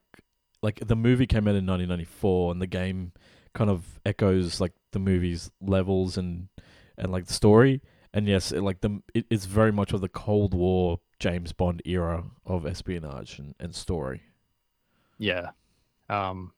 like 0.61 0.81
the 0.85 0.95
movie 0.95 1.27
came 1.27 1.47
out 1.47 1.55
in 1.55 1.65
1994, 1.65 2.51
and 2.51 2.61
the 2.61 2.67
game 2.67 3.13
kind 3.53 3.69
of 3.69 3.99
echoes 4.05 4.59
like 4.59 4.73
the 4.91 4.99
movie's 4.99 5.51
levels 5.61 6.17
and 6.17 6.49
and 6.97 7.11
like 7.11 7.27
the 7.27 7.33
story. 7.33 7.81
And 8.13 8.27
yes, 8.27 8.51
it, 8.51 8.61
like 8.61 8.81
the 8.81 9.01
it, 9.13 9.25
it's 9.29 9.45
very 9.45 9.71
much 9.71 9.93
of 9.93 10.01
the 10.01 10.09
Cold 10.09 10.53
War 10.53 10.99
James 11.19 11.53
Bond 11.53 11.81
era 11.85 12.25
of 12.45 12.65
espionage 12.65 13.39
and, 13.39 13.55
and 13.59 13.73
story. 13.73 14.21
yeah 15.17 15.51
um 16.09 16.51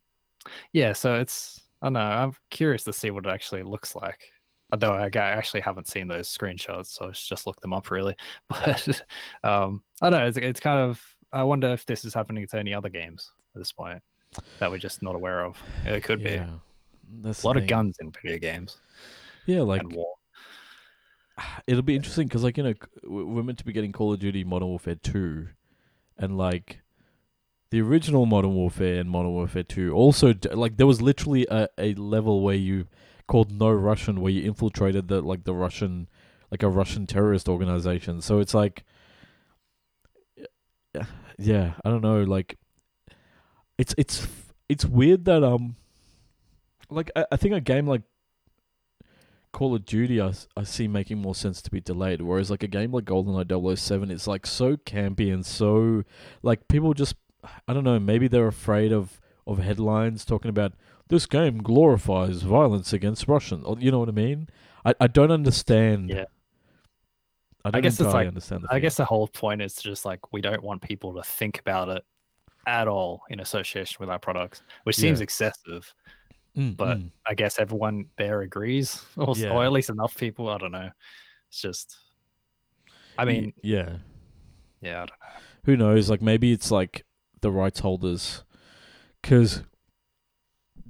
yeah 0.74 0.94
so 0.94 1.16
it's 1.16 1.62
i 1.82 1.86
don't 1.86 1.94
know 1.94 2.00
i'm 2.00 2.34
curious 2.50 2.84
to 2.84 2.94
see 2.94 3.10
what 3.10 3.26
it 3.26 3.30
actually 3.30 3.64
looks 3.64 3.96
like 3.96 4.32
although 4.72 4.94
i 4.94 5.10
actually 5.16 5.62
haven't 5.62 5.88
seen 5.88 6.08
those 6.08 6.30
screenshots 6.30 6.88
so 6.88 7.10
i 7.10 7.12
should 7.12 7.30
just 7.30 7.48
look 7.48 7.60
them 7.62 7.74
up 7.74 7.92
really. 7.92 8.16
But 8.50 9.02
um 9.44 9.82
i 10.02 10.10
don't 10.10 10.20
know 10.20 10.28
it's, 10.28 10.38
it's 10.38 10.60
kind 10.60 10.80
of 10.80 11.04
i 11.32 11.44
wonder 11.44 11.68
if 11.70 11.86
this 11.86 12.06
is 12.06 12.14
happening 12.14 12.48
to 12.48 12.58
any 12.58 12.74
other 12.74 12.90
games 12.90 13.32
at 13.56 13.60
this 13.60 13.72
point 13.72 14.02
that 14.60 14.70
we're 14.70 14.78
just 14.78 15.02
not 15.02 15.16
aware 15.16 15.44
of. 15.44 15.58
It 15.86 16.04
could 16.04 16.24
be. 16.24 16.32
Yeah, 16.32 16.50
that's 17.22 17.44
a 17.44 17.48
lot 17.48 17.58
of 17.58 17.68
guns 17.68 17.98
in 18.00 18.12
video 18.12 18.38
games. 18.38 18.78
Yeah, 19.46 19.62
like 19.62 19.82
it'll 21.68 21.82
be 21.82 21.96
interesting 21.96 22.28
because 22.28 22.44
like 22.44 22.58
you 22.58 22.64
know 22.64 22.74
we're 23.04 23.44
meant 23.44 23.58
to 23.60 23.66
be 23.66 23.74
getting 23.74 23.92
Call 23.92 24.14
of 24.14 24.20
Duty 24.20 24.44
Modern 24.44 24.70
Warfare 24.70 24.96
two, 24.96 25.48
and 26.18 26.38
like 26.38 26.82
the 27.72 27.82
original 27.82 28.26
Modern 28.26 28.56
Warfare 28.56 29.00
and 29.00 29.10
Modern 29.10 29.32
Warfare 29.32 29.64
two 29.64 29.94
also 29.94 30.34
like 30.52 30.78
there 30.78 30.88
was 30.88 31.02
literally 31.02 31.48
a, 31.50 31.68
a 31.78 31.94
level 31.96 32.42
where 32.42 32.56
you 32.56 32.88
called 33.30 33.52
No 33.52 33.70
Russian 33.70 34.22
where 34.22 34.32
you 34.32 34.42
infiltrated 34.42 35.08
the 35.08 35.22
like 35.22 35.44
the 35.44 35.54
Russian 35.54 36.10
like 36.50 36.64
a 36.64 36.68
Russian 36.68 37.06
terrorist 37.06 37.48
organization. 37.48 38.22
So 38.22 38.40
it's 38.40 38.56
like 38.56 38.84
yeah, 41.38 41.74
I 41.86 41.90
don't 41.90 42.02
know 42.02 42.24
like 42.24 42.58
it's 43.78 43.94
it's 44.00 44.28
it's 44.68 44.84
weird 44.84 45.26
that 45.26 45.44
um 45.44 45.76
like 46.90 47.12
I, 47.16 47.26
I 47.32 47.36
think 47.38 47.54
a 47.54 47.62
game 47.62 47.86
like 47.86 48.02
Call 49.52 49.76
of 49.76 49.86
Duty, 49.86 50.20
I, 50.20 50.34
I 50.58 50.64
see 50.64 50.88
making 50.88 51.20
more 51.20 51.36
sense 51.36 51.62
to 51.62 51.72
be 51.72 51.82
delayed. 51.82 52.22
Whereas 52.22 52.50
like 52.50 52.64
a 52.64 52.68
game 52.68 52.92
like 52.92 53.06
GoldenEye 53.06 53.78
007, 53.78 54.10
it's 54.12 54.28
like 54.28 54.48
so 54.48 54.76
campy 54.76 55.32
and 55.32 55.46
so 55.46 56.04
like 56.42 56.68
people 56.68 56.96
just 56.96 57.16
I 57.68 57.74
don't 57.74 57.84
know. 57.84 58.00
Maybe 58.00 58.28
they're 58.28 58.48
afraid 58.48 58.92
of 58.92 59.22
of 59.46 59.60
headlines 59.60 60.26
talking 60.26 60.50
about 60.50 60.74
this 61.10 61.26
game 61.26 61.58
glorifies 61.62 62.42
violence 62.44 62.94
against 62.94 63.28
Russian. 63.28 63.64
Or, 63.64 63.76
you 63.80 63.92
know 63.92 64.00
what 64.00 64.10
I 64.10 64.14
mean? 64.14 64.48
I, 64.86 64.94
I 65.00 65.08
don't 65.08 65.32
understand. 65.32 66.10
Yeah. 66.10 66.26
I 67.66 67.72
don't 67.72 67.82
guess 67.82 68.00
it's 68.00 68.14
like- 68.14 68.28
understand. 68.28 68.64
The 68.64 68.74
I 68.74 68.80
guess 68.80 68.96
the 68.96 69.06
whole 69.06 69.28
point 69.28 69.62
is 69.62 69.76
just 69.76 70.06
like 70.06 70.32
we 70.32 70.42
don't 70.42 70.64
want 70.64 70.82
people 70.82 71.14
to 71.16 71.24
think 71.24 71.60
about 71.60 71.90
it 71.90 72.04
at 72.68 72.88
all 72.88 73.24
in 73.30 73.40
association 73.40 73.98
with 74.00 74.10
our 74.10 74.20
products, 74.20 74.62
which 74.84 74.96
seems 74.96 75.20
Yeah. 75.20 75.24
excessive. 75.24 75.94
Mm, 76.58 76.78
but- 76.78 76.98
mm. 77.00 77.12
I 77.28 77.34
guess 77.34 77.60
everyone 77.60 78.06
there 78.18 78.42
agrees, 78.42 79.04
or, 79.18 79.34
Yeah. 79.36 79.50
or 79.50 79.66
at 79.66 79.72
least 79.72 79.90
enough 79.90 80.16
people. 80.16 80.48
I 80.50 80.58
don't 80.58 80.72
know. 80.72 80.90
It's 81.50 81.62
just, 81.62 81.98
I 83.18 83.26
mean, 83.26 83.54
yeah. 83.64 83.98
yeah, 84.82 84.98
I 85.04 85.06
don't 85.06 85.10
know. 85.10 85.42
who 85.66 85.76
knows 85.76 86.10
like 86.10 86.22
maybe 86.22 86.52
it's 86.54 86.70
like 86.72 87.04
the 87.42 87.52
rights 87.52 87.80
holders 87.80 88.44
because 89.22 89.64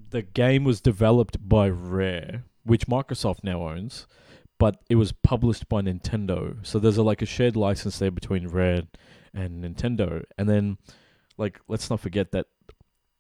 the 0.10 0.22
game 0.22 0.64
was 0.64 0.82
developed 0.82 1.38
by 1.48 1.70
Rare, 1.70 2.44
which 2.64 2.88
Microsoft 2.88 3.44
now 3.44 3.68
owns, 3.68 4.08
but 4.58 4.78
it 4.90 4.96
was 4.96 5.12
published 5.12 5.70
by 5.70 5.82
Nintendo. 5.82 6.56
So 6.66 6.80
there's 6.80 6.98
a, 6.98 7.04
like 7.04 7.22
a 7.22 7.26
shared 7.26 7.56
license 7.56 8.00
there 8.00 8.12
between 8.12 8.48
Rare 8.48 8.84
and 9.34 9.64
Nintendo. 9.64 10.24
And 10.38 10.50
then, 10.50 10.78
like, 11.38 11.60
let's 11.68 11.90
not 11.90 12.00
forget 12.00 12.32
that 12.32 12.48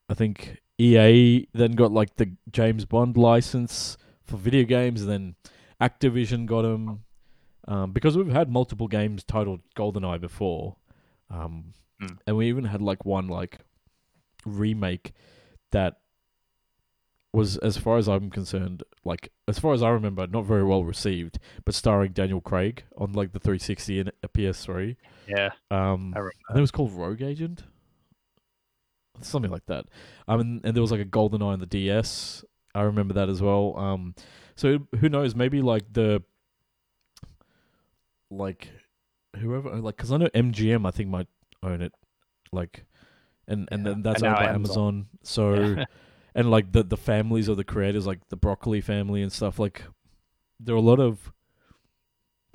I 0.09 0.13
think 0.15 0.61
EA 0.77 1.47
then 1.53 1.73
got 1.73 1.91
like 1.91 2.15
the 2.15 2.31
James 2.51 2.85
Bond 2.85 3.17
license 3.17 3.97
for 4.23 4.37
video 4.37 4.63
games, 4.63 5.01
and 5.01 5.09
then 5.09 5.35
Activision 5.81 6.45
got 6.45 6.63
them. 6.63 7.03
Um, 7.67 7.91
because 7.91 8.17
we've 8.17 8.31
had 8.31 8.49
multiple 8.49 8.87
games 8.87 9.23
titled 9.23 9.59
GoldenEye 9.75 10.19
before, 10.19 10.77
um, 11.29 11.73
Mm. 12.01 12.17
and 12.25 12.37
we 12.37 12.47
even 12.47 12.63
had 12.63 12.81
like 12.81 13.03
one 13.05 13.27
like 13.27 13.59
remake 14.45 15.11
that 15.71 15.97
was, 17.33 17.57
as 17.57 17.77
far 17.77 17.97
as 17.97 18.07
I'm 18.07 18.29
concerned, 18.29 18.83
like 19.05 19.31
as 19.47 19.59
far 19.59 19.73
as 19.73 19.83
I 19.83 19.89
remember, 19.89 20.25
not 20.27 20.45
very 20.45 20.63
well 20.63 20.83
received, 20.83 21.37
but 21.65 21.75
starring 21.75 22.11
Daniel 22.11 22.41
Craig 22.41 22.83
on 22.97 23.13
like 23.13 23.33
the 23.33 23.39
360 23.39 23.99
and 23.99 24.11
a 24.23 24.27
PS3. 24.27 24.95
Yeah, 25.27 25.49
Um, 25.69 26.13
I 26.15 26.19
remember. 26.19 26.31
I 26.49 26.57
it 26.57 26.61
was 26.61 26.71
called 26.71 26.91
Rogue 26.93 27.21
Agent, 27.21 27.63
something 29.21 29.51
like 29.51 29.65
that. 29.67 29.85
Um, 30.27 30.39
and, 30.39 30.61
and 30.65 30.75
there 30.75 30.81
was 30.81 30.91
like 30.91 31.01
a 31.01 31.05
Golden 31.05 31.41
Eye 31.41 31.53
on 31.53 31.59
the 31.59 31.65
DS. 31.65 32.43
I 32.73 32.81
remember 32.81 33.13
that 33.15 33.29
as 33.29 33.41
well. 33.41 33.75
Um, 33.77 34.15
so 34.55 34.79
who 34.99 35.09
knows? 35.09 35.35
Maybe 35.35 35.61
like 35.61 35.91
the 35.93 36.23
like 38.31 38.69
whoever 39.37 39.75
like 39.77 39.97
because 39.97 40.11
I 40.11 40.17
know 40.17 40.27
MGM 40.29 40.87
I 40.87 40.91
think 40.91 41.09
might 41.09 41.27
own 41.63 41.81
it, 41.81 41.93
like, 42.51 42.85
and 43.47 43.67
and 43.71 43.85
then 43.85 44.01
that's 44.01 44.23
owned 44.23 44.35
by 44.35 44.45
Amazon. 44.47 44.55
Amazon. 44.55 45.07
So 45.23 45.53
Yeah. 45.53 45.85
and 46.35 46.49
like 46.51 46.71
the 46.71 46.83
the 46.83 46.97
families 46.97 47.47
of 47.47 47.57
the 47.57 47.63
creators, 47.63 48.05
like 48.07 48.27
the 48.29 48.35
Broccoli 48.35 48.81
family 48.81 49.21
and 49.21 49.31
stuff. 49.31 49.59
Like 49.59 49.83
there 50.59 50.75
are 50.75 50.77
a 50.77 50.81
lot 50.81 50.99
of. 50.99 51.31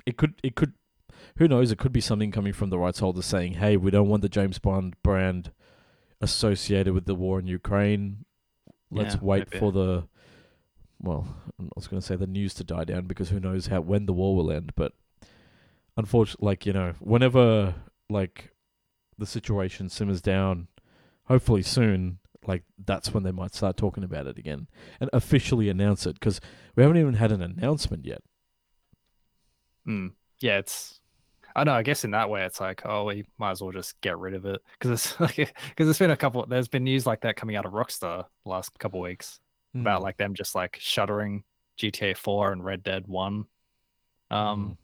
It 0.05 0.17
could 0.17 0.35
it 0.43 0.55
could, 0.55 0.73
who 1.37 1.47
knows? 1.47 1.71
It 1.71 1.79
could 1.79 1.91
be 1.91 2.01
something 2.01 2.31
coming 2.31 2.53
from 2.53 2.69
the 2.69 2.77
rights 2.77 2.99
holders 2.99 3.25
saying, 3.25 3.53
"Hey, 3.53 3.75
we 3.77 3.91
don't 3.91 4.07
want 4.07 4.21
the 4.21 4.29
James 4.29 4.59
Bond 4.59 4.95
brand 5.03 5.51
associated 6.21 6.93
with 6.93 7.05
the 7.05 7.15
war 7.15 7.39
in 7.39 7.47
Ukraine. 7.47 8.25
Let's 8.91 9.15
Yeah, 9.15 9.21
wait 9.23 9.47
maybe. 9.51 9.59
for 9.59 9.71
the." 9.71 10.07
Well, 11.01 11.27
I 11.59 11.65
was 11.75 11.87
going 11.87 11.99
to 11.99 12.05
say 12.05 12.15
the 12.15 12.27
news 12.27 12.53
to 12.55 12.63
die 12.63 12.85
down 12.85 13.05
because 13.05 13.29
who 13.29 13.39
knows 13.39 13.67
how 13.67 13.81
when 13.81 14.05
the 14.05 14.13
war 14.13 14.35
will 14.35 14.51
end. 14.51 14.71
But 14.75 14.93
unfortunately, 15.97 16.45
like 16.45 16.65
you 16.65 16.73
know, 16.73 16.93
whenever 16.99 17.75
like 18.09 18.51
the 19.17 19.25
situation 19.25 19.89
simmers 19.89 20.21
down, 20.21 20.67
hopefully 21.25 21.63
soon, 21.63 22.19
like 22.47 22.63
that's 22.85 23.13
when 23.13 23.23
they 23.23 23.31
might 23.31 23.53
start 23.55 23.77
talking 23.77 24.03
about 24.03 24.27
it 24.27 24.37
again 24.37 24.67
and 24.99 25.09
officially 25.13 25.69
announce 25.69 26.05
it 26.05 26.13
because 26.19 26.39
we 26.75 26.83
haven't 26.83 26.97
even 26.97 27.15
had 27.15 27.31
an 27.31 27.41
announcement 27.41 28.05
yet. 28.05 28.21
Mm. 29.87 30.11
Yeah, 30.41 30.57
it's. 30.59 30.99
I 31.55 31.63
know. 31.63 31.73
I 31.73 31.83
guess 31.83 32.03
in 32.03 32.11
that 32.11 32.29
way, 32.29 32.43
it's 32.43 32.59
like, 32.59 32.81
oh, 32.85 33.05
we 33.05 33.23
might 33.37 33.51
as 33.51 33.61
well 33.61 33.71
just 33.71 33.99
get 34.01 34.17
rid 34.17 34.33
of 34.33 34.45
it 34.45 34.61
because 34.77 34.91
it's 34.91 35.19
like 35.19 35.35
because 35.69 35.89
it's 35.89 35.99
been 35.99 36.11
a 36.11 36.17
couple. 36.17 36.45
There's 36.45 36.67
been 36.67 36.83
news 36.83 37.05
like 37.05 37.21
that 37.21 37.35
coming 37.37 37.55
out 37.55 37.65
of 37.65 37.71
Rockstar 37.73 38.25
last 38.45 38.77
couple 38.79 38.99
weeks 38.99 39.39
Hmm. 39.73 39.81
about 39.81 40.01
like 40.01 40.17
them 40.17 40.33
just 40.33 40.55
like 40.55 40.77
shuttering 40.79 41.43
GTA 41.79 42.15
4 42.17 42.53
and 42.53 42.63
Red 42.63 42.81
Dead 42.81 43.07
1, 43.07 43.45
um, 44.31 44.77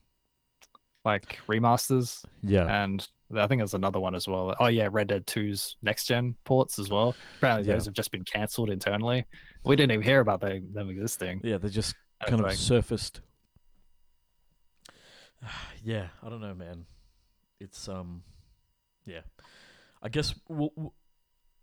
like 1.05 1.39
remasters, 1.47 2.23
yeah, 2.43 2.83
and 2.83 3.07
I 3.35 3.47
think 3.47 3.59
there's 3.59 3.73
another 3.73 3.99
one 3.99 4.13
as 4.15 4.27
well. 4.27 4.55
Oh 4.59 4.67
yeah, 4.67 4.89
Red 4.91 5.07
Dead 5.07 5.25
2's 5.25 5.77
next 5.81 6.05
gen 6.05 6.35
ports 6.43 6.79
as 6.79 6.89
well. 6.89 7.15
Apparently 7.37 7.67
Yeah. 7.67 7.75
those 7.75 7.85
have 7.85 7.93
just 7.93 8.11
been 8.11 8.23
cancelled 8.25 8.69
internally. 8.69 9.25
We 9.63 9.75
didn't 9.75 9.91
even 9.93 10.03
hear 10.03 10.19
about 10.19 10.41
they, 10.41 10.61
them 10.73 10.89
existing. 10.89 11.41
yeah, 11.43 11.57
they 11.57 11.69
just 11.69 11.95
kind 12.27 12.39
of 12.41 12.47
like, 12.47 12.57
surfaced. 12.57 13.21
yeah, 15.83 16.07
I 16.23 16.29
don't 16.29 16.41
know, 16.41 16.53
man. 16.53 16.85
It's 17.59 17.87
um, 17.87 18.23
yeah. 19.05 19.21
I 20.01 20.09
guess 20.09 20.33
we'll, 20.49 20.71
we'll 20.75 20.93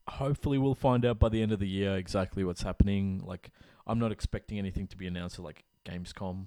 hopefully 0.09 0.59
we'll 0.59 0.75
find 0.75 1.05
out 1.05 1.19
by 1.19 1.29
the 1.29 1.43
end 1.43 1.53
of 1.53 1.59
the 1.59 1.69
year 1.69 1.97
exactly 1.97 2.45
what's 2.45 2.63
happening. 2.63 3.21
Like, 3.25 3.51
I'm 3.87 3.99
not 3.99 4.13
expecting 4.13 4.59
anything 4.59 4.87
to 4.89 4.97
be 4.97 5.07
announced 5.07 5.39
at 5.39 5.45
like 5.45 5.65
Gamescom. 5.85 6.47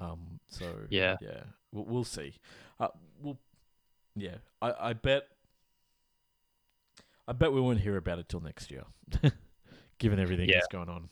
Um, 0.00 0.40
so 0.48 0.64
Yeah. 0.90 1.16
yeah, 1.20 1.42
we'll, 1.72 1.84
we'll 1.84 2.04
see. 2.04 2.34
Uh, 2.80 2.88
we'll, 3.20 3.38
yeah, 4.16 4.36
I 4.62 4.90
I 4.90 4.92
bet. 4.92 5.28
I 7.26 7.32
bet 7.32 7.52
we 7.52 7.60
won't 7.60 7.80
hear 7.80 7.96
about 7.96 8.18
it 8.18 8.28
till 8.28 8.40
next 8.40 8.70
year, 8.70 8.84
given 9.98 10.18
everything 10.18 10.48
Yeah. 10.48 10.56
that's 10.56 10.66
going 10.68 10.88
on. 10.90 11.08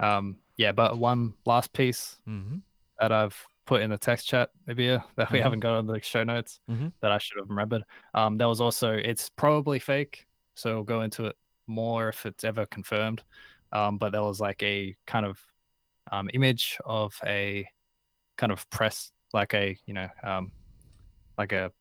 um, 0.00 0.36
yeah, 0.56 0.72
but 0.72 0.98
one 0.98 1.34
last 1.46 1.72
piece 1.72 2.18
Mm-hmm. 2.28 2.56
that 3.00 3.12
I've 3.12 3.36
put 3.64 3.80
in 3.82 3.90
the 3.90 3.98
text 3.98 4.26
chat, 4.26 4.50
maybe 4.66 4.90
uh, 4.90 4.98
that 5.16 5.30
we 5.30 5.38
Mhm. 5.38 5.42
haven't 5.42 5.60
got 5.60 5.76
on 5.76 5.86
the 5.86 6.00
show 6.02 6.24
notes 6.24 6.58
Mhm. 6.68 6.92
that 7.00 7.12
I 7.12 7.18
should 7.18 7.38
have 7.38 7.48
remembered. 7.48 7.84
Um, 8.14 8.38
there 8.38 8.48
was 8.48 8.60
also 8.60 8.92
it's 8.92 9.28
probably 9.30 9.78
fake, 9.78 10.26
so 10.54 10.74
we'll 10.74 10.84
go 10.84 11.02
into 11.02 11.26
it 11.26 11.36
more 11.68 12.08
if 12.08 12.26
it's 12.26 12.42
ever 12.44 12.66
confirmed. 12.66 13.22
Um, 13.70 13.98
but 13.98 14.10
there 14.10 14.22
was 14.22 14.40
like 14.40 14.62
a 14.64 14.96
kind 15.06 15.24
of 15.24 15.40
um, 16.12 16.30
image 16.34 16.78
of 16.84 17.12
a 17.26 17.66
kind 18.36 18.52
of 18.52 18.68
press, 18.70 19.10
like 19.32 19.54
a 19.54 19.76
you 19.86 19.94
know, 19.94 20.08
um, 20.22 20.52
like 21.36 21.52
a 21.52 21.72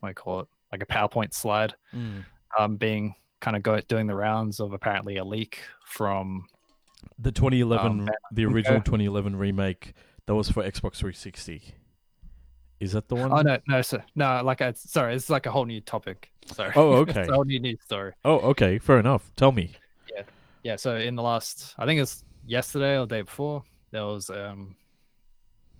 what 0.00 0.08
do 0.08 0.10
you 0.10 0.14
call 0.14 0.40
it, 0.40 0.48
like 0.72 0.82
a 0.82 0.86
PowerPoint 0.86 1.32
slide, 1.34 1.74
Mm. 1.94 2.24
um, 2.58 2.76
being 2.76 3.14
kind 3.40 3.56
of 3.56 3.62
go 3.62 3.78
doing 3.80 4.06
the 4.08 4.14
rounds 4.16 4.58
of 4.60 4.72
apparently 4.72 5.16
a 5.18 5.24
leak 5.24 5.60
from 5.86 6.46
The 7.18 7.30
2011, 7.32 8.00
Um, 8.00 8.08
the 8.32 8.44
original 8.46 8.80
2011 8.80 9.36
remake 9.36 9.92
that 10.26 10.34
was 10.34 10.48
for 10.50 10.62
Xbox 10.62 10.96
360. 10.96 11.74
Is 12.80 12.92
that 12.92 13.06
the 13.08 13.14
one? 13.14 13.32
Oh 13.32 13.42
no, 13.42 13.58
no, 13.68 13.82
sir. 13.82 14.02
no. 14.16 14.42
Like, 14.42 14.60
I, 14.60 14.72
sorry, 14.72 15.14
it's 15.14 15.30
like 15.30 15.46
a 15.46 15.50
whole 15.52 15.66
new 15.66 15.80
topic. 15.80 16.30
Sorry. 16.46 16.72
Oh, 16.74 16.92
okay. 17.02 17.20
it's 17.20 17.28
a 17.30 17.32
whole 17.34 17.44
new 17.44 17.60
news 17.60 17.78
story. 17.84 18.12
Oh, 18.24 18.38
okay, 18.50 18.78
fair 18.78 18.98
enough. 18.98 19.30
Tell 19.36 19.52
me. 19.52 19.72
Yeah, 20.12 20.22
yeah. 20.64 20.76
So 20.76 20.96
in 20.96 21.14
the 21.14 21.22
last, 21.22 21.74
I 21.78 21.86
think 21.86 22.00
it's 22.00 22.24
yesterday 22.44 22.96
or 22.98 23.06
the 23.06 23.16
day 23.16 23.22
before, 23.22 23.64
there 23.90 24.04
was 24.04 24.30
um 24.30 24.76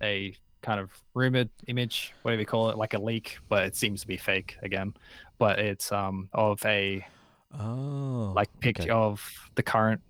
a 0.01 0.35
kind 0.61 0.79
of 0.79 0.91
rumored 1.13 1.49
image, 1.67 2.13
whatever 2.21 2.39
you 2.39 2.45
call 2.45 2.69
it, 2.69 2.77
like 2.77 2.93
a 2.93 2.99
leak, 2.99 3.37
but 3.49 3.65
it 3.65 3.75
seems 3.75 4.01
to 4.01 4.07
be 4.07 4.17
fake 4.17 4.57
again. 4.63 4.93
But 5.39 5.59
it's 5.59 5.91
um 5.91 6.29
of 6.33 6.63
a 6.65 7.05
Oh, 7.55 8.33
like 8.35 8.49
picture 8.59 8.83
okay. 8.83 8.91
of 8.91 9.21
the 9.55 9.63
current 9.63 10.01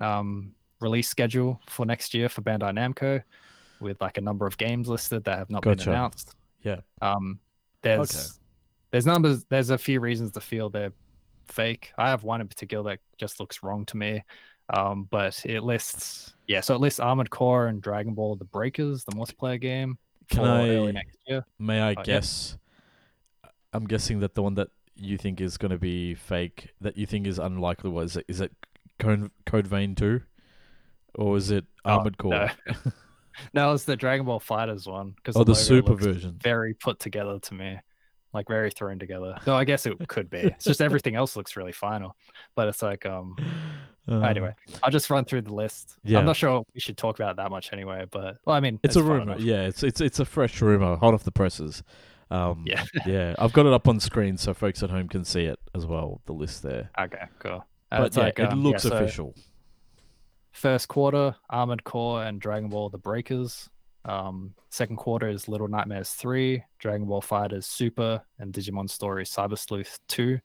um 0.00 0.54
release 0.80 1.08
schedule 1.08 1.60
for 1.68 1.86
next 1.86 2.12
year 2.14 2.28
for 2.28 2.42
Bandai 2.42 2.72
Namco, 2.72 3.22
with 3.80 4.00
like 4.00 4.18
a 4.18 4.20
number 4.20 4.46
of 4.46 4.58
games 4.58 4.88
listed 4.88 5.24
that 5.24 5.38
have 5.38 5.50
not 5.50 5.62
Gotcha. 5.62 5.84
been 5.86 5.94
announced. 5.94 6.34
Yeah. 6.62 6.80
Um, 7.00 7.40
there's 7.82 8.14
Okay. 8.14 8.26
there's 8.90 9.06
numbers. 9.06 9.44
There's 9.48 9.70
a 9.70 9.78
few 9.78 10.00
reasons 10.00 10.32
to 10.32 10.40
feel 10.40 10.68
they're 10.70 10.92
fake. 11.48 11.92
I 11.96 12.10
have 12.10 12.24
one 12.24 12.40
in 12.40 12.48
particular 12.48 12.90
that 12.90 13.00
just 13.18 13.40
looks 13.40 13.62
wrong 13.62 13.86
to 13.86 13.96
me. 13.96 14.22
Um, 14.70 15.08
but 15.10 15.40
it 15.44 15.62
lists 15.62 16.34
yeah, 16.46 16.60
so 16.60 16.74
it 16.74 16.80
lists 16.80 17.00
Armored 17.00 17.30
Core 17.30 17.66
and 17.68 17.80
Dragon 17.82 18.14
Ball: 18.14 18.36
The 18.36 18.44
Breakers, 18.44 19.04
the 19.04 19.12
multiplayer 19.12 19.60
game, 19.60 19.98
Can 20.30 20.44
I 20.44 20.90
next 20.90 21.18
year. 21.26 21.44
may 21.58 21.80
I 21.80 21.88
Oh, 21.90 21.94
yeah. 21.98 22.02
guess? 22.04 22.56
I'm 23.72 23.86
guessing 23.86 24.20
that 24.20 24.34
the 24.34 24.42
one 24.42 24.54
that 24.54 24.68
you 24.96 25.16
think 25.16 25.40
is 25.40 25.56
going 25.56 25.70
to 25.70 25.78
be 25.78 26.14
fake, 26.14 26.70
that 26.80 26.96
you 26.98 27.06
think 27.06 27.26
is 27.26 27.38
unlikely, 27.38 27.90
was 27.90 28.16
it? 28.16 28.24
Is 28.28 28.40
it 28.40 28.52
Code, 28.98 29.30
Code 29.46 29.66
Vein 29.66 29.94
2? 29.94 30.20
Or 31.14 31.36
is 31.38 31.50
it 31.50 31.64
Oh, 31.84 31.90
Armored 31.98 32.18
Core? 32.18 32.50
No. 32.66 32.74
no, 33.54 33.72
it's 33.72 33.84
the 33.84 33.96
Dragon 33.96 34.26
Ball 34.26 34.40
FighterZ 34.40 34.86
one 34.86 35.12
because 35.16 35.36
oh, 35.36 35.44
the 35.44 35.54
Super 35.54 35.92
looks 35.92 36.04
version. 36.04 36.38
very 36.42 36.74
put 36.74 36.98
together 36.98 37.38
to 37.38 37.54
me, 37.54 37.78
like 38.34 38.46
very 38.46 38.70
thrown 38.70 38.98
together. 38.98 39.36
So 39.44 39.54
I 39.54 39.64
guess 39.64 39.86
it 39.86 39.96
could 40.08 40.28
be. 40.28 40.38
It's 40.38 40.64
just 40.64 40.82
everything 40.82 41.14
else 41.14 41.34
looks 41.36 41.56
really 41.56 41.72
final, 41.72 42.14
but 42.54 42.68
it's 42.68 42.82
like 42.82 43.06
um. 43.06 43.36
Uh, 44.08 44.20
Anyway, 44.20 44.52
I'll 44.82 44.90
just 44.90 45.08
run 45.10 45.24
through 45.24 45.42
the 45.42 45.54
list. 45.54 45.96
Yeah. 46.02 46.18
I'm 46.18 46.24
not 46.26 46.36
sure 46.36 46.64
we 46.74 46.80
should 46.80 46.96
talk 46.96 47.18
about 47.18 47.32
it 47.32 47.36
that 47.36 47.50
much 47.50 47.72
anyway, 47.72 48.04
but 48.10 48.38
well, 48.44 48.56
I 48.56 48.60
mean, 48.60 48.80
it's 48.82 48.96
a 48.96 49.02
rumor. 49.02 49.22
enough. 49.22 49.40
Yeah, 49.40 49.62
it's 49.62 49.82
it's 49.84 50.00
it's 50.00 50.18
a 50.18 50.24
fresh 50.24 50.60
rumor, 50.60 50.96
hot 50.96 51.14
off 51.14 51.22
the 51.24 51.30
presses. 51.32 51.82
Um, 52.30 52.64
Yeah. 52.66 52.84
yeah. 53.06 53.34
I've 53.38 53.52
got 53.52 53.66
it 53.66 53.72
up 53.72 53.86
on 53.86 54.00
screen 54.00 54.36
so 54.38 54.54
folks 54.54 54.82
at 54.82 54.90
home 54.90 55.06
can 55.08 55.24
see 55.24 55.44
it 55.44 55.58
as 55.74 55.86
well. 55.86 56.20
The 56.26 56.32
list 56.32 56.62
there, 56.64 56.90
Okay, 56.98 57.24
cool. 57.38 57.64
Uh, 57.92 57.98
but 58.02 58.16
yeah, 58.16 58.22
like, 58.24 58.38
it 58.38 58.52
um, 58.52 58.62
looks 58.64 58.84
yeah, 58.84 58.90
so 58.90 58.96
official. 58.96 59.34
First 60.52 60.88
quarter, 60.88 61.34
Armored 61.50 61.84
Core 61.84 62.24
and 62.24 62.40
Dragon 62.40 62.68
Ball: 62.68 62.88
The 62.90 62.98
Breakers. 62.98 63.68
Um, 64.04 64.54
second 64.70 64.96
quarter 64.96 65.28
is 65.28 65.46
Little 65.46 65.68
Nightmares 65.68 66.10
3, 66.10 66.62
Dragon 66.80 67.06
Ball 67.06 67.22
FighterZ 67.22 67.62
Super, 67.64 68.20
and 68.40 68.52
Digimon 68.52 68.90
Story 68.90 69.24
Cyber 69.24 69.56
Sleuth 69.56 69.98
2. 70.08 70.40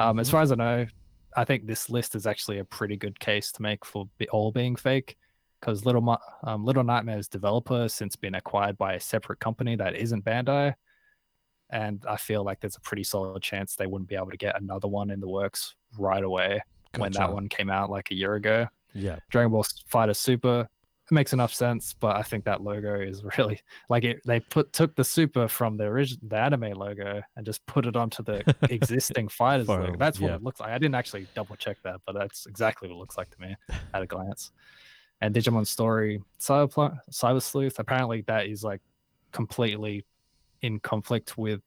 Um, 0.00 0.18
as 0.18 0.28
Mhm. 0.28 0.32
far 0.32 0.42
as 0.42 0.50
I 0.52 0.56
know, 0.56 0.86
I 1.34 1.44
think 1.44 1.66
this 1.66 1.88
list 1.90 2.14
is 2.14 2.26
actually 2.26 2.58
a 2.58 2.64
pretty 2.64 2.96
good 2.96 3.18
case 3.18 3.52
to 3.52 3.62
make 3.62 3.84
for 3.84 4.06
all 4.30 4.52
being 4.52 4.76
fake, 4.76 5.16
because 5.60 5.84
Little 5.84 6.18
um, 6.44 6.64
Little 6.64 6.84
Nightmares 6.84 7.28
developer 7.28 7.82
has 7.82 7.94
since 7.94 8.16
been 8.16 8.34
acquired 8.34 8.76
by 8.76 8.94
a 8.94 9.00
separate 9.00 9.40
company 9.40 9.76
that 9.76 9.96
isn't 9.96 10.24
Bandai. 10.24 10.74
and 11.70 12.04
I 12.08 12.16
feel 12.16 12.44
like 12.44 12.60
there's 12.60 12.76
a 12.76 12.80
pretty 12.80 13.04
solid 13.04 13.42
chance 13.42 13.74
they 13.74 13.86
wouldn't 13.86 14.08
be 14.08 14.16
able 14.16 14.30
to 14.30 14.36
get 14.36 14.60
another 14.60 14.88
one 14.88 15.10
in 15.10 15.20
the 15.20 15.28
works 15.28 15.74
right 15.98 16.22
away 16.22 16.60
when 16.96 17.12
that 17.12 17.32
one 17.32 17.48
came 17.48 17.70
out 17.70 17.90
like 17.90 18.10
a 18.10 18.14
year 18.14 18.34
ago. 18.34 18.66
Yeah. 18.94 19.18
Dragon 19.30 19.50
Ball 19.50 19.64
FighterZ 19.92 20.16
Super 20.16 20.68
it 21.08 21.14
makes 21.14 21.32
enough 21.32 21.54
sense, 21.54 21.94
but 21.98 22.16
I 22.16 22.22
think 22.22 22.44
that 22.44 22.62
logo 22.62 22.98
is 23.00 23.22
really 23.38 23.60
like 23.88 24.04
it. 24.04 24.20
They 24.24 24.40
put 24.40 24.72
took 24.72 24.94
the 24.96 25.04
Super 25.04 25.48
from 25.48 25.76
the 25.76 25.84
original 25.84 26.20
the 26.28 26.36
anime 26.36 26.72
logo 26.72 27.22
and 27.36 27.46
just 27.46 27.64
put 27.66 27.86
it 27.86 27.96
onto 27.96 28.22
the 28.22 28.42
existing 28.70 29.28
FighterZ 29.28 29.68
logo. 29.68 29.96
That's 29.98 30.20
what 30.20 30.28
yeah. 30.28 30.36
it 30.36 30.42
looks 30.42 30.60
like. 30.60 30.70
I 30.70 30.78
didn't 30.78 30.96
actually 30.96 31.26
double 31.34 31.56
check 31.56 31.78
that, 31.84 32.00
but 32.06 32.14
that's 32.14 32.46
exactly 32.46 32.88
what 32.88 32.96
it 32.96 32.98
looks 32.98 33.16
like 33.16 33.30
to 33.30 33.40
me 33.40 33.56
at 33.94 34.02
a 34.02 34.06
glance. 34.06 34.52
And 35.20 35.34
Digimon 35.34 35.66
Story 35.66 36.22
Cyber 36.40 36.98
Cyber 37.10 37.42
Sleuth 37.42 37.78
apparently 37.78 38.22
that 38.22 38.46
is 38.46 38.64
like 38.64 38.80
completely 39.32 40.04
in 40.62 40.80
conflict 40.80 41.38
with 41.38 41.60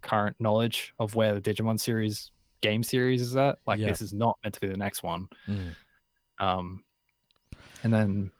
current 0.00 0.36
knowledge 0.40 0.94
of 0.98 1.14
where 1.14 1.38
the 1.38 1.40
Digimon 1.40 1.78
series 1.78 2.30
game 2.60 2.82
series 2.82 3.20
is 3.20 3.36
at. 3.36 3.58
Like 3.66 3.78
Yeah. 3.78 3.88
this 3.88 4.00
is 4.00 4.12
not 4.12 4.38
meant 4.42 4.54
to 4.54 4.60
be 4.60 4.68
the 4.68 4.76
next 4.76 5.02
one. 5.02 5.28
Mm. 5.46 5.74
Um, 6.40 6.84
and 7.82 7.92
then, 7.92 8.30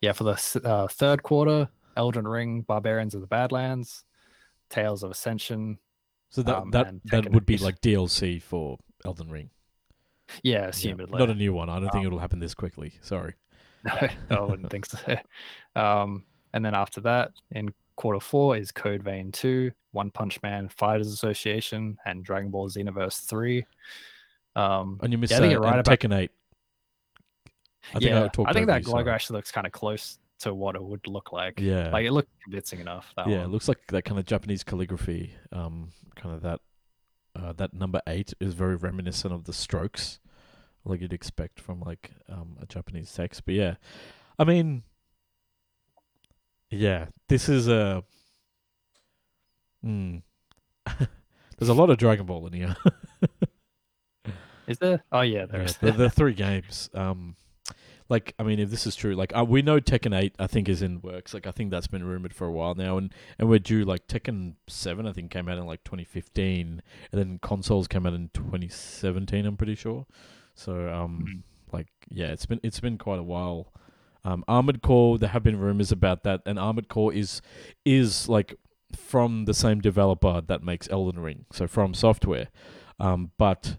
yeah, 0.00 0.12
for 0.12 0.24
the 0.24 0.60
uh, 0.64 0.88
third 0.88 1.22
quarter, 1.22 1.68
Elden 1.96 2.26
Ring, 2.26 2.62
Barbarians 2.62 3.14
of 3.14 3.20
the 3.20 3.26
Badlands, 3.26 4.04
Tales 4.70 5.02
of 5.02 5.10
Ascension. 5.10 5.78
So 6.30 6.42
that 6.42 6.56
Um, 6.56 6.70
that 6.70 6.94
that 7.06 7.30
would 7.32 7.46
be 7.46 7.58
like 7.58 7.80
DLC 7.80 8.40
for 8.40 8.78
Elden 9.04 9.30
Ring. 9.30 9.50
Yeah, 10.42 10.70
Yeah. 10.78 10.94
Not 10.94 11.28
a 11.30 11.34
new 11.34 11.52
one. 11.52 11.68
I 11.68 11.80
don't 11.80 11.90
think 11.90 12.02
Um, 12.02 12.06
it'll 12.06 12.18
happen 12.20 12.38
this 12.38 12.54
quickly. 12.54 12.94
Sorry. 13.02 13.34
No, 14.30 14.36
I 14.36 14.40
wouldn't 14.40 14.70
think 14.70 14.86
so. 14.86 14.98
Um, 15.74 16.24
and 16.52 16.64
then 16.64 16.74
after 16.74 17.00
that, 17.00 17.32
in 17.50 17.72
quarter 17.96 18.20
four 18.20 18.56
is 18.56 18.70
Code 18.70 19.02
Vein 19.02 19.32
2, 19.32 19.70
One 19.92 20.10
Punch 20.10 20.40
Man 20.42 20.68
Fighters 20.68 21.08
Association, 21.08 21.96
and 22.04 22.22
Dragon 22.24 22.50
Ball 22.50 22.68
Xenoverse 22.68 23.24
3. 23.26 23.64
Um, 24.56 25.00
And 25.02 25.12
you 25.12 25.18
missed 25.18 25.32
Yeah, 25.32 25.38
uh, 25.38 25.58
right 25.60 25.78
about- 25.80 25.84
Tekken 25.98 26.14
8. 26.16 26.30
I 27.94 27.98
think 27.98 28.10
yeah, 28.10 28.28
I 28.38 28.42
I 28.50 28.52
think 28.52 28.66
that 28.66 28.86
logo 28.86 29.10
actually 29.10 29.38
looks 29.38 29.50
kind 29.50 29.66
of 29.66 29.72
close 29.72 30.18
to 30.40 30.54
what 30.54 30.74
it 30.74 30.82
would 30.82 31.06
look 31.06 31.32
like. 31.32 31.60
Yeah. 31.60 31.90
Like 31.90 32.06
it 32.06 32.12
looked 32.12 32.30
convincing 32.44 32.80
enough. 32.80 33.12
That 33.16 33.28
yeah, 33.28 33.44
it 33.44 33.48
looks 33.48 33.68
like 33.68 33.78
that 33.88 34.04
kind 34.04 34.18
of 34.18 34.26
Japanese 34.26 34.64
calligraphy. 34.64 35.34
Um, 35.52 35.90
kind 36.16 36.34
of 36.34 36.42
that. 36.42 36.60
Uh, 37.36 37.52
that 37.52 37.72
number 37.72 38.00
eight 38.08 38.34
is 38.40 38.54
very 38.54 38.74
reminiscent 38.74 39.32
of 39.32 39.44
the 39.44 39.52
strokes, 39.52 40.18
like 40.84 41.00
you'd 41.00 41.12
expect 41.12 41.60
from 41.60 41.80
like 41.80 42.10
um 42.28 42.56
a 42.60 42.66
Japanese 42.66 43.12
text. 43.12 43.44
But 43.44 43.54
yeah, 43.54 43.74
I 44.36 44.42
mean, 44.44 44.82
yeah, 46.70 47.06
this 47.28 47.48
is 47.48 47.68
a. 47.68 48.02
Hmm. 49.82 50.18
There's 51.58 51.68
a 51.68 51.74
lot 51.74 51.90
of 51.90 51.98
Dragon 51.98 52.26
Ball 52.26 52.46
in 52.48 52.52
here. 52.54 52.76
Is 54.66 54.78
there? 54.78 55.02
Oh 55.12 55.20
yeah, 55.20 55.40
Yeah, 55.40 55.46
there's. 55.46 55.76
the, 55.78 55.92
the 55.92 56.10
three 56.16 56.32
games. 56.32 56.88
Um, 56.94 57.34
like 58.10 58.34
I 58.38 58.42
mean, 58.42 58.58
if 58.58 58.70
this 58.70 58.86
is 58.86 58.94
true, 58.96 59.14
like 59.14 59.34
uh, 59.36 59.44
we 59.44 59.62
know 59.62 59.80
Tekken 59.80 60.14
Eight, 60.18 60.34
I 60.38 60.46
think 60.46 60.68
is 60.68 60.82
in 60.82 61.00
works. 61.00 61.32
Like 61.32 61.46
I 61.46 61.50
think 61.52 61.70
that's 61.70 61.86
been 61.86 62.04
rumored 62.04 62.34
for 62.34 62.46
a 62.46 62.52
while 62.52 62.74
now, 62.74 62.98
and 62.98 63.14
and 63.38 63.48
we're 63.48 63.58
due. 63.60 63.84
Like 63.84 64.06
Tekken 64.08 64.54
Seven, 64.66 65.06
I 65.06 65.12
think 65.12 65.30
came 65.30 65.48
out 65.48 65.56
in 65.58 65.64
like 65.66 65.84
2015, 65.84 66.82
and 67.12 67.20
then 67.20 67.38
consoles 67.40 67.88
came 67.88 68.04
out 68.06 68.12
in 68.14 68.28
2017. 68.34 69.46
I'm 69.46 69.56
pretty 69.56 69.74
sure. 69.76 70.06
So 70.54 70.92
um, 70.92 71.24
Mhm. 71.26 71.42
like 71.72 71.86
yeah, 72.10 72.26
it's 72.26 72.46
been 72.46 72.60
it's 72.62 72.80
been 72.80 72.98
quite 72.98 73.18
a 73.18 73.22
while. 73.24 73.72
Um, 74.22 74.44
Armored 74.46 74.82
Core, 74.82 75.16
there 75.16 75.30
have 75.30 75.42
been 75.42 75.58
rumors 75.58 75.90
about 75.90 76.24
that, 76.24 76.42
and 76.44 76.58
Armored 76.58 76.88
Core 76.88 77.12
is 77.14 77.40
is 77.86 78.28
like 78.28 78.54
from 78.94 79.44
the 79.44 79.54
same 79.54 79.80
developer 79.80 80.40
that 80.40 80.62
makes 80.62 80.90
Elden 80.90 81.20
Ring, 81.20 81.46
so 81.52 81.66
FromSoftware. 81.66 82.48
Um, 82.98 83.30
but 83.38 83.78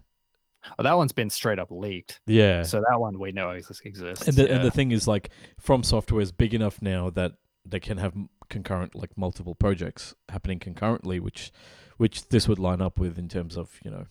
Oh, 0.78 0.82
that 0.82 0.96
one's 0.96 1.12
been 1.12 1.30
straight 1.30 1.58
up 1.58 1.70
leaked. 1.70 2.20
yeah, 2.26 2.62
So 2.62 2.82
that 2.88 3.00
one 3.00 3.18
we 3.18 3.32
know 3.32 3.50
exists. 3.50 4.26
and 4.28 4.36
the, 4.36 4.50
and 4.50 4.64
the 4.64 4.70
thing 4.70 4.92
is 4.92 5.06
like 5.08 5.30
from 5.58 5.82
software 5.82 6.20
is 6.20 6.32
big 6.32 6.54
enough 6.54 6.80
now 6.80 7.10
that 7.10 7.32
they 7.64 7.80
can 7.80 7.98
have 7.98 8.12
concurrent 8.48 8.94
like 8.94 9.16
multiple 9.16 9.54
projects 9.54 10.14
happening 10.28 10.58
concurrently 10.58 11.18
which 11.20 11.52
which 11.96 12.28
this 12.28 12.46
would 12.48 12.58
line 12.58 12.82
up 12.82 12.98
with 12.98 13.18
in 13.18 13.28
terms 13.28 13.56
of 13.56 13.78
you 13.84 13.90
know 13.90 14.04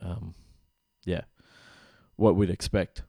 um 0.00 0.34
yeah 1.04 1.22
what 2.16 2.36
we'd 2.36 2.50
expect 2.50 3.02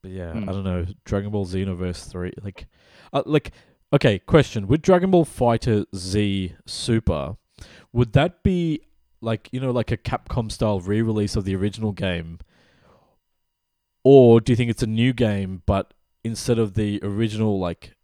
but 0.00 0.10
yeah 0.10 0.32
Hmm. 0.32 0.48
i 0.48 0.52
don't 0.52 0.64
know 0.64 0.86
dragon 1.04 1.30
ball 1.30 1.44
xenoverse 1.44 2.08
3 2.08 2.32
like 2.42 2.66
uh, 3.12 3.22
like 3.26 3.50
okay 3.92 4.18
question 4.20 4.66
with 4.68 4.80
dragon 4.80 5.10
ball 5.10 5.24
fighter 5.26 5.84
z 5.94 6.54
super 6.64 7.36
would 7.92 8.12
that 8.14 8.42
be 8.42 8.80
like 9.20 9.48
you 9.52 9.60
know 9.60 9.70
like 9.70 9.90
a 9.90 9.96
capcom 9.96 10.50
style 10.50 10.80
re-release 10.80 11.36
of 11.36 11.44
the 11.44 11.54
original 11.54 11.92
game 11.92 12.38
or 14.02 14.40
do 14.40 14.52
you 14.52 14.56
think 14.56 14.70
it's 14.70 14.82
a 14.82 14.86
new 14.86 15.12
game, 15.12 15.62
but 15.66 15.92
instead 16.24 16.58
of 16.58 16.72
the 16.74 16.98
original 17.02 17.58
like 17.58 17.96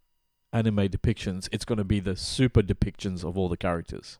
anime 0.53 0.87
depictions, 0.87 1.49
it's 1.51 1.65
going 1.65 1.79
to 1.79 1.83
be 1.83 1.99
the 1.99 2.15
super 2.15 2.61
depictions 2.61 3.23
of 3.23 3.37
all 3.37 3.49
the 3.49 3.57
characters? 3.57 4.19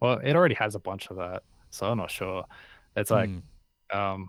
well, 0.00 0.18
it 0.24 0.34
already 0.36 0.54
has 0.56 0.74
a 0.74 0.78
bunch 0.78 1.08
of 1.10 1.16
that, 1.16 1.42
so 1.70 1.86
I'm 1.86 1.96
not 1.98 2.10
sure. 2.10 2.44
It's 2.96 3.10
like, 3.10 3.30
Hmm. 3.30 3.96
um, 3.98 4.28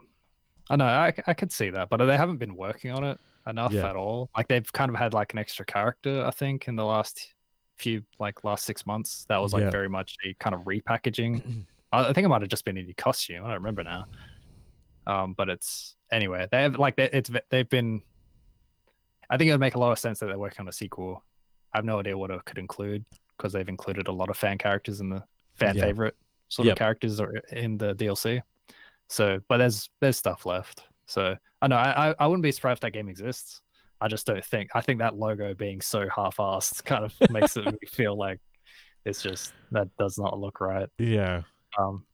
I 0.69 0.75
know 0.77 0.85
I 0.85 1.33
could 1.33 1.51
see 1.51 1.69
that, 1.69 1.89
but 1.89 1.97
they 2.05 2.17
haven't 2.17 2.37
been 2.37 2.55
working 2.55 2.91
on 2.91 3.03
it 3.03 3.19
enough 3.47 3.71
Yeah. 3.73 3.89
at 3.89 3.95
all. 3.95 4.29
Like 4.35 4.47
they've 4.47 4.71
kind 4.73 4.89
of 4.89 4.95
had 4.95 5.13
like 5.13 5.33
an 5.33 5.39
extra 5.39 5.65
character, 5.65 6.25
I 6.25 6.31
think, 6.31 6.67
in 6.67 6.75
the 6.75 6.85
last 6.85 7.33
few 7.77 8.03
like 8.19 8.43
last 8.43 8.65
six 8.65 8.85
months. 8.85 9.25
That 9.29 9.37
was 9.37 9.53
like 9.53 9.63
Yeah. 9.63 9.69
very 9.69 9.89
much 9.89 10.15
a 10.25 10.33
kind 10.35 10.53
of 10.55 10.61
repackaging. 10.61 11.65
I 11.91 12.09
I 12.09 12.13
think 12.13 12.25
it 12.25 12.29
might 12.29 12.41
have 12.41 12.49
just 12.49 12.65
been 12.65 12.77
in 12.77 12.87
the 12.87 12.93
costume. 12.93 13.43
I 13.43 13.47
don't 13.49 13.55
remember 13.57 13.83
now. 13.83 14.05
Um, 15.07 15.33
but 15.33 15.49
it's 15.49 15.95
anyway. 16.11 16.47
They 16.51 16.63
have 16.63 16.77
like 16.79 16.95
they, 16.95 17.09
it's 17.11 17.29
they've 17.49 17.69
been. 17.69 18.01
I 19.29 19.37
think 19.37 19.49
it 19.49 19.51
would 19.53 19.59
make 19.59 19.75
a 19.75 19.79
lot 19.79 19.91
of 19.91 19.99
sense 19.99 20.19
that 20.19 20.27
they're 20.27 20.37
working 20.37 20.61
on 20.61 20.67
a 20.67 20.71
sequel. 20.73 21.23
I 21.73 21.77
have 21.79 21.85
no 21.85 21.99
idea 21.99 22.17
what 22.17 22.31
it 22.31 22.45
could 22.45 22.57
include 22.57 23.03
because 23.37 23.51
they've 23.53 23.67
included 23.67 24.07
a 24.07 24.11
lot 24.11 24.29
of 24.29 24.37
fan 24.37 24.57
characters 24.57 25.01
in 25.01 25.09
the 25.09 25.23
fan 25.55 25.75
Yeah. 25.75 25.83
favorite 25.83 26.15
sort 26.49 26.67
Yep. 26.67 26.73
of 26.73 26.77
characters 26.79 27.19
are 27.19 27.33
in 27.51 27.77
the 27.77 27.93
DLC. 27.95 28.41
So, 29.09 29.39
but 29.49 29.57
there's 29.57 29.89
there's 29.99 30.17
stuff 30.17 30.45
left. 30.45 30.83
So 31.07 31.35
I 31.61 31.67
know 31.67 31.75
I 31.75 32.09
I- 32.11 32.15
I 32.19 32.27
wouldn't 32.27 32.43
be 32.43 32.51
surprised 32.51 32.77
if 32.77 32.81
that 32.81 32.91
game 32.93 33.09
exists. 33.09 33.61
I 34.01 34.07
just 34.07 34.25
don't 34.27 34.43
think 34.43 34.69
I 34.75 34.81
think 34.81 34.99
that 34.99 35.15
logo 35.15 35.53
being 35.53 35.81
so 35.81 36.07
half-assed 36.13 36.83
kind 36.85 37.05
of 37.05 37.13
makes 37.29 37.55
it 37.57 37.65
feel 37.89 38.17
like 38.17 38.39
it's 39.05 39.21
just 39.21 39.53
that 39.71 39.87
does 39.97 40.17
not 40.17 40.37
look 40.39 40.59
right. 40.61 40.89
yeah, 40.97 41.43
Um, 41.77 42.05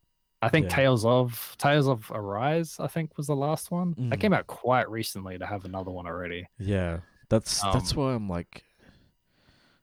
I 0.42 0.50
think 0.50 0.66
Yeah. 0.70 0.76
Tales 0.76 1.06
of 1.06 1.56
Tales 1.58 1.88
of 1.88 2.12
Arise, 2.14 2.78
I 2.80 2.88
think, 2.88 3.18
was 3.18 3.28
the 3.28 3.36
last 3.36 3.72
one. 3.72 3.92
That 4.10 4.18
Mm. 4.18 4.22
came 4.22 4.34
out 4.34 4.48
quite 4.48 4.90
recently 4.90 5.38
to 5.38 5.46
have 5.46 5.66
another 5.66 5.92
one 5.92 6.06
already. 6.08 6.48
yeah. 6.60 7.00
That's 7.30 7.62
that's 7.62 7.92
Um, 7.94 7.98
why 7.98 8.14
I'm 8.14 8.28
like, 8.28 8.64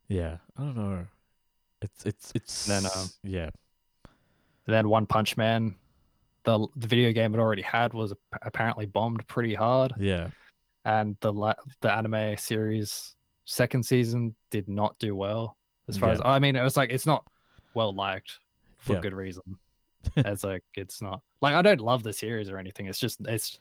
yeah, 0.09 0.38
I 0.57 0.62
don't 0.62 0.76
know. 0.76 1.07
It's 1.80 2.05
it's 2.05 2.32
it's 2.34 2.66
Then, 2.66 2.84
um, 2.86 3.09
yeah, 3.22 3.51
then 4.66 4.88
One 4.88 5.07
Punch 5.07 5.36
Man, 5.36 5.74
the 6.44 6.66
the 6.76 6.86
video 6.86 7.12
game 7.12 7.34
it 7.34 7.38
already 7.38 7.62
had 7.62 7.94
was 7.94 8.12
apparently 8.42 8.84
bombed 8.86 9.26
pretty 9.28 9.55
hard, 9.55 9.94
yeah, 9.99 10.28
and 10.89 11.16
the 11.20 11.32
la- 11.32 11.55
the 11.82 11.93
anime 11.93 12.36
series 12.39 13.14
second 13.45 13.84
season 13.84 14.34
did 14.51 14.68
not 14.68 14.99
do 14.99 15.14
well. 15.14 15.57
As 15.89 15.97
far 15.99 16.11
as 16.11 16.20
I 16.24 16.39
mean, 16.39 16.57
it 16.57 16.62
was 16.62 16.76
like 16.76 16.91
it's 16.91 17.07
not 17.07 17.24
well 17.74 17.95
liked 17.95 18.39
for 18.78 18.95
Yeah. 18.95 19.01
good 19.01 19.12
reason. 19.14 19.43
it's 20.16 20.45
like 20.45 20.64
it's 20.74 21.03
not 21.03 21.20
like 21.43 21.55
I 21.55 21.62
don't 21.62 21.80
love 21.80 22.03
the 22.03 22.12
series 22.12 22.49
or 22.51 22.59
anything. 22.59 22.86
It's 22.86 22.99
just 22.99 23.20
it's 23.26 23.59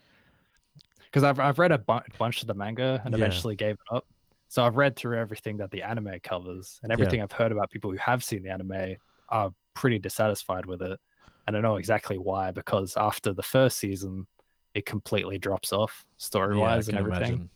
because 1.04 1.22
I've 1.24 1.38
I've 1.40 1.58
read 1.58 1.72
a 1.72 1.78
bu- 1.78 2.00
bunch 2.18 2.40
of 2.42 2.48
the 2.48 2.54
manga 2.54 3.00
and 3.04 3.12
Yeah. 3.14 3.18
eventually 3.24 3.56
gave 3.56 3.74
it 3.74 3.94
up. 3.96 4.06
So 4.48 4.64
I've 4.64 4.76
read 4.76 4.96
through 4.96 5.18
everything 5.18 5.58
that 5.58 5.70
the 5.70 5.82
anime 5.82 6.18
covers 6.22 6.80
and 6.82 6.90
Yeah. 6.90 6.94
everything 6.94 7.20
I've 7.22 7.32
heard 7.32 7.52
about 7.52 7.70
people 7.70 7.90
who 7.90 7.98
have 7.98 8.24
seen 8.24 8.42
the 8.42 8.50
anime 8.50 8.96
are 9.28 9.50
pretty 9.74 9.98
dissatisfied 9.98 10.64
with 10.64 10.80
it. 10.82 10.98
And 11.46 11.56
I 11.56 11.60
know 11.60 11.76
exactly 11.76 12.16
why 12.18 12.50
because 12.52 12.96
after 12.96 13.32
the 13.34 13.42
first 13.42 13.78
season, 13.78 14.26
it 14.74 14.86
completely 14.86 15.38
drops 15.38 15.72
off 15.72 16.04
story 16.16 16.56
wise 16.56 16.86
can 16.88 16.96
and 16.98 17.06
everything. 17.06 17.28
imagine. 17.34 17.50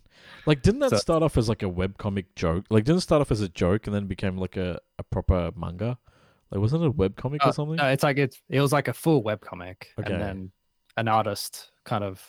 Like, 0.47 0.63
didn't 0.63 0.81
that 0.81 0.91
So- 0.91 0.97
start 0.97 1.23
off 1.23 1.37
as 1.37 1.49
like 1.49 1.63
a 1.63 1.71
webcomic 1.71 2.27
joke? 2.37 2.65
Like, 2.71 2.85
didn't 2.85 2.99
it 2.99 3.03
start 3.03 3.21
off 3.21 3.31
as 3.31 3.41
a 3.41 3.49
joke 3.49 3.87
and 3.87 3.95
then 3.95 4.07
became 4.07 4.37
like 4.39 4.57
a, 4.57 4.81
a 4.99 5.03
proper 5.03 5.51
manga? 5.57 5.99
Like, 6.51 6.61
wasn't 6.61 6.83
it 6.85 6.89
a 6.89 6.93
webcomic 6.93 7.39
Uh, 7.45 7.49
or 7.49 7.53
something? 7.53 7.77
No, 7.77 7.87
it's 7.89 8.03
like 8.03 8.19
it's 8.19 8.41
it 8.49 8.61
was 8.61 8.73
like 8.73 8.89
a 8.89 8.93
full 8.93 9.23
webcomic, 9.23 9.85
Okay. 9.99 10.13
and 10.13 10.23
then 10.23 10.53
an 10.97 11.09
artist 11.09 11.71
kind 11.85 12.05
of 12.05 12.23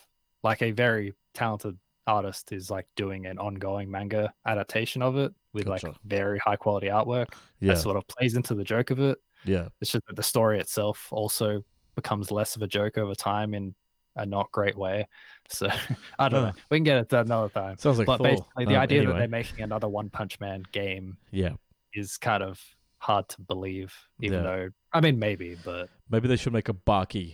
like 0.43 0.61
a 0.61 0.71
very 0.71 1.13
talented 1.34 1.77
artist 2.07 2.51
is 2.51 2.69
like 2.69 2.86
doing 2.95 3.25
an 3.25 3.38
ongoing 3.39 3.89
manga 3.89 4.34
adaptation 4.45 5.01
of 5.01 5.17
it 5.17 5.34
with 5.53 5.67
like 5.67 5.84
very 6.05 6.38
high 6.39 6.55
quality 6.55 6.88
artwork 6.88 7.27
yeah, 7.61 7.73
that 7.73 7.79
sort 7.81 7.95
of 7.95 8.05
plays 8.07 8.36
into 8.36 8.53
the 8.55 8.63
joke 8.63 8.91
of 8.91 8.99
it. 8.99 9.17
yeah, 9.45 9.67
It's 9.81 9.91
just 9.91 10.05
that 10.07 10.15
the 10.17 10.23
story 10.23 10.59
itself 10.59 11.07
also 11.11 11.63
becomes 11.95 12.29
less 12.31 12.55
of 12.57 12.61
a 12.61 12.67
joke 12.67 12.97
over 12.97 13.15
time 13.15 13.53
in 13.53 13.73
a 14.16 14.26
not 14.26 14.51
great 14.51 14.78
way. 14.78 15.07
So 15.49 15.68
I 16.20 16.30
don't 16.30 16.41
Huh. 16.41 16.47
know. 16.47 16.53
We 16.70 16.78
can 16.78 16.84
get 16.84 16.97
it 16.97 17.09
to 17.09 17.20
another 17.22 17.49
time. 17.49 17.78
sounds 17.78 17.97
like 17.97 18.07
but 18.07 18.18
Thor. 18.18 18.28
basically, 18.28 18.66
the 18.66 18.76
Um, 18.76 18.82
idea 18.82 19.05
that 19.05 19.14
they're 19.18 19.28
making 19.28 19.64
another 19.64 19.88
One 19.89 20.09
Punch 20.09 20.39
Man 20.39 20.64
game 20.72 21.18
yeah, 21.32 21.53
is 21.93 22.18
kind 22.18 22.43
of 22.43 22.59
hard 22.99 23.28
to 23.30 23.41
believe. 23.41 23.93
Even 24.22 24.43
Yeah. 24.43 24.43
though 24.43 24.70
I 24.93 25.01
mean 25.01 25.20
maybe, 25.20 25.55
but 25.55 25.89
Maybe 26.09 26.28
they 26.28 26.36
should 26.36 26.53
make 26.53 26.70
a 26.70 26.74
Baki, 26.74 27.34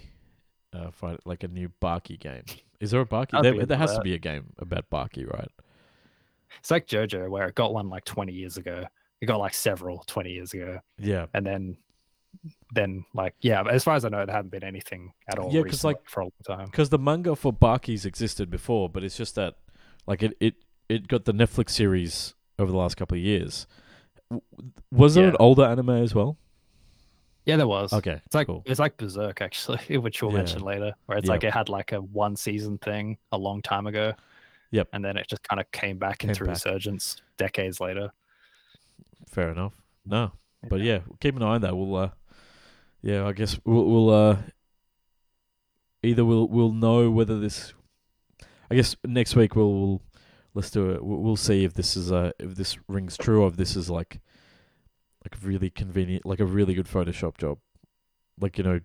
uh, 0.73 0.91
fight 0.91 1.19
like 1.25 1.43
a 1.43 1.47
new 1.47 1.69
Baki 1.81 2.17
game. 2.19 2.43
Is 2.79 2.91
there 2.91 3.01
a 3.01 3.05
Baki? 3.05 3.41
There, 3.41 3.65
there 3.65 3.77
has 3.77 3.95
to 3.95 4.01
be 4.01 4.13
a 4.13 4.19
game 4.19 4.53
about 4.57 4.89
Baki, 4.89 5.27
right? 5.31 5.49
it's 6.59 6.71
like 6.71 6.87
JoJo 6.87 7.29
where 7.29 7.47
it 7.47 7.55
got 7.55 7.73
one 7.73 7.89
like 7.89 8.05
20 8.05 8.31
years 8.33 8.57
ago. 8.57 8.85
It 9.21 9.25
got 9.25 9.37
like 9.39 9.53
several 9.53 10.03
20 10.07 10.31
years 10.31 10.53
ago, 10.53 10.79
Yeah, 10.97 11.25
and 11.33 11.45
then 11.45 11.77
then 12.71 13.05
like 13.13 13.33
yeah. 13.41 13.63
As 13.69 13.83
far 13.83 13.95
as 13.95 14.05
I 14.05 14.09
know, 14.09 14.25
there 14.25 14.35
haven't 14.35 14.51
been 14.51 14.63
anything 14.63 15.13
at 15.27 15.39
all. 15.39 15.51
Yeah, 15.53 15.63
'cause, 15.63 15.83
like- 15.83 16.07
for 16.07 16.21
a 16.21 16.23
long 16.25 16.31
time. 16.45 16.65
because 16.67 16.89
the 16.89 16.99
manga 16.99 17.35
for 17.35 17.51
Baki's 17.51 18.05
existed 18.05 18.49
before, 18.49 18.89
but 18.89 19.03
it's 19.03 19.17
just 19.17 19.35
that 19.35 19.55
like 20.07 20.23
it 20.23 20.37
it 20.39 20.55
it 20.87 21.07
got 21.07 21.25
the 21.25 21.33
Netflix 21.33 21.71
series 21.71 22.33
over 22.57 22.71
the 22.71 22.77
last 22.77 22.95
couple 22.97 23.17
of 23.17 23.23
years. 23.23 23.67
Was 24.91 25.15
there 25.15 25.23
Yeah. 25.25 25.29
an 25.31 25.35
older 25.39 25.63
anime 25.65 25.89
as 25.89 26.13
well? 26.13 26.37
Yeah, 27.45 27.55
there 27.57 27.67
was. 27.67 27.91
Okay, 27.93 28.21
It's 28.25 28.35
like 28.35 28.45
cool. 28.47 28.61
it's 28.67 28.79
like 28.79 28.97
Berserk 28.97 29.41
actually, 29.41 29.97
which 29.97 30.21
we'll 30.21 30.31
Yeah. 30.31 30.37
mention 30.37 30.61
later, 30.61 30.93
where 31.07 31.17
it's 31.17 31.25
Yeah. 31.27 31.31
like 31.33 31.43
it 31.43 31.53
had 31.53 31.67
like 31.69 31.91
a 31.93 31.99
one 32.01 32.35
season 32.35 32.77
thing 32.77 33.17
a 33.31 33.37
long 33.37 33.61
time 33.61 33.87
ago. 33.87 34.13
Yep. 34.71 34.89
And 34.93 35.03
then 35.03 35.17
it 35.17 35.27
just 35.27 35.41
kind 35.49 35.59
of 35.59 35.71
came 35.71 35.97
back 35.97 36.19
Came 36.19 36.29
into 36.29 36.43
back. 36.43 36.53
resurgence 36.55 37.19
decades 37.37 37.79
later. 37.79 38.11
Fair 39.27 39.49
enough. 39.51 39.73
No, 40.05 40.31
but 40.69 40.81
yeah, 40.81 40.99
keep 41.19 41.35
an 41.35 41.41
eye 41.43 41.55
on 41.55 41.61
that. 41.61 41.75
We'll, 41.75 41.95
uh, 41.95 42.09
yeah, 43.01 43.25
I 43.25 43.31
guess 43.33 43.59
we'll, 43.65 43.85
we'll 43.85 44.09
uh, 44.09 44.37
either 46.03 46.25
we'll 46.25 46.47
we'll 46.47 46.71
know 46.71 47.09
whether 47.09 47.39
this. 47.39 47.73
I 48.71 48.75
guess 48.75 48.95
next 49.03 49.35
week 49.35 49.55
we'll, 49.55 49.71
we'll 49.73 50.01
let's 50.53 50.69
do 50.69 50.91
it. 50.91 51.03
We'll, 51.03 51.19
we'll 51.19 51.35
see 51.35 51.63
if 51.63 51.73
this 51.73 51.97
is 51.97 52.11
uh 52.11 52.31
if 52.39 52.55
this 52.55 52.77
rings 52.87 53.17
true 53.17 53.43
or 53.43 53.47
if 53.47 53.55
this 53.57 53.75
is 53.75 53.89
like 53.89 54.19
like 55.25 55.35
really 55.43 55.69
convenient, 55.69 56.25
like 56.25 56.39
a 56.39 56.45
really 56.45 56.73
good 56.73 56.87
Photoshop 56.87 57.37
job. 57.37 57.57
Like 58.39 58.57
you 58.57 58.63
know, 58.63 58.79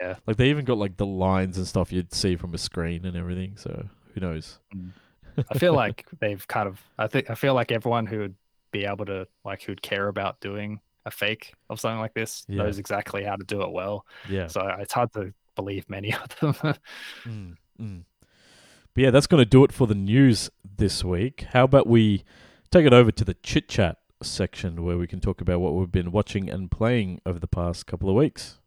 Yeah. 0.00 0.16
like 0.26 0.36
they 0.36 0.50
even 0.50 0.64
got 0.64 0.78
like 0.78 0.96
the 0.96 1.06
lines 1.06 1.56
and 1.56 1.66
stuff 1.66 1.90
you'd 1.92 2.12
see 2.12 2.36
from 2.36 2.54
a 2.54 2.58
screen 2.58 3.04
and 3.04 3.16
everything. 3.16 3.56
So 3.56 3.86
who 4.14 4.20
knows? 4.20 4.58
I 5.50 5.58
feel 5.58 5.72
like 5.74 6.06
they've 6.20 6.46
kind 6.46 6.68
of 6.68 6.80
I 6.98 7.06
think 7.06 7.30
I 7.30 7.34
feel 7.34 7.54
like 7.54 7.72
everyone 7.72 8.06
who 8.06 8.18
would 8.18 8.34
be 8.72 8.84
able 8.84 9.06
to 9.06 9.26
like 9.44 9.62
who'd 9.62 9.82
care 9.82 10.06
about 10.08 10.40
doing 10.40 10.80
a 11.06 11.10
fake 11.10 11.54
of 11.68 11.80
something 11.80 11.98
like 12.00 12.14
this 12.14 12.44
Yeah. 12.48 12.62
knows 12.62 12.78
exactly 12.78 13.24
how 13.24 13.36
to 13.36 13.44
do 13.44 13.62
it 13.62 13.70
well. 13.72 14.06
Yeah. 14.28 14.46
So 14.48 14.66
it's 14.78 14.92
hard 14.92 15.12
to 15.14 15.32
believe 15.56 15.88
many 15.88 16.14
of 16.40 16.40
them. 16.40 16.74
Mm, 17.24 17.56
mm. 17.80 18.04
But 18.94 19.02
yeah, 19.04 19.10
that's 19.10 19.26
going 19.26 19.40
to 19.40 19.48
do 19.48 19.64
it 19.64 19.72
for 19.72 19.86
the 19.86 19.94
news 19.94 20.50
this 20.76 21.04
week. 21.04 21.46
How 21.52 21.64
about 21.64 21.86
we 21.86 22.24
take 22.70 22.86
it 22.86 22.92
over 22.92 23.10
to 23.12 23.24
the 23.24 23.34
chit 23.34 23.68
chat 23.68 23.98
section 24.22 24.84
where 24.84 24.98
we 24.98 25.06
can 25.06 25.20
talk 25.20 25.40
about 25.40 25.60
what 25.60 25.74
we've 25.74 25.90
been 25.90 26.12
watching 26.12 26.50
and 26.50 26.70
playing 26.70 27.20
over 27.24 27.38
the 27.38 27.46
past 27.46 27.86
couple 27.86 28.08
of 28.10 28.14
weeks. 28.16 28.58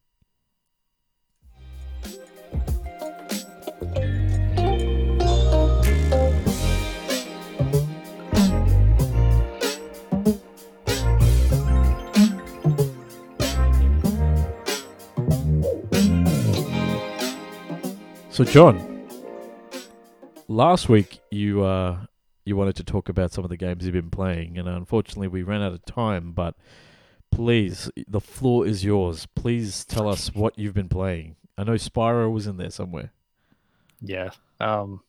So, 18.33 18.43
John, 18.43 19.07
last 20.47 20.89
week 20.89 21.19
you 21.29 21.63
uh, 21.63 22.05
you 22.45 22.55
wanted 22.55 22.75
to 22.77 22.83
talk 22.83 23.07
about 23.07 23.31
some 23.31 23.43
of 23.43 23.49
the 23.51 23.57
games 23.57 23.85
you've 23.85 23.93
been 23.93 24.09
playing, 24.09 24.57
and 24.57 24.67
unfortunately 24.67 25.27
we 25.27 25.43
ran 25.43 25.61
out 25.61 25.71
of 25.73 25.85
time. 25.85 26.31
But 26.31 26.55
please, 27.31 27.91
the 28.07 28.19
floor 28.19 28.65
is 28.65 28.83
yours. 28.83 29.27
Please 29.35 29.85
tell 29.85 30.07
us 30.09 30.33
what 30.33 30.57
you've 30.57 30.73
been 30.73 30.89
playing. 30.89 31.35
I 31.59 31.63
know 31.63 31.73
Spyro 31.73 32.31
was 32.31 32.47
in 32.47 32.57
there 32.57 32.71
somewhere. 32.71 33.11
yeah. 34.01 34.31
Um 34.59 35.01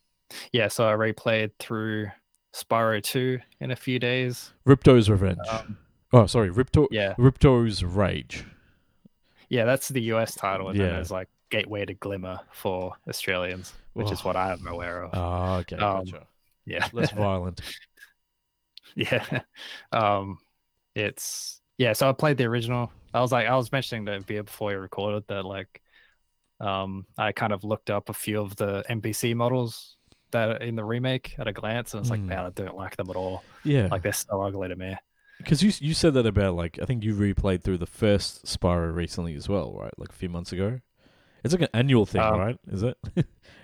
yeah, 0.52 0.68
so 0.68 0.86
I 0.88 0.92
replayed 0.94 1.52
through 1.58 2.08
Spyro 2.52 3.02
2 3.02 3.38
in 3.60 3.70
a 3.70 3.76
few 3.76 3.98
days. 3.98 4.52
Ripto's 4.66 5.08
Revenge. 5.08 5.38
Um, 5.48 5.78
oh, 6.12 6.26
sorry, 6.26 6.50
Ripto. 6.50 6.88
yeah. 6.90 7.14
Ripto's 7.18 7.84
Rage. 7.84 8.44
Yeah, 9.48 9.64
that's 9.64 9.88
the 9.88 10.00
US 10.12 10.34
title, 10.34 10.68
and 10.68 10.78
Yeah. 10.78 10.86
then 10.86 10.94
there's 10.94 11.10
like 11.10 11.28
Gateway 11.54 11.84
to 11.84 11.94
Glimmer 11.94 12.40
for 12.52 12.94
Australians, 13.08 13.72
which 13.92 14.10
is 14.10 14.20
Oh. 14.22 14.28
what 14.28 14.36
I'm 14.36 14.66
aware 14.66 15.02
of. 15.04 15.10
Ah, 15.14 15.58
okay, 15.58 15.76
Um, 15.76 16.04
gotcha. 16.04 16.26
yeah, 16.66 16.88
Less 16.92 17.12
violent. 17.12 17.60
yeah. 18.96 19.40
Um, 19.92 20.38
it's 20.94 21.60
yeah. 21.78 21.92
So 21.92 22.08
I 22.08 22.12
played 22.12 22.36
the 22.38 22.44
original. 22.44 22.90
I 23.12 23.20
was 23.20 23.32
like, 23.32 23.46
I 23.46 23.56
was 23.56 23.70
mentioning 23.72 24.04
Beer 24.26 24.42
before 24.42 24.68
we 24.70 24.74
recorded 24.74 25.24
that 25.28 25.44
like, 25.44 25.80
um, 26.60 27.06
I 27.16 27.32
kind 27.32 27.52
of 27.52 27.62
looked 27.64 27.90
up 27.90 28.08
a 28.08 28.12
few 28.14 28.40
of 28.40 28.56
the 28.56 28.84
NPC 28.90 29.34
models 29.34 29.96
that 30.32 30.48
are 30.50 30.56
in 30.56 30.74
the 30.74 30.84
remake 30.84 31.36
at 31.38 31.46
a 31.46 31.52
glance, 31.52 31.94
and 31.94 32.00
it's 32.00 32.10
like, 32.10 32.20
Mm. 32.20 32.26
man, 32.26 32.38
I 32.46 32.50
don't 32.50 32.76
like 32.76 32.96
them 32.96 33.08
at 33.10 33.16
all. 33.16 33.44
Yeah, 33.62 33.86
Like 33.90 34.02
they're 34.02 34.12
so 34.12 34.42
ugly 34.42 34.68
to 34.68 34.76
me. 34.76 34.96
because 35.38 35.62
you 35.62 35.72
you 35.80 35.94
said 35.94 36.14
that 36.14 36.26
about 36.26 36.54
like 36.56 36.78
I 36.82 36.84
think 36.86 37.04
you 37.04 37.14
replayed 37.14 37.62
through 37.62 37.78
the 37.78 37.86
first 37.86 38.44
Spyro 38.46 38.92
recently 38.94 39.34
as 39.36 39.48
well, 39.48 39.72
right? 39.74 39.96
Like 39.98 40.10
a 40.10 40.14
few 40.14 40.28
months 40.28 40.52
ago. 40.52 40.80
It's 41.44 41.52
like 41.52 41.62
an 41.62 41.68
annual 41.74 42.06
thing, 42.06 42.22
Um, 42.22 42.38
right? 42.40 42.58
Is 42.68 42.82
it? 42.82 42.96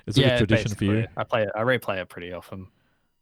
it's 0.06 0.16
like 0.18 0.26
a 0.26 0.36
tradition 0.38 0.74
for 0.74 0.84
you. 0.84 1.06
I 1.16 1.24
play 1.24 1.42
it. 1.44 1.48
I 1.54 1.60
replay 1.62 1.98
it 2.00 2.08
pretty 2.08 2.32
often. 2.32 2.68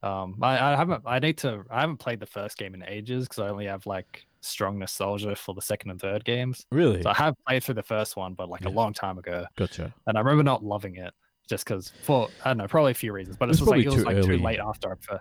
Um, 0.02 0.36
I, 0.42 0.72
I 0.72 0.76
haven't. 0.76 1.02
I 1.06 1.18
need 1.20 1.38
to. 1.38 1.64
I 1.70 1.80
haven't 1.80 1.96
played 1.98 2.20
the 2.20 2.26
first 2.26 2.58
game 2.58 2.74
in 2.74 2.84
ages 2.84 3.24
because 3.24 3.38
I 3.40 3.48
only 3.48 3.66
have 3.66 3.86
like 3.86 4.26
strong 4.40 4.78
nostalgia 4.78 5.34
for 5.34 5.54
the 5.54 5.62
second 5.62 5.90
and 5.90 6.00
third 6.00 6.24
games. 6.24 6.66
Really? 6.70 7.02
So 7.02 7.10
I 7.10 7.14
have 7.14 7.34
played 7.46 7.62
through 7.64 7.74
the 7.76 7.82
first 7.82 8.16
one, 8.16 8.34
but 8.34 8.48
like 8.48 8.62
Yeah. 8.62 8.68
a 8.68 8.70
long 8.70 8.92
time 8.92 9.18
ago, 9.18 9.44
Gotcha. 9.56 9.92
and 10.06 10.16
I 10.16 10.20
remember 10.20 10.42
not 10.44 10.64
loving 10.64 10.96
it 10.96 11.12
just 11.48 11.64
because 11.64 11.92
for 12.02 12.28
I 12.44 12.50
don't 12.50 12.58
know, 12.58 12.66
probably 12.68 12.92
a 12.92 12.94
few 12.94 13.12
reasons. 13.12 13.36
But 13.36 13.48
it 13.48 13.52
It's 13.52 13.60
was 13.60 13.70
like 13.70 13.84
it 13.84 13.88
was 13.88 13.96
too 13.96 14.02
like 14.04 14.16
early. 14.16 14.38
too 14.38 14.42
late 14.42 14.60
after 14.60 14.92
I. 15.10 15.18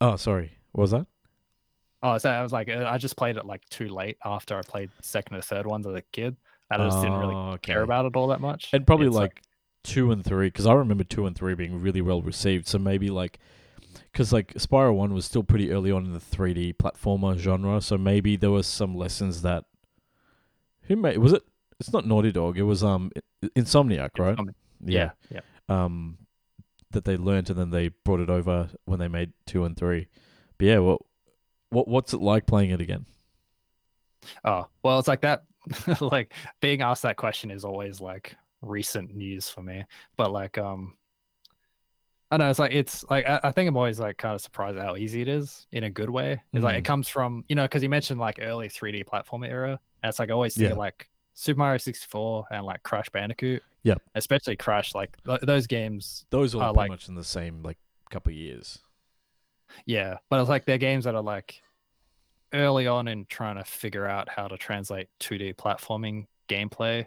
Oh, 0.00 0.16
sorry. 0.16 0.52
What 0.72 0.82
was 0.82 0.90
that? 0.92 1.06
Oh, 2.02 2.16
so 2.18 2.30
I 2.30 2.42
was 2.42 2.52
like, 2.52 2.68
uh, 2.68 2.86
I 2.88 2.96
just 2.98 3.16
played 3.16 3.36
it 3.36 3.44
like 3.44 3.68
too 3.70 3.88
late 3.88 4.16
after 4.24 4.56
I 4.56 4.62
played 4.62 4.90
second 5.02 5.36
or 5.36 5.40
third 5.42 5.66
ones 5.66 5.84
as 5.86 5.94
a 5.96 6.02
kid, 6.12 6.36
I 6.70 6.76
just 6.78 7.00
didn't 7.02 7.18
really 7.18 7.34
Oh, 7.34 7.58
care 7.62 7.82
about 7.82 8.04
it 8.06 8.16
all 8.16 8.28
that 8.28 8.40
much. 8.40 8.68
And 8.72 8.86
probably 8.86 9.06
It's 9.06 9.16
like 9.16 9.42
two 9.84 10.10
and 10.10 10.24
three, 10.24 10.48
because 10.48 10.66
I 10.66 10.74
remember 10.74 11.04
two 11.04 11.26
and 11.26 11.34
three 11.34 11.54
being 11.54 11.80
really 11.80 12.00
well 12.02 12.20
received. 12.20 12.66
So 12.66 12.78
maybe 12.78 13.08
like, 13.08 13.38
because 14.12 14.32
like 14.32 14.52
Spyro 14.54 14.94
One 14.94 15.14
was 15.14 15.24
still 15.24 15.42
pretty 15.42 15.70
early 15.70 15.90
on 15.90 16.04
in 16.04 16.12
the 16.12 16.18
3D 16.20 16.74
platformer 16.76 17.36
genre. 17.38 17.80
So 17.80 17.96
maybe 17.96 18.36
there 18.36 18.50
was 18.50 18.66
some 18.66 18.94
lessons 18.94 19.42
that 19.42 19.64
who 20.82 20.96
made 20.96 21.18
was 21.18 21.32
it? 21.32 21.42
It's 21.80 21.92
not 21.92 22.06
Naughty 22.06 22.32
Dog. 22.32 22.58
It 22.58 22.62
was 22.64 22.82
um 22.84 23.10
Insomniac, 23.42 24.18
right? 24.18 24.36
Insomni- 24.36 24.54
yeah, 24.84 25.10
yeah. 25.30 25.40
Um, 25.68 26.18
that 26.90 27.04
they 27.04 27.16
learned 27.16 27.50
and 27.50 27.58
then 27.58 27.70
they 27.70 27.88
brought 27.88 28.20
it 28.20 28.30
over 28.30 28.70
when 28.84 28.98
they 28.98 29.08
made 29.08 29.32
two 29.46 29.64
and 29.64 29.76
three. 29.76 30.08
But 30.58 30.66
yeah, 30.66 30.78
what 30.78 31.00
what 31.70 31.88
what's 31.88 32.12
it 32.12 32.20
like 32.20 32.46
playing 32.46 32.70
it 32.70 32.80
again? 32.80 33.06
Oh, 34.44 34.66
well, 34.82 34.98
it's 34.98 35.08
like 35.08 35.20
that. 35.22 35.44
like 36.00 36.32
being 36.60 36.80
asked 36.82 37.02
that 37.02 37.16
question 37.16 37.50
is 37.50 37.64
always 37.64 38.00
like 38.00 38.34
recent 38.62 39.14
news 39.14 39.48
for 39.48 39.62
me. 39.62 39.84
But 40.16 40.32
like, 40.32 40.58
um, 40.58 40.94
I 42.30 42.36
don't 42.36 42.46
know. 42.46 42.50
It's 42.50 42.58
like 42.58 42.72
it's 42.72 43.04
like 43.10 43.26
I, 43.26 43.40
I 43.44 43.52
think 43.52 43.68
I'm 43.68 43.76
always 43.76 43.98
like 43.98 44.18
kind 44.18 44.34
of 44.34 44.40
surprised 44.40 44.76
at 44.76 44.84
how 44.84 44.96
easy 44.96 45.22
it 45.22 45.28
is 45.28 45.66
in 45.72 45.84
a 45.84 45.90
good 45.90 46.10
way. 46.10 46.42
It's 46.52 46.62
like 46.62 46.74
Mm. 46.76 46.78
it 46.80 46.84
comes 46.84 47.08
from 47.08 47.44
you 47.48 47.56
know 47.56 47.62
because 47.64 47.82
you 47.82 47.88
mentioned 47.88 48.20
like 48.20 48.38
early 48.42 48.68
3D 48.68 49.06
platform 49.06 49.44
era, 49.44 49.80
and 50.02 50.08
it's 50.10 50.18
like 50.18 50.28
I 50.30 50.34
always 50.34 50.54
see 50.54 50.64
Yeah. 50.64 50.74
like 50.74 51.08
Super 51.34 51.58
Mario 51.58 51.78
64 51.78 52.46
and 52.50 52.66
like 52.66 52.82
Crash 52.82 53.08
Bandicoot. 53.10 53.62
Yeah, 53.84 53.94
Especially 54.14 54.56
Crash, 54.56 54.94
like 54.94 55.16
th- 55.24 55.40
those 55.42 55.66
games. 55.66 56.26
Those 56.30 56.54
are 56.54 56.58
pretty 56.58 56.76
like- 56.76 56.90
much 56.90 57.08
in 57.08 57.14
the 57.14 57.24
same 57.24 57.62
like 57.62 57.78
couple 58.10 58.30
of 58.30 58.36
years. 58.36 58.80
Yeah, 59.86 60.16
but 60.28 60.40
it's 60.40 60.48
like 60.48 60.64
they're 60.66 60.78
games 60.78 61.04
that 61.04 61.14
are 61.14 61.22
like 61.22 61.62
early 62.52 62.86
on 62.86 63.08
in 63.08 63.26
trying 63.28 63.56
to 63.56 63.64
figure 63.64 64.06
out 64.06 64.28
how 64.28 64.48
to 64.48 64.56
translate 64.56 65.08
2D 65.20 65.56
platforming 65.56 66.26
gameplay 66.48 67.06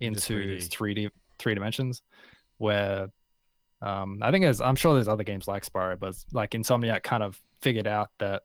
Into 0.00 0.38
into 0.38 0.56
3D. 0.56 0.68
3D 0.68 1.10
three 1.38 1.54
dimensions. 1.54 2.02
Where 2.58 3.08
um, 3.82 4.20
I 4.22 4.30
think 4.30 4.44
there's, 4.44 4.60
I'm 4.60 4.76
sure 4.76 4.94
there's 4.94 5.08
other 5.08 5.24
games 5.24 5.48
like 5.48 5.66
Spyro, 5.66 5.98
but 5.98 6.14
like 6.32 6.52
Insomniac 6.52 7.02
kind 7.02 7.22
of 7.22 7.38
figured 7.60 7.86
out 7.86 8.10
that 8.18 8.42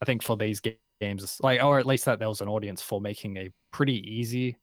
I 0.00 0.04
think 0.04 0.22
for 0.22 0.36
these 0.36 0.60
ga- 0.60 0.78
games, 1.00 1.38
like 1.42 1.62
or 1.62 1.78
at 1.78 1.86
least 1.86 2.04
that 2.04 2.18
there 2.18 2.28
was 2.28 2.40
an 2.40 2.48
audience 2.48 2.82
for 2.82 3.00
making 3.00 3.36
a 3.38 3.50
pretty 3.70 3.98
easy 4.08 4.56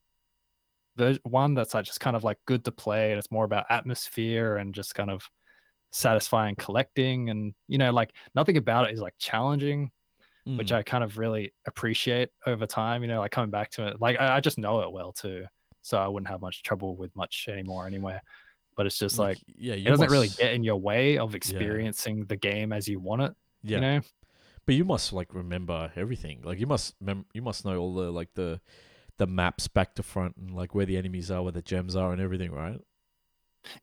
version, 0.97 1.21
one 1.23 1.53
that's 1.53 1.73
like 1.73 1.85
just 1.85 1.99
kind 1.99 2.15
of 2.15 2.23
like 2.23 2.37
good 2.45 2.63
to 2.65 2.71
play 2.71 3.11
and 3.11 3.17
it's 3.17 3.31
more 3.31 3.45
about 3.45 3.65
atmosphere 3.69 4.57
and 4.57 4.75
just 4.75 4.93
kind 4.95 5.09
of 5.09 5.29
satisfying 5.91 6.55
collecting 6.55 7.29
and 7.29 7.53
you 7.67 7.77
know 7.77 7.91
like 7.91 8.11
nothing 8.35 8.57
about 8.57 8.87
it 8.87 8.93
is 8.93 9.01
like 9.01 9.15
challenging 9.17 9.91
which 10.45 10.69
Mm. 10.69 10.77
i 10.77 10.83
kind 10.83 11.03
of 11.03 11.17
really 11.17 11.53
appreciate 11.67 12.29
over 12.47 12.65
time 12.65 13.01
you 13.03 13.07
know 13.07 13.19
like 13.19 13.31
coming 13.31 13.51
back 13.51 13.69
to 13.71 13.87
it 13.87 14.01
like 14.01 14.19
I, 14.19 14.37
I 14.37 14.39
just 14.39 14.57
know 14.57 14.81
it 14.81 14.91
well 14.91 15.11
too 15.11 15.45
so 15.81 15.97
i 15.97 16.07
wouldn't 16.07 16.29
have 16.29 16.41
much 16.41 16.63
trouble 16.63 16.95
with 16.95 17.15
much 17.15 17.47
anymore 17.49 17.85
anyway 17.85 18.19
but 18.75 18.85
it's 18.85 18.97
just 18.97 19.19
like 19.19 19.37
yeah, 19.47 19.73
it 19.73 19.83
doesn't 19.83 20.09
really 20.09 20.29
get 20.29 20.53
in 20.53 20.63
your 20.63 20.77
way 20.77 21.17
of 21.17 21.35
experiencing 21.35 22.25
the 22.25 22.37
game 22.37 22.71
as 22.71 22.87
you 22.87 22.99
want 22.99 23.21
it 23.21 23.33
yeah. 23.63 23.75
you 23.75 23.81
know 23.81 24.01
But 24.65 24.75
you 24.75 24.85
must 24.85 25.11
like 25.13 25.33
remember 25.33 25.91
everything. 25.95 26.41
Like 26.43 26.59
you 26.59 26.67
must 26.67 26.93
mem- 27.01 27.25
you 27.33 27.41
must 27.41 27.65
know 27.65 27.75
all 27.77 27.95
the 27.95 28.11
like 28.11 28.29
the 28.35 28.61
the 29.17 29.25
maps 29.25 29.67
back 29.67 29.95
to 29.95 30.03
front 30.03 30.35
and 30.37 30.51
like 30.55 30.75
where 30.75 30.85
the 30.85 30.95
enemies 30.95 31.31
are, 31.31 31.41
where 31.41 31.51
the 31.51 31.61
gems 31.63 31.95
are, 31.95 32.11
and 32.13 32.21
everything, 32.21 32.51
right? 32.51 32.79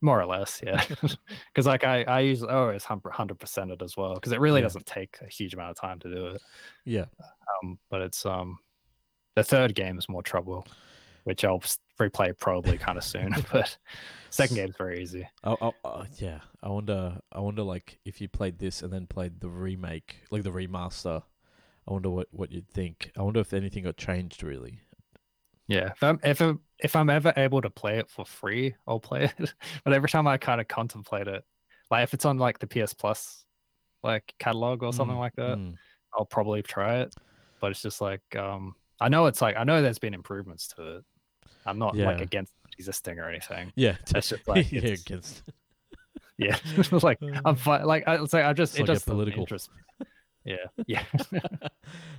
More 0.01 0.21
or 0.21 0.27
less, 0.27 0.61
yeah. 0.65 0.85
Because 1.53 1.67
like 1.67 1.85
I 1.85 2.03
I 2.05 2.21
use 2.21 2.43
oh 2.43 2.69
it's 2.69 2.85
hundred 2.85 3.39
percent 3.41 3.71
it 3.71 3.83
as 3.83 3.97
well 3.97 4.15
because 4.15 4.33
it 4.33 4.41
really 4.41 4.61
Yeah. 4.61 4.65
doesn't 4.67 4.87
take 4.87 5.17
a 5.23 5.27
huge 5.29 5.55
amount 5.55 5.71
of 5.71 5.77
time 5.77 5.99
to 6.01 6.15
do 6.15 6.27
it. 6.29 6.43
Yeah. 6.85 7.07
Um, 7.63 7.79
but 7.91 8.03
it's 8.03 8.25
um 8.27 8.59
the 9.35 9.45
third 9.45 9.75
game 9.75 9.99
is 9.99 10.09
more 10.09 10.23
trouble, 10.23 10.67
which 11.25 11.45
I'll 11.45 11.63
replay 12.01 12.39
probably 12.39 12.79
kind 12.79 12.97
of 12.99 13.05
soon. 13.05 13.35
but 13.53 13.77
second 14.31 14.57
game's 14.57 14.77
very 14.77 15.03
easy. 15.03 15.29
Oh, 15.45 15.57
oh, 15.61 15.75
oh, 15.85 16.05
yeah. 16.17 16.41
I 16.63 16.69
wonder. 16.71 17.19
I 17.33 17.41
wonder, 17.41 17.63
like, 17.63 17.99
if 18.07 18.21
you 18.21 18.29
played 18.29 18.59
this 18.59 18.83
and 18.83 18.91
then 18.93 19.07
played 19.07 19.41
the 19.41 19.51
remake, 19.51 20.17
like 20.31 20.43
the 20.43 20.51
remaster. 20.51 21.23
I 21.89 21.93
wonder 21.93 22.11
what 22.11 22.29
what 22.31 22.51
you'd 22.51 22.69
think. 22.71 23.13
I 23.17 23.23
wonder 23.23 23.41
if 23.41 23.53
anything 23.53 23.85
got 23.85 23.97
changed 23.97 24.43
really. 24.43 24.81
Yeah, 25.69 25.93
if 26.01 26.19
if 26.25 26.41
I'm, 26.41 26.61
if 26.79 26.97
I'm 26.97 27.11
ever 27.11 27.33
able 27.37 27.63
to 27.63 27.71
play 27.71 27.99
it 27.99 28.11
for 28.11 28.25
free, 28.25 28.75
I'll 28.87 29.01
play 29.01 29.25
it. 29.39 29.55
but 29.85 29.93
every 29.93 30.09
time 30.09 30.27
I 30.27 30.37
kind 30.37 30.61
of 30.61 30.69
contemplate 30.69 31.29
it, 31.29 31.45
like 31.91 32.03
if 32.03 32.15
it's 32.15 32.25
on 32.25 32.39
like 32.39 32.59
the 32.59 32.67
PS 32.67 32.93
Plus, 32.95 33.45
like 34.03 34.35
catalog 34.39 34.83
or 34.83 34.93
something 34.93 35.17
Mm, 35.17 35.21
like 35.21 35.37
that, 35.37 35.59
mm. 35.59 35.75
I'll 36.15 36.27
probably 36.27 36.63
try 36.63 37.01
it. 37.01 37.15
But 37.61 37.71
it's 37.71 37.83
just 37.83 38.01
like 38.01 38.23
um, 38.37 38.75
I 39.01 39.09
know 39.09 39.27
it's 39.27 39.41
like 39.41 39.57
I 39.57 39.65
know 39.65 39.81
there's 39.83 39.99
been 39.99 40.15
improvements 40.15 40.69
to 40.77 40.97
it. 40.99 41.05
I'm 41.65 41.79
not 41.79 41.97
like 41.97 42.19
Yeah. 42.19 42.23
against 42.23 42.53
existing 42.79 43.19
or 43.19 43.29
anything. 43.29 43.73
Yeah. 43.75 43.97
It's 44.15 44.29
just 44.29 44.33
like 44.49 44.71
yeah. 44.71 44.81
Against. 44.83 45.43
yeah, 46.39 46.57
like 47.03 47.19
I'm 47.45 47.57
fine. 47.57 47.85
Like 47.85 48.07
I 48.07 48.23
it's 48.23 48.33
like 48.33 48.45
I 48.45 48.53
just 48.53 48.75
It's 48.75 48.81
it 48.81 48.83
like 48.89 48.97
just 48.97 49.07
political. 49.07 49.41
interest. 49.41 49.71
Yeah, 50.45 50.57
yeah, 50.87 51.03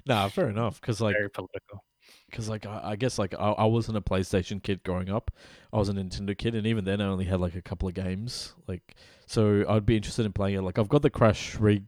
nah, 0.06 0.28
fair 0.28 0.50
enough. 0.50 0.82
Because 0.82 1.00
like, 1.00 1.16
very 1.16 1.30
political. 1.30 1.86
Because 2.30 2.50
like, 2.50 2.66
I, 2.66 2.82
I 2.84 2.96
guess 2.96 3.18
like 3.18 3.34
I, 3.34 3.52
I 3.52 3.66
wasn't 3.66 3.98
a 3.98 4.02
PlayStation 4.02 4.62
kid 4.62 4.84
growing 4.84 5.10
up. 5.10 5.32
I 5.72 5.78
was 5.78 5.90
a 5.90 5.94
Nintendo 5.94 6.38
kid, 6.38 6.56
and 6.56 6.66
even 6.68 6.86
then, 6.86 7.02
I 7.02 7.06
only 7.06 7.26
had 7.26 7.40
like 7.40 7.56
a 7.56 7.62
couple 7.62 7.88
of 7.88 7.94
games. 7.94 8.54
Like, 8.68 8.96
so 9.26 9.66
I'd 9.68 9.86
be 9.86 9.96
interested 9.98 10.26
in 10.26 10.34
playing 10.34 10.56
it. 10.56 10.62
Like, 10.62 10.78
I've 10.80 10.90
got 10.90 11.02
the 11.02 11.10
Crash 11.10 11.56
re. 11.56 11.84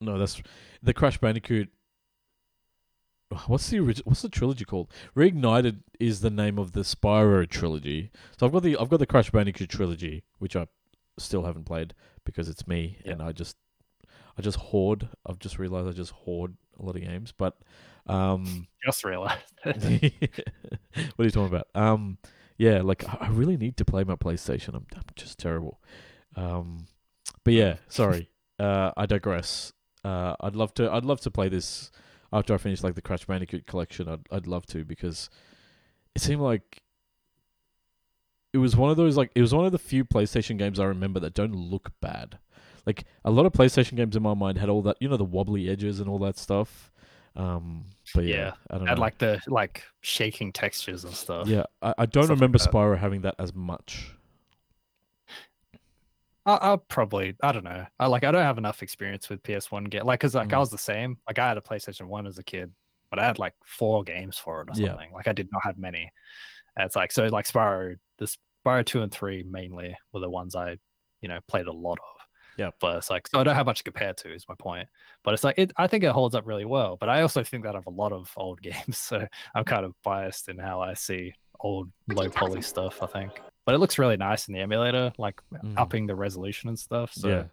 No, 0.00 0.18
that's 0.18 0.40
the 0.82 0.94
Crash 0.94 1.18
Bandicoot. 1.18 1.68
Uh, 3.30 3.38
what's 3.46 3.68
the 3.68 3.80
orig- 3.80 4.02
what's 4.04 4.22
the 4.22 4.28
trilogy 4.28 4.64
called? 4.64 4.90
Reignited 5.16 5.80
is 6.00 6.20
the 6.20 6.30
name 6.30 6.58
of 6.58 6.72
the 6.72 6.80
Spyro 6.80 7.48
trilogy. 7.48 8.10
So 8.38 8.46
I've 8.46 8.52
got 8.52 8.62
the 8.62 8.76
I've 8.78 8.88
got 8.88 8.98
the 9.00 9.06
Crash 9.06 9.30
Bandicoot 9.30 9.68
trilogy, 9.68 10.24
which 10.38 10.56
I 10.56 10.66
still 11.18 11.44
haven't 11.44 11.64
played 11.64 11.94
because 12.24 12.48
it's 12.48 12.66
me 12.66 12.98
Yeah. 13.04 13.12
and 13.12 13.22
I 13.22 13.32
just 13.32 13.56
I 14.38 14.42
just 14.42 14.56
hoard. 14.58 15.08
I've 15.26 15.38
just 15.40 15.58
realized 15.58 15.88
I 15.88 15.92
just 15.92 16.12
hoard 16.12 16.56
a 16.78 16.84
lot 16.84 16.96
of 16.96 17.02
games, 17.02 17.32
but 17.36 17.58
um 18.08 18.66
Just 18.84 19.04
realized. 19.04 19.42
what 19.64 19.74
are 19.74 21.24
you 21.24 21.30
talking 21.30 21.46
about? 21.46 21.68
Um, 21.74 22.18
yeah, 22.56 22.82
like 22.82 23.04
I 23.20 23.28
really 23.28 23.56
need 23.56 23.76
to 23.78 23.84
play 23.84 24.04
my 24.04 24.14
PlayStation. 24.14 24.68
I'm, 24.68 24.86
I'm 24.94 25.02
just 25.16 25.38
terrible. 25.38 25.80
Um, 26.36 26.86
but 27.44 27.54
yeah, 27.54 27.76
sorry. 27.88 28.30
Uh, 28.58 28.92
I 28.96 29.06
digress. 29.06 29.72
Uh, 30.04 30.36
I'd 30.40 30.56
love 30.56 30.74
to. 30.74 30.90
I'd 30.90 31.04
love 31.04 31.20
to 31.22 31.30
play 31.30 31.48
this 31.48 31.90
after 32.32 32.54
I 32.54 32.58
finish 32.58 32.82
like 32.82 32.94
the 32.94 33.02
Crash 33.02 33.24
Bandicoot 33.24 33.66
collection. 33.66 34.08
I'd 34.08 34.26
I'd 34.30 34.46
love 34.46 34.66
to 34.66 34.84
because 34.84 35.28
it 36.14 36.22
seemed 36.22 36.40
like 36.40 36.82
it 38.52 38.58
was 38.58 38.76
one 38.76 38.90
of 38.90 38.96
those 38.96 39.16
like 39.16 39.32
it 39.34 39.40
was 39.40 39.54
one 39.54 39.66
of 39.66 39.72
the 39.72 39.78
few 39.78 40.04
PlayStation 40.04 40.56
games 40.56 40.80
I 40.80 40.84
remember 40.84 41.20
that 41.20 41.34
don't 41.34 41.54
look 41.54 41.92
bad. 42.00 42.38
Like 42.86 43.04
a 43.24 43.30
lot 43.30 43.44
of 43.44 43.52
PlayStation 43.52 43.96
games 43.96 44.16
in 44.16 44.22
my 44.22 44.34
mind 44.34 44.58
had 44.58 44.68
all 44.68 44.82
that, 44.82 44.96
you 45.00 45.08
know, 45.08 45.16
the 45.16 45.24
wobbly 45.24 45.68
edges 45.68 46.00
and 46.00 46.08
all 46.08 46.18
that 46.20 46.38
stuff. 46.38 46.90
Um, 47.38 47.84
but 48.14 48.24
yeah, 48.24 48.34
Yeah, 48.36 48.52
I 48.70 48.78
don't 48.78 48.88
know. 48.88 49.00
like 49.00 49.18
the 49.18 49.40
like 49.46 49.84
shaking 50.00 50.52
textures 50.52 51.04
and 51.04 51.14
stuff. 51.14 51.48
Yeah, 51.48 51.64
I, 51.80 51.94
I 51.98 52.06
don't 52.06 52.28
remember 52.28 52.58
that. 52.58 52.70
Spyro 52.72 52.98
having 52.98 53.22
that 53.22 53.36
as 53.38 53.54
much. 53.54 54.12
I'll, 56.46 56.58
I'll 56.62 56.78
probably 56.78 57.36
I 57.42 57.52
don't 57.52 57.64
know. 57.64 57.86
I 58.00 58.06
like 58.06 58.24
I 58.24 58.32
don't 58.32 58.42
have 58.42 58.58
enough 58.58 58.82
experience 58.82 59.28
with 59.28 59.42
PS1 59.42 59.88
game 59.90 60.04
like 60.04 60.20
because 60.20 60.34
like 60.34 60.52
I 60.52 60.56
Mm. 60.56 60.60
was 60.60 60.70
the 60.70 60.78
same. 60.78 61.18
Like 61.28 61.38
I 61.38 61.48
had 61.48 61.58
a 61.58 61.60
PlayStation 61.62 62.06
One 62.08 62.26
as 62.26 62.38
a 62.38 62.42
kid, 62.42 62.72
but 63.10 63.18
I 63.18 63.26
had 63.26 63.38
like 63.38 63.54
four 63.64 64.02
games 64.02 64.36
for 64.38 64.62
it 64.62 64.68
or 64.70 64.80
Yeah. 64.80 64.88
something. 64.88 65.12
Like 65.12 65.28
I 65.28 65.32
did 65.32 65.48
not 65.52 65.62
have 65.64 65.78
many. 65.78 66.10
And 66.76 66.86
it's 66.86 66.96
like 66.96 67.12
so 67.12 67.26
like 67.26 67.46
Spyro, 67.46 67.96
the 68.18 68.34
Spyro 68.66 68.84
two 68.84 69.02
and 69.02 69.12
three 69.12 69.44
mainly 69.48 69.96
were 70.12 70.20
the 70.20 70.30
ones 70.30 70.56
I 70.56 70.78
you 71.20 71.28
know 71.28 71.38
played 71.46 71.66
a 71.66 71.72
lot 71.72 71.98
of. 71.98 72.17
Yeah. 72.58 72.70
But 72.80 72.96
it's 72.98 73.08
like 73.08 73.28
so 73.28 73.40
I 73.40 73.44
don't 73.44 73.54
have 73.54 73.66
much 73.66 73.78
to 73.78 73.84
compare 73.84 74.12
to 74.12 74.34
is 74.34 74.44
my 74.48 74.54
point. 74.58 74.88
But 75.24 75.32
it's 75.34 75.44
like 75.44 75.54
it 75.58 75.72
I 75.78 75.86
think 75.86 76.04
it 76.04 76.10
holds 76.10 76.34
up 76.34 76.46
really 76.46 76.64
well. 76.66 76.96
But 76.98 77.08
I 77.08 77.22
also 77.22 77.42
think 77.42 77.64
that 77.64 77.74
of 77.76 77.86
a 77.86 77.90
lot 77.90 78.12
of 78.12 78.30
old 78.36 78.60
games, 78.68 78.98
so 78.98 79.26
I'm 79.54 79.64
kind 79.64 79.84
of 79.86 79.94
biased 80.02 80.48
in 80.48 80.58
how 80.58 80.80
I 80.80 80.94
see 80.94 81.32
old 81.60 81.90
low 82.08 82.28
poly 82.28 82.60
stuff. 82.60 83.02
I 83.02 83.06
think. 83.06 83.40
But 83.64 83.74
it 83.74 83.78
looks 83.78 83.98
really 83.98 84.16
nice 84.16 84.48
in 84.48 84.54
the 84.54 84.60
emulator, 84.60 85.12
like 85.18 85.40
Mm. 85.64 85.74
upping 85.78 86.06
the 86.06 86.14
resolution 86.14 86.68
and 86.68 86.78
stuff. 86.78 87.12
So 87.14 87.28
yeah, 87.28 87.44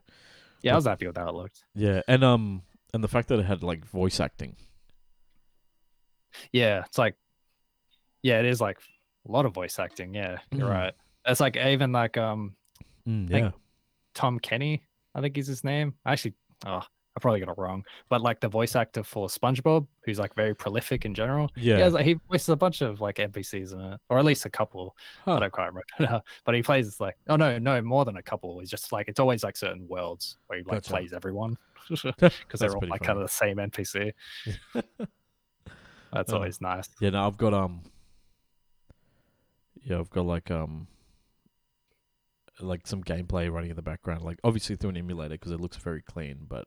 yeah, 0.62 0.74
I 0.74 0.76
was 0.76 0.86
happy 0.86 1.08
with 1.08 1.18
how 1.18 1.30
it 1.30 1.36
looked. 1.36 1.64
yeah, 1.76 2.02
and 2.08 2.24
um, 2.24 2.64
and 2.94 3.04
the 3.04 3.08
fact 3.08 3.28
that 3.30 3.40
it 3.40 3.46
had 3.46 3.62
like 3.64 3.86
voice 3.86 4.20
acting. 4.20 4.56
Yeah, 6.52 6.84
it's 6.86 6.98
like, 6.98 7.16
yeah, 8.22 8.40
it 8.40 8.46
is 8.46 8.60
like 8.62 8.78
a 9.28 9.32
lot 9.32 9.46
of 9.46 9.54
voice 9.54 9.80
acting. 9.80 10.14
Yeah, 10.14 10.40
you're 10.52 10.68
Mm. 10.68 10.72
right. 10.74 10.94
It's 11.26 11.40
like 11.40 11.58
even 11.58 11.92
like 11.92 12.18
um 12.18 12.56
Mm, 13.08 13.30
yeah, 13.30 13.52
Tom 14.16 14.40
Kenny, 14.40 14.84
I 15.16 15.22
think 15.22 15.38
is 15.38 15.48
his 15.48 15.64
name. 15.64 15.96
Actually, 16.06 16.34
oh, 16.66 16.82
I 17.18 17.20
probably 17.22 17.40
got 17.40 17.50
it 17.50 17.58
wrong. 17.58 17.86
But 18.10 18.22
like 18.22 18.42
the 18.42 18.50
voice 18.50 18.76
actor 18.76 19.02
for 19.02 19.28
SpongeBob, 19.30 19.88
who's 20.04 20.20
like 20.20 20.36
very 20.36 20.54
prolific 20.54 21.06
in 21.06 21.14
general. 21.16 21.50
yeah. 21.56 21.76
He, 21.78 21.82
has, 21.82 21.94
like, 21.94 22.06
he 22.06 22.16
voices 22.30 22.50
a 22.50 22.56
bunch 22.58 22.82
of 22.82 23.00
like 23.00 23.16
NPCs 23.16 23.72
in 23.74 23.80
it, 23.80 24.00
or 24.10 24.20
at 24.20 24.26
least 24.26 24.46
a 24.46 24.50
couple. 24.50 24.96
Huh. 25.24 25.36
I 25.36 25.40
don't 25.40 25.54
quite 25.54 25.68
remember. 25.74 26.22
but 26.46 26.54
he 26.56 26.62
plays 26.62 27.00
like, 27.00 27.16
oh 27.30 27.38
no, 27.38 27.58
no, 27.58 27.82
more 27.82 28.04
than 28.04 28.18
a 28.18 28.22
couple. 28.22 28.60
He's 28.60 28.70
just 28.70 28.92
like 28.92 29.08
it's 29.08 29.20
always 29.22 29.44
like 29.44 29.56
certain 29.56 29.88
worlds 29.88 30.38
where 30.48 30.60
he 30.60 30.66
like 30.66 30.76
Gotcha. 30.84 30.90
plays 30.90 31.14
everyone 31.14 31.58
because 31.90 32.60
they're 32.60 32.72
all 32.76 32.82
like 32.82 32.90
funny. 32.90 33.08
kind 33.08 33.18
of 33.20 33.24
the 33.24 33.30
same 33.34 33.58
NPC. 33.58 34.12
That's 36.14 36.32
Oh. 36.32 36.36
always 36.36 36.60
nice. 36.62 36.90
Yeah, 37.00 37.12
no, 37.12 37.26
I've 37.28 37.38
got 37.38 37.54
um. 37.54 37.82
Yeah, 39.84 40.00
I've 40.00 40.10
got 40.10 40.26
like 40.26 40.50
um. 40.52 40.88
Like 42.60 42.88
some 42.88 43.04
gameplay 43.04 43.52
running 43.52 43.70
in 43.70 43.76
the 43.76 43.82
background, 43.82 44.24
like 44.24 44.40
obviously 44.44 44.76
through 44.76 44.92
an 44.92 44.98
emulator 44.98 45.36
because 45.36 45.52
it 45.52 45.60
looks 45.60 45.78
very 45.78 46.02
clean, 46.02 46.46
but 46.48 46.66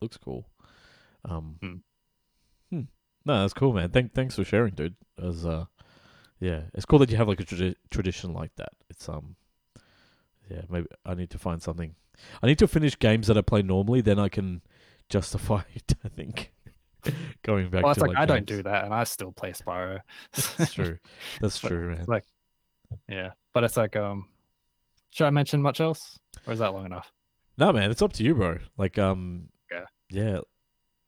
looks 0.00 0.18
cool. 0.18 0.48
Um. 1.24 1.56
Hmm. 1.62 1.74
hmm. 2.70 2.82
No, 3.24 3.40
that's 3.40 3.54
cool, 3.54 3.72
man. 3.72 3.90
Thank, 3.90 4.14
thanks 4.14 4.34
for 4.34 4.44
sharing, 4.44 4.74
dude. 4.74 4.96
As 5.22 5.46
uh, 5.46 5.66
yeah, 6.40 6.62
it's 6.74 6.84
cool 6.84 6.98
that 6.98 7.10
you 7.10 7.16
have 7.16 7.28
like 7.28 7.40
a 7.40 7.44
tradi- 7.44 7.76
tradition 7.90 8.34
like 8.34 8.50
that. 8.56 8.72
It's 8.90 9.08
um, 9.08 9.36
yeah, 10.50 10.62
maybe 10.68 10.86
I 11.06 11.14
need 11.14 11.30
to 11.30 11.38
find 11.38 11.62
something. 11.62 11.94
I 12.42 12.46
need 12.46 12.58
to 12.58 12.68
finish 12.68 12.98
games 12.98 13.28
that 13.28 13.38
I 13.38 13.40
play 13.40 13.62
normally, 13.62 14.00
then 14.00 14.18
I 14.18 14.28
can 14.28 14.60
justify 15.08 15.62
it. 15.74 15.94
I 16.04 16.08
think 16.08 16.52
going 17.42 17.70
back 17.70 17.84
Well, 17.84 17.92
it's 17.92 18.00
to 18.00 18.06
like, 18.06 18.18
I 18.18 18.26
don't 18.26 18.46
do 18.46 18.62
that, 18.64 18.84
and 18.84 18.92
I 18.92 19.04
still 19.04 19.32
play 19.32 19.52
Spyro. 19.52 20.00
That's 20.58 20.74
true. 20.74 20.98
That's 21.40 21.58
true, 21.58 21.90
man. 21.94 22.04
like, 22.08 22.24
yeah, 23.08 23.30
but 23.54 23.64
it's 23.64 23.76
like, 23.76 23.96
um, 23.96 24.26
should 25.12 25.26
I 25.26 25.30
mention 25.30 25.62
much 25.62 25.80
else, 25.80 26.18
or 26.46 26.52
is 26.52 26.58
that 26.58 26.72
long 26.74 26.86
enough? 26.86 27.12
No, 27.58 27.72
man, 27.72 27.90
it's 27.90 28.02
up 28.02 28.12
to 28.14 28.24
you, 28.24 28.34
bro. 28.34 28.58
Like, 28.76 28.98
um, 28.98 29.48
Yeah. 29.70 29.84
yeah, 30.10 30.38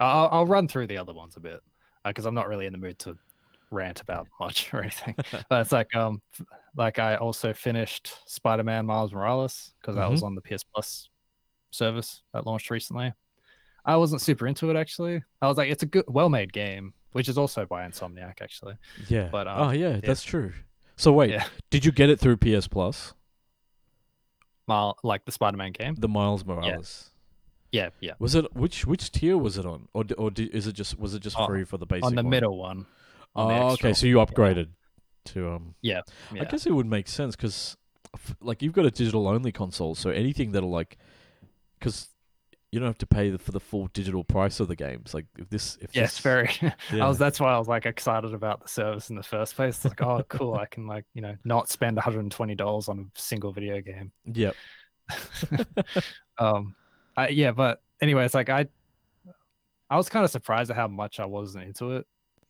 I'll, 0.01 0.29
I'll 0.31 0.47
run 0.47 0.69
through 0.69 0.87
the 0.87 0.99
other 0.99 1.13
ones 1.15 1.37
a 1.37 1.41
bit 1.41 1.61
because 2.05 2.27
I'm 2.27 2.35
not 2.35 2.49
really 2.49 2.67
in 2.67 2.73
the 2.73 2.79
mood 2.79 2.99
to 3.01 3.17
rant 3.71 4.01
about 4.01 4.29
much 4.41 4.73
or 4.73 4.83
anything. 4.83 5.15
but 5.49 5.61
it's 5.63 5.73
like, 5.73 5.95
um, 5.97 6.21
like 6.77 6.99
I 6.99 7.17
also 7.17 7.53
finished 7.53 8.13
Spider-Man 8.27 8.87
Miles 8.87 9.13
Morales 9.13 9.73
because 9.81 9.97
that 9.97 10.11
was 10.11 10.21
Mm-hmm. 10.21 10.27
on 10.27 10.35
the 10.35 10.43
PS 10.43 10.65
Plus 10.65 11.09
service 11.71 12.23
that 12.33 12.47
launched 12.47 12.71
recently. 12.71 13.13
I 13.87 13.97
wasn't 13.97 14.21
super 14.23 14.47
into 14.47 14.71
it 14.71 14.77
actually. 14.77 15.23
I 15.43 15.49
was 15.49 15.57
like, 15.57 15.71
it's 15.71 15.83
a 15.83 15.87
good, 15.87 16.05
well-made 16.09 16.53
game, 16.53 16.95
which 17.13 17.29
is 17.29 17.37
also 17.39 17.67
by 17.67 17.87
Insomniac 17.89 18.41
actually. 18.43 18.75
yeah. 19.09 19.29
But, 19.33 19.47
um, 19.49 19.61
oh, 19.69 19.71
yeah, 19.73 19.99
that's 20.03 20.23
true. 20.23 20.53
So 20.97 21.13
wait, 21.13 21.31
Yeah. 21.31 21.45
did 21.71 21.85
you 21.85 21.91
get 21.93 22.11
it 22.11 22.21
through 22.21 22.37
PS 22.37 22.69
Plus? 22.69 23.15
Mile, 24.67 24.99
like 25.03 25.25
the 25.25 25.33
Spider-Man 25.33 25.73
game. 25.73 25.95
The 25.97 26.09
Miles 26.09 26.45
Morales. 26.45 27.11
Yeah, 27.73 27.91
yeah. 28.01 28.13
Was 28.19 28.35
it 28.37 28.55
which 28.55 28.87
which 28.87 29.11
tier 29.11 29.37
was 29.37 29.59
it 29.59 29.67
on, 29.67 29.89
or 29.95 30.05
or 30.17 30.31
is 30.37 30.67
it 30.69 30.75
just 30.75 30.99
was 30.99 31.15
it 31.15 31.21
just 31.23 31.37
Oh, 31.39 31.47
free 31.47 31.65
for 31.65 31.77
the 31.77 31.87
basic? 31.87 32.05
on 32.05 32.15
the 32.15 32.23
one? 32.23 32.31
middle 32.31 32.57
one. 32.57 32.87
on 33.35 33.51
Oh, 33.51 33.71
okay. 33.73 33.93
So 33.93 34.07
you 34.07 34.17
upgraded 34.19 34.69
to 35.27 35.51
um. 35.51 35.75
Yeah. 35.83 36.03
I 36.33 36.45
guess 36.45 36.67
it 36.67 36.73
would 36.73 36.87
make 36.87 37.09
sense 37.09 37.35
because, 37.35 37.77
like, 38.41 38.63
you've 38.63 38.75
got 38.75 38.87
a 38.87 38.93
digital 38.93 39.27
only 39.27 39.51
console, 39.51 39.97
so 39.97 40.11
anything 40.11 40.53
that'll 40.53 40.71
like, 40.71 40.99
because 41.81 42.09
you 42.75 42.81
don't 42.81 42.89
have 42.89 42.99
to 42.99 43.07
pay 43.07 43.31
the, 43.31 43.39
for 43.39 43.53
the 43.53 43.61
full 43.61 43.87
digital 43.93 44.25
price 44.25 44.59
of 44.59 44.67
the 44.67 44.75
games. 44.75 45.15
Like, 45.15 45.27
if 45.39 45.49
this, 45.49 45.79
if 45.81 45.95
Yes, 45.95 46.15
this, 46.15 46.19
very. 46.19 46.51
yeah. 46.61 46.75
I 47.05 47.07
was. 47.07 47.19
That's 47.19 47.39
why 47.39 47.55
I 47.55 47.59
was 47.59 47.69
like 47.69 47.87
excited 47.87 48.35
about 48.35 48.63
the 48.63 48.69
service 48.69 49.11
in 49.11 49.17
the 49.17 49.23
first 49.23 49.55
place. 49.55 49.85
Like, 49.85 50.03
oh, 50.03 50.25
cool! 50.29 50.55
I 50.55 50.67
can 50.67 50.89
like 50.89 51.05
you 51.15 51.23
know 51.23 51.37
not 51.45 51.69
spend 51.69 51.97
120 51.97 52.55
dollars 52.57 52.89
on 52.89 52.99
a 52.99 53.21
single 53.21 53.53
video 53.53 53.81
game. 53.81 54.11
Yep. 54.25 54.57
um, 56.39 56.75
I, 57.17 57.29
yeah, 57.29 57.53
but 57.53 57.81
anyway, 58.03 58.25
it's 58.25 58.35
like 58.35 58.49
I 58.49 58.67
I 59.89 59.97
was 59.97 60.09
kind 60.09 60.25
of 60.25 60.33
surprised 60.33 60.73
at 60.73 60.77
how 60.77 60.89
much 60.89 61.21
I 61.21 61.27
wasn't 61.27 61.65
into 61.65 61.93
it. 61.93 62.07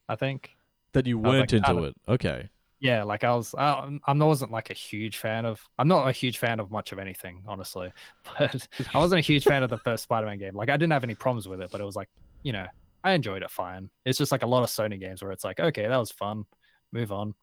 I 0.09 0.17
think. 0.17 0.53
That 0.95 1.07
you 1.07 1.19
weren't 1.19 1.53
like, 1.53 1.53
into 1.53 1.85
it. 1.85 1.95
Okay. 2.09 2.49
Yeah, 2.85 3.03
like 3.03 3.25
I 3.25 3.35
was, 3.35 3.55
I, 3.57 3.99
I 4.07 4.13
wasn't 4.13 4.51
like 4.51 4.69
a 4.69 4.75
huge 4.75 5.17
fan 5.17 5.47
of. 5.47 5.59
I'm 5.79 5.89
not 5.89 6.07
a 6.07 6.13
huge 6.13 6.37
fan 6.37 6.61
of 6.61 6.71
much 6.71 6.93
of 6.93 6.99
anything, 6.99 7.43
honestly. 7.47 7.91
But 8.39 8.69
I 8.95 8.99
wasn't 8.99 9.21
a 9.21 9.23
huge 9.23 9.45
fan 9.45 9.63
of 9.63 9.71
the 9.71 9.79
first 9.79 10.03
Spider-Man 10.03 10.39
game. 10.39 10.55
Like 10.55 10.69
I 10.69 10.77
didn't 10.77 10.93
have 10.93 11.03
any 11.03 11.15
problems 11.15 11.49
with 11.49 11.63
it, 11.63 11.71
but 11.73 11.81
it 11.81 11.85
was 11.85 11.97
like, 11.97 12.11
you 12.43 12.53
know, 12.53 12.67
I 13.03 13.13
enjoyed 13.13 13.43
it 13.43 13.51
fine. 13.51 13.89
It's 14.05 14.19
just 14.19 14.31
like 14.33 14.43
a 14.43 14.47
lot 14.47 14.65
of 14.65 14.69
Sony 14.69 15.01
games 15.01 15.23
where 15.23 15.33
it's 15.33 15.45
like, 15.45 15.61
okay, 15.61 15.87
that 15.89 15.97
was 15.97 16.11
fun, 16.11 16.45
move 16.93 17.11
on. 17.11 17.35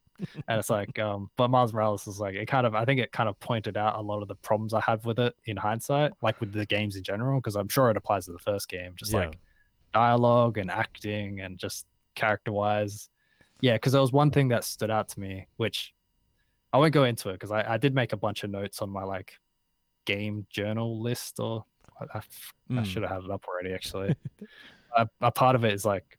and 0.47 0.59
it's 0.59 0.69
like, 0.69 0.99
um, 0.99 1.31
but 1.37 1.47
Miles 1.49 1.73
Morales 1.73 2.05
is 2.05 2.19
like, 2.19 2.35
it 2.35 2.45
kind 2.47 2.67
of, 2.67 2.75
I 2.75 2.85
think 2.85 2.99
it 2.99 3.11
kind 3.11 3.27
of 3.27 3.39
pointed 3.39 3.77
out 3.77 3.97
a 3.97 4.01
lot 4.01 4.21
of 4.21 4.27
the 4.27 4.35
problems 4.35 4.75
I 4.75 4.81
have 4.81 5.05
with 5.05 5.17
it 5.17 5.33
in 5.45 5.57
hindsight, 5.57 6.11
like 6.21 6.39
with 6.39 6.53
the 6.53 6.67
games 6.67 6.95
in 6.97 7.01
general, 7.03 7.39
because 7.39 7.55
I'm 7.55 7.67
sure 7.67 7.89
it 7.89 7.97
applies 7.97 8.27
to 8.27 8.31
the 8.31 8.37
first 8.37 8.69
game, 8.69 8.93
just 8.95 9.11
Yeah. 9.11 9.21
like 9.21 9.39
dialogue 9.91 10.59
and 10.59 10.69
acting 10.69 11.39
and 11.41 11.57
just 11.57 11.87
character 12.13 12.51
wise. 12.51 13.09
Yeah, 13.61 13.73
because 13.73 13.91
there 13.93 14.01
was 14.01 14.11
one 14.11 14.31
thing 14.31 14.47
that 14.49 14.63
stood 14.63 14.91
out 14.91 15.07
to 15.09 15.19
me, 15.19 15.47
which 15.57 15.93
I 16.73 16.77
won't 16.77 16.93
go 16.93 17.03
into 17.05 17.29
it 17.29 17.33
because 17.33 17.51
I, 17.51 17.73
I 17.73 17.77
did 17.77 17.93
make 17.95 18.11
a 18.13 18.17
bunch 18.17 18.43
of 18.43 18.49
notes 18.49 18.81
on 18.81 18.89
my 18.89 19.03
like 19.03 19.37
game 20.05 20.45
journal 20.49 21.01
list, 21.01 21.39
or 21.39 21.65
I 22.13 22.21
Mm. 22.71 22.85
should 22.85 23.03
have 23.03 23.11
had 23.11 23.23
it 23.23 23.29
up 23.31 23.45
already 23.47 23.73
actually. 23.73 24.15
a, 24.97 25.07
a 25.21 25.31
part 25.31 25.55
of 25.55 25.63
it 25.65 25.73
is 25.73 25.85
like 25.85 26.17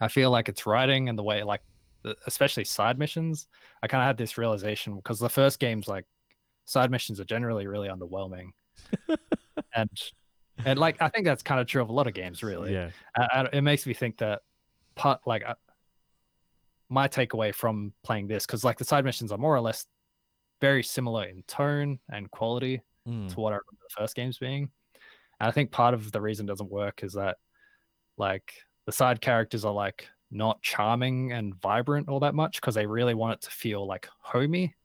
I 0.00 0.08
feel 0.08 0.30
like 0.30 0.48
it's 0.48 0.66
writing 0.66 1.08
and 1.08 1.18
the 1.18 1.22
way 1.22 1.42
like 1.42 1.60
especially 2.26 2.64
side 2.64 2.98
missions. 2.98 3.46
I 3.82 3.86
kind 3.88 4.02
of 4.02 4.06
had 4.06 4.16
this 4.16 4.38
realization 4.38 4.96
because 4.96 5.18
the 5.18 5.28
first 5.28 5.58
game's 5.58 5.86
like 5.88 6.06
side 6.64 6.90
missions 6.90 7.20
are 7.20 7.24
generally 7.24 7.66
really 7.66 7.88
underwhelming, 7.88 8.50
and 9.74 9.90
and 10.64 10.78
like 10.78 11.00
I 11.02 11.08
think 11.08 11.24
that's 11.26 11.42
kind 11.42 11.60
of 11.60 11.66
true 11.66 11.82
of 11.82 11.88
a 11.88 11.92
lot 11.92 12.06
of 12.06 12.14
games 12.14 12.42
really 12.42 12.72
Yeah. 12.72 12.90
I, 13.16 13.22
I- 13.42 13.56
it 13.56 13.60
makes 13.62 13.86
me 13.86 13.94
think 13.94 14.18
that 14.18 14.42
part 14.94 15.20
like 15.26 15.44
my 16.92 17.08
takeaway 17.08 17.54
from 17.54 17.92
playing 18.04 18.28
this 18.28 18.44
because 18.46 18.64
like 18.64 18.76
the 18.78 18.84
side 18.84 19.04
missions 19.04 19.32
are 19.32 19.38
more 19.38 19.54
or 19.56 19.60
less 19.60 19.86
very 20.60 20.82
similar 20.82 21.24
in 21.24 21.42
tone 21.48 21.98
and 22.10 22.30
quality 22.30 22.80
Mm. 23.08 23.28
to 23.30 23.40
what 23.40 23.52
I 23.52 23.56
remember 23.56 23.82
the 23.82 24.00
first 24.00 24.14
games 24.14 24.38
being. 24.38 24.70
And 25.40 25.48
I 25.48 25.50
think 25.50 25.72
part 25.72 25.92
of 25.92 26.12
the 26.12 26.20
reason 26.20 26.46
it 26.46 26.52
doesn't 26.52 26.70
work 26.70 27.02
is 27.02 27.14
that 27.14 27.38
like 28.16 28.54
the 28.86 28.92
side 28.92 29.20
characters 29.20 29.64
are 29.64 29.72
like 29.72 30.06
not 30.30 30.62
charming 30.62 31.32
and 31.32 31.60
vibrant 31.60 32.08
all 32.08 32.20
that 32.20 32.36
much 32.36 32.60
because 32.60 32.76
they 32.76 32.86
really 32.86 33.14
want 33.14 33.34
it 33.34 33.40
to 33.40 33.50
feel 33.50 33.84
like 33.84 34.08
homey, 34.20 34.76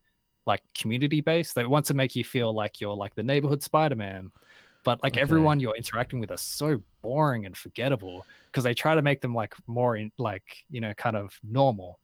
like 0.47 0.63
community 0.73 1.21
based. 1.21 1.53
They 1.53 1.67
want 1.67 1.85
to 1.85 1.93
make 1.93 2.15
you 2.15 2.23
feel 2.23 2.55
like 2.55 2.81
you're 2.81 2.95
like 2.95 3.13
the 3.13 3.21
neighborhood 3.21 3.61
Spider-Man. 3.61 4.31
But 4.87 5.03
like 5.03 5.15
Okay. 5.15 5.21
everyone 5.21 5.59
you're 5.59 5.75
interacting 5.75 6.21
with 6.21 6.31
are 6.31 6.37
so 6.37 6.81
boring 7.01 7.45
and 7.45 7.57
forgettable 7.57 8.25
because 8.45 8.63
they 8.63 8.73
try 8.73 8.95
to 8.95 9.01
make 9.01 9.19
them 9.19 9.35
like 9.35 9.53
more 9.67 9.97
in 9.97 10.13
like, 10.17 10.63
you 10.69 10.79
know, 10.79 10.93
kind 10.93 11.17
of 11.17 11.37
normal. 11.43 11.99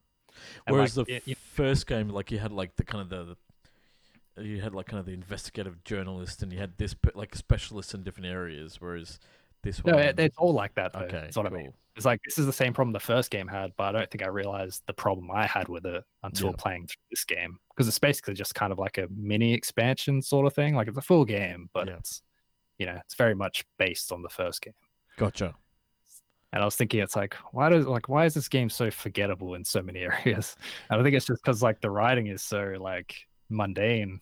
And, 0.67 0.75
Whereas 0.75 0.97
like, 0.97 1.07
the 1.07 1.15
it- 1.15 1.23
it- 1.27 1.37
first 1.37 1.87
game, 1.87 2.09
like 2.09 2.29
you 2.29 2.39
had 2.39 2.51
like 2.51 2.75
the 2.75 2.83
kind 2.83 3.01
of 3.01 3.07
the, 4.35 4.43
you 4.43 4.59
had 4.59 4.75
like 4.75 4.87
kind 4.87 4.99
of 4.99 5.05
the 5.05 5.13
investigative 5.13 5.81
journalist, 5.85 6.43
and 6.43 6.51
you 6.51 6.59
had 6.59 6.77
this 6.77 6.93
like 7.15 7.33
specialists 7.35 7.93
in 7.93 8.03
different 8.03 8.27
areas. 8.27 8.81
Whereas 8.81 9.17
this 9.61 9.81
no, 9.85 9.93
one, 9.93 10.03
it, 10.03 10.19
it's 10.19 10.37
all 10.37 10.51
like 10.53 10.73
that 10.75 10.91
though. 10.91 10.99
okay, 11.05 11.21
That's 11.21 11.37
what 11.37 11.47
cool. 11.47 11.57
I 11.57 11.61
mean. 11.61 11.73
It's 11.95 12.05
like 12.05 12.19
this 12.25 12.37
is 12.37 12.45
the 12.45 12.51
same 12.51 12.73
problem 12.73 12.91
the 12.91 12.99
first 12.99 13.31
game 13.31 13.47
had, 13.47 13.71
but 13.77 13.95
I 13.95 13.99
don't 13.99 14.11
think 14.11 14.23
I 14.23 14.27
realized 14.27 14.81
the 14.87 14.93
problem 14.93 15.31
I 15.31 15.45
had 15.47 15.69
with 15.69 15.85
it 15.85 16.03
until 16.23 16.47
Yeah. 16.49 16.55
playing 16.57 16.87
through 16.87 17.03
this 17.11 17.23
game 17.23 17.59
because 17.69 17.87
it's 17.87 17.99
basically 17.99 18.33
just 18.33 18.55
kind 18.55 18.73
of 18.73 18.77
like 18.79 18.97
a 18.97 19.07
mini 19.15 19.53
expansion 19.53 20.21
sort 20.21 20.47
of 20.47 20.53
thing. 20.53 20.75
Like 20.75 20.89
it's 20.89 20.97
a 20.97 21.01
full 21.01 21.23
game, 21.23 21.69
but 21.71 21.87
Yeah. 21.87 21.97
it's 21.99 22.21
you 22.77 22.85
know 22.85 22.97
it's 23.03 23.15
very 23.15 23.35
much 23.35 23.63
based 23.77 24.11
on 24.11 24.21
the 24.21 24.29
first 24.29 24.61
game. 24.61 24.73
Gotcha. 25.17 25.53
And 26.51 26.61
I 26.61 26.65
was 26.65 26.75
thinking, 26.75 26.99
it's 26.99 27.15
like 27.15 27.35
why 27.51 27.69
does 27.69 27.85
like 27.87 28.09
why 28.09 28.25
is 28.25 28.33
this 28.33 28.47
game 28.47 28.69
so 28.69 28.91
forgettable 28.91 29.55
in 29.55 29.65
so 29.65 29.81
many 29.81 29.99
areas? 30.25 30.55
And 30.89 30.99
I 30.99 31.03
think 31.03 31.15
it's 31.15 31.25
just 31.25 31.43
because 31.43 31.63
like 31.63 31.81
the 31.81 31.89
writing 31.89 32.27
is 32.27 32.41
so 32.43 32.75
like 32.79 33.15
mundane 33.49 34.21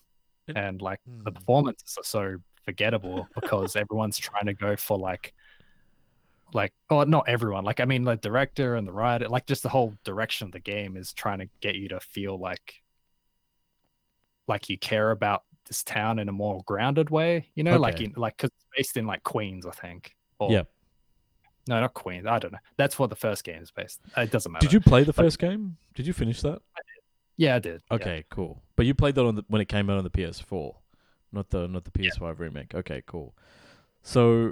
and 0.55 0.81
like 0.81 0.99
the 1.05 1.31
Mm. 1.31 1.35
performances 1.35 1.97
are 1.97 2.03
so 2.03 2.35
forgettable 2.65 3.27
because 3.35 3.75
everyone's 3.75 4.17
trying 4.17 4.45
to 4.47 4.53
go 4.53 4.75
for 4.75 4.97
like 4.97 5.33
like 6.53 6.73
oh 6.89 7.03
not 7.03 7.29
everyone 7.29 7.63
like 7.63 7.79
i 7.79 7.85
mean 7.85 8.03
the 8.03 8.15
director 8.17 8.75
and 8.75 8.85
the 8.85 8.91
writer 8.91 9.29
like 9.29 9.45
just 9.45 9.63
the 9.63 9.69
whole 9.69 9.93
direction 10.03 10.47
of 10.47 10.51
the 10.51 10.59
game 10.59 10.97
is 10.97 11.13
trying 11.13 11.39
to 11.39 11.47
get 11.61 11.75
you 11.75 11.87
to 11.87 11.99
feel 12.01 12.37
like 12.37 12.75
like 14.47 14.67
you 14.69 14.77
care 14.77 15.11
about 15.11 15.43
this 15.67 15.83
town 15.83 16.19
in 16.19 16.27
a 16.29 16.31
more 16.31 16.61
grounded 16.65 17.09
way 17.09 17.47
you 17.55 17.63
know 17.63 17.77
like 17.77 18.01
in 18.01 18.13
like 18.17 18.35
because 18.37 18.49
it's 18.55 18.65
based 18.75 18.97
in 18.97 19.05
like 19.07 19.23
queens 19.23 19.65
i 19.65 19.71
think 19.71 20.15
or 20.39 20.51
Yep. 20.51 20.69
no 21.67 21.79
not 21.79 21.93
queens 21.93 22.25
i 22.25 22.39
don't 22.39 22.51
know 22.51 22.59
that's 22.77 22.97
what 22.99 23.09
the 23.09 23.15
first 23.15 23.43
game 23.43 23.61
is 23.61 23.71
based 23.71 23.99
it 24.17 24.31
doesn't 24.31 24.51
matter 24.51 24.65
Did 24.65 24.73
you 24.73 24.79
play 24.81 25.03
the 25.03 25.13
But- 25.13 25.23
first 25.23 25.39
game? 25.39 25.77
Did 25.95 26.07
you 26.07 26.13
finish 26.13 26.41
that? 26.41 26.61
yeah 27.37 27.55
i 27.55 27.59
did 27.59 27.81
yeah. 27.89 27.95
Okay, 27.95 28.23
cool. 28.29 28.61
But 28.75 28.85
you 28.85 28.93
played 28.93 29.15
that 29.15 29.25
on 29.25 29.35
the, 29.35 29.43
when 29.47 29.61
it 29.61 29.67
came 29.69 29.89
out 29.89 29.97
on 29.97 30.03
the 30.03 30.09
PS4, 30.09 30.75
not 31.31 31.49
the 31.49 31.67
not 31.67 31.83
the 31.85 31.91
PS5 31.91 32.39
remake. 32.39 32.73
Okay, 32.75 33.01
cool. 33.05 33.35
So, 34.01 34.51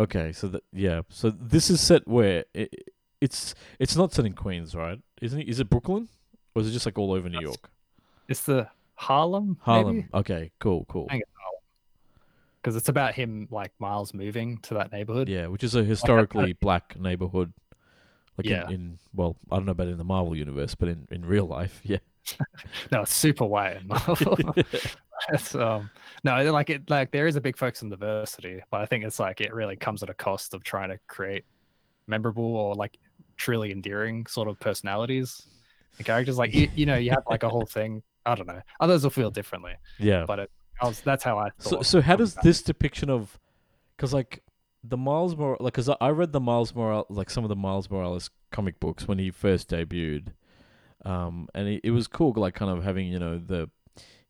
okay, 0.00 0.32
so 0.32 0.48
that 0.48 0.62
yeah, 0.72 1.02
so 1.08 1.30
this 1.30 1.70
is 1.70 1.80
set 1.80 2.06
where 2.06 2.44
it, 2.54 2.72
it's 3.20 3.54
it's 3.78 3.96
not 3.96 4.12
set 4.12 4.26
in 4.26 4.34
Queens, 4.34 4.74
right? 4.74 4.98
Isn't 5.22 5.40
it? 5.40 5.48
Is 5.48 5.60
it 5.60 5.68
Brooklyn, 5.70 6.08
or 6.54 6.62
is 6.62 6.68
it 6.68 6.72
just 6.72 6.86
like 6.86 6.98
all 6.98 7.12
over 7.12 7.28
New 7.28 7.34
That's- 7.38 7.42
York? 7.44 7.70
it's 8.28 8.42
the 8.42 8.68
harlem 8.98 9.56
Harlem. 9.62 10.08
Okay, 10.12 10.50
cool, 10.58 10.84
cool. 10.88 11.08
Because 12.60 12.74
it's 12.74 12.88
about 12.88 13.14
him 13.14 13.46
like 13.50 13.72
miles 13.78 14.12
moving 14.12 14.58
to 14.62 14.74
that 14.74 14.90
neighborhood 14.92 15.28
Yeah, 15.28 15.46
which 15.46 15.62
is 15.62 15.74
a 15.76 15.84
historically 15.84 16.52
black 16.54 16.98
neighborhood. 16.98 17.52
Like 18.36 18.46
Yeah. 18.46 18.66
in, 18.66 18.72
in 18.72 18.98
well, 19.14 19.36
I 19.50 19.56
don't 19.56 19.66
know 19.66 19.72
about 19.72 19.88
in 19.88 19.98
the 19.98 20.04
Marvel 20.04 20.36
universe, 20.36 20.74
but 20.74 20.88
in, 20.88 21.06
in 21.10 21.24
real 21.24 21.46
life, 21.46 21.80
yeah. 21.84 21.98
no 22.92 23.02
it's 23.02 23.14
super 23.14 23.46
white 23.46 23.78
in 23.78 23.86
Marvel. 23.86 24.36
um 25.54 25.90
no 26.24 26.52
like 26.52 26.68
it 26.68 26.90
like 26.90 27.10
there 27.10 27.26
is 27.26 27.36
a 27.36 27.40
big 27.40 27.56
focus 27.56 27.82
on 27.82 27.88
diversity 27.88 28.62
but 28.70 28.82
i 28.82 28.86
think 28.86 29.02
it's 29.02 29.18
like 29.18 29.40
it 29.40 29.54
really 29.54 29.76
comes 29.76 30.02
at 30.02 30.10
a 30.10 30.14
cost 30.14 30.52
of 30.52 30.62
trying 30.62 30.90
to 30.90 30.98
create 31.08 31.44
memorable 32.06 32.54
or 32.56 32.74
like 32.74 32.98
truly 33.38 33.72
endearing 33.72 34.26
sort 34.26 34.46
of 34.46 34.60
personalities 34.60 35.42
and 35.96 36.06
characters 36.06 36.36
like 36.36 36.54
you, 36.54 36.68
you 36.74 36.84
know 36.84 36.96
you 36.96 37.10
have 37.10 37.22
like 37.30 37.42
a 37.44 37.48
whole 37.48 37.66
thing 37.66 38.02
i 38.32 38.34
don't 38.34 38.46
know. 38.46 38.60
Others 38.80 39.02
will 39.04 39.10
feel 39.10 39.30
differently. 39.30 39.74
Yeah. 39.98 40.24
but 40.26 40.38
it, 40.38 40.50
I 40.80 40.86
was, 40.86 41.00
that's 41.00 41.24
how 41.24 41.38
i 41.38 41.50
So, 41.58 41.70
thought 41.70 41.86
so 41.86 42.00
how 42.00 42.16
does 42.16 42.34
this 42.36 42.62
depiction 42.62 43.10
of, 43.10 43.38
because 43.96 44.12
like 44.14 44.42
the 44.84 44.96
Miles 44.96 45.36
Morales, 45.36 45.60
like, 45.60 45.74
because 45.74 45.90
I 46.00 46.10
read 46.10 46.32
the 46.32 46.40
Miles 46.40 46.74
Morales, 46.74 47.06
like 47.08 47.30
some 47.30 47.44
of 47.44 47.48
the 47.48 47.56
Miles 47.56 47.90
Morales 47.90 48.30
comic 48.52 48.78
books 48.80 49.08
when 49.08 49.18
he 49.18 49.30
first 49.30 49.70
debuted, 49.70 50.28
um, 51.04 51.48
and 51.54 51.68
it, 51.68 51.80
it 51.84 51.90
was 51.90 52.06
cool, 52.06 52.32
like 52.36 52.54
kind 52.54 52.70
of 52.70 52.84
having 52.84 53.08
you 53.08 53.18
know 53.18 53.38
the, 53.38 53.68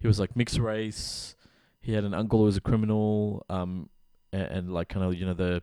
he 0.01 0.07
was 0.07 0.19
like 0.19 0.37
mixed 0.37 0.59
race, 0.59 1.37
he 1.81 1.93
had 1.93 2.05
an 2.05 2.15
uncle 2.15 2.39
who 2.41 2.45
was 2.47 2.57
a 2.57 2.63
criminal, 2.63 3.45
um, 3.51 3.91
and, 4.33 4.43
and 4.43 4.73
like 4.73 4.89
kind 4.89 5.05
of 5.05 5.15
you 5.15 5.27
know 5.27 5.35
the, 5.35 5.63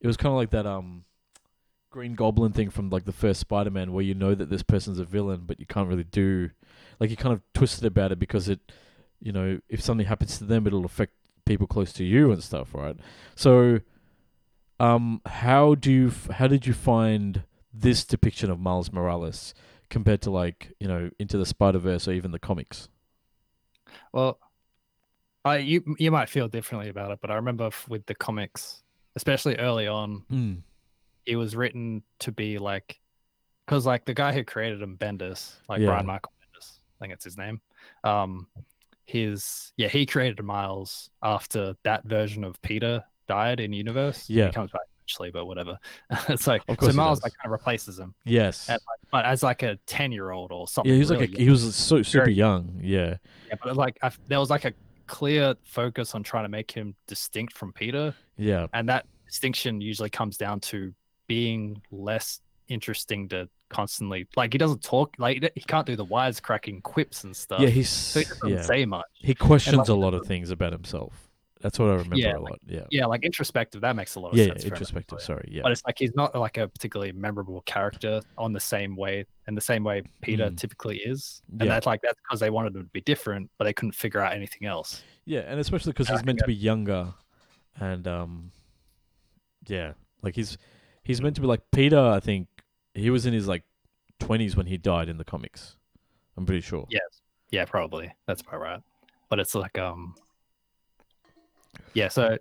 it 0.00 0.06
was 0.06 0.16
kind 0.16 0.32
of 0.32 0.36
like 0.36 0.50
that 0.50 0.66
um, 0.66 1.04
Green 1.90 2.16
Goblin 2.16 2.52
thing 2.52 2.70
from 2.70 2.90
like 2.90 3.04
the 3.04 3.12
first 3.12 3.38
Spider 3.40 3.70
Man 3.70 3.92
where 3.92 4.04
you 4.04 4.14
know 4.14 4.34
that 4.34 4.50
this 4.50 4.64
person's 4.64 4.98
a 4.98 5.04
villain, 5.04 5.42
but 5.46 5.60
you 5.60 5.66
can't 5.66 5.88
really 5.88 6.04
do, 6.04 6.50
like 7.00 7.10
you 7.10 7.16
kind 7.16 7.32
of 7.32 7.40
twisted 7.54 7.84
about 7.84 8.12
it 8.12 8.18
because 8.18 8.48
it 8.48 8.60
you 9.20 9.32
know, 9.32 9.58
if 9.70 9.80
something 9.80 10.06
happens 10.06 10.36
to 10.38 10.44
them, 10.44 10.66
it'll 10.66 10.84
affect 10.84 11.12
people 11.46 11.66
close 11.66 11.92
to 11.94 12.04
you 12.04 12.30
and 12.30 12.42
stuff, 12.44 12.74
right? 12.74 12.96
So, 13.36 13.80
um, 14.78 15.22
how 15.24 15.76
do 15.76 15.90
you, 15.90 16.08
f- 16.08 16.28
how 16.28 16.46
did 16.46 16.66
you 16.66 16.74
find 16.74 17.44
this 17.72 18.04
depiction 18.04 18.50
of 18.50 18.60
Miles 18.60 18.92
Morales 18.92 19.54
compared 19.88 20.20
to 20.22 20.30
like, 20.30 20.72
you 20.78 20.86
know, 20.88 21.08
Into 21.18 21.38
the 21.38 21.46
Spider 21.46 21.78
Verse 21.78 22.06
or 22.06 22.12
even 22.12 22.32
the 22.32 22.38
comics? 22.38 22.88
Well, 24.12 24.38
I 25.44 25.58
you 25.58 25.96
you 25.98 26.10
might 26.10 26.28
feel 26.28 26.48
differently 26.48 26.90
about 26.90 27.10
it, 27.10 27.18
but 27.22 27.30
I 27.30 27.36
remember 27.36 27.66
f- 27.66 27.86
with 27.88 28.04
the 28.04 28.14
comics, 28.14 28.82
especially 29.16 29.56
early 29.56 29.86
on, 29.86 30.24
Mm. 30.30 30.62
it 31.24 31.36
was 31.36 31.56
written 31.56 32.02
to 32.18 32.30
be 32.32 32.58
like, 32.58 33.00
because 33.64 33.86
like 33.86 34.04
the 34.04 34.12
guy 34.14 34.32
who 34.34 34.44
created 34.44 34.82
him, 34.82 34.98
Bendis, 34.98 35.54
like 35.66 35.80
Yeah. 35.80 35.86
Brian 35.86 36.06
Michael 36.06 36.32
think 37.04 37.14
it's 37.14 37.24
his 37.24 37.36
name. 37.36 37.60
Um, 38.02 38.46
his 39.06 39.72
yeah, 39.76 39.88
he 39.88 40.06
created 40.06 40.42
Miles 40.42 41.10
after 41.22 41.74
that 41.84 42.04
version 42.04 42.42
of 42.44 42.60
Peter 42.62 43.04
died 43.28 43.60
in 43.60 43.72
universe. 43.72 44.28
Yeah. 44.30 44.46
he 44.46 44.52
comes 44.52 44.70
back 44.70 44.80
eventually, 45.00 45.30
but 45.30 45.44
whatever. 45.46 45.78
it's 46.28 46.46
like 46.46 46.62
Of 46.68 46.78
so 46.80 46.92
Miles 46.92 47.22
like 47.22 47.32
kind 47.34 47.46
of 47.46 47.52
replaces 47.52 47.98
him, 47.98 48.14
Yes. 48.24 48.68
and, 48.68 48.80
like, 48.88 49.10
but 49.10 49.24
as 49.26 49.42
like 49.42 49.62
a 49.62 49.76
ten 49.86 50.10
year 50.12 50.30
old 50.30 50.52
or 50.52 50.66
something. 50.66 50.88
yeah, 50.90 50.94
he 50.94 51.00
was 51.00 51.10
really 51.10 51.26
like 51.26 51.36
a, 51.38 51.42
he 51.42 51.50
was 51.50 51.76
so 51.76 52.02
super 52.02 52.24
Very- 52.24 52.34
young. 52.34 52.78
Yeah. 52.82 53.16
Yeah, 53.48 53.54
but 53.62 53.76
like 53.76 53.98
I, 54.02 54.10
there 54.28 54.40
was 54.40 54.48
like 54.50 54.64
a 54.64 54.72
clear 55.06 55.54
focus 55.64 56.14
on 56.14 56.22
trying 56.22 56.44
to 56.44 56.48
make 56.48 56.70
him 56.70 56.94
distinct 57.06 57.56
from 57.58 57.72
Peter, 57.74 58.14
Yeah. 58.38 58.66
and 58.72 58.88
that 58.88 59.06
distinction 59.28 59.80
usually 59.82 60.08
comes 60.10 60.38
down 60.38 60.60
to 60.60 60.94
being 61.26 61.80
less 61.90 62.40
interesting 62.68 63.28
to 63.28 63.48
constantly 63.68 64.26
like 64.36 64.52
he 64.52 64.58
doesn't 64.58 64.82
talk 64.82 65.14
like 65.18 65.50
he 65.54 65.60
can't 65.62 65.86
do 65.86 65.96
the 65.96 66.04
wisecracking 66.06 66.82
quips 66.82 67.24
and 67.24 67.36
stuff. 67.36 67.60
Yeah. 67.60 67.68
He's 67.68 67.88
so 67.90 68.20
he 68.20 68.26
doesn't 68.26 68.48
yeah. 68.50 68.62
say 68.62 68.84
much. 68.86 69.06
He 69.14 69.34
questions 69.34 69.76
like- 69.78 69.88
a 69.88 69.94
lot 69.94 70.14
of 70.14 70.26
things 70.26 70.50
about 70.50 70.72
himself. 70.72 71.28
That's 71.60 71.78
what 71.78 71.86
I 71.88 71.92
remember 71.92 72.16
Yeah, 72.16 72.36
a 72.36 72.40
lot. 72.40 72.58
Yeah. 72.66 72.84
Yeah, 72.90 73.06
like 73.06 73.24
introspective. 73.24 73.80
That 73.80 73.96
makes 73.96 74.16
a 74.16 74.20
lot 74.20 74.32
of 74.32 74.38
Yeah, 74.38 74.44
yeah, 74.44 74.50
sense. 74.50 74.64
him. 74.64 74.72
introspective. 74.72 75.20
Sorry. 75.22 75.48
Yeah. 75.50 75.62
But 75.62 75.72
it's 75.72 75.82
like 75.86 75.96
he's 75.98 76.14
not 76.14 76.34
like 76.34 76.58
a 76.58 76.68
particularly 76.68 77.12
memorable 77.12 77.62
character 77.62 78.20
on 78.36 78.52
the 78.52 78.60
same 78.60 78.94
way, 78.96 79.24
in 79.48 79.54
the 79.54 79.62
same 79.62 79.82
way 79.82 80.02
Peter 80.20 80.50
Mm. 80.50 80.58
typically 80.58 80.98
is. 80.98 81.40
And 81.52 81.62
Yeah. 81.62 81.68
that's 81.68 81.86
like 81.86 82.02
that's 82.02 82.18
because 82.22 82.38
they 82.40 82.50
wanted 82.50 82.76
him 82.76 82.82
to 82.82 82.88
be 82.90 83.00
different, 83.00 83.50
but 83.56 83.64
they 83.64 83.72
couldn't 83.72 83.92
figure 83.92 84.20
out 84.20 84.34
anything 84.34 84.66
else. 84.68 85.02
Yeah, 85.24 85.40
and 85.40 85.58
especially 85.58 85.92
because 85.92 86.08
he's 86.10 86.22
meant 86.22 86.38
to 86.40 86.46
be 86.46 86.54
younger, 86.54 87.14
and 87.80 88.06
um, 88.06 88.52
yeah, 89.66 89.92
like 90.22 90.34
he's 90.34 90.58
he's 91.02 91.22
meant 91.22 91.34
to 91.36 91.40
be 91.40 91.46
like 91.46 91.62
Peter. 91.72 91.98
I 91.98 92.20
think 92.20 92.48
he 92.94 93.10
was 93.10 93.26
in 93.26 93.32
his 93.34 93.46
like 93.46 93.64
twenties 94.20 94.56
when 94.56 94.66
he 94.66 94.76
died 94.78 95.08
in 95.08 95.18
the 95.18 95.24
comics. 95.24 95.76
I'm 96.36 96.46
pretty 96.46 96.62
sure. 96.62 96.86
Yes. 96.90 97.02
Yeah, 97.50 97.64
probably. 97.64 98.12
That's 98.26 98.40
about 98.40 98.60
right. 98.60 98.80
But 99.28 99.40
it's 99.40 99.54
like 99.54 99.78
um 99.78 100.14
Yeah, 101.92 102.08
so 102.08 102.36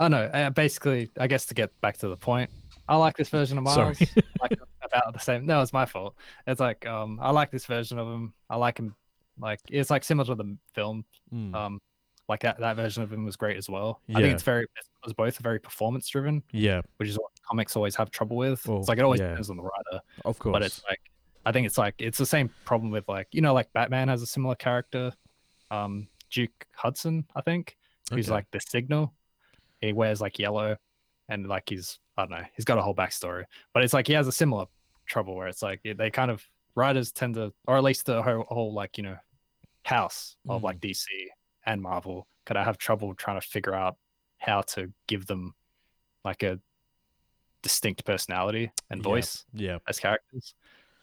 I 0.00 0.08
don't 0.08 0.10
know. 0.10 0.24
Uh, 0.24 0.50
basically, 0.50 1.10
I 1.18 1.26
guess 1.26 1.46
to 1.46 1.54
get 1.54 1.78
back 1.80 1.96
to 1.98 2.08
the 2.08 2.16
point, 2.16 2.50
I 2.88 2.96
like 2.96 3.16
this 3.16 3.28
version 3.28 3.56
of. 3.58 3.64
Miles. 3.64 4.00
like 4.40 4.52
about 4.82 5.12
the 5.12 5.20
same. 5.20 5.46
No, 5.46 5.62
it's 5.62 5.72
my 5.72 5.86
fault. 5.86 6.14
It's 6.46 6.60
like 6.60 6.86
um 6.86 7.18
I 7.22 7.30
like 7.30 7.50
this 7.50 7.66
version 7.66 7.98
of 7.98 8.06
him. 8.08 8.32
I 8.50 8.56
like 8.56 8.78
him 8.78 8.94
like 9.38 9.60
it's 9.68 9.90
like 9.90 10.04
similar 10.04 10.26
to 10.26 10.34
the 10.34 10.56
film. 10.74 11.04
Mm, 11.32 11.54
Um 11.54 11.80
like 12.28 12.40
that, 12.40 12.58
that 12.60 12.76
version 12.76 13.02
of 13.02 13.10
him 13.10 13.24
was 13.24 13.36
great 13.36 13.56
as 13.56 13.70
well. 13.70 14.02
Yeah. 14.06 14.18
I 14.18 14.20
think 14.20 14.34
it's 14.34 14.42
very 14.42 14.64
it 14.64 14.84
was 15.02 15.14
both 15.14 15.38
very 15.38 15.58
performance 15.58 16.08
driven, 16.08 16.42
yeah, 16.52 16.82
which 16.98 17.08
is 17.08 17.16
what 17.16 17.30
comics 17.48 17.76
always 17.76 17.96
have 17.96 18.10
trouble 18.10 18.36
with. 18.36 18.66
Well, 18.66 18.78
it's 18.80 18.88
like 18.88 18.98
it 18.98 19.04
always 19.04 19.20
yeah. 19.20 19.28
depends 19.28 19.50
on 19.50 19.56
the 19.56 19.62
writer 19.62 20.02
of 20.24 20.38
course. 20.38 20.52
but 20.52 20.62
it's 20.62 20.82
like 20.88 21.00
I 21.46 21.52
think 21.52 21.66
it's 21.66 21.78
like 21.78 21.94
it's 21.98 22.18
the 22.18 22.26
same 22.26 22.50
problem 22.64 22.90
with 22.90 23.08
like 23.08 23.28
you 23.32 23.40
know 23.40 23.54
like 23.54 23.72
Batman 23.72 24.08
has 24.08 24.22
a 24.22 24.26
similar 24.26 24.54
character, 24.54 25.12
um 25.70 26.08
Duke 26.30 26.66
Hudson 26.74 27.24
I 27.34 27.40
think 27.42 27.76
who's 28.10 28.26
Okay. 28.26 28.34
like 28.34 28.46
the 28.52 28.60
Signal. 28.60 29.14
He 29.80 29.92
wears 29.92 30.20
like 30.20 30.38
yellow, 30.38 30.76
and 31.28 31.46
like 31.46 31.68
he's 31.68 31.98
I 32.16 32.22
don't 32.22 32.30
know 32.32 32.44
he's 32.54 32.64
got 32.64 32.78
a 32.78 32.82
whole 32.82 32.94
backstory, 32.94 33.44
but 33.72 33.84
it's 33.84 33.92
like 33.94 34.06
he 34.06 34.12
has 34.14 34.26
a 34.26 34.32
similar 34.32 34.66
trouble 35.06 35.36
where 35.36 35.48
it's 35.48 35.62
like 35.62 35.80
they 35.84 36.10
kind 36.10 36.30
of 36.30 36.44
writers 36.74 37.12
tend 37.12 37.34
to 37.36 37.52
or 37.66 37.76
at 37.76 37.82
least 37.84 38.06
the 38.06 38.22
whole, 38.22 38.44
whole 38.48 38.72
like 38.74 38.98
you 38.98 39.04
know 39.04 39.16
house 39.84 40.36
of 40.48 40.60
Mm. 40.60 40.64
like 40.64 40.80
DC 40.80 41.04
and 41.64 41.80
Marvel 41.80 42.26
could 42.44 42.56
I 42.56 42.64
have 42.64 42.76
trouble 42.78 43.14
trying 43.14 43.40
to 43.40 43.46
figure 43.46 43.74
out 43.74 43.96
how 44.38 44.60
to 44.62 44.92
give 45.06 45.26
them 45.26 45.54
like 46.24 46.42
a 46.42 46.58
distinct 47.62 48.04
personality 48.04 48.70
and 48.90 49.02
voice 49.02 49.44
yeah, 49.52 49.78
as 49.88 49.98
characters, 49.98 50.54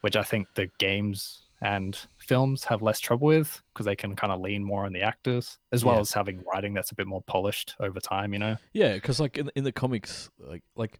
which 0.01 0.15
I 0.15 0.23
think 0.23 0.47
the 0.55 0.69
games 0.79 1.41
and 1.61 1.97
films 2.17 2.65
have 2.65 2.81
less 2.81 2.99
trouble 2.99 3.27
with 3.27 3.61
because 3.73 3.85
they 3.85 3.95
can 3.95 4.15
kind 4.15 4.31
of 4.33 4.41
lean 4.41 4.63
more 4.63 4.85
on 4.85 4.93
the 4.93 5.01
actors 5.01 5.57
as 5.71 5.85
well 5.85 5.95
Yeah. 5.95 6.01
as 6.01 6.11
having 6.13 6.43
writing 6.51 6.73
that's 6.73 6.91
a 6.91 6.95
bit 6.95 7.07
more 7.07 7.21
polished 7.23 7.75
over 7.79 7.99
time. 7.99 8.33
You 8.33 8.39
know? 8.39 8.57
yeah. 8.73 8.93
Because 8.93 9.19
like 9.19 9.37
in 9.37 9.49
in 9.55 9.63
the 9.63 9.71
comics, 9.71 10.29
like 10.39 10.63
like. 10.75 10.99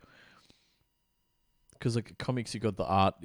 Because 1.74 1.98
like 1.98 2.18
comics, 2.18 2.54
you 2.54 2.62
got 2.62 2.78
the 2.78 2.86
art, 2.86 3.16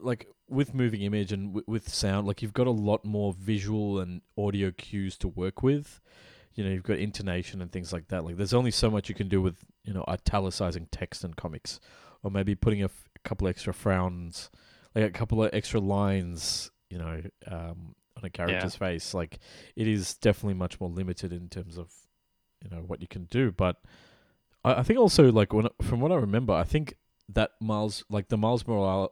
like 0.00 0.28
with 0.48 0.74
moving 0.74 1.00
image 1.02 1.32
and 1.32 1.48
w- 1.48 1.64
with 1.66 1.88
sound, 1.88 2.26
like 2.26 2.42
you've 2.42 2.52
got 2.52 2.66
a 2.66 2.70
lot 2.70 3.02
more 3.04 3.32
visual 3.32 3.98
and 3.98 4.20
audio 4.36 4.70
cues 4.70 5.16
to 5.18 5.28
work 5.28 5.62
with. 5.62 5.98
You 6.58 6.64
know 6.64 6.70
you've 6.70 6.82
got 6.82 6.98
intonation 6.98 7.62
and 7.62 7.70
things 7.70 7.92
like 7.92 8.08
that. 8.08 8.24
Like 8.24 8.36
there's 8.36 8.52
only 8.52 8.72
so 8.72 8.90
much 8.90 9.08
you 9.08 9.14
can 9.14 9.28
do 9.28 9.40
with 9.40 9.64
you 9.84 9.92
know 9.94 10.04
italicizing 10.08 10.88
text 10.90 11.22
in 11.22 11.34
comics 11.34 11.78
or 12.24 12.32
maybe 12.32 12.56
putting 12.56 12.82
a, 12.82 12.86
f- 12.86 13.04
a 13.14 13.20
couple 13.20 13.46
extra 13.46 13.72
frowns 13.72 14.50
like 14.94 15.04
a 15.04 15.10
couple 15.10 15.44
of 15.44 15.50
extra 15.52 15.78
lines 15.78 16.72
you 16.90 16.98
know 16.98 17.22
um, 17.46 17.94
on 18.16 18.24
a 18.24 18.30
character's 18.30 18.74
face. 18.74 19.14
Like 19.14 19.38
it 19.76 19.86
is 19.86 20.14
definitely 20.14 20.54
much 20.54 20.80
more 20.80 20.90
limited 20.90 21.32
in 21.32 21.48
terms 21.48 21.78
of 21.78 21.92
you 22.64 22.70
know 22.70 22.82
what 22.84 23.00
you 23.00 23.06
can 23.06 23.26
do. 23.26 23.52
But 23.52 23.76
i, 24.64 24.80
I 24.80 24.82
think 24.82 24.98
also 24.98 25.30
like 25.30 25.52
when 25.52 25.68
from 25.82 26.00
what 26.00 26.10
i 26.10 26.16
remember 26.16 26.52
i 26.52 26.64
think 26.64 26.94
that 27.28 27.52
miles 27.60 28.04
like 28.10 28.28
the 28.28 28.36
miles 28.36 28.66
morales 28.66 29.10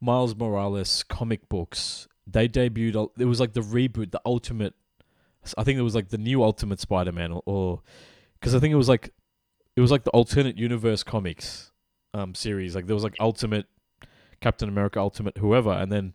miles 0.00 0.34
morales 0.34 1.04
comic 1.04 1.48
books 1.48 2.08
they 2.26 2.48
debuted 2.48 3.10
it 3.18 3.26
was 3.26 3.38
like 3.38 3.52
the 3.52 3.60
reboot 3.60 4.10
the 4.10 4.20
ultimate 4.26 4.74
I 5.58 5.64
think 5.64 5.78
it 5.78 5.82
was 5.82 5.94
like 5.94 6.08
the 6.08 6.18
new 6.18 6.42
Ultimate 6.42 6.80
Spider-Man, 6.80 7.40
or 7.44 7.82
because 8.34 8.54
I 8.54 8.60
think 8.60 8.72
it 8.72 8.76
was 8.76 8.88
like 8.88 9.12
it 9.76 9.80
was 9.80 9.90
like 9.90 10.04
the 10.04 10.10
alternate 10.10 10.56
universe 10.58 11.02
comics 11.02 11.72
um 12.12 12.34
series. 12.34 12.74
Like 12.74 12.86
there 12.86 12.94
was 12.94 13.04
like 13.04 13.16
Ultimate 13.20 13.66
Captain 14.40 14.68
America, 14.68 15.00
Ultimate 15.00 15.38
whoever, 15.38 15.72
and 15.72 15.90
then 15.90 16.14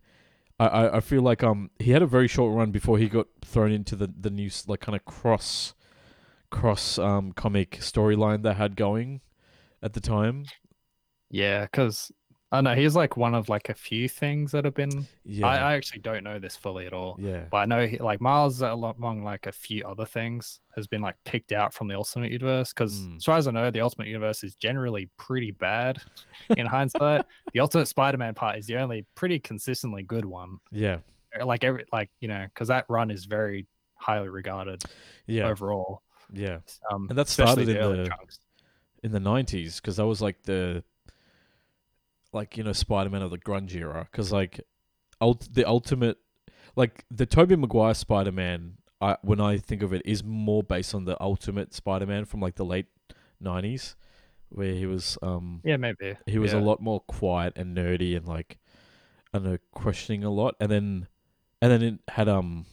I 0.60 0.98
I, 0.98 1.00
feel 1.00 1.22
like 1.22 1.44
um 1.44 1.72
he 1.80 1.92
had 1.92 2.02
a 2.02 2.08
very 2.08 2.28
short 2.28 2.56
run 2.56 2.72
before 2.72 2.98
he 2.98 3.08
got 3.08 3.28
thrown 3.44 3.72
into 3.72 3.96
the 3.96 4.08
the 4.08 4.30
new 4.30 4.50
like 4.68 4.82
kind 4.82 4.96
of 4.96 5.06
cross 5.06 5.74
cross 6.50 6.98
um 6.98 7.32
comic 7.32 7.78
storyline 7.80 8.44
they 8.44 8.54
had 8.54 8.76
going 8.76 9.22
at 9.82 9.94
the 9.94 10.02
time. 10.02 10.46
Yeah, 11.30 11.64
because 11.64 12.12
I 12.52 12.58
don't 12.58 12.64
know 12.64 12.74
he's 12.74 12.96
like 12.96 13.16
one 13.16 13.36
of 13.36 13.48
like 13.48 13.70
a 13.70 13.76
few 13.76 14.10
things 14.10 14.52
that 14.54 14.66
have 14.66 14.74
been. 14.74 15.06
Yeah, 15.24 15.46
I, 15.46 15.56
I 15.58 15.74
actually 15.76 16.00
don't 16.02 16.24
know 16.24 16.40
this 16.40 16.56
fully 16.56 16.88
at 16.88 16.94
all. 16.94 17.16
yeah, 17.20 17.44
But 17.52 17.58
I 17.58 17.66
know 17.66 17.86
he, 17.86 17.98
like 18.00 18.22
Miles 18.22 18.62
among 18.64 19.24
like 19.24 19.46
a 19.46 19.52
few 19.52 19.84
other 19.86 20.06
things 20.06 20.60
has 20.76 20.88
been 20.88 21.02
like 21.02 21.16
picked 21.26 21.52
out 21.52 21.76
from 21.76 21.88
the 21.88 21.96
Ultimate 21.96 22.32
Universe 22.32 22.74
because 22.74 23.02
Mm. 23.02 23.18
as 23.18 23.24
far 23.24 23.38
as 23.38 23.48
I 23.48 23.52
know, 23.52 23.70
the 23.70 23.82
Ultimate 23.82 24.08
Universe 24.08 24.44
is 24.44 24.56
generally 24.56 25.10
pretty 25.18 25.52
bad 25.52 25.98
in 26.58 26.66
hindsight. 26.66 27.24
The 27.54 27.60
Ultimate 27.60 27.86
Spider-Man 27.88 28.34
part 28.34 28.58
is 28.58 28.66
the 28.66 28.78
only 28.78 29.06
pretty 29.14 29.38
consistently 29.40 30.02
good 30.02 30.26
one. 30.26 30.58
yeah, 30.72 30.98
Like 31.44 31.64
every 31.64 31.86
like 31.94 32.10
you 32.20 32.28
know 32.30 32.46
because 32.52 32.70
that 32.70 32.86
run 32.90 33.12
is 33.12 33.26
very 33.26 33.68
highly 33.94 34.30
regarded 34.30 34.82
yeah, 35.28 35.48
overall. 35.48 36.02
yeah. 36.34 36.60
Um, 36.92 37.06
And 37.10 37.18
that 37.20 37.28
started 37.28 37.70
in 37.70 37.76
the- 37.76 38.08
chunks. 38.10 38.40
in 39.04 39.12
the 39.12 39.20
nineties 39.20 39.80
because 39.80 39.98
that 39.98 40.08
was 40.08 40.20
like 40.20 40.42
the 40.44 40.84
like 42.34 42.58
you 42.58 42.64
know 42.64 42.74
Spider-Man 42.74 43.22
of 43.22 43.32
the 43.32 43.38
grunge 43.38 43.76
era 43.76 44.08
because 44.12 44.32
like 44.32 44.62
ult- 45.22 45.50
the 45.54 45.68
ultimate 45.68 46.18
like 46.76 47.06
the 47.10 47.26
Tobey 47.26 47.56
Maguire 47.56 47.94
Spider-Man 47.94 48.78
I 49.02 49.18
when 49.22 49.40
I 49.40 49.58
think 49.58 49.82
of 49.82 49.94
it 49.94 50.02
is 50.06 50.24
more 50.24 50.62
based 50.64 50.94
on 50.94 51.06
the 51.06 51.22
ultimate 51.22 51.74
Spider-Man 51.74 52.26
from 52.26 52.40
like 52.42 52.56
the 52.56 52.66
late 52.66 52.88
nineties 53.40 53.96
where 54.50 54.74
he 54.74 54.86
was 54.86 55.18
um 55.22 55.62
Yeah, 55.64 55.78
maybe. 55.78 56.18
he 56.26 56.38
was 56.40 56.54
a 56.54 56.60
lot 56.60 56.82
more 56.82 57.00
quiet 57.02 57.54
and 57.56 57.76
nerdy 57.76 58.16
and 58.18 58.28
like 58.28 58.60
I 59.34 59.38
don't 59.38 59.48
know 59.52 59.58
questioning 59.72 60.24
a 60.24 60.30
lot. 60.30 60.56
And 60.60 60.72
then 60.72 61.08
and 61.62 61.72
then 61.72 61.82
it 61.82 62.00
had 62.10 62.28
um 62.28 62.66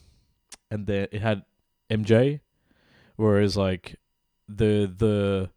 and 0.69 0.85
then 0.87 1.07
it 1.11 1.21
had 1.21 1.43
MJ 1.89 2.41
whereas 3.15 3.55
like 3.57 3.95
the 4.47 4.91
the 4.95 5.49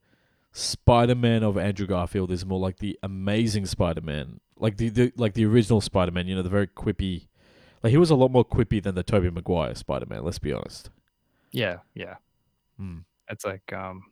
Spider-Man 0.53 1.43
of 1.43 1.57
Andrew 1.57 1.87
Garfield 1.87 2.31
is 2.31 2.45
more 2.45 2.59
like 2.59 2.79
the 2.79 2.99
amazing 3.03 3.67
Spider-Man 3.67 4.41
like 4.59 4.77
the, 4.77 4.89
the 4.89 5.13
like 5.17 5.35
the 5.35 5.45
original 5.47 5.81
Spider-Man 5.81 6.27
you 6.27 6.35
know 6.35 6.43
the 6.43 6.49
very 6.51 6.67
quippy 6.67 7.29
like 7.83 7.91
he 7.93 7.97
was 7.97 8.11
a 8.11 8.15
lot 8.15 8.31
more 8.31 8.45
quippy 8.45 8.83
than 8.83 8.95
the 8.95 9.03
Tobey 9.03 9.31
Maguire 9.31 9.75
Spider-Man 9.75 10.25
let's 10.25 10.39
be 10.39 10.53
honest 10.53 10.91
Yeah, 11.53 11.79
yeah. 11.95 12.17
mm. 12.81 13.05
It's 13.29 13.45
like 13.45 13.73
um, 13.73 14.03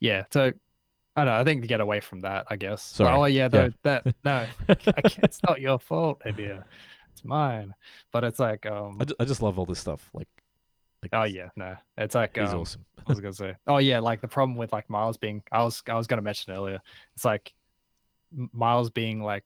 yeah. 0.00 0.24
So 0.32 0.52
I 1.16 1.24
don't 1.24 1.26
know. 1.26 1.40
I 1.40 1.44
think 1.44 1.60
to 1.62 1.68
get 1.68 1.80
away 1.80 2.00
from 2.00 2.20
that, 2.20 2.46
I 2.48 2.56
guess. 2.56 2.82
Sorry. 2.82 3.14
Oh 3.14 3.24
yeah, 3.26 3.48
Yeah. 3.52 3.68
that 3.82 4.06
no, 4.24 4.46
it's 4.68 5.40
not 5.46 5.60
your 5.60 5.78
fault, 5.78 6.22
India. 6.24 6.64
It's 7.12 7.22
mine. 7.22 7.74
But 8.12 8.24
it's 8.24 8.38
like 8.38 8.64
um. 8.64 8.98
I 9.20 9.24
just 9.26 9.42
love 9.42 9.58
all 9.58 9.66
this 9.66 9.78
stuff 9.78 10.08
like, 10.14 10.28
like 11.02 11.10
Oh 11.12 11.24
yeah, 11.24 11.48
no. 11.56 11.76
It's 11.98 12.14
like 12.14 12.36
he's 12.36 12.52
um, 12.52 12.60
awesome 12.60 12.84
I 12.98 13.02
was 13.08 13.20
gonna 13.20 13.32
say. 13.32 13.54
Oh 13.66 13.78
yeah, 13.78 13.98
like 14.00 14.20
the 14.20 14.28
problem 14.28 14.56
with 14.56 14.72
like 14.72 14.88
Miles 14.90 15.16
being, 15.16 15.42
I 15.52 15.62
was 15.62 15.82
I 15.88 15.94
was 15.94 16.06
gonna 16.06 16.22
mention 16.22 16.52
earlier. 16.52 16.80
It's 17.14 17.24
like 17.24 17.52
Miles 18.52 18.90
being 18.90 19.22
like 19.22 19.44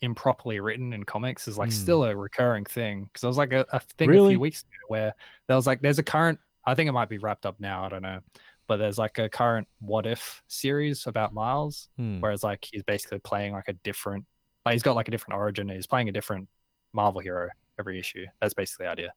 improperly 0.00 0.60
written 0.60 0.92
in 0.92 1.02
comics 1.04 1.48
is 1.48 1.58
like 1.58 1.70
Mm. 1.70 1.72
still 1.72 2.04
a 2.04 2.14
recurring 2.16 2.64
thing. 2.64 3.04
Because 3.04 3.22
there 3.22 3.28
was 3.28 3.36
like 3.38 3.52
a, 3.52 3.66
a 3.72 3.80
thing 3.80 4.10
a 4.10 4.28
few 4.28 4.40
weeks 4.40 4.62
ago 4.62 4.70
where 4.88 5.14
there 5.46 5.56
was 5.56 5.66
like 5.66 5.80
there's 5.80 5.98
a 5.98 6.02
current. 6.04 6.38
I 6.64 6.74
think 6.74 6.88
it 6.88 6.92
might 6.92 7.08
be 7.08 7.18
wrapped 7.18 7.46
up 7.46 7.58
now. 7.58 7.84
I 7.84 7.88
don't 7.88 8.02
know, 8.02 8.20
but 8.66 8.76
there's 8.76 8.98
like 8.98 9.18
a 9.18 9.28
current 9.28 9.66
What 9.80 10.06
If 10.06 10.42
series 10.48 11.06
about 11.06 11.34
Miles, 11.34 11.88
Hmm. 11.96 12.20
whereas 12.20 12.42
like 12.44 12.66
he's 12.70 12.82
basically 12.84 13.18
playing 13.18 13.52
like 13.52 13.68
a 13.68 13.72
different. 13.72 14.24
Like 14.64 14.74
he's 14.74 14.82
got 14.82 14.96
like 14.96 15.08
a 15.08 15.10
different 15.10 15.38
origin. 15.38 15.68
He's 15.68 15.86
playing 15.86 16.08
a 16.08 16.12
different 16.12 16.48
Marvel 16.92 17.20
hero 17.20 17.48
every 17.78 17.98
issue. 17.98 18.26
That's 18.40 18.54
basically 18.54 18.86
the 18.86 18.92
idea. 18.92 19.12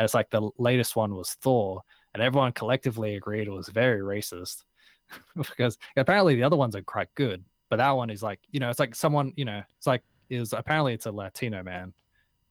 And 0.00 0.04
it's 0.06 0.14
like 0.14 0.30
the 0.30 0.48
latest 0.56 0.96
one 0.96 1.14
was 1.14 1.34
Thor, 1.42 1.82
and 2.14 2.22
everyone 2.22 2.52
collectively 2.52 3.16
agreed 3.16 3.48
it 3.48 3.50
was 3.50 3.68
very 3.68 4.00
racist 4.00 4.64
because 5.36 5.76
apparently 5.94 6.36
the 6.36 6.42
other 6.42 6.56
ones 6.56 6.74
are 6.74 6.80
quite 6.80 7.14
good, 7.14 7.44
but 7.68 7.76
that 7.76 7.90
one 7.90 8.08
is 8.08 8.22
like 8.22 8.40
you 8.50 8.60
know 8.60 8.70
it's 8.70 8.78
like 8.78 8.94
someone 8.94 9.34
you 9.36 9.44
know 9.44 9.60
it's 9.76 9.86
like 9.86 10.02
it 10.30 10.40
was 10.40 10.54
apparently 10.54 10.94
it's 10.94 11.04
a 11.04 11.12
Latino 11.12 11.62
man 11.62 11.92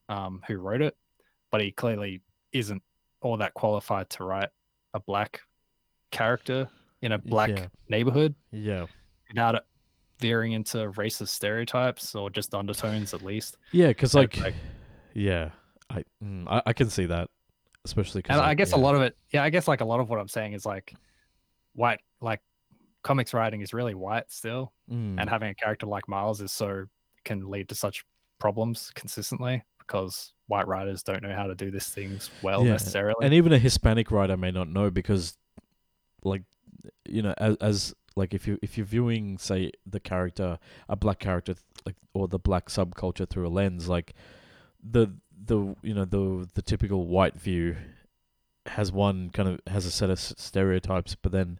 um, 0.09 0.43
who 0.47 0.57
wrote 0.57 0.83
it, 0.83 0.95
but 1.49 1.59
he 1.59 1.71
clearly 1.71 2.21
isn't 2.53 2.83
all 3.21 3.35
that 3.37 3.55
qualified 3.55 4.11
to 4.11 4.23
write 4.25 4.49
a 4.93 4.99
black 4.99 5.41
character 6.11 6.69
in 7.01 7.13
a 7.13 7.17
black 7.17 7.49
Yeah. 7.49 7.65
neighborhood 7.87 8.35
yeah 8.51 8.85
without 9.27 9.55
it 9.55 9.63
veering 10.19 10.51
into 10.51 10.77
racist 10.91 11.29
stereotypes 11.29 12.13
or 12.13 12.29
just 12.29 12.53
undertones 12.53 13.15
at 13.15 13.23
least. 13.23 13.57
Yeah, 13.71 13.87
because 13.87 14.13
like, 14.13 14.37
like- 14.37 14.53
yeah, 15.15 15.49
I, 15.89 16.03
mm, 16.23 16.45
I 16.47 16.61
I 16.67 16.73
can 16.73 16.89
see 16.91 17.05
that, 17.07 17.27
especially 17.89 18.21
because 18.21 18.37
And 18.37 18.45
I 18.45 18.53
guess 18.53 18.71
a 18.73 18.77
lot 18.77 18.95
of 18.95 19.01
it, 19.01 19.15
yeah, 19.31 19.43
I 19.43 19.49
guess 19.49 19.67
like 19.67 19.81
a 19.81 19.85
lot 19.85 19.99
of 19.99 20.09
what 20.09 20.19
I'm 20.19 20.27
saying 20.27 20.53
is 20.53 20.65
like 20.65 20.95
white 21.73 21.99
like 22.21 22.41
comics 23.03 23.33
writing 23.33 23.61
is 23.61 23.73
really 23.73 23.95
white 23.95 24.31
still, 24.31 24.71
Mm. 24.91 25.19
and 25.19 25.29
having 25.29 25.49
a 25.49 25.55
character 25.55 25.85
like 25.85 26.07
Miles 26.07 26.41
is 26.41 26.51
so 26.51 26.85
can 27.23 27.49
lead 27.49 27.69
to 27.69 27.75
such 27.75 28.03
problems 28.39 28.91
consistently 28.95 29.63
because 29.79 30.33
white 30.47 30.67
writers 30.67 31.03
don't 31.03 31.21
know 31.21 31.33
how 31.35 31.45
to 31.47 31.53
do 31.55 31.69
these 31.71 31.87
things 31.89 32.29
well 32.41 32.65
Yeah, 32.65 32.71
necessarily. 32.73 33.23
and 33.25 33.33
even 33.33 33.53
a 33.53 33.59
Hispanic 33.59 34.09
writer 34.11 34.35
may 34.37 34.51
not 34.51 34.67
know 34.69 34.89
because, 34.89 35.37
like, 36.23 36.43
you 37.07 37.21
know, 37.21 37.33
as, 37.37 37.55
as 37.57 37.93
like 38.15 38.33
if 38.33 38.47
you 38.47 38.57
if 38.61 38.77
you're 38.77 38.85
viewing 38.85 39.37
say 39.37 39.71
the 39.85 39.99
character 39.99 40.57
a 40.89 40.95
black 40.95 41.19
character 41.19 41.55
like 41.85 41.95
or 42.13 42.27
the 42.27 42.39
black 42.39 42.67
subculture 42.67 43.29
through 43.29 43.47
a 43.47 43.49
lens 43.49 43.87
like 43.87 44.13
the 44.83 45.13
the 45.45 45.75
you 45.81 45.93
know 45.93 46.05
the 46.05 46.47
the 46.53 46.61
typical 46.61 47.07
white 47.07 47.35
view 47.35 47.75
has 48.65 48.91
one 48.91 49.29
kind 49.29 49.49
of 49.49 49.59
has 49.67 49.85
a 49.85 49.91
set 49.91 50.09
of 50.09 50.19
stereotypes 50.19 51.15
but 51.15 51.31
then 51.31 51.59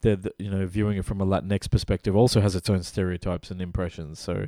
the, 0.00 0.32
you 0.38 0.48
know 0.50 0.64
viewing 0.66 0.96
it 0.96 1.04
from 1.04 1.20
a 1.20 1.26
Latinx 1.26 1.68
perspective 1.68 2.14
also 2.14 2.40
has 2.40 2.54
its 2.54 2.70
own 2.70 2.82
stereotypes 2.84 3.50
and 3.50 3.60
impressions. 3.60 4.20
So 4.20 4.46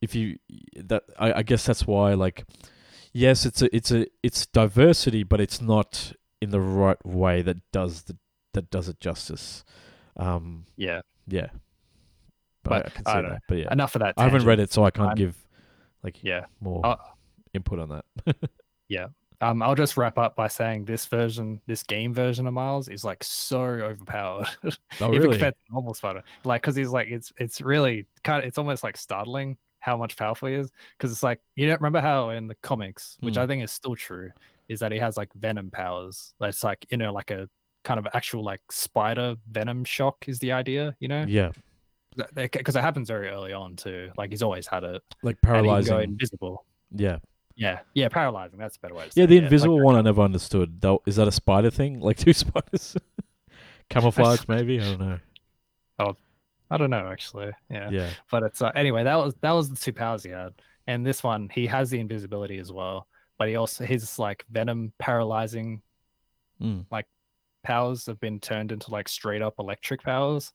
if 0.00 0.14
you 0.14 0.38
that 0.76 1.02
I, 1.18 1.32
I 1.34 1.42
guess 1.42 1.66
that's 1.66 1.86
why 1.86 2.14
like 2.14 2.44
yes 3.12 3.44
it's 3.44 3.60
a 3.60 3.74
it's 3.76 3.90
a 3.90 4.06
it's 4.22 4.46
diversity 4.46 5.22
but 5.22 5.40
it's 5.40 5.60
not 5.60 6.12
in 6.40 6.48
the 6.50 6.60
right 6.60 7.04
way 7.04 7.42
that 7.42 7.58
does 7.72 8.04
the 8.04 8.16
that 8.54 8.70
does 8.70 8.88
it 8.88 9.00
justice. 9.00 9.64
Um 10.16 10.64
yeah, 10.76 11.02
yeah. 11.26 11.48
But, 12.62 12.92
But 12.94 13.06
I 13.06 13.18
I 13.18 13.20
don't 13.20 13.30
that 13.32 13.42
but 13.48 13.58
yeah. 13.58 13.72
Enough 13.72 13.94
of 13.96 14.00
that. 14.00 14.14
I 14.16 14.24
haven't 14.24 14.46
read 14.46 14.60
it 14.60 14.72
so 14.72 14.82
I 14.84 14.90
can't 14.90 15.08
I'm- 15.08 15.16
give 15.18 15.36
like 16.02 16.24
Yeah. 16.24 16.46
more. 16.60 16.86
Uh, 16.86 16.96
input 17.54 17.78
on 17.78 17.88
that 17.88 18.36
yeah. 18.88 19.06
Um, 19.40 19.62
I'll 19.62 19.76
just 19.76 19.96
wrap 19.96 20.18
up 20.18 20.34
by 20.34 20.48
saying 20.48 20.84
this 20.84 21.06
version, 21.06 21.60
this 21.68 21.84
game 21.84 22.12
version 22.12 22.48
of 22.48 22.54
Miles, 22.54 22.88
is 22.88 23.04
like 23.04 23.22
so 23.22 23.60
overpowered. 23.60 24.48
oh 24.64 24.74
even 25.00 25.10
really 25.12 25.28
compared 25.34 25.54
to 25.54 25.60
normal 25.72 25.94
Spider. 25.94 26.24
Like, 26.44 26.62
because 26.62 26.74
he's 26.74 26.88
like, 26.90 27.06
it's 27.08 27.32
it's 27.38 27.60
really 27.60 28.06
kind 28.24 28.42
of, 28.42 28.48
it's 28.48 28.58
almost 28.58 28.82
like 28.82 28.96
startling 28.96 29.56
how 29.78 29.96
much 29.96 30.16
powerful 30.16 30.48
he 30.48 30.54
is. 30.56 30.72
Because 30.96 31.12
it's 31.12 31.22
like, 31.22 31.40
you 31.54 31.68
don't 31.68 31.80
remember 31.80 32.00
how 32.00 32.30
in 32.30 32.48
the 32.48 32.56
comics, 32.56 33.16
which 33.20 33.36
Hmm. 33.36 33.42
I 33.42 33.46
think 33.46 33.62
is 33.62 33.70
still 33.70 33.94
true, 33.94 34.30
is 34.68 34.80
that 34.80 34.90
he 34.90 34.98
has 34.98 35.16
like 35.16 35.32
venom 35.34 35.70
powers. 35.70 36.34
That's 36.40 36.64
like, 36.64 36.84
you 36.90 36.96
know, 36.96 37.12
like 37.12 37.30
a 37.30 37.48
kind 37.84 38.00
of 38.00 38.08
actual 38.14 38.42
like 38.42 38.60
spider 38.72 39.36
venom 39.52 39.84
shock 39.84 40.28
is 40.28 40.40
the 40.40 40.50
idea, 40.50 40.96
you 40.98 41.06
know? 41.06 41.24
yeah 41.28 41.52
Because 42.34 42.74
it 42.74 42.80
happens 42.82 43.06
very 43.06 43.28
early 43.28 43.52
on 43.52 43.76
too. 43.76 44.10
Like 44.16 44.30
he's 44.30 44.42
always 44.42 44.66
had 44.66 44.82
it. 44.82 45.00
like 45.22 45.36
And 45.52 45.64
he 45.64 45.72
can 45.74 45.84
go 45.84 45.90
paralyzing 45.92 46.00
invisible. 46.02 46.64
yeah 46.96 47.18
Yeah, 47.58 47.80
yeah, 47.92 48.08
paralyzing. 48.08 48.60
That's 48.60 48.76
a 48.76 48.80
better 48.80 48.94
way 48.94 49.06
to 49.06 49.12
say 49.12 49.20
yeah 49.20 49.24
it. 49.24 49.26
the 49.26 49.36
like 49.36 49.44
invisible 49.44 49.80
a 49.80 49.84
one 49.84 49.96
I 49.96 50.00
never 50.00 50.22
understood 50.22 50.80
though 50.80 51.02
is 51.06 51.16
that 51.16 51.26
a 51.26 51.32
spider 51.32 51.70
thing 51.70 52.00
like 52.00 52.16
two 52.16 52.32
spiders 52.32 52.96
camouflage 53.90 54.42
maybe 54.48 54.80
I 54.80 54.84
don't 54.84 55.00
know 55.00 55.18
of- 55.98 56.16
I 56.70 56.76
don't 56.76 56.90
know 56.90 57.08
actually. 57.10 57.50
Yeah. 57.68 57.90
yeah 57.90 58.10
but 58.30 58.44
it's 58.44 58.62
uh, 58.62 58.70
anyway 58.76 59.02
that 59.04 59.16
was 59.16 59.34
that 59.40 59.50
was 59.50 59.70
the 59.70 59.76
two 59.76 59.92
powers 59.92 60.22
he 60.22 60.30
had 60.30 60.54
and 60.86 61.04
this 61.04 61.22
one 61.24 61.48
he 61.52 61.66
has 61.66 61.90
the 61.90 61.98
invisibility 61.98 62.58
as 62.58 62.70
well 62.70 63.08
but 63.38 63.48
he 63.48 63.56
also 63.56 63.84
his 63.84 64.18
like 64.18 64.44
venom 64.50 64.92
paralyzing 64.98 65.82
mm. 66.62 66.84
powers 67.64 68.06
have 68.06 68.20
been 68.20 68.38
turned 68.38 68.70
into 68.70 68.90
like 68.92 69.08
straight 69.08 69.42
up 69.42 69.54
electric 69.58 70.02
powers 70.02 70.52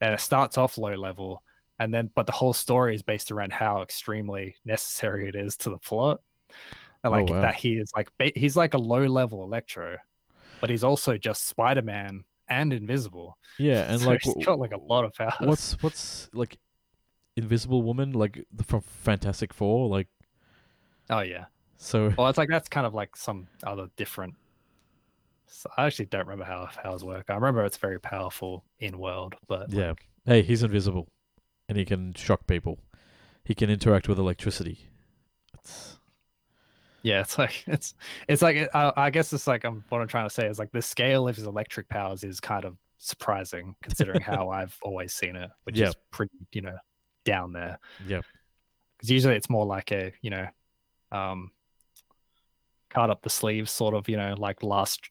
and 0.00 0.14
it 0.14 0.20
starts 0.20 0.58
off 0.58 0.78
low 0.78 0.94
level 0.94 1.42
and 1.78 1.92
then 1.92 2.10
but 2.14 2.26
the 2.26 2.32
whole 2.32 2.52
story 2.52 2.94
is 2.94 3.02
based 3.02 3.30
around 3.32 3.52
how 3.52 3.82
extremely 3.82 4.56
necessary 4.64 5.28
it 5.28 5.34
is 5.34 5.56
to 5.56 5.70
the 5.70 5.78
plot 5.78 6.20
and 7.04 7.10
Oh, 7.10 7.12
like 7.12 7.26
wow. 7.26 7.40
that 7.40 7.54
he 7.56 7.74
is 7.74 7.92
like 7.96 8.10
he's 8.36 8.56
like 8.56 8.74
a 8.74 8.78
low 8.78 9.06
level 9.06 9.42
electro 9.44 9.98
but 10.60 10.70
he's 10.70 10.84
also 10.84 11.18
just 11.18 11.46
spider-man 11.48 12.24
and 12.48 12.72
invisible 12.72 13.38
yeah 13.58 13.84
and 13.92 14.00
So 14.00 14.06
like 14.06 14.22
he's 14.22 14.34
got 14.44 14.58
like 14.58 14.72
a 14.72 14.78
lot 14.78 15.04
of 15.04 15.14
powers 15.14 15.38
what's 15.38 15.72
what's 15.82 16.28
like 16.32 16.58
invisible 17.36 17.82
woman 17.82 18.12
like 18.12 18.44
the- 18.52 18.64
from 18.64 18.80
fantastic 18.82 19.52
four 19.54 19.88
like 19.88 20.08
oh 21.10 21.20
yeah 21.20 21.46
so 21.76 22.12
Well, 22.16 22.28
it's 22.28 22.38
like 22.38 22.48
that's 22.48 22.68
kind 22.68 22.86
of 22.86 22.94
like 22.94 23.16
some 23.16 23.48
other 23.64 23.88
different. 23.96 24.34
So 25.46 25.70
I 25.76 25.86
actually 25.86 26.06
don't 26.06 26.26
remember 26.26 26.44
how 26.44 26.66
powers 26.66 27.04
work. 27.04 27.26
I 27.30 27.34
remember 27.34 27.64
it's 27.64 27.76
very 27.76 28.00
powerful 28.00 28.64
in 28.78 28.98
world, 28.98 29.34
but 29.46 29.72
Yeah. 29.72 29.94
like, 29.94 30.06
Hey, 30.24 30.42
he's 30.42 30.62
invisible, 30.62 31.08
and 31.68 31.78
he 31.78 31.84
can 31.84 32.14
shock 32.14 32.46
people. 32.46 32.78
He 33.44 33.54
can 33.54 33.70
interact 33.70 34.08
with 34.08 34.18
electricity. 34.18 34.88
It's, 35.54 35.98
yeah, 37.02 37.20
it's 37.20 37.38
like 37.38 37.64
it's 37.66 37.94
it's 38.28 38.42
like 38.42 38.68
I, 38.74 38.92
I 38.96 39.10
guess 39.10 39.32
it's 39.32 39.46
like 39.46 39.64
um, 39.64 39.84
what 39.88 40.00
I'm 40.00 40.08
trying 40.08 40.28
to 40.28 40.34
say 40.34 40.46
is 40.46 40.58
like 40.58 40.72
the 40.72 40.82
scale 40.82 41.28
of 41.28 41.36
his 41.36 41.46
electric 41.46 41.88
powers 41.88 42.24
is 42.24 42.40
kind 42.40 42.64
of 42.64 42.76
surprising 42.98 43.74
considering 43.82 44.20
how 44.22 44.48
I've 44.50 44.76
always 44.82 45.12
seen 45.12 45.36
it, 45.36 45.50
which 45.64 45.78
Yeah. 45.78 45.88
is 45.88 45.96
pretty 46.10 46.32
you 46.52 46.62
know 46.62 46.76
down 47.24 47.52
there. 47.52 47.78
yeah, 48.06 48.20
Because 48.96 49.10
usually 49.10 49.36
it's 49.36 49.50
more 49.50 49.66
like 49.66 49.92
a 49.92 50.12
you 50.22 50.30
know, 50.30 50.46
um, 51.12 51.50
card 52.90 53.10
up 53.10 53.22
the 53.22 53.30
sleeves 53.30 53.70
sort 53.70 53.94
of 53.94 54.08
you 54.08 54.16
know 54.16 54.34
like 54.38 54.62
last, 54.62 55.10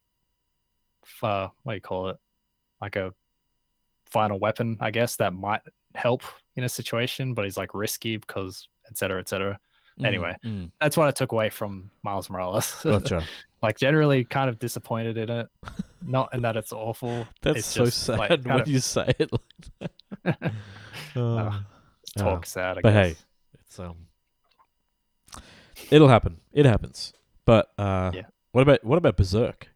uh, 1.22 1.50
what 1.64 1.74
do 1.74 1.76
you 1.76 1.82
call 1.82 2.10
it, 2.10 2.18
like 2.82 2.96
a 2.96 3.14
final 4.06 4.40
weapon, 4.40 4.78
I 4.80 4.92
guess 4.92 5.16
that 5.18 5.34
might 5.34 5.62
help 5.96 6.22
in 6.56 6.64
a 6.64 6.70
situation, 6.70 7.34
but 7.34 7.46
he's 7.46 7.58
like 7.58 7.74
risky 7.74 8.18
because 8.18 8.68
et 8.90 8.98
cetera, 8.98 9.20
et 9.20 9.28
cetera. 9.30 9.60
Mm, 10.00 10.06
Anyway. 10.08 10.36
mm, 10.44 10.72
That's 10.82 10.98
what 10.98 11.08
I 11.08 11.12
took 11.12 11.32
away 11.32 11.50
from 11.50 11.92
Miles 12.04 12.30
Morales. 12.30 12.76
gotcha. 12.84 13.24
like 13.62 13.78
generally 13.78 14.24
kind 14.24 14.50
of 14.50 14.60
disappointed 14.60 15.18
in 15.18 15.30
it. 15.30 15.48
Not 16.06 16.34
in 16.34 16.42
that 16.42 16.58
it's 16.58 16.74
awful. 16.74 17.28
That's 17.42 17.60
it's 17.60 17.68
so 17.68 17.86
sad 17.86 18.20
like, 18.20 18.44
when 18.46 18.62
of 18.62 18.68
you 18.68 18.80
say 18.80 19.14
it. 19.20 19.32
Like 19.32 19.92
that. 20.24 20.52
Uh, 21.16 21.60
talk 22.18 22.46
sad, 22.46 22.78
I 22.78 22.82
but 22.82 22.94
guess. 22.94 23.08
hey, 23.08 23.16
it's 23.60 23.80
um, 23.80 23.96
it'll 25.92 26.08
happen. 26.08 26.38
It 26.54 26.66
happens. 26.66 27.14
But 27.46 27.72
uh, 27.78 28.12
Yeah. 28.14 28.24
what 28.52 28.62
about 28.62 28.84
what 28.84 28.98
about 28.98 29.18
Berserk? 29.18 29.68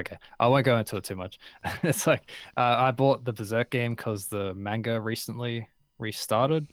Okay, 0.00 0.16
I 0.40 0.46
won't 0.48 0.64
go 0.64 0.78
into 0.78 0.96
it 0.96 1.04
too 1.04 1.16
much. 1.16 1.38
it's 1.82 2.06
like 2.06 2.30
uh, 2.56 2.76
I 2.78 2.90
bought 2.90 3.24
the 3.24 3.32
Berserk 3.32 3.70
game 3.70 3.94
because 3.94 4.26
the 4.26 4.54
manga 4.54 5.00
recently 5.00 5.68
restarted, 5.98 6.66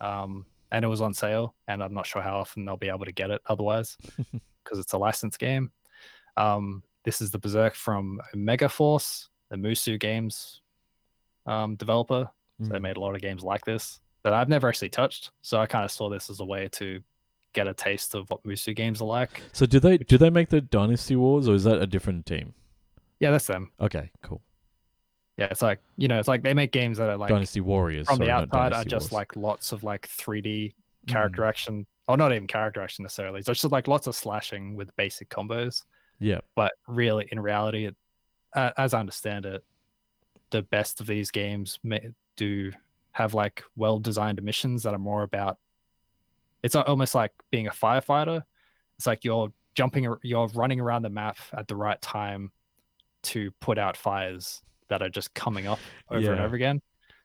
um, 0.00 0.44
and 0.70 0.84
it 0.84 0.88
was 0.88 1.00
on 1.00 1.14
sale. 1.14 1.54
And 1.66 1.82
I'm 1.82 1.94
not 1.94 2.06
sure 2.06 2.22
how 2.22 2.38
often 2.38 2.64
they'll 2.64 2.76
be 2.76 2.88
able 2.88 3.04
to 3.06 3.12
get 3.12 3.30
it 3.30 3.40
otherwise, 3.46 3.96
because 4.64 4.78
it's 4.78 4.92
a 4.92 4.98
licensed 4.98 5.38
game. 5.38 5.70
Um, 6.36 6.82
this 7.04 7.20
is 7.20 7.30
the 7.30 7.38
Berserk 7.38 7.74
from 7.74 8.20
Omega 8.34 8.68
Force, 8.68 9.28
the 9.50 9.56
Musou 9.56 9.98
Games 9.98 10.60
um, 11.46 11.76
developer. 11.76 12.28
So 12.60 12.70
they 12.70 12.78
Mm. 12.78 12.82
made 12.82 12.96
a 12.96 13.00
lot 13.00 13.14
of 13.14 13.20
games 13.20 13.44
like 13.44 13.64
this 13.64 14.00
that 14.24 14.32
I've 14.32 14.48
never 14.48 14.68
actually 14.68 14.88
touched. 14.88 15.30
So 15.42 15.60
I 15.60 15.66
kind 15.66 15.84
of 15.84 15.92
saw 15.92 16.08
this 16.10 16.28
as 16.28 16.40
a 16.40 16.44
way 16.44 16.68
to 16.72 17.00
get 17.54 17.66
a 17.66 17.74
taste 17.74 18.14
of 18.14 18.28
what 18.30 18.42
Musou 18.44 18.74
games 18.74 19.00
are 19.00 19.06
like. 19.06 19.42
So 19.52 19.66
do 19.66 19.80
they 19.80 19.98
do 19.98 20.18
they 20.18 20.30
make 20.30 20.48
the 20.50 20.60
Dynasty 20.60 21.16
Wars 21.16 21.48
or 21.48 21.54
is 21.54 21.64
that 21.64 21.80
a 21.80 21.86
different 21.86 22.26
team? 22.26 22.54
Yeah, 23.20 23.30
that's 23.30 23.46
them. 23.46 23.70
Okay, 23.80 24.10
cool. 24.22 24.42
Yeah, 25.36 25.46
it's 25.50 25.62
like 25.62 25.80
you 25.96 26.08
know, 26.08 26.18
it's 26.18 26.28
like 26.28 26.42
they 26.42 26.54
make 26.54 26.72
games 26.72 26.98
that 26.98 27.08
are 27.08 27.16
like 27.16 27.30
Dynasty 27.30 27.60
Warriors. 27.60 28.06
from 28.06 28.16
sorry, 28.16 28.26
the 28.26 28.32
outside 28.32 28.72
are 28.72 28.84
just 28.84 29.12
Wars. 29.12 29.12
like 29.12 29.36
lots 29.36 29.72
of 29.72 29.82
like 29.84 30.08
3D 30.08 30.74
Mm. 31.06 31.12
character 31.12 31.44
action, 31.44 31.86
or 32.08 32.16
not 32.16 32.32
even 32.32 32.46
character 32.48 32.82
action 32.82 33.04
necessarily. 33.04 33.40
So 33.42 33.52
it's 33.52 33.62
just 33.62 33.72
like 33.72 33.86
lots 33.88 34.06
of 34.08 34.16
slashing 34.16 34.74
with 34.74 34.94
basic 34.96 35.28
combos. 35.30 35.84
Yeah. 36.18 36.40
But 36.56 36.72
really, 36.88 37.28
in 37.30 37.38
reality, 37.40 37.86
it, 37.86 37.96
uh, 38.54 38.72
as 38.76 38.92
I 38.94 39.00
understand 39.00 39.46
it, 39.46 39.64
the 40.50 40.62
best 40.62 41.00
of 41.00 41.06
these 41.06 41.30
games 41.30 41.78
may, 41.84 42.10
do 42.36 42.72
have 43.12 43.32
like 43.32 43.62
well 43.76 43.98
designed 44.00 44.42
missions 44.42 44.82
that 44.82 44.92
are 44.92 44.98
more 44.98 45.22
about. 45.22 45.58
It's 46.62 46.74
almost 46.74 47.14
like 47.14 47.32
being 47.50 47.66
a 47.66 47.70
firefighter. 47.70 48.42
It's 48.98 49.06
like 49.06 49.24
you're 49.24 49.52
jumping, 49.74 50.12
you're 50.22 50.48
running 50.48 50.80
around 50.80 51.02
the 51.02 51.10
map 51.10 51.38
at 51.52 51.68
the 51.68 51.76
right 51.76 52.00
time 52.02 52.50
to 53.24 53.50
put 53.60 53.78
out 53.78 53.96
fires 53.96 54.62
that 54.88 55.02
are 55.02 55.08
just 55.08 55.34
coming 55.34 55.66
up 55.66 55.78
over 56.10 56.32
and 56.32 56.40
over 56.40 56.56
again. 56.56 56.80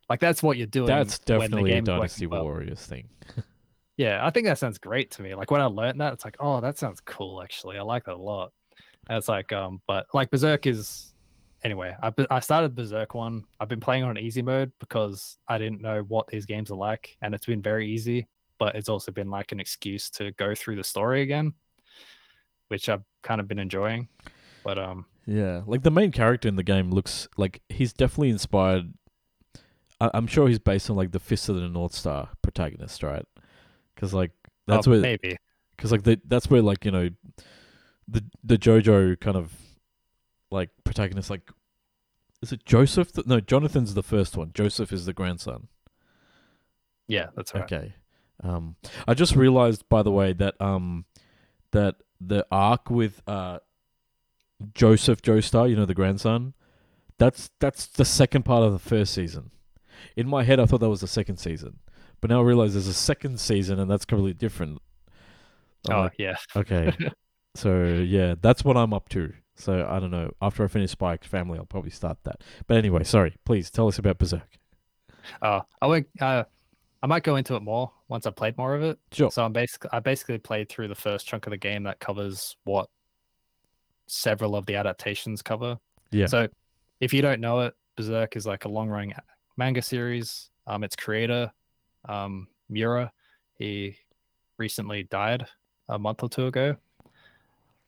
Like 0.09 0.19
that's 0.19 0.43
what 0.43 0.57
you're 0.57 0.67
doing. 0.67 0.87
That's 0.87 1.17
definitely 1.19 1.71
a 1.73 1.81
Dynasty 1.81 2.27
well. 2.27 2.43
Warriors 2.43 2.85
thing. 2.85 3.09
Yeah, 3.97 4.25
I 4.25 4.31
think 4.31 4.47
that 4.47 4.57
sounds 4.57 4.79
great 4.79 5.11
to 5.11 5.21
me. 5.21 5.35
Like 5.35 5.51
when 5.51 5.61
I 5.61 5.65
learned 5.65 6.01
that, 6.01 6.13
it's 6.13 6.25
like, 6.25 6.37
oh, 6.39 6.59
that 6.61 6.77
sounds 6.77 6.99
cool. 7.01 7.41
Actually, 7.43 7.77
I 7.77 7.83
like 7.83 8.05
that 8.05 8.15
a 8.15 8.17
lot. 8.17 8.51
And 9.07 9.17
it's 9.17 9.27
like, 9.27 9.53
um, 9.53 9.81
but 9.87 10.07
like 10.13 10.31
Berserk 10.31 10.65
is. 10.65 11.09
Anyway, 11.63 11.95
I 12.01 12.11
I 12.29 12.39
started 12.41 12.75
Berserk 12.75 13.13
one. 13.13 13.45
I've 13.59 13.69
been 13.69 13.79
playing 13.79 14.03
on 14.03 14.17
easy 14.17 14.41
mode 14.41 14.71
because 14.79 15.37
I 15.47 15.57
didn't 15.57 15.81
know 15.81 16.01
what 16.07 16.27
these 16.27 16.45
games 16.45 16.71
are 16.71 16.77
like, 16.77 17.15
and 17.21 17.33
it's 17.33 17.45
been 17.45 17.61
very 17.61 17.87
easy. 17.87 18.27
But 18.63 18.75
it's 18.75 18.87
also 18.87 19.11
been 19.11 19.29
like 19.29 19.51
an 19.51 19.59
excuse 19.59 20.09
to 20.11 20.31
go 20.31 20.55
through 20.55 20.77
the 20.77 20.85
story 20.85 21.21
again, 21.21 21.51
which 22.69 22.87
I've 22.87 23.03
kind 23.21 23.41
of 23.41 23.47
been 23.49 23.59
enjoying. 23.59 24.07
But 24.63 24.79
um, 24.79 25.05
Yeah, 25.25 25.63
like 25.65 25.83
the 25.83 25.91
main 25.91 26.13
character 26.13 26.47
in 26.47 26.55
the 26.55 26.63
game 26.63 26.89
looks 26.89 27.27
like 27.35 27.61
he's 27.67 27.91
definitely 27.91 28.29
inspired. 28.29 28.93
I- 29.99 30.11
I'm 30.13 30.27
sure 30.27 30.47
he's 30.47 30.59
based 30.59 30.89
on 30.89 30.95
like 30.95 31.11
the 31.11 31.19
Fist 31.19 31.49
of 31.49 31.57
the 31.57 31.67
North 31.67 31.93
Star 31.93 32.29
protagonist, 32.41 33.03
right? 33.03 33.25
Because 33.93 34.13
like 34.13 34.31
that's 34.65 34.87
oh, 34.87 34.91
where, 34.91 35.01
maybe 35.01 35.35
because 35.75 35.91
like 35.91 36.03
the, 36.03 36.21
that's 36.25 36.49
where 36.49 36.61
like 36.61 36.85
you 36.85 36.91
know, 36.91 37.09
the 38.07 38.23
the 38.45 38.57
JoJo 38.57 39.19
kind 39.19 39.35
of 39.35 39.51
like 40.51 40.69
protagonist 40.85 41.29
like 41.29 41.51
Is 42.41 42.53
it 42.53 42.65
Joseph? 42.65 43.11
No, 43.27 43.41
Jonathan's 43.41 43.93
the 43.93 44.03
first 44.03 44.37
one. 44.37 44.51
Joseph 44.53 44.93
is 44.93 45.05
the 45.05 45.11
grandson. 45.11 45.67
Yeah, 47.09 47.27
that's 47.35 47.53
right. 47.53 47.65
Okay. 47.65 47.95
Um, 48.43 48.75
I 49.07 49.13
just 49.13 49.35
realized, 49.35 49.87
by 49.89 50.03
the 50.03 50.11
way, 50.11 50.33
that 50.33 50.59
um, 50.61 51.05
that 51.71 51.95
the 52.21 52.45
arc 52.51 52.89
with 52.89 53.21
uh, 53.27 53.59
Joseph 54.73 55.21
Joestar, 55.21 55.69
you 55.69 55.75
know, 55.75 55.85
the 55.85 55.93
grandson, 55.93 56.53
that's 57.17 57.49
that's 57.59 57.87
the 57.87 58.05
second 58.05 58.43
part 58.43 58.63
of 58.63 58.73
the 58.73 58.79
first 58.79 59.13
season. 59.13 59.51
In 60.15 60.27
my 60.27 60.43
head, 60.43 60.59
I 60.59 60.65
thought 60.65 60.79
that 60.81 60.89
was 60.89 61.01
the 61.01 61.07
second 61.07 61.37
season, 61.37 61.79
but 62.21 62.29
now 62.29 62.41
I 62.41 62.43
realize 62.43 62.73
there's 62.73 62.87
a 62.87 62.93
second 62.93 63.39
season, 63.39 63.79
and 63.79 63.89
that's 63.89 64.05
completely 64.05 64.33
different. 64.33 64.81
I'm 65.85 65.95
Oh 65.95 66.01
like, 66.01 66.13
yeah. 66.17 66.37
okay. 66.55 66.91
so 67.55 67.85
yeah, 67.85 68.35
that's 68.41 68.63
what 68.63 68.77
I'm 68.77 68.93
up 68.93 69.09
to. 69.09 69.33
So 69.55 69.85
I 69.87 69.99
don't 69.99 70.11
know. 70.11 70.31
After 70.41 70.63
I 70.63 70.67
finish 70.67 70.91
Spy 70.91 71.13
X 71.13 71.27
Family, 71.27 71.59
I'll 71.59 71.65
probably 71.65 71.91
start 71.91 72.17
that. 72.23 72.41
But 72.67 72.77
anyway, 72.77 73.03
sorry. 73.03 73.35
Please 73.45 73.69
tell 73.69 73.87
us 73.87 73.99
about 73.99 74.17
Berserk. 74.17 74.57
Uh, 75.41 75.61
I 75.81 75.87
would, 75.87 76.05
uh, 76.19 76.43
I 77.03 77.05
might 77.05 77.23
go 77.23 77.35
into 77.35 77.55
it 77.55 77.61
more 77.61 77.91
once 78.07 78.25
I 78.25 78.31
played 78.31 78.57
more 78.57 78.73
of 78.73 78.81
it. 78.81 78.97
Sure. 79.11 79.29
So 79.29 79.43
I'm 79.43 79.51
basically 79.51 79.89
I 79.91 79.99
basically 79.99 80.37
played 80.37 80.69
through 80.69 80.87
the 80.87 80.95
first 80.95 81.27
chunk 81.27 81.45
of 81.45 81.51
the 81.51 81.57
game 81.57 81.83
that 81.83 81.99
covers 81.99 82.55
what 82.63 82.89
several 84.07 84.55
of 84.55 84.65
the 84.65 84.75
adaptations 84.75 85.41
cover. 85.41 85.77
Yeah. 86.11 86.27
So 86.27 86.47
if 87.01 87.13
you 87.13 87.21
don't 87.21 87.41
know 87.41 87.59
it, 87.59 87.75
Berserk 87.97 88.37
is 88.37 88.45
like 88.45 88.63
a 88.63 88.69
long 88.69 88.87
running 88.87 89.13
manga 89.57 89.81
series. 89.81 90.49
Um, 90.65 90.85
its 90.85 90.95
creator, 90.95 91.51
um, 92.07 92.47
Miura, 92.69 93.11
he 93.55 93.97
recently 94.57 95.03
died 95.03 95.45
a 95.89 95.99
month 95.99 96.23
or 96.23 96.29
two 96.29 96.47
ago. 96.47 96.77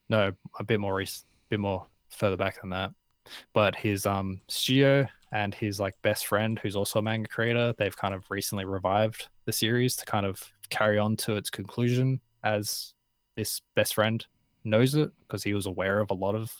No, 0.09 0.33
a 0.59 0.63
bit 0.65 0.81
more 0.81 0.93
recent, 0.93 1.25
a 1.47 1.49
bit 1.51 1.59
more 1.61 1.87
further 2.09 2.35
back 2.35 2.59
than 2.59 2.69
that. 2.71 2.91
But 3.53 3.75
his 3.75 4.05
um 4.05 4.41
studio 4.49 5.07
and 5.31 5.53
his 5.53 5.80
like 5.80 5.95
best 6.02 6.27
friend, 6.27 6.60
who's 6.60 6.76
also 6.76 6.99
a 6.99 7.02
manga 7.02 7.27
creator, 7.27 7.73
they've 7.77 7.95
kind 7.95 8.14
of 8.14 8.26
recently 8.30 8.65
revived 8.65 9.27
the 9.45 9.52
series 9.52 9.95
to 9.97 10.06
kind 10.06 10.26
of 10.26 10.41
carry 10.69 10.97
on 10.97 11.15
to 11.18 11.35
its 11.35 11.49
conclusion 11.49 12.19
as 12.43 12.93
this 13.35 13.61
best 13.76 13.95
friend 13.95 14.26
knows 14.64 14.95
it 14.95 15.11
because 15.22 15.43
he 15.43 15.53
was 15.53 15.65
aware 15.65 15.99
of 15.99 16.11
a 16.11 16.15
lot 16.15 16.35
of 16.35 16.52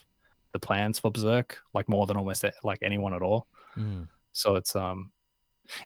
the 0.54 0.60
plans 0.60 1.00
for 1.00 1.12
Berserk, 1.12 1.58
like 1.74 1.90
more 1.90 2.06
than 2.06 2.18
almost 2.18 2.46
like 2.64 2.80
anyone 2.82 3.14
at 3.14 3.22
all. 3.22 3.48
Mm. 3.78 4.08
So 4.32 4.56
it's 4.56 4.76
um 4.76 5.12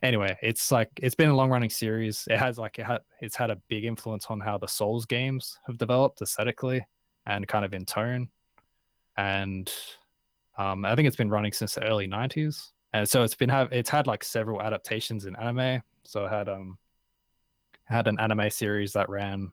anyway, 0.02 0.36
it's 0.42 0.70
like 0.70 0.90
it's 0.96 1.14
been 1.14 1.30
a 1.30 1.36
long 1.36 1.50
running 1.50 1.70
series. 1.70 2.26
It 2.30 2.38
has 2.38 2.58
like 2.58 2.78
it 2.78 2.86
had 2.86 3.00
it's 3.20 3.36
had 3.36 3.50
a 3.50 3.56
big 3.68 3.84
influence 3.84 4.26
on 4.26 4.40
how 4.40 4.58
the 4.58 4.68
Souls 4.68 5.06
games 5.06 5.58
have 5.66 5.78
developed 5.78 6.22
aesthetically 6.22 6.86
and 7.26 7.46
kind 7.48 7.64
of 7.64 7.74
in 7.74 7.84
tone. 7.84 8.28
And 9.16 9.70
um 10.60 10.84
I 10.84 10.94
think 10.94 11.06
it's 11.08 11.16
been 11.16 11.30
running 11.30 11.52
since 11.52 11.74
the 11.74 11.84
early 11.84 12.06
90s. 12.08 12.70
And 12.92 13.08
so 13.08 13.22
it's 13.22 13.34
been 13.34 13.48
have 13.48 13.72
it's 13.72 13.90
had 13.90 14.06
like 14.06 14.22
several 14.24 14.60
adaptations 14.60 15.24
in 15.26 15.36
anime. 15.36 15.82
So 16.04 16.24
it 16.26 16.30
had 16.30 16.48
um 16.48 16.76
had 17.84 18.06
an 18.08 18.18
anime 18.20 18.50
series 18.50 18.92
that 18.92 19.08
ran 19.08 19.52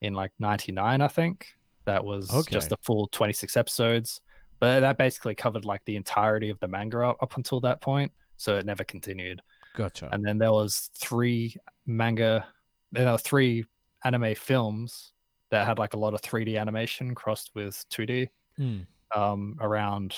in 0.00 0.14
like 0.14 0.32
99 0.38 1.00
I 1.00 1.08
think. 1.08 1.46
That 1.84 2.04
was 2.04 2.28
just 2.28 2.54
Okay. 2.66 2.68
the 2.68 2.76
full 2.82 3.08
26 3.08 3.56
episodes. 3.56 4.20
But 4.60 4.80
that 4.80 4.98
basically 4.98 5.34
covered 5.34 5.64
like 5.64 5.82
the 5.86 5.96
entirety 5.96 6.50
of 6.50 6.58
the 6.60 6.68
manga 6.68 7.00
up, 7.06 7.16
up 7.22 7.36
until 7.36 7.60
that 7.60 7.80
point 7.80 8.12
so 8.36 8.56
it 8.56 8.66
never 8.66 8.84
continued. 8.84 9.40
Gotcha. 9.74 10.08
And 10.12 10.24
then 10.24 10.38
there 10.38 10.52
was 10.52 10.90
three 10.94 11.56
manga, 11.86 12.46
there 12.92 13.10
were 13.10 13.18
three 13.18 13.64
anime 14.04 14.34
films 14.36 15.12
that 15.50 15.66
had 15.66 15.78
like 15.78 15.94
a 15.94 15.98
lot 15.98 16.14
of 16.14 16.20
3D 16.22 16.56
animation 16.60 17.14
crossed 17.14 17.50
with 17.54 17.84
2D. 17.90 18.28
Mm. 18.58 18.86
Um, 19.14 19.56
around, 19.60 20.14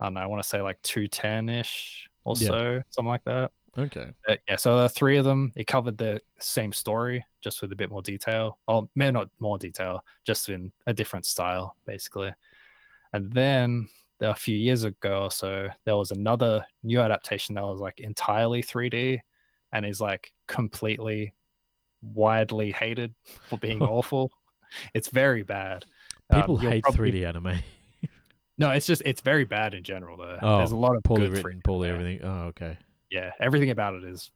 I 0.00 0.06
don't 0.06 0.14
know, 0.14 0.20
I 0.20 0.26
want 0.26 0.42
to 0.42 0.48
say 0.48 0.60
like 0.62 0.80
210 0.82 1.48
ish 1.48 2.08
or 2.24 2.34
Yeah. 2.38 2.48
so, 2.48 2.82
something 2.90 3.08
like 3.08 3.24
that. 3.24 3.50
Okay. 3.76 4.06
Uh, 4.28 4.36
yeah, 4.48 4.56
so 4.56 4.76
there 4.76 4.84
are 4.84 4.88
three 4.88 5.16
of 5.16 5.24
them. 5.24 5.52
It 5.56 5.66
covered 5.66 5.98
the 5.98 6.20
same 6.38 6.72
story, 6.72 7.24
just 7.42 7.60
with 7.60 7.72
a 7.72 7.76
bit 7.76 7.90
more 7.90 8.02
detail. 8.02 8.58
Or 8.68 8.88
maybe 8.94 9.12
not 9.12 9.28
more 9.40 9.58
detail, 9.58 10.04
just 10.24 10.48
in 10.48 10.72
a 10.86 10.92
different 10.94 11.26
style, 11.26 11.76
basically. 11.84 12.32
And 13.12 13.32
then 13.32 13.88
a 14.20 14.34
few 14.34 14.56
years 14.56 14.84
ago 14.84 15.24
or 15.24 15.30
so, 15.30 15.68
there 15.84 15.96
was 15.96 16.12
another 16.12 16.64
new 16.84 17.00
adaptation 17.00 17.56
that 17.56 17.64
was 17.64 17.80
like 17.80 17.98
entirely 18.00 18.62
3D 18.62 19.18
and 19.72 19.84
is 19.84 20.00
like 20.00 20.32
completely 20.46 21.34
widely 22.00 22.70
hated 22.70 23.12
for 23.48 23.58
being 23.58 23.82
awful. 23.82 24.30
It's 24.94 25.08
very 25.08 25.42
bad. 25.42 25.84
Um, 26.30 26.40
People 26.40 26.62
you'll 26.62 26.70
hate 26.72 26.84
probably- 26.84 27.10
3D 27.12 27.26
anime. 27.28 27.58
No, 28.58 28.70
it's 28.70 28.86
just 28.86 29.02
it's 29.04 29.20
very 29.20 29.44
bad 29.44 29.74
in 29.74 29.82
general. 29.82 30.16
Though 30.16 30.38
Oh, 30.40 30.58
there's 30.58 30.72
a 30.72 30.76
lot 30.76 30.94
of 30.96 31.02
poorly 31.02 31.28
written, 31.28 31.60
3D 31.60 31.64
poorly 31.64 31.88
there. 31.88 31.96
everything. 31.96 32.20
Oh, 32.24 32.42
okay. 32.48 32.78
Yeah, 33.10 33.30
everything 33.40 33.70
about 33.70 33.94
it 33.94 34.04
is 34.04 34.30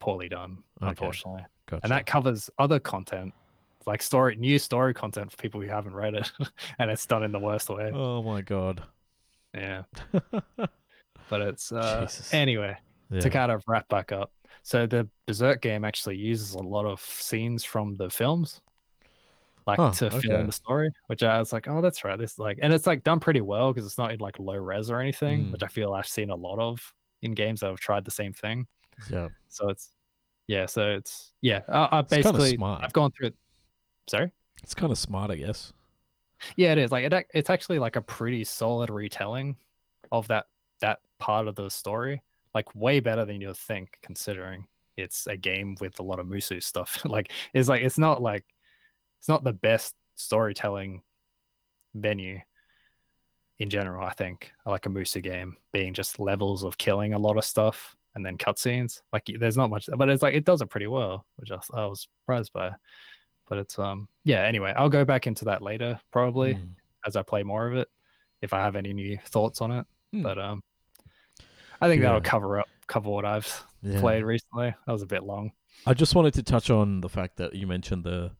poorly 0.00 0.28
done, 0.28 0.58
Okay. 0.82 0.90
unfortunately. 0.90 1.44
Gotcha. 1.66 1.80
and 1.84 1.90
that 1.92 2.04
covers 2.04 2.50
other 2.58 2.78
content 2.78 3.32
like 3.86 4.02
story 4.02 4.36
new 4.36 4.58
story 4.58 4.92
content 4.92 5.30
for 5.30 5.36
people 5.38 5.60
who 5.62 5.66
haven't 5.68 5.94
read 5.94 6.14
it 6.14 6.30
and 6.78 6.90
it's 6.90 7.06
done 7.06 7.22
in 7.22 7.32
the 7.32 7.38
worst 7.38 7.70
way 7.70 7.90
oh 7.94 8.22
my 8.22 8.42
god. 8.42 8.82
yeah 9.54 9.82
but 11.30 11.40
it's 11.40 11.72
uh 11.72 12.06
anyway 12.32 12.76
Yeah. 13.10 13.20
to 13.20 13.30
kind 13.30 13.50
of 13.50 13.62
wrap 13.66 13.88
back 13.88 14.12
up 14.12 14.30
so 14.62 14.86
the 14.86 15.08
berserk 15.26 15.62
game 15.62 15.84
actually 15.84 16.16
uses 16.16 16.54
a 16.54 16.58
lot 16.62 16.84
of 16.86 17.00
scenes 17.00 17.64
from 17.64 17.94
the 17.96 18.10
films 18.10 18.60
like 19.66 19.78
to 19.96 20.14
okay. 20.14 20.34
in 20.40 20.46
the 20.46 20.52
story 20.52 20.90
which 21.06 21.22
i 21.22 21.38
was 21.38 21.52
like 21.52 21.66
oh 21.68 21.80
that's 21.80 22.04
right 22.04 22.18
this 22.18 22.38
like 22.38 22.58
and 22.62 22.72
it's 22.72 22.86
like 22.86 23.02
done 23.02 23.18
pretty 23.18 23.40
well 23.40 23.72
because 23.72 23.86
it's 23.86 23.98
not 23.98 24.12
in 24.12 24.18
like 24.20 24.38
low 24.38 24.56
res 24.56 24.90
or 24.90 25.00
anything 25.00 25.46
Mm. 25.46 25.52
which 25.52 25.62
i 25.62 25.66
feel 25.68 25.94
i've 25.94 26.06
seen 26.06 26.30
a 26.30 26.34
lot 26.34 26.58
of 26.58 26.92
in 27.22 27.32
games 27.32 27.60
that 27.60 27.70
have 27.70 27.80
tried 27.80 28.04
the 28.04 28.10
same 28.10 28.32
thing 28.32 28.66
yeah. 29.10 29.28
so 29.48 29.68
it's 29.68 29.90
yeah 30.46 30.66
so 30.66 30.90
it's 30.90 31.32
yeah 31.40 31.60
I, 31.68 31.88
I 31.92 31.98
it's 32.00 32.10
basically, 32.10 32.58
I've 32.62 32.92
gone 32.92 33.10
through 33.12 33.28
it 33.28 33.34
sorry 34.06 34.30
It's 34.62 34.74
kind 34.74 34.90
of 34.92 34.98
smart, 34.98 35.30
I 35.30 35.36
guess. 35.36 35.72
Yeah, 36.56 36.72
it 36.72 36.78
is. 36.78 36.90
Like 36.90 37.04
it, 37.04 37.26
it's 37.34 37.50
actually 37.50 37.78
like 37.78 37.96
a 37.96 38.00
pretty 38.00 38.44
solid 38.44 38.88
retelling 38.90 39.56
of 40.10 40.26
that 40.28 40.46
that 40.80 41.00
part 41.18 41.48
of 41.48 41.54
the 41.54 41.68
story. 41.68 42.22
Like 42.54 42.74
way 42.74 43.00
better 43.00 43.24
than 43.24 43.40
you'd 43.40 43.56
think, 43.56 43.98
considering 44.02 44.66
it's 44.96 45.26
a 45.26 45.36
game 45.36 45.76
with 45.80 45.98
a 46.00 46.02
lot 46.02 46.18
of 46.18 46.26
Musou 46.26 46.62
stuff. 46.62 46.98
like 47.04 47.30
it's 47.52 47.68
like 47.68 47.82
it's 47.82 47.98
not 47.98 48.22
like 48.22 48.44
it's 49.24 49.28
not 49.30 49.42
the 49.42 49.54
best 49.54 49.94
storytelling 50.16 51.00
venue 51.94 52.38
in 53.58 53.70
general. 53.70 54.04
I 54.06 54.12
think 54.12 54.52
like 54.66 54.84
a 54.84 54.90
Musou 54.90 55.22
game 55.22 55.56
being 55.72 55.94
just 55.94 56.20
levels 56.20 56.62
of 56.62 56.76
killing 56.76 57.14
a 57.14 57.18
lot 57.18 57.38
of 57.38 57.44
stuff 57.46 57.96
and 58.14 58.26
then 58.26 58.36
cutscenes. 58.36 59.00
Like 59.14 59.22
there's 59.38 59.56
not 59.56 59.70
much, 59.70 59.88
but 59.96 60.10
it's 60.10 60.22
like 60.22 60.34
it 60.34 60.44
does 60.44 60.60
it 60.60 60.68
pretty 60.68 60.88
well, 60.88 61.24
which 61.36 61.50
I 61.50 61.54
was, 61.54 61.70
I 61.72 61.86
was 61.86 62.06
surprised 62.20 62.52
by. 62.52 62.72
But 63.48 63.56
it's 63.56 63.78
um 63.78 64.08
yeah. 64.24 64.42
Anyway, 64.42 64.74
I'll 64.76 64.90
go 64.90 65.06
back 65.06 65.26
into 65.26 65.46
that 65.46 65.62
later 65.62 65.98
probably 66.12 66.56
Mm. 66.56 66.68
as 67.06 67.16
I 67.16 67.22
play 67.22 67.42
more 67.42 67.66
of 67.66 67.74
it 67.78 67.88
if 68.42 68.52
I 68.52 68.58
have 68.60 68.76
any 68.76 68.92
new 68.92 69.16
thoughts 69.28 69.62
on 69.62 69.70
it. 69.72 69.86
Hmm. 70.12 70.20
But 70.22 70.38
um, 70.38 70.62
I 71.80 71.88
think 71.88 72.02
that'll 72.02 72.20
cover 72.20 72.60
up 72.60 72.68
cover 72.88 73.08
what 73.08 73.24
I've 73.24 73.64
Yeah. 73.80 74.00
played 74.00 74.22
recently. 74.22 74.74
That 74.86 74.92
was 74.92 75.00
a 75.00 75.06
bit 75.06 75.22
long. 75.22 75.52
I 75.86 75.94
just 75.94 76.14
wanted 76.14 76.34
to 76.34 76.42
touch 76.42 76.68
on 76.68 77.00
the 77.00 77.08
fact 77.08 77.36
that 77.38 77.54
you 77.54 77.66
mentioned 77.66 78.04
the 78.04 78.32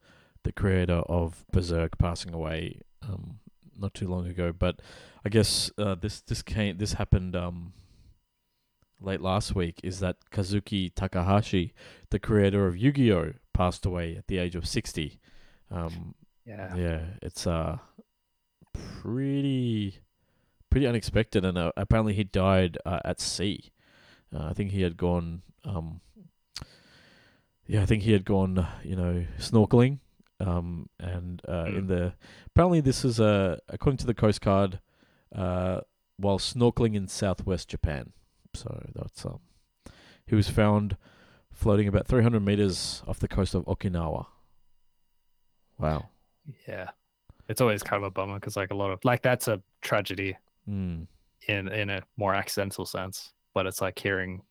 the 0.45 0.53
creator 0.53 1.01
of 1.09 1.43
Berserk 1.51 1.97
passing 1.97 2.33
away 2.33 2.79
um, 3.01 3.39
not 3.77 3.93
too 3.93 4.07
long 4.07 4.25
ago, 4.27 4.53
but 4.57 4.79
I 5.25 5.29
guess 5.29 5.71
uh, 5.77 5.95
this 5.95 6.21
this 6.21 6.41
came 6.41 6.77
this 6.77 6.93
happened 6.93 7.35
um, 7.35 7.73
late 9.01 9.21
last 9.21 9.55
week. 9.55 9.81
Is 9.83 9.99
that 9.99 10.17
Kazuki 10.31 10.93
Takahashi, 10.95 11.73
the 12.11 12.19
creator 12.19 12.67
of 12.67 12.77
Yu-Gi-Oh, 12.77 13.33
passed 13.53 13.85
away 13.85 14.15
at 14.15 14.27
the 14.27 14.37
age 14.37 14.55
of 14.55 14.65
sixty. 14.67 15.19
Um, 15.71 16.13
Yeah. 16.45 16.75
yeah, 16.75 17.01
it's 17.23 17.47
uh 17.47 17.79
pretty 18.73 19.99
pretty 20.69 20.87
unexpected, 20.87 21.43
and 21.43 21.57
uh, 21.57 21.71
apparently 21.75 22.13
he 22.13 22.23
died 22.23 22.77
uh, 22.85 22.99
at 23.03 23.19
sea. 23.19 23.71
Uh, 24.33 24.45
I 24.49 24.53
think 24.53 24.71
he 24.71 24.81
had 24.83 24.95
gone. 24.97 25.41
Um, 25.63 26.01
yeah, 27.65 27.81
I 27.81 27.85
think 27.87 28.03
he 28.03 28.11
had 28.11 28.25
gone. 28.25 28.67
You 28.83 28.95
know, 28.95 29.25
snorkeling. 29.39 29.99
Um, 30.39 30.89
and 30.99 31.41
uh, 31.47 31.65
in 31.67 31.85
Mm. 31.85 31.87
the 31.87 32.13
apparently 32.47 32.81
this 32.81 33.05
is 33.05 33.19
uh, 33.19 33.57
according 33.69 33.97
to 33.97 34.05
the 34.05 34.13
Coast 34.13 34.41
Guard, 34.41 34.79
uh, 35.33 35.81
while 36.17 36.39
snorkeling 36.39 36.93
in 36.95 37.07
southwest 37.07 37.69
Japan. 37.69 38.11
So 38.53 38.85
that's 38.93 39.25
um, 39.25 39.39
he 40.25 40.35
was 40.35 40.49
found 40.49 40.97
floating 41.53 41.87
about 41.87 42.05
300 42.07 42.41
meters 42.41 43.01
off 43.07 43.19
the 43.19 43.27
coast 43.29 43.55
of 43.55 43.63
Okinawa. 43.65 44.25
Wow. 45.77 46.09
Yeah. 46.67 46.89
It's 47.47 47.61
always 47.61 47.83
kind 47.83 48.03
of 48.03 48.07
a 48.07 48.11
bummer 48.11 48.35
because 48.35 48.55
like 48.57 48.71
a 48.71 48.75
lot 48.75 48.91
of 48.91 48.99
like 49.05 49.21
that's 49.21 49.47
a 49.47 49.61
tragedy 49.81 50.37
Mm. 50.69 51.05
in 51.47 51.67
in 51.67 51.89
a 51.91 52.01
more 52.17 52.33
accidental 52.33 52.85
sense, 52.87 53.31
but 53.53 53.67
it's 53.67 53.79
like 53.81 53.99
hearing 53.99 54.41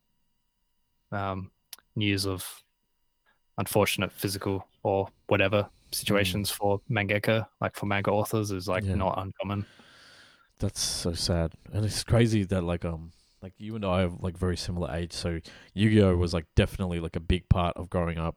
um 1.12 1.51
news 1.97 2.24
of 2.27 2.64
unfortunate 3.59 4.12
physical 4.12 4.66
or 4.82 5.09
whatever 5.28 5.68
situations 5.93 6.51
for 6.51 6.81
mangaka, 6.90 7.47
like 7.60 7.76
for 7.76 7.86
manga 7.86 8.10
authors, 8.10 8.51
is 8.51 8.66
like 8.68 8.85
Yeah. 8.85 8.94
not 8.97 9.18
uncommon. 9.18 9.64
That's 10.59 10.81
so 10.81 11.12
sad, 11.12 11.52
and 11.72 11.85
it's 11.85 12.05
crazy 12.05 12.44
that 12.44 12.62
like 12.62 12.85
um 12.85 13.12
like 13.43 13.55
you 13.59 13.74
and 13.76 13.85
I 13.85 14.01
have 14.01 14.20
like 14.20 14.36
very 14.39 14.56
similar 14.56 14.94
age, 14.94 15.12
so 15.12 15.40
Yu 15.74 15.90
Gi 15.90 16.02
Oh 16.02 16.16
was 16.16 16.32
like 16.32 16.47
definitely 16.56 17.01
like 17.01 17.16
a 17.16 17.20
big 17.20 17.48
part 17.48 17.76
of 17.76 17.90
growing 17.90 18.18
up. 18.18 18.36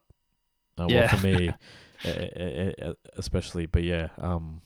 Uh, 0.80 0.88
Yeah. 0.89 0.99
Well, 0.99 1.18
for 1.18 1.26
me, 1.26 1.53
especially, 3.18 3.65
but 3.65 3.84
yeah, 3.84 4.10
um, 4.18 4.61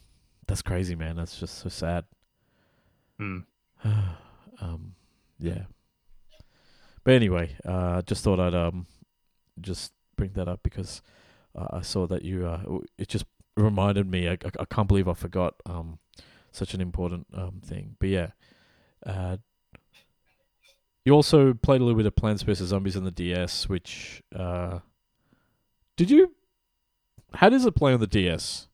that's 0.47 0.61
crazy, 0.61 0.95
man. 0.95 1.15
That's 1.15 1.39
just 1.39 1.59
so 1.59 1.69
sad. 1.69 2.05
Mm. 3.19 3.45
um, 4.61 4.95
yeah. 5.39 5.63
But 7.03 7.13
anyway, 7.13 7.55
uh, 7.65 8.01
just 8.03 8.23
thought 8.23 8.39
I'd 8.39 8.53
um, 8.53 8.85
just 9.59 9.93
bring 10.21 10.33
that 10.33 10.47
up 10.47 10.61
because 10.61 11.01
uh, 11.55 11.65
I 11.71 11.81
saw 11.81 12.05
that 12.05 12.21
you. 12.23 12.45
Uh, 12.47 12.79
it 12.99 13.07
just 13.07 13.25
reminded 13.57 14.05
me. 14.05 14.29
I, 14.29 14.33
I, 14.33 14.51
I 14.59 14.65
can't 14.65 14.87
believe 14.87 15.07
I 15.07 15.15
forgot 15.15 15.55
um, 15.65 15.97
such 16.51 16.75
an 16.75 16.81
important 16.81 17.25
um 17.33 17.59
thing. 17.65 17.95
But 17.99 18.09
yeah, 18.09 18.27
uh, 19.03 19.37
you 21.05 21.13
also 21.13 21.55
played 21.55 21.81
a 21.81 21.83
little 21.83 21.97
bit 21.97 22.05
of 22.05 22.15
Plants 22.15 22.43
vs 22.43 22.67
Zombies 22.69 22.95
on 22.95 23.03
the 23.03 23.11
DS, 23.11 23.67
which 23.67 24.21
uh, 24.35 24.79
did 25.97 26.11
you? 26.11 26.35
How 27.33 27.49
does 27.49 27.65
it 27.65 27.75
play 27.75 27.93
on 27.93 27.99
the 27.99 28.07
DS? 28.07 28.67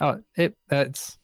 Oh, 0.00 0.20
it 0.36 0.56
that's 0.68 1.18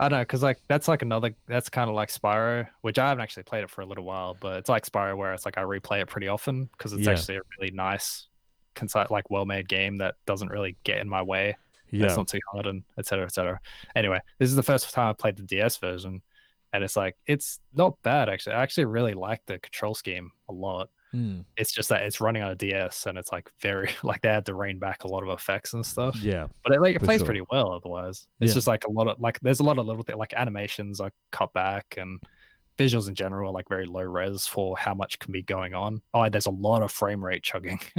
I 0.00 0.08
don't 0.08 0.18
know 0.18 0.22
because 0.22 0.42
like 0.42 0.60
that's 0.68 0.88
like 0.88 1.02
another 1.02 1.34
that's 1.48 1.70
kind 1.70 1.90
of 1.90 1.96
like 1.96 2.10
Spyro, 2.10 2.68
which 2.82 2.98
I 2.98 3.08
haven't 3.10 3.22
actually 3.22 3.44
played 3.44 3.64
it 3.64 3.70
for 3.70 3.82
a 3.82 3.86
little 3.86 4.04
while, 4.04 4.34
but 4.40 4.58
it's 4.58 4.70
like 4.70 4.86
Spyro 4.86 5.16
where 5.16 5.34
it's 5.34 5.46
like 5.46 5.58
I 5.58 5.62
replay 5.62 6.02
it 6.02 6.08
pretty 6.08 6.28
often 6.28 6.66
because 6.66 6.94
it's 6.94 7.06
Yeah. 7.06 7.12
actually 7.12 7.36
a 7.38 7.42
really 7.58 7.72
nice, 7.72 8.27
concise, 8.78 9.10
like 9.10 9.30
well-made 9.30 9.68
game 9.68 9.98
that 9.98 10.14
doesn't 10.26 10.48
really 10.50 10.76
get 10.84 10.98
in 10.98 11.08
my 11.08 11.22
way. 11.22 11.56
Yeah, 11.90 12.06
It's 12.06 12.16
not 12.16 12.28
too 12.28 12.38
hard 12.52 12.66
and 12.66 12.82
et 12.98 13.06
cetera, 13.06 13.24
et 13.24 13.32
cetera. 13.32 13.58
Anyway, 13.96 14.20
this 14.38 14.50
is 14.50 14.56
the 14.56 14.62
first 14.62 14.92
time 14.92 15.08
I 15.08 15.12
played 15.14 15.36
the 15.36 15.42
DS 15.42 15.78
version, 15.78 16.20
and 16.72 16.84
it's 16.84 16.96
like 16.96 17.16
it's 17.26 17.60
not 17.74 17.96
bad 18.02 18.28
actually. 18.28 18.54
I 18.56 18.62
actually 18.62 18.84
really 18.86 19.14
like 19.14 19.40
the 19.46 19.58
control 19.58 19.94
scheme 19.94 20.30
a 20.48 20.52
lot. 20.52 20.90
Mm, 21.14 21.46
It's 21.56 21.72
just 21.72 21.88
that 21.88 22.02
it's 22.02 22.20
running 22.20 22.42
on 22.42 22.50
a 22.50 22.54
DS 22.54 23.06
and 23.06 23.16
it's 23.16 23.32
like 23.32 23.50
very 23.62 23.88
like 24.02 24.20
they 24.20 24.28
had 24.28 24.44
to 24.44 24.54
rein 24.54 24.78
back 24.78 25.04
a 25.04 25.08
lot 25.08 25.22
of 25.22 25.30
effects 25.30 25.72
and 25.72 25.84
stuff 25.86 26.14
yeah, 26.22 26.46
but 26.62 26.74
it 26.74 26.82
like 26.82 26.96
it 26.96 27.02
plays 27.02 27.20
sure. 27.20 27.24
pretty 27.24 27.40
well 27.50 27.72
otherwise 27.72 28.26
it's 28.40 28.50
Yeah. 28.50 28.54
just 28.54 28.66
like 28.66 28.84
a 28.84 28.90
lot 28.90 29.08
of 29.08 29.18
like 29.18 29.40
there's 29.40 29.60
a 29.60 29.62
lot 29.62 29.78
of 29.78 29.86
little 29.86 30.02
things 30.02 30.18
like 30.18 30.34
animations 30.36 31.00
are 31.00 31.10
cut 31.32 31.50
back 31.54 31.94
and 31.96 32.20
visuals 32.78 33.08
in 33.08 33.14
general 33.14 33.50
are 33.50 33.52
like 33.52 33.68
very 33.68 33.84
low 33.86 34.02
res 34.02 34.46
for 34.46 34.76
how 34.78 34.94
much 34.94 35.18
can 35.18 35.32
be 35.32 35.42
going 35.42 35.74
on 35.74 36.00
oh 36.14 36.28
there's 36.28 36.46
a 36.46 36.50
lot 36.50 36.80
of 36.82 36.90
frame 36.92 37.22
rate 37.24 37.42
chugging 37.42 37.78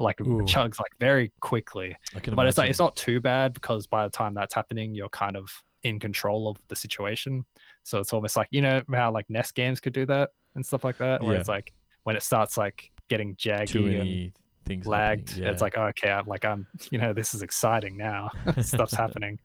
like 0.00 0.20
Ooh. 0.20 0.42
chugs 0.42 0.78
like 0.80 0.92
very 0.98 1.32
quickly 1.40 1.96
but 2.34 2.46
it's 2.46 2.58
like 2.58 2.68
it's 2.68 2.78
not 2.78 2.96
too 2.96 3.20
bad 3.20 3.54
because 3.54 3.86
by 3.86 4.04
the 4.04 4.10
time 4.10 4.34
that's 4.34 4.54
happening 4.54 4.94
you're 4.94 5.08
kind 5.10 5.36
of 5.36 5.48
in 5.84 5.98
control 5.98 6.48
of 6.48 6.56
the 6.68 6.76
situation 6.76 7.44
so 7.84 7.98
it's 8.00 8.12
almost 8.12 8.36
like 8.36 8.48
you 8.50 8.60
know 8.60 8.82
how 8.92 9.10
like 9.10 9.24
NES 9.30 9.52
games 9.52 9.80
could 9.80 9.92
do 9.94 10.04
that 10.06 10.30
and 10.54 10.66
stuff 10.66 10.84
like 10.84 10.98
that 10.98 11.22
where 11.22 11.34
Yeah. 11.34 11.40
it's 11.40 11.48
like 11.48 11.72
when 12.02 12.16
it 12.16 12.22
starts 12.22 12.56
like 12.58 12.90
getting 13.08 13.34
jaggy 13.36 14.00
and 14.00 14.32
things 14.66 14.86
lagged. 14.86 15.30
happening, 15.30 15.48
It's 15.48 15.62
like, 15.62 15.76
oh, 15.76 15.84
okay, 15.86 16.10
I'm 16.10 16.26
like, 16.26 16.44
I'm, 16.44 16.66
you 16.90 16.98
know, 16.98 17.12
this 17.12 17.34
is 17.34 17.42
exciting 17.42 17.96
now. 17.96 18.30
Stuff's 18.60 18.94
happening. 18.94 19.38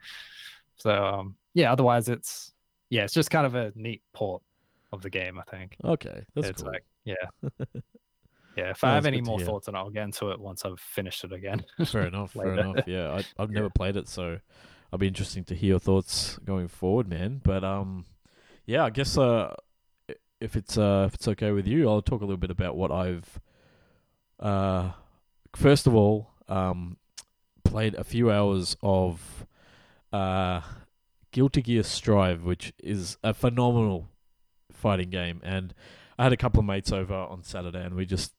So, 0.77 0.91
um, 1.05 1.35
yeah, 1.53 1.71
otherwise 1.71 2.09
it's, 2.09 2.53
yeah, 2.89 3.03
it's 3.05 3.13
just 3.13 3.29
kind 3.31 3.45
of 3.45 3.55
a 3.55 3.71
neat 3.75 4.01
port 4.13 4.43
of 4.95 5.01
the 5.01 5.09
game, 5.09 5.39
I 5.39 5.43
think. 5.43 5.75
okay, 5.83 6.25
that's 6.33 6.49
it's 6.49 6.61
cool. 6.63 6.71
like, 6.71 6.85
yeah. 7.03 7.15
Yeah, 8.57 8.69
if 8.69 8.85
I 8.85 8.93
have 8.93 9.05
any 9.05 9.19
more 9.19 9.39
thoughts 9.39 9.67
on 9.67 9.75
it, 9.75 9.77
I'll 9.77 9.89
get 9.89 10.05
into 10.05 10.31
it 10.31 10.39
once 10.39 10.63
I've 10.63 10.79
finished 10.79 11.25
it 11.25 11.33
again. 11.33 11.65
fair 11.85 12.07
enough. 12.07 12.31
Fair 12.31 12.53
enough. 12.53 12.87
Yeah, 12.87 13.11
I, 13.11 13.25
I've 13.37 13.49
never 13.49 13.69
played 13.69 13.97
it, 13.97 14.07
so 14.07 14.39
I'll 14.93 14.99
be 14.99 15.07
interesting 15.07 15.43
to 15.45 15.55
hear 15.55 15.71
your 15.71 15.79
thoughts 15.79 16.39
going 16.45 16.69
forward, 16.69 17.09
man. 17.09 17.41
But 17.43 17.65
um, 17.65 18.05
yeah, 18.65 18.85
I 18.85 18.91
guess 18.91 19.17
uh, 19.17 19.53
if 20.39 20.55
it's 20.55 20.77
uh, 20.77 21.03
if 21.07 21.15
it's 21.15 21.27
okay 21.27 21.51
with 21.51 21.67
you, 21.67 21.89
I'll 21.89 22.01
talk 22.01 22.21
a 22.21 22.25
little 22.25 22.37
bit 22.37 22.51
about 22.51 22.77
what 22.77 22.91
I've 22.91 23.41
uh, 24.39 24.91
first 25.53 25.85
of 25.85 25.95
all 25.95 26.31
um, 26.47 26.97
played 27.65 27.95
a 27.95 28.03
few 28.03 28.31
hours 28.31 28.77
of 28.81 29.45
uh, 30.13 30.61
Guilty 31.31 31.61
Gear 31.61 31.83
Strive, 31.83 32.43
which 32.43 32.73
is 32.81 33.17
a 33.23 33.33
phenomenal 33.33 34.07
fighting 34.85 35.09
game, 35.09 35.41
and 35.43 35.73
I 36.19 36.25
had 36.25 36.31
a 36.31 36.37
couple 36.37 36.59
of 36.59 36.65
mates 36.67 36.91
over 36.91 37.15
on 37.15 37.41
Saturday, 37.41 37.83
and 37.83 37.95
we 37.95 38.05
just 38.05 38.33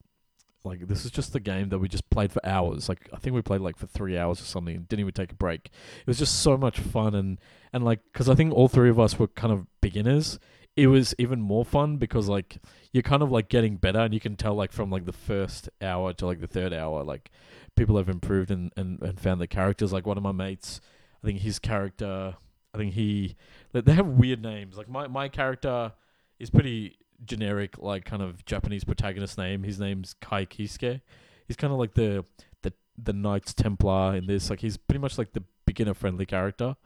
like 0.65 0.87
this 0.87 1.05
is 1.05 1.11
just 1.11 1.33
the 1.33 1.41
game 1.41 1.71
that 1.71 1.81
we 1.81 1.89
just 1.89 2.09
played 2.09 2.33
for 2.33 2.45
hours. 2.47 2.89
Like 2.89 3.09
I 3.13 3.17
think 3.17 3.35
we 3.35 3.43
played 3.43 3.61
like 3.61 3.77
for 3.77 3.89
three 3.89 4.17
hours 4.17 4.41
or 4.41 4.45
something. 4.45 4.77
and 4.77 4.89
Didn't 4.89 5.01
even 5.01 5.13
take 5.13 5.33
a 5.33 5.37
break. 5.37 5.67
It 5.67 6.07
was 6.07 6.21
just 6.21 6.41
so 6.41 6.57
much 6.57 6.79
fun 6.79 7.17
and 7.17 7.41
and 7.73 7.85
like 7.85 7.99
because 8.13 8.29
I 8.29 8.37
think 8.37 8.55
all 8.55 8.69
three 8.69 8.91
of 8.91 9.01
us 9.01 9.19
were 9.19 9.27
kind 9.27 9.53
of 9.53 9.67
beginners. 9.81 10.39
It 10.77 10.87
was 10.87 11.15
even 11.19 11.41
more 11.41 11.65
fun 11.65 11.97
because 11.97 12.29
like 12.29 12.59
you're 12.93 13.03
kind 13.03 13.23
of 13.23 13.33
like 13.33 13.49
getting 13.49 13.77
better 13.77 14.01
and 14.01 14.15
you 14.15 14.21
can 14.21 14.37
tell 14.37 14.55
like 14.55 14.71
from 14.71 14.89
like 14.89 15.07
the 15.07 15.13
first 15.13 15.69
hour 15.83 16.13
to 16.13 16.27
like 16.27 16.41
the 16.41 16.47
third 16.47 16.73
hour 16.73 17.03
like 17.03 17.31
people 17.75 17.97
have 17.97 18.09
improved 18.09 18.53
and 18.53 18.73
and, 18.77 19.03
and 19.03 19.19
found 19.19 19.41
the 19.41 19.49
characters. 19.49 19.93
Like 19.93 20.07
one 20.07 20.17
of 20.17 20.23
my 20.23 20.33
mates, 20.33 20.81
I 21.25 21.27
think 21.27 21.41
his 21.41 21.59
character, 21.59 22.37
I 22.73 22.79
think 22.79 22.95
he 22.95 23.35
they 23.73 23.93
have 23.93 24.07
weird 24.07 24.43
names. 24.43 24.77
Like 24.77 24.89
my 24.89 25.09
my 25.09 25.29
character 25.29 25.93
is 26.39 26.51
pretty 26.51 26.99
generic, 27.25 27.79
like 27.79 28.05
kind 28.05 28.23
of 28.23 28.45
Japanese 28.45 28.85
protagonist 28.85 29.39
name. 29.39 29.63
His 29.63 29.79
name's 29.81 30.15
Kai 30.21 30.45
Kisuke. 30.47 31.01
He's 31.47 31.57
kind 31.57 31.73
of 31.73 31.79
like 31.79 31.95
the 31.95 32.25
the 32.63 32.73
the 32.99 33.13
Knights 33.13 33.55
Templar 33.55 34.17
in 34.17 34.27
this. 34.27 34.51
Like 34.51 34.61
he's 34.61 34.77
pretty 34.77 35.01
much 35.01 35.17
like 35.19 35.33
the 35.33 35.43
beginner 35.67 35.95
friendly 35.95 36.27
character. 36.27 36.77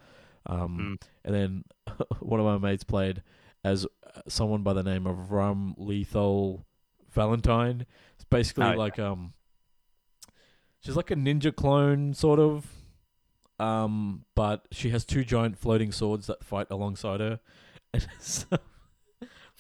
Um, 0.47 0.99
and 1.25 1.35
then 1.35 1.65
one 2.21 2.41
of 2.41 2.47
my 2.47 2.59
mates 2.59 2.85
played 2.85 3.23
as 3.63 3.85
uh, 3.85 4.21
someone 4.29 4.63
by 4.63 4.73
the 4.73 4.83
name 4.83 5.07
of 5.07 5.29
Ramlethal 5.31 6.65
Valentine. 7.13 7.87
It's 8.15 8.25
basically 8.25 8.65
Oh, 8.65 8.71
yeah. 8.71 8.77
like 8.77 8.99
um, 8.99 9.35
she's 10.81 10.97
like 10.97 11.11
a 11.11 11.15
ninja 11.17 11.55
clone 11.55 12.15
sort 12.15 12.39
of. 12.41 12.67
Um, 13.59 14.25
but 14.35 14.67
she 14.73 14.89
has 14.91 15.05
two 15.05 15.23
giant 15.25 15.59
floating 15.59 15.93
swords 15.93 16.27
that 16.29 16.43
fight 16.43 16.69
alongside 16.71 17.21
her, 17.21 17.41
and 17.93 18.07
so, 18.19 18.47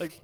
like, 0.00 0.20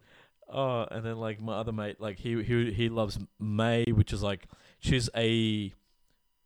oh, 0.49 0.87
and 0.91 1.05
then 1.05 1.19
like 1.19 1.41
my 1.41 1.55
other 1.55 1.73
mate, 1.73 2.01
like 2.01 2.19
he 2.19 2.43
he 2.43 2.73
he 2.73 2.89
loves 2.89 3.19
May, 3.39 3.85
which 3.85 4.13
is 4.13 4.23
like 4.23 4.47
she's 4.81 5.09
a 5.17 5.73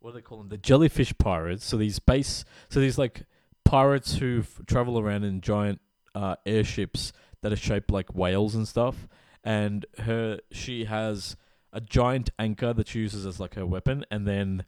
what 0.00 0.12
do 0.12 0.14
they 0.16 0.22
call 0.22 0.38
them? 0.38 0.48
The 0.48 0.58
jellyfish 0.58 1.16
pirates. 1.18 1.64
So 1.66 1.76
these 1.76 1.98
base, 1.98 2.44
so 2.68 2.80
these 2.80 2.98
like 2.98 3.24
pirates 3.64 4.14
who 4.16 4.40
f- 4.40 4.60
travel 4.66 4.98
around 4.98 5.24
in 5.24 5.40
giant 5.40 5.80
uh, 6.14 6.36
airships 6.46 7.12
that 7.42 7.52
are 7.52 7.56
shaped 7.56 7.90
like 7.90 8.14
whales 8.14 8.54
and 8.54 8.66
stuff. 8.66 9.06
And 9.44 9.86
her, 10.00 10.40
she 10.50 10.84
has 10.84 11.36
a 11.72 11.80
giant 11.80 12.30
anchor 12.38 12.72
that 12.72 12.88
she 12.88 13.00
uses 13.00 13.24
as 13.24 13.40
like 13.40 13.54
her 13.54 13.64
weapon, 13.64 14.04
and 14.10 14.26
then 14.26 14.64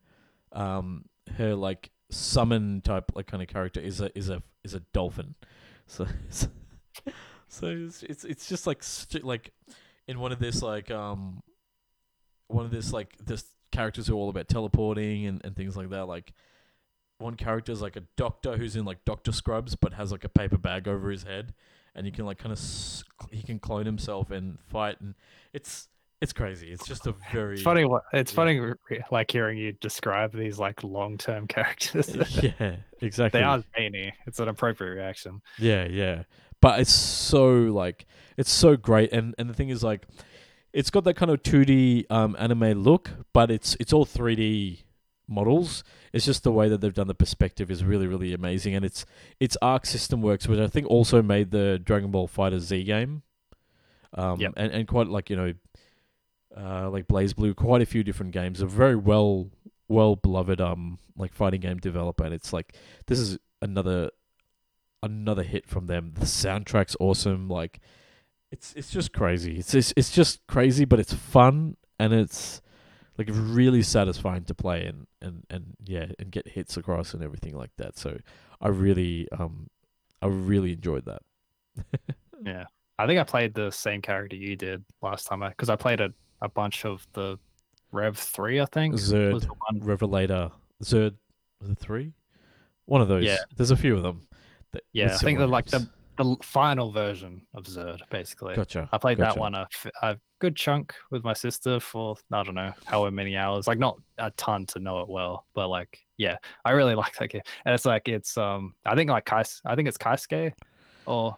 um, 0.52 1.06
her 1.36 1.54
like 1.54 1.90
summon 2.10 2.82
type 2.82 3.10
like 3.14 3.26
kind 3.26 3.42
of 3.42 3.48
character 3.48 3.80
is 3.80 4.00
a 4.00 4.16
is 4.16 4.28
a 4.28 4.42
is 4.64 4.74
a 4.74 4.80
dolphin. 4.92 5.34
So 5.86 6.06
so, 6.30 6.48
so 7.52 7.66
it's, 7.66 8.02
it's 8.02 8.24
it's 8.24 8.48
just 8.48 8.66
like 8.66 8.82
st- 8.82 9.24
like 9.24 9.52
in 10.08 10.18
one 10.18 10.32
of 10.32 10.38
this 10.38 10.62
like 10.62 10.90
um 10.90 11.42
one 12.48 12.64
of 12.64 12.70
this 12.70 12.92
like 12.92 13.16
this 13.24 13.44
characters 13.70 14.06
who 14.06 14.14
are 14.14 14.18
all 14.18 14.28
about 14.30 14.48
teleporting 14.48 15.26
and, 15.26 15.40
and 15.44 15.54
things 15.56 15.76
like 15.76 15.90
that. 15.90 16.06
Like 16.06 16.32
one 17.18 17.34
character 17.36 17.70
is 17.72 17.80
like 17.82 17.96
a 17.96 18.02
doctor 18.16 18.56
who's 18.56 18.74
in 18.76 18.84
like 18.84 19.04
doctor 19.04 19.32
scrubs 19.32 19.76
but 19.76 19.92
has 19.94 20.10
like 20.12 20.24
a 20.24 20.28
paper 20.28 20.58
bag 20.58 20.88
over 20.88 21.10
his 21.10 21.22
head, 21.24 21.54
and 21.94 22.06
you 22.06 22.12
can 22.12 22.24
like 22.26 22.38
kind 22.38 22.52
of 22.52 22.58
s- 22.58 23.04
he 23.30 23.42
can 23.42 23.58
clone 23.58 23.86
himself 23.86 24.30
and 24.30 24.58
fight, 24.68 25.00
and 25.00 25.14
it's 25.52 25.88
it's 26.20 26.32
crazy. 26.32 26.70
It's 26.72 26.86
just 26.86 27.06
a 27.06 27.14
very 27.32 27.54
It's 27.54 27.62
funny 27.62 27.84
what 27.84 28.04
it's 28.12 28.32
Yeah. 28.32 28.36
funny 28.36 28.60
like 29.10 29.30
hearing 29.30 29.58
you 29.58 29.72
describe 29.72 30.32
these 30.32 30.58
like 30.58 30.82
long 30.84 31.18
term 31.18 31.46
characters. 31.56 32.14
yeah, 32.42 32.76
exactly. 33.00 33.40
they 33.40 33.44
are 33.44 33.62
zany. 33.76 34.12
It's 34.26 34.38
an 34.40 34.48
appropriate 34.48 34.94
reaction. 34.94 35.42
Yeah, 35.58 35.84
yeah. 35.86 36.22
But 36.62 36.80
it's 36.80 36.92
so 36.94 37.50
like 37.52 38.06
it's 38.38 38.50
so 38.50 38.76
great 38.76 39.12
and 39.12 39.34
and 39.36 39.50
the 39.50 39.54
thing 39.54 39.68
is 39.68 39.82
like 39.82 40.06
it's 40.72 40.88
got 40.88 41.04
that 41.04 41.14
kind 41.14 41.30
of 41.30 41.42
2D 41.42 42.10
um 42.10 42.34
anime 42.38 42.82
look, 42.82 43.10
but 43.34 43.50
it's 43.50 43.76
it's 43.78 43.92
all 43.92 44.06
3D 44.06 44.84
models. 45.28 45.84
It's 46.12 46.24
just 46.24 46.42
the 46.44 46.52
way 46.52 46.68
that 46.68 46.80
they've 46.80 46.94
done 46.94 47.08
the 47.08 47.14
perspective 47.14 47.70
is 47.70 47.84
really 47.84 48.06
really 48.06 48.32
amazing 48.32 48.74
and 48.74 48.84
it's 48.84 49.04
it's 49.40 49.56
Arc 49.60 49.84
System 49.86 50.22
Works 50.22 50.48
which 50.48 50.58
I 50.60 50.68
think 50.68 50.86
also 50.86 51.20
made 51.22 51.50
the 51.50 51.78
Dragon 51.82 52.10
Ball 52.10 52.28
FighterZ 52.28 52.86
game. 52.86 53.22
Um 54.14 54.40
Yep. 54.40 54.52
and 54.56 54.72
and 54.72 54.88
quite 54.88 55.08
like, 55.08 55.28
you 55.30 55.36
know, 55.36 55.52
uh 56.56 56.90
like 56.90 57.06
BlazBlue, 57.08 57.56
quite 57.56 57.82
a 57.82 57.86
few 57.86 58.02
different 58.04 58.32
games. 58.32 58.60
A 58.60 58.66
very 58.66 58.96
well 58.96 59.50
well 59.88 60.16
beloved 60.16 60.60
um 60.60 60.98
like 61.16 61.34
fighting 61.34 61.60
game 61.60 61.78
developer 61.78 62.24
and 62.24 62.32
it's 62.32 62.52
like 62.52 62.74
this 63.08 63.18
is 63.18 63.38
another 63.60 64.10
another 65.02 65.42
hit 65.42 65.66
from 65.66 65.86
them. 65.86 66.12
The 66.14 66.26
soundtrack's 66.26 66.96
awesome. 67.00 67.48
Like 67.48 67.80
it's 68.50 68.72
it's 68.74 68.90
just 68.90 69.12
crazy. 69.12 69.58
It's 69.58 69.74
it's, 69.74 69.92
it's 69.96 70.10
just 70.10 70.46
crazy, 70.46 70.84
but 70.84 71.00
it's 71.00 71.12
fun 71.12 71.76
and 71.98 72.12
it's 72.12 72.60
like 73.18 73.28
really 73.30 73.82
satisfying 73.82 74.44
to 74.44 74.54
play 74.54 74.86
and, 74.86 75.06
and, 75.20 75.44
and 75.50 75.76
yeah, 75.84 76.06
and 76.18 76.30
get 76.30 76.48
hits 76.48 76.76
across 76.76 77.14
and 77.14 77.22
everything 77.22 77.56
like 77.56 77.70
that. 77.76 77.98
So 77.98 78.18
I 78.60 78.68
really 78.68 79.28
um 79.36 79.68
I 80.20 80.26
really 80.26 80.72
enjoyed 80.72 81.04
that. 81.06 81.22
yeah, 82.44 82.64
I 82.98 83.06
think 83.06 83.18
I 83.18 83.24
played 83.24 83.54
the 83.54 83.70
same 83.70 84.02
character 84.02 84.36
you 84.36 84.56
did 84.56 84.84
last 85.02 85.26
time 85.26 85.40
because 85.40 85.68
I 85.68 85.76
played 85.76 86.00
a, 86.00 86.12
a 86.40 86.48
bunch 86.48 86.84
of 86.84 87.06
the 87.12 87.38
Rev 87.90 88.16
three. 88.16 88.60
I 88.60 88.66
think 88.66 88.94
Xrd, 88.94 89.40
the 89.40 89.48
one. 89.48 89.80
Revelator, 89.80 90.50
Xrd, 90.82 91.14
was 91.60 91.70
it 91.70 91.78
three? 91.78 92.12
One 92.86 93.00
of 93.00 93.08
those. 93.08 93.24
Yeah. 93.24 93.38
There's 93.56 93.70
a 93.70 93.76
few 93.76 93.96
of 93.96 94.02
them. 94.02 94.26
That- 94.72 94.82
Yeah, 94.92 95.04
I 95.06 95.08
think 95.10 95.18
similar 95.20 95.38
they're 95.40 95.46
like 95.48 95.66
the 95.66 95.88
the 96.18 96.36
final 96.42 96.92
version 96.92 97.40
of 97.54 97.64
Xrd, 97.64 98.00
basically. 98.10 98.54
Gotcha. 98.54 98.86
I 98.92 98.98
played 98.98 99.16
gotcha. 99.16 99.34
that 99.34 99.40
one 99.40 99.54
a 99.54 100.18
good 100.40 100.54
chunk 100.54 100.94
with 101.10 101.24
my 101.24 101.32
sister 101.32 101.80
for 101.80 102.16
I 102.30 102.42
don't 102.42 102.54
know 102.54 102.72
however 102.84 103.10
many 103.10 103.34
hours. 103.36 103.66
Like 103.66 103.78
not 103.78 103.96
a 104.18 104.30
ton 104.32 104.66
to 104.66 104.78
know 104.78 105.00
it 105.00 105.08
well, 105.08 105.46
but 105.54 105.68
like 105.68 105.98
yeah, 106.18 106.36
I 106.66 106.72
really 106.72 106.94
like 107.02 107.16
that 107.16 107.28
game. 107.30 107.40
And 107.64 107.74
it's 107.74 107.86
like 107.86 108.08
it's 108.08 108.36
um 108.36 108.74
I 108.84 108.94
think 108.94 109.08
like 109.10 109.24
Kais 109.24 109.62
I 109.64 109.74
think 109.74 109.88
it's 109.88 109.96
Kaisuke 109.98 110.52
or 111.06 111.36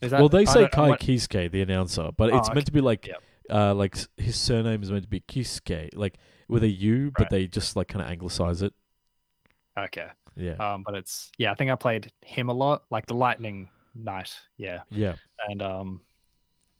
is 0.00 0.10
that 0.10 0.18
well, 0.18 0.28
they 0.28 0.46
say 0.46 0.68
Kai 0.68 0.88
what- 0.90 1.00
Kisuke, 1.00 1.50
the 1.52 1.62
announcer, 1.62 2.10
but 2.16 2.32
Oh, 2.32 2.38
it's 2.38 2.52
meant 2.52 2.66
to 2.66 2.72
be 2.72 2.80
like, 2.80 3.06
Yep. 3.06 3.22
uh, 3.50 3.72
like 3.74 3.96
his 4.16 4.34
surname 4.36 4.82
is 4.82 4.90
meant 4.90 5.04
to 5.04 5.08
be 5.08 5.20
Kisuke, 5.20 5.90
like 5.94 6.18
with 6.48 6.64
a 6.64 6.68
U, 6.68 7.12
but 7.16 7.22
Right. 7.26 7.30
they 7.30 7.46
just 7.46 7.76
like 7.76 7.86
kind 7.86 8.04
of 8.04 8.10
anglicize 8.10 8.62
it. 8.62 8.74
Okay. 9.78 10.08
Yeah, 10.36 10.52
Um 10.54 10.82
but 10.84 10.94
it's 10.94 11.30
yeah, 11.38 11.52
I 11.52 11.54
think 11.54 11.70
I 11.70 11.74
played 11.74 12.10
him 12.24 12.48
a 12.48 12.52
lot, 12.54 12.84
like 12.90 13.06
the 13.06 13.14
Lightning 13.14 13.68
Knight. 13.94 14.32
Yeah. 14.56 14.80
yeah, 14.90 15.14
And 15.48 15.62
um 15.62 16.00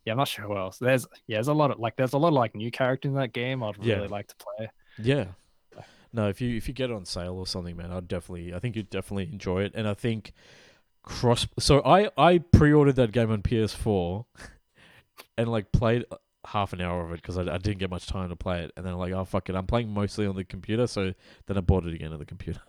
yeah, 0.04 0.12
I'm 0.12 0.18
not 0.18 0.28
sure 0.28 0.46
who 0.46 0.56
else. 0.56 0.78
There's 0.78 1.06
yeah, 1.26 1.36
there's 1.36 1.48
a 1.48 1.52
lot 1.54 1.70
of 1.70 1.78
like 1.78 1.96
there's 1.96 2.12
a 2.14 2.18
lot 2.18 2.28
of 2.28 2.34
like 2.34 2.54
new 2.54 2.70
characters 2.70 3.10
in 3.10 3.14
that 3.16 3.32
game 3.32 3.62
I'd 3.62 3.76
Yeah. 3.82 3.96
really 3.96 4.08
like 4.08 4.28
to 4.28 4.34
play. 4.36 4.70
yeah. 4.98 5.26
No, 6.14 6.28
if 6.28 6.40
you 6.42 6.56
if 6.56 6.68
you 6.68 6.74
get 6.74 6.90
it 6.90 6.94
on 6.96 7.06
sale 7.06 7.36
or 7.36 7.46
something, 7.46 7.74
man, 7.74 7.90
I'd 7.90 8.06
definitely, 8.06 8.52
I 8.52 8.58
think 8.58 8.76
you'd 8.76 8.90
definitely 8.90 9.30
enjoy 9.32 9.62
it, 9.62 9.72
and 9.74 9.88
I 9.88 9.94
think 9.94 10.34
cross. 11.02 11.46
So 11.58 11.80
I 11.86 12.10
I 12.18 12.36
pre-ordered 12.38 12.96
that 12.96 13.12
game 13.12 13.30
on 13.30 13.40
PS4, 13.40 14.26
and 15.38 15.48
like 15.50 15.72
played 15.72 16.04
half 16.44 16.74
an 16.74 16.82
hour 16.82 17.02
of 17.04 17.12
it 17.12 17.22
because 17.22 17.38
I, 17.38 17.54
I 17.54 17.56
didn't 17.56 17.78
get 17.78 17.88
much 17.88 18.06
time 18.06 18.28
to 18.28 18.36
play 18.36 18.62
it, 18.64 18.72
and 18.76 18.84
then 18.84 18.92
I'm 18.92 18.98
like, 18.98 19.14
oh 19.14 19.24
fuck 19.24 19.48
it, 19.48 19.56
I'm 19.56 19.66
playing 19.66 19.88
mostly 19.88 20.26
on 20.26 20.36
the 20.36 20.44
computer, 20.44 20.86
so 20.86 21.14
then 21.46 21.56
I 21.56 21.60
bought 21.60 21.86
it 21.86 21.94
again 21.94 22.12
on 22.12 22.18
the 22.18 22.26
computer 22.26 22.60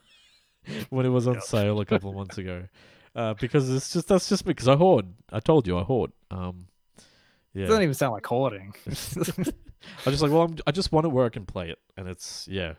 when 0.89 1.05
it 1.05 1.09
was 1.09 1.27
on 1.27 1.35
Yep. 1.35 1.43
sale 1.43 1.79
a 1.79 1.85
couple 1.85 2.09
of 2.09 2.15
months 2.15 2.37
ago, 2.37 2.67
uh, 3.15 3.33
because 3.35 3.69
it's 3.69 3.91
just 3.93 4.07
that's 4.07 4.29
just 4.29 4.45
because 4.45 4.67
I 4.67 4.75
hoard. 4.75 5.07
I 5.31 5.39
told 5.39 5.67
you 5.67 5.77
I 5.77 5.83
hoard. 5.83 6.11
Um, 6.31 6.67
It 6.97 7.59
yeah, 7.61 7.65
doesn't 7.67 7.83
even 7.83 7.93
sound 7.93 8.13
like 8.13 8.25
hoarding. 8.25 8.73
I 8.87 10.09
just 10.11 10.21
like, 10.21 10.31
well, 10.31 10.43
I'm, 10.43 10.55
I 10.65 10.71
just 10.71 10.91
want 10.91 11.05
it 11.05 11.09
where 11.09 11.25
I 11.25 11.29
can 11.29 11.45
play 11.45 11.69
it, 11.69 11.79
and 11.97 12.07
it's 12.07 12.47
yeah. 12.49 12.73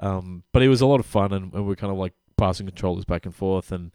Um, 0.00 0.42
but 0.52 0.62
it 0.62 0.68
was 0.68 0.80
a 0.80 0.86
lot 0.86 1.00
of 1.00 1.06
fun, 1.06 1.32
and, 1.32 1.52
and 1.54 1.66
we're 1.66 1.76
kind 1.76 1.92
of 1.92 1.98
like 1.98 2.12
passing 2.36 2.66
controllers 2.66 3.04
back 3.04 3.24
and 3.26 3.34
forth, 3.34 3.70
and 3.72 3.92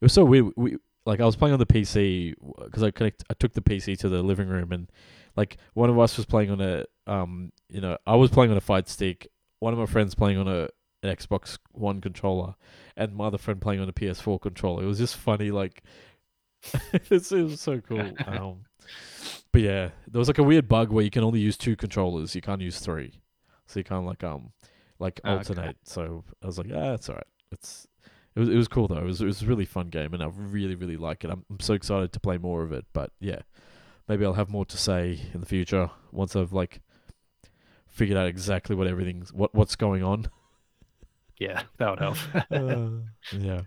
it 0.00 0.04
was 0.04 0.12
so 0.12 0.24
weird. 0.24 0.52
We 0.56 0.76
like 1.06 1.20
I 1.20 1.24
was 1.24 1.36
playing 1.36 1.54
on 1.54 1.58
the 1.58 1.66
PC 1.66 2.34
because 2.64 2.82
I 2.82 2.90
connect. 2.90 3.24
I 3.30 3.34
took 3.34 3.54
the 3.54 3.62
PC 3.62 3.98
to 4.00 4.08
the 4.08 4.22
living 4.22 4.48
room, 4.48 4.70
and 4.72 4.90
like 5.36 5.56
one 5.74 5.88
of 5.90 5.98
us 5.98 6.16
was 6.16 6.26
playing 6.26 6.50
on 6.50 6.60
a 6.60 6.84
um, 7.06 7.52
you 7.68 7.80
know, 7.80 7.96
I 8.06 8.16
was 8.16 8.30
playing 8.30 8.50
on 8.50 8.56
a 8.56 8.60
fight 8.60 8.88
stick. 8.88 9.28
One 9.60 9.72
of 9.72 9.78
my 9.78 9.86
friends 9.86 10.14
playing 10.14 10.38
on 10.38 10.46
a 10.48 10.68
an 11.02 11.14
Xbox 11.14 11.58
One 11.72 12.00
controller, 12.00 12.54
and 12.96 13.14
my 13.14 13.26
other 13.26 13.38
friend 13.38 13.60
playing 13.60 13.80
on 13.80 13.88
a 13.88 13.92
PS4 13.92 14.40
controller. 14.40 14.82
It 14.82 14.86
was 14.86 14.98
just 14.98 15.16
funny, 15.16 15.50
like 15.50 15.82
it's, 16.92 17.32
it 17.32 17.42
was 17.42 17.60
so 17.60 17.80
cool. 17.80 18.10
Um, 18.26 18.64
but 19.52 19.62
yeah, 19.62 19.90
there 20.08 20.18
was 20.18 20.28
like 20.28 20.38
a 20.38 20.42
weird 20.42 20.68
bug 20.68 20.90
where 20.92 21.04
you 21.04 21.10
can 21.10 21.24
only 21.24 21.40
use 21.40 21.56
two 21.56 21.76
controllers. 21.76 22.34
You 22.34 22.40
can't 22.40 22.60
use 22.60 22.78
three, 22.80 23.20
so 23.66 23.80
you 23.80 23.84
can't 23.84 24.06
like 24.06 24.22
um 24.24 24.52
like 24.98 25.20
Oh, 25.24 25.30
okay. 25.32 25.38
alternate. 25.38 25.76
So 25.84 26.24
I 26.42 26.46
was 26.46 26.58
like, 26.58 26.68
ah, 26.74 26.92
it's 26.94 27.08
alright. 27.08 27.26
It's 27.50 27.86
it 28.36 28.40
was 28.40 28.48
it 28.48 28.54
was 28.56 28.68
cool 28.68 28.86
though. 28.88 28.98
It 28.98 29.04
was 29.04 29.20
it 29.20 29.26
was 29.26 29.42
a 29.42 29.46
really 29.46 29.64
fun 29.64 29.88
game, 29.88 30.14
and 30.14 30.22
I 30.22 30.28
really 30.34 30.74
really 30.76 30.96
like 30.96 31.24
it. 31.24 31.30
I'm, 31.30 31.44
I'm 31.50 31.60
so 31.60 31.74
excited 31.74 32.12
to 32.12 32.20
play 32.20 32.38
more 32.38 32.62
of 32.62 32.72
it. 32.72 32.84
But 32.92 33.10
yeah, 33.20 33.40
maybe 34.08 34.24
I'll 34.24 34.34
have 34.34 34.50
more 34.50 34.64
to 34.66 34.76
say 34.76 35.20
in 35.34 35.40
the 35.40 35.46
future 35.46 35.90
once 36.12 36.36
I've 36.36 36.52
like 36.52 36.80
figured 37.88 38.16
out 38.18 38.26
exactly 38.28 38.76
what 38.76 38.86
everything's 38.86 39.32
what 39.32 39.54
what's 39.54 39.76
going 39.76 40.02
on. 40.04 40.28
Yeah, 41.40 41.62
that 41.78 41.90
would 41.90 41.98
help. 41.98 42.16
Uh, 42.52 42.90
yeah. 43.36 43.62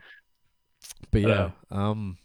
But 1.11 1.21
yeah, 1.21 1.51
um 1.69 2.17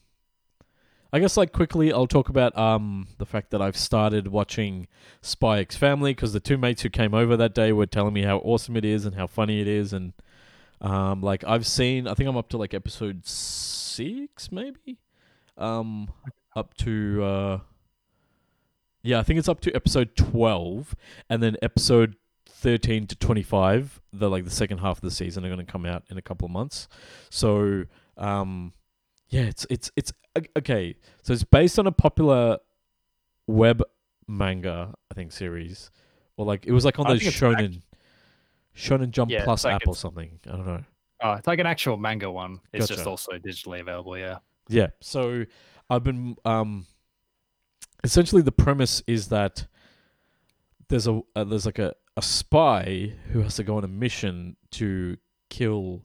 I 1.12 1.19
guess 1.19 1.37
like 1.37 1.53
quickly 1.53 1.93
I'll 1.93 2.07
talk 2.07 2.29
about 2.29 2.57
um 2.57 3.09
the 3.19 3.27
fact 3.27 3.51
that 3.51 3.61
I've 3.61 3.77
started 3.77 4.29
watching 4.29 4.87
Spy 5.23 5.59
X 5.61 5.77
Family 5.77 6.12
because 6.15 6.33
the 6.33 6.41
two 6.41 6.59
mates 6.59 6.83
who 6.83 6.91
came 6.91 7.15
over 7.15 7.37
that 7.37 7.55
day 7.55 7.73
were 7.73 7.87
telling 7.87 8.15
me 8.15 8.23
how 8.23 8.39
awesome 8.39 8.77
it 8.77 8.85
is 8.85 9.05
and 9.05 9.16
how 9.16 9.27
funny 9.27 9.61
it 9.61 9.69
is 9.69 9.93
and 9.93 10.12
um 10.81 11.23
like 11.23 11.45
I've 11.45 11.66
seen 11.66 12.07
I 12.07 12.15
think 12.15 12.29
I'm 12.29 12.37
up 12.37 12.49
to 12.51 12.59
like 12.59 12.75
episode 12.75 13.27
6 13.27 14.53
maybe 14.53 14.99
um 15.57 16.12
up 16.55 16.75
to 16.79 17.25
uh 17.25 17.59
yeah, 19.03 19.20
I 19.20 19.23
think 19.23 19.39
it's 19.39 19.49
up 19.49 19.61
to 19.61 19.75
episode 19.75 20.16
12 20.16 20.95
and 21.31 21.43
then 21.43 21.57
episode 21.62 22.16
13 22.59 23.07
to 23.07 23.17
25 23.17 24.01
the 24.13 24.29
like 24.29 24.45
the 24.45 24.51
second 24.51 24.79
half 24.79 24.99
of 24.99 25.03
the 25.03 25.11
season 25.11 25.45
are 25.45 25.49
going 25.49 25.65
to 25.65 25.71
come 25.71 25.87
out 25.87 26.03
in 26.11 26.19
a 26.19 26.23
couple 26.23 26.47
of 26.47 26.51
months 26.51 26.89
so 27.31 27.85
um 28.17 28.73
yeah 29.29 29.43
it's 29.43 29.67
it's 29.71 29.91
it's 29.97 30.13
okay 30.57 30.95
so 31.23 31.33
it's 31.33 31.45
based 31.45 31.79
on 31.79 31.87
a 31.87 31.93
popular 31.93 32.59
web 33.47 33.83
manga 34.27 34.93
i 35.11 35.15
think 35.15 35.33
series 35.33 35.91
or 36.37 36.45
like 36.45 36.67
it 36.67 36.73
was 36.73 36.85
like 36.85 36.99
on 36.99 37.07
I 37.07 37.15
the 37.15 37.21
shonen 37.21 37.83
shonen 38.77 39.11
jump 39.11 39.31
Yeah, 39.31 39.45
plus 39.45 39.65
like 39.65 39.75
app 39.75 39.87
or 39.87 39.95
something 39.95 40.39
i 40.47 40.51
don't 40.51 40.67
know 40.67 40.85
oh, 41.23 41.33
it's 41.33 41.47
like 41.47 41.59
an 41.59 41.67
actual 41.67 41.97
manga 41.97 42.31
one. 42.31 42.61
It's 42.73 42.89
just 42.89 43.07
also 43.07 43.33
digitally 43.33 43.81
available. 43.81 44.17
Yeah. 44.17 44.39
Yeah. 44.69 44.89
So 45.01 45.45
I've 45.91 46.05
been 46.05 46.37
um 46.45 46.87
essentially 48.05 48.43
the 48.43 48.53
premise 48.53 49.03
is 49.07 49.29
that 49.29 49.67
there's 50.89 51.07
a 51.07 51.21
uh, 51.35 51.45
there's 51.45 51.67
like 51.67 51.79
a, 51.79 51.95
a 52.19 52.23
spy 52.23 53.12
who 53.32 53.43
has 53.43 53.55
to 53.55 53.62
go 53.62 53.77
on 53.77 53.85
a 53.85 53.89
mission 53.89 54.57
to 54.73 55.16
kill 55.51 56.05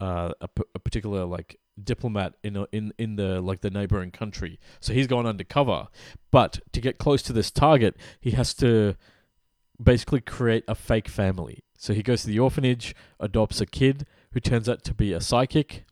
uh, 0.00 0.32
a, 0.40 0.48
p- 0.48 0.64
a 0.74 0.78
particular 0.80 1.24
like 1.24 1.60
diplomat 1.82 2.34
in 2.42 2.56
a, 2.56 2.66
in 2.72 2.92
in 2.98 3.14
the 3.14 3.40
like 3.40 3.60
the 3.60 3.70
neighboring 3.70 4.10
country. 4.10 4.58
So 4.80 4.92
he's 4.92 5.06
going 5.06 5.24
undercover, 5.24 5.86
but 6.32 6.58
to 6.72 6.80
get 6.80 6.98
close 6.98 7.22
to 7.22 7.32
this 7.32 7.52
target, 7.52 7.96
he 8.20 8.32
has 8.32 8.54
to 8.54 8.96
basically 9.80 10.20
create 10.20 10.64
a 10.66 10.74
fake 10.74 11.08
family. 11.08 11.62
So 11.78 11.94
he 11.94 12.02
goes 12.02 12.22
to 12.22 12.26
the 12.26 12.40
orphanage, 12.40 12.96
adopts 13.20 13.60
a 13.60 13.66
kid 13.66 14.04
who 14.32 14.40
turns 14.40 14.68
out 14.68 14.82
to 14.82 14.94
be 14.94 15.12
a 15.12 15.20
psychic, 15.20 15.84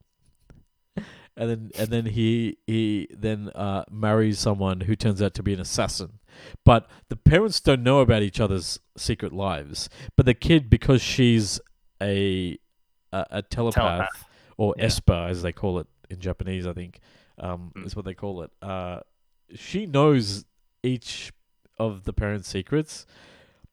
and 1.37 1.49
then 1.49 1.71
and 1.79 1.91
then 1.91 2.07
he 2.07 2.59
he 2.67 3.07
then 3.17 3.51
uh, 3.55 3.85
marries 3.89 4.41
someone 4.41 4.81
who 4.81 4.97
turns 4.97 5.23
out 5.23 5.35
to 5.35 5.45
be 5.45 5.55
an 5.55 5.61
assassin. 5.61 6.19
But 6.65 6.89
the 7.09 7.17
parents 7.17 7.61
don't 7.61 7.83
know 7.83 8.01
about 8.01 8.23
each 8.23 8.41
other's 8.41 8.79
secret 8.97 9.33
lives. 9.33 9.89
But 10.17 10.27
the 10.27 10.35
kid, 10.35 10.69
because 10.71 11.03
she's 11.03 11.61
a 12.03 12.59
a, 13.13 13.27
a 13.31 13.43
telepath, 13.43 13.75
Telepath. 14.11 14.25
or 14.57 14.75
Yeah. 14.77 14.85
Esper 14.85 15.27
as 15.29 15.43
they 15.43 15.53
call 15.53 15.79
it 15.79 15.87
in 16.11 16.19
Japanese, 16.21 16.67
I 16.67 16.73
think 16.73 17.01
um, 17.39 17.73
Mm. 17.77 17.87
is 17.87 17.95
what 17.97 18.05
they 18.05 18.15
call 18.15 18.43
it. 18.43 18.51
Uh, 18.63 19.01
she 19.55 19.87
knows 19.87 20.45
each 20.83 21.33
of 21.79 22.05
the 22.05 22.13
parents' 22.13 22.49
secrets, 22.49 23.07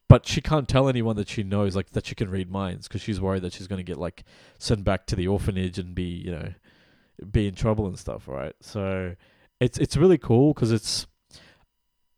but 0.08 0.26
she 0.26 0.40
can't 0.40 0.68
tell 0.68 0.88
anyone 0.88 1.16
that 1.16 1.28
she 1.28 1.42
knows, 1.42 1.74
like 1.76 1.90
that 1.90 2.06
she 2.06 2.14
can 2.14 2.30
read 2.30 2.50
minds, 2.50 2.86
because 2.88 3.00
she's 3.02 3.20
worried 3.20 3.42
that 3.42 3.52
she's 3.52 3.66
going 3.68 3.78
to 3.78 3.84
get 3.84 3.98
like 3.98 4.24
sent 4.58 4.84
back 4.84 5.06
to 5.06 5.16
the 5.16 5.26
orphanage 5.28 5.78
and 5.78 5.94
be, 5.94 6.02
you 6.04 6.30
know, 6.32 6.52
be 7.30 7.46
in 7.46 7.54
trouble 7.54 7.86
and 7.86 7.98
stuff, 7.98 8.26
right? 8.28 8.54
So 8.60 9.14
it's 9.60 9.78
it's 9.78 9.96
really 9.96 10.18
cool 10.18 10.52
because 10.54 10.72
it's 10.72 11.06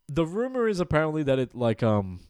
the 0.08 0.26
rumor 0.26 0.68
is 0.68 0.80
apparently 0.80 1.22
that 1.22 1.38
it 1.38 1.54
like 1.54 1.82
um 1.82 2.20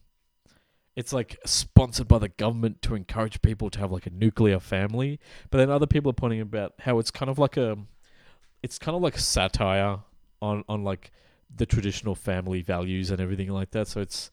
it's 0.95 1.11
like 1.11 1.37
sponsored 1.45 2.07
by 2.07 2.17
the 2.17 2.29
government 2.29 2.81
to 2.81 2.95
encourage 2.95 3.41
people 3.41 3.69
to 3.69 3.79
have 3.79 3.91
like 3.91 4.05
a 4.05 4.09
nuclear 4.09 4.59
family 4.59 5.19
but 5.49 5.57
then 5.57 5.69
other 5.69 5.87
people 5.87 6.09
are 6.09 6.13
pointing 6.13 6.41
about 6.41 6.73
how 6.79 6.99
it's 6.99 7.11
kind 7.11 7.29
of 7.29 7.37
like 7.37 7.57
a 7.57 7.77
it's 8.63 8.79
kind 8.79 8.95
of 8.95 9.01
like 9.01 9.17
satire 9.17 9.99
on 10.41 10.63
on 10.69 10.83
like 10.83 11.11
the 11.53 11.65
traditional 11.65 12.15
family 12.15 12.61
values 12.61 13.11
and 13.11 13.19
everything 13.19 13.49
like 13.49 13.71
that 13.71 13.87
so 13.87 14.01
it's 14.01 14.31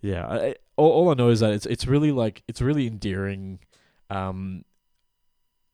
yeah 0.00 0.26
I, 0.26 0.54
all, 0.76 0.90
all 0.90 1.10
i 1.10 1.14
know 1.14 1.30
is 1.30 1.40
that 1.40 1.52
it's 1.52 1.66
it's 1.66 1.86
really 1.86 2.12
like 2.12 2.42
it's 2.48 2.60
really 2.60 2.86
endearing 2.86 3.60
um 4.10 4.64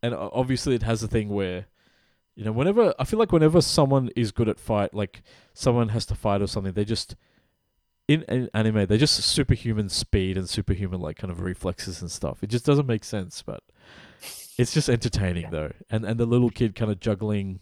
and 0.02 0.14
obviously 0.14 0.74
it 0.74 0.82
has 0.82 1.02
a 1.02 1.08
thing 1.08 1.28
where 1.28 1.66
you 2.34 2.44
know 2.44 2.52
whenever 2.52 2.94
i 2.98 3.04
feel 3.04 3.18
like 3.18 3.32
whenever 3.32 3.60
someone 3.60 4.10
is 4.16 4.32
good 4.32 4.48
at 4.48 4.58
fight 4.58 4.94
like 4.94 5.22
someone 5.52 5.88
has 5.90 6.06
to 6.06 6.14
fight 6.14 6.40
or 6.40 6.46
something 6.46 6.72
they 6.72 6.84
just 6.84 7.16
in, 8.10 8.22
in 8.22 8.50
anime 8.52 8.86
they're 8.86 8.98
just 8.98 9.22
superhuman 9.22 9.88
speed 9.88 10.36
and 10.36 10.48
superhuman 10.48 11.00
like 11.00 11.16
kind 11.16 11.30
of 11.30 11.40
reflexes 11.40 12.00
and 12.02 12.10
stuff. 12.10 12.42
It 12.42 12.48
just 12.48 12.66
doesn't 12.66 12.86
make 12.86 13.04
sense 13.04 13.40
but 13.40 13.62
it's 14.58 14.74
just 14.74 14.88
entertaining 14.88 15.50
though. 15.50 15.72
And 15.88 16.04
and 16.04 16.18
the 16.18 16.26
little 16.26 16.50
kid 16.50 16.74
kind 16.74 16.90
of 16.90 16.98
juggling 16.98 17.60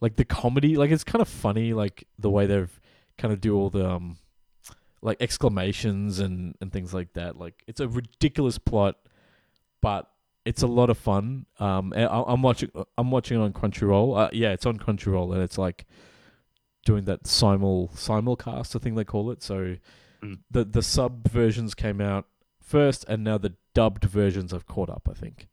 like 0.00 0.14
the 0.14 0.24
comedy 0.24 0.76
like 0.76 0.92
it's 0.92 1.02
kind 1.02 1.20
of 1.20 1.28
funny 1.28 1.72
like 1.72 2.06
the 2.16 2.30
way 2.30 2.46
they've 2.46 2.80
kind 3.18 3.34
of 3.34 3.40
do 3.40 3.56
all 3.56 3.70
the 3.70 3.90
um 3.90 4.18
like 5.02 5.20
exclamations 5.20 6.20
and 6.20 6.54
and 6.60 6.72
things 6.72 6.94
like 6.94 7.14
that. 7.14 7.36
Like 7.36 7.64
it's 7.66 7.80
a 7.80 7.88
ridiculous 7.88 8.56
plot 8.56 8.98
but 9.80 10.08
it's 10.44 10.62
a 10.62 10.66
lot 10.66 10.90
of 10.90 10.98
fun. 10.98 11.46
Um, 11.58 11.92
I, 11.96 12.06
I'm 12.06 12.42
watching. 12.42 12.70
I'm 12.96 13.10
watching 13.10 13.38
it 13.40 13.44
on 13.44 13.52
Crunchyroll. 13.52 14.18
Uh, 14.18 14.30
yeah, 14.32 14.52
it's 14.52 14.66
on 14.66 14.78
Crunchyroll, 14.78 15.32
and 15.34 15.42
it's 15.42 15.58
like 15.58 15.84
doing 16.84 17.04
that 17.04 17.26
simul 17.26 17.90
simulcast. 17.94 18.74
I 18.74 18.78
think 18.78 18.96
they 18.96 19.04
call 19.04 19.30
it. 19.30 19.42
So 19.42 19.76
Mm. 20.22 20.38
the 20.50 20.64
the 20.66 20.82
sub 20.82 21.30
versions 21.30 21.74
came 21.74 21.98
out 22.00 22.26
first, 22.60 23.06
and 23.08 23.24
now 23.24 23.38
the 23.38 23.54
dubbed 23.72 24.04
versions 24.04 24.52
have 24.52 24.66
caught 24.66 24.90
up. 24.90 25.08
I 25.10 25.14
think. 25.14 25.48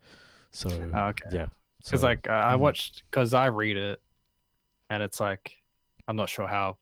So 0.51 0.69
Oh, 0.93 1.05
okay. 1.07 1.29
yeah, 1.31 1.45
Because 1.77 2.01
so, 2.01 2.07
like 2.07 2.27
I 2.27 2.51
I 2.51 2.55
mm. 2.55 2.59
watched 2.59 3.03
because 3.09 3.33
I 3.33 3.45
read 3.45 3.77
it, 3.77 4.01
and 4.89 5.01
it's 5.01 5.19
like 5.21 5.53
I'm 6.07 6.15
not 6.17 6.27
sure 6.29 6.47
how. 6.47 6.77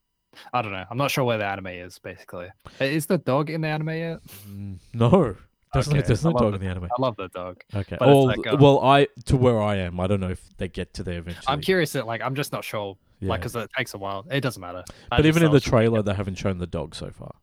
I 0.52 0.61
don't 0.64 0.72
know. 0.73 0.84
I'm 0.90 0.98
not 0.98 1.11
sure 1.11 1.23
where 1.23 1.38
the 1.38 1.45
anime 1.45 1.68
is. 1.68 1.99
Basically, 1.99 2.48
Uh, 2.82 2.86
is 2.86 3.06
the 3.06 3.18
dog 3.19 3.49
in 3.52 3.61
the 3.61 3.68
anime 3.68 3.90
yet? 3.90 4.19
Mm, 4.49 4.80
no, 4.94 5.36
there's 5.76 5.88
no 5.89 5.97
Okay, 5.99 6.07
there's 6.07 6.23
no 6.23 6.30
I 6.31 6.34
love 6.34 6.41
dog 6.41 6.52
the- 6.52 6.56
in 6.56 6.61
the 6.61 6.69
anime. 6.69 6.85
I 6.85 7.02
love 7.02 7.15
the 7.18 7.27
dog. 7.30 7.61
Okay. 7.73 7.97
But 7.99 8.07
Well, 8.07 8.26
like, 8.27 8.47
um, 8.47 8.60
well, 8.60 8.80
I 8.84 9.07
to 9.26 9.38
where 9.38 9.61
I 9.61 9.76
am, 9.77 9.99
I 9.99 10.07
don't 10.07 10.19
know 10.19 10.30
if 10.31 10.41
they 10.57 10.68
get 10.68 10.93
to 10.95 11.03
there 11.03 11.19
eventually. 11.19 11.45
I'm 11.47 11.61
curious. 11.61 11.91
That 11.93 12.07
like 12.07 12.22
I'm 12.22 12.35
just 12.35 12.52
not 12.52 12.64
sure. 12.64 12.97
Yeah. 13.19 13.30
Like 13.30 13.41
because 13.41 13.56
it 13.56 13.69
takes 13.77 13.93
a 13.93 13.97
while. 13.97 14.26
It 14.31 14.41
doesn't 14.41 14.60
matter. 14.61 14.84
I 15.11 15.18
but 15.18 15.26
even 15.26 15.43
in 15.43 15.49
the 15.52 15.53
it 15.57 15.64
was- 15.64 15.64
trailer, 15.64 16.02
they 16.02 16.14
haven't 16.14 16.35
shown 16.35 16.57
the 16.57 16.68
dog 16.68 16.95
so 16.95 17.10
far. 17.11 17.34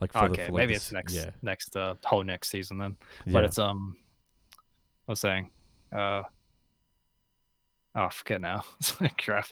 Like 0.00 0.12
for 0.12 0.28
the, 0.28 0.34
okay, 0.34 0.46
for, 0.46 0.52
maybe 0.52 0.74
this- 0.74 0.84
it's 0.84 0.92
next 0.92 1.14
Yeah, 1.14 1.30
next 1.42 1.76
uh, 1.76 1.94
whole 2.04 2.22
next 2.24 2.50
season 2.50 2.78
then. 2.78 2.96
yeah. 3.26 3.32
But 3.32 3.44
it's 3.44 3.58
um, 3.58 3.96
I 5.08 5.12
was 5.12 5.20
saying, 5.20 5.50
uh, 5.92 6.22
oh, 7.94 8.02
I 8.04 8.08
forget 8.10 8.40
now. 8.40 8.64
It's 8.80 9.00
like 9.00 9.16
crap. 9.22 9.46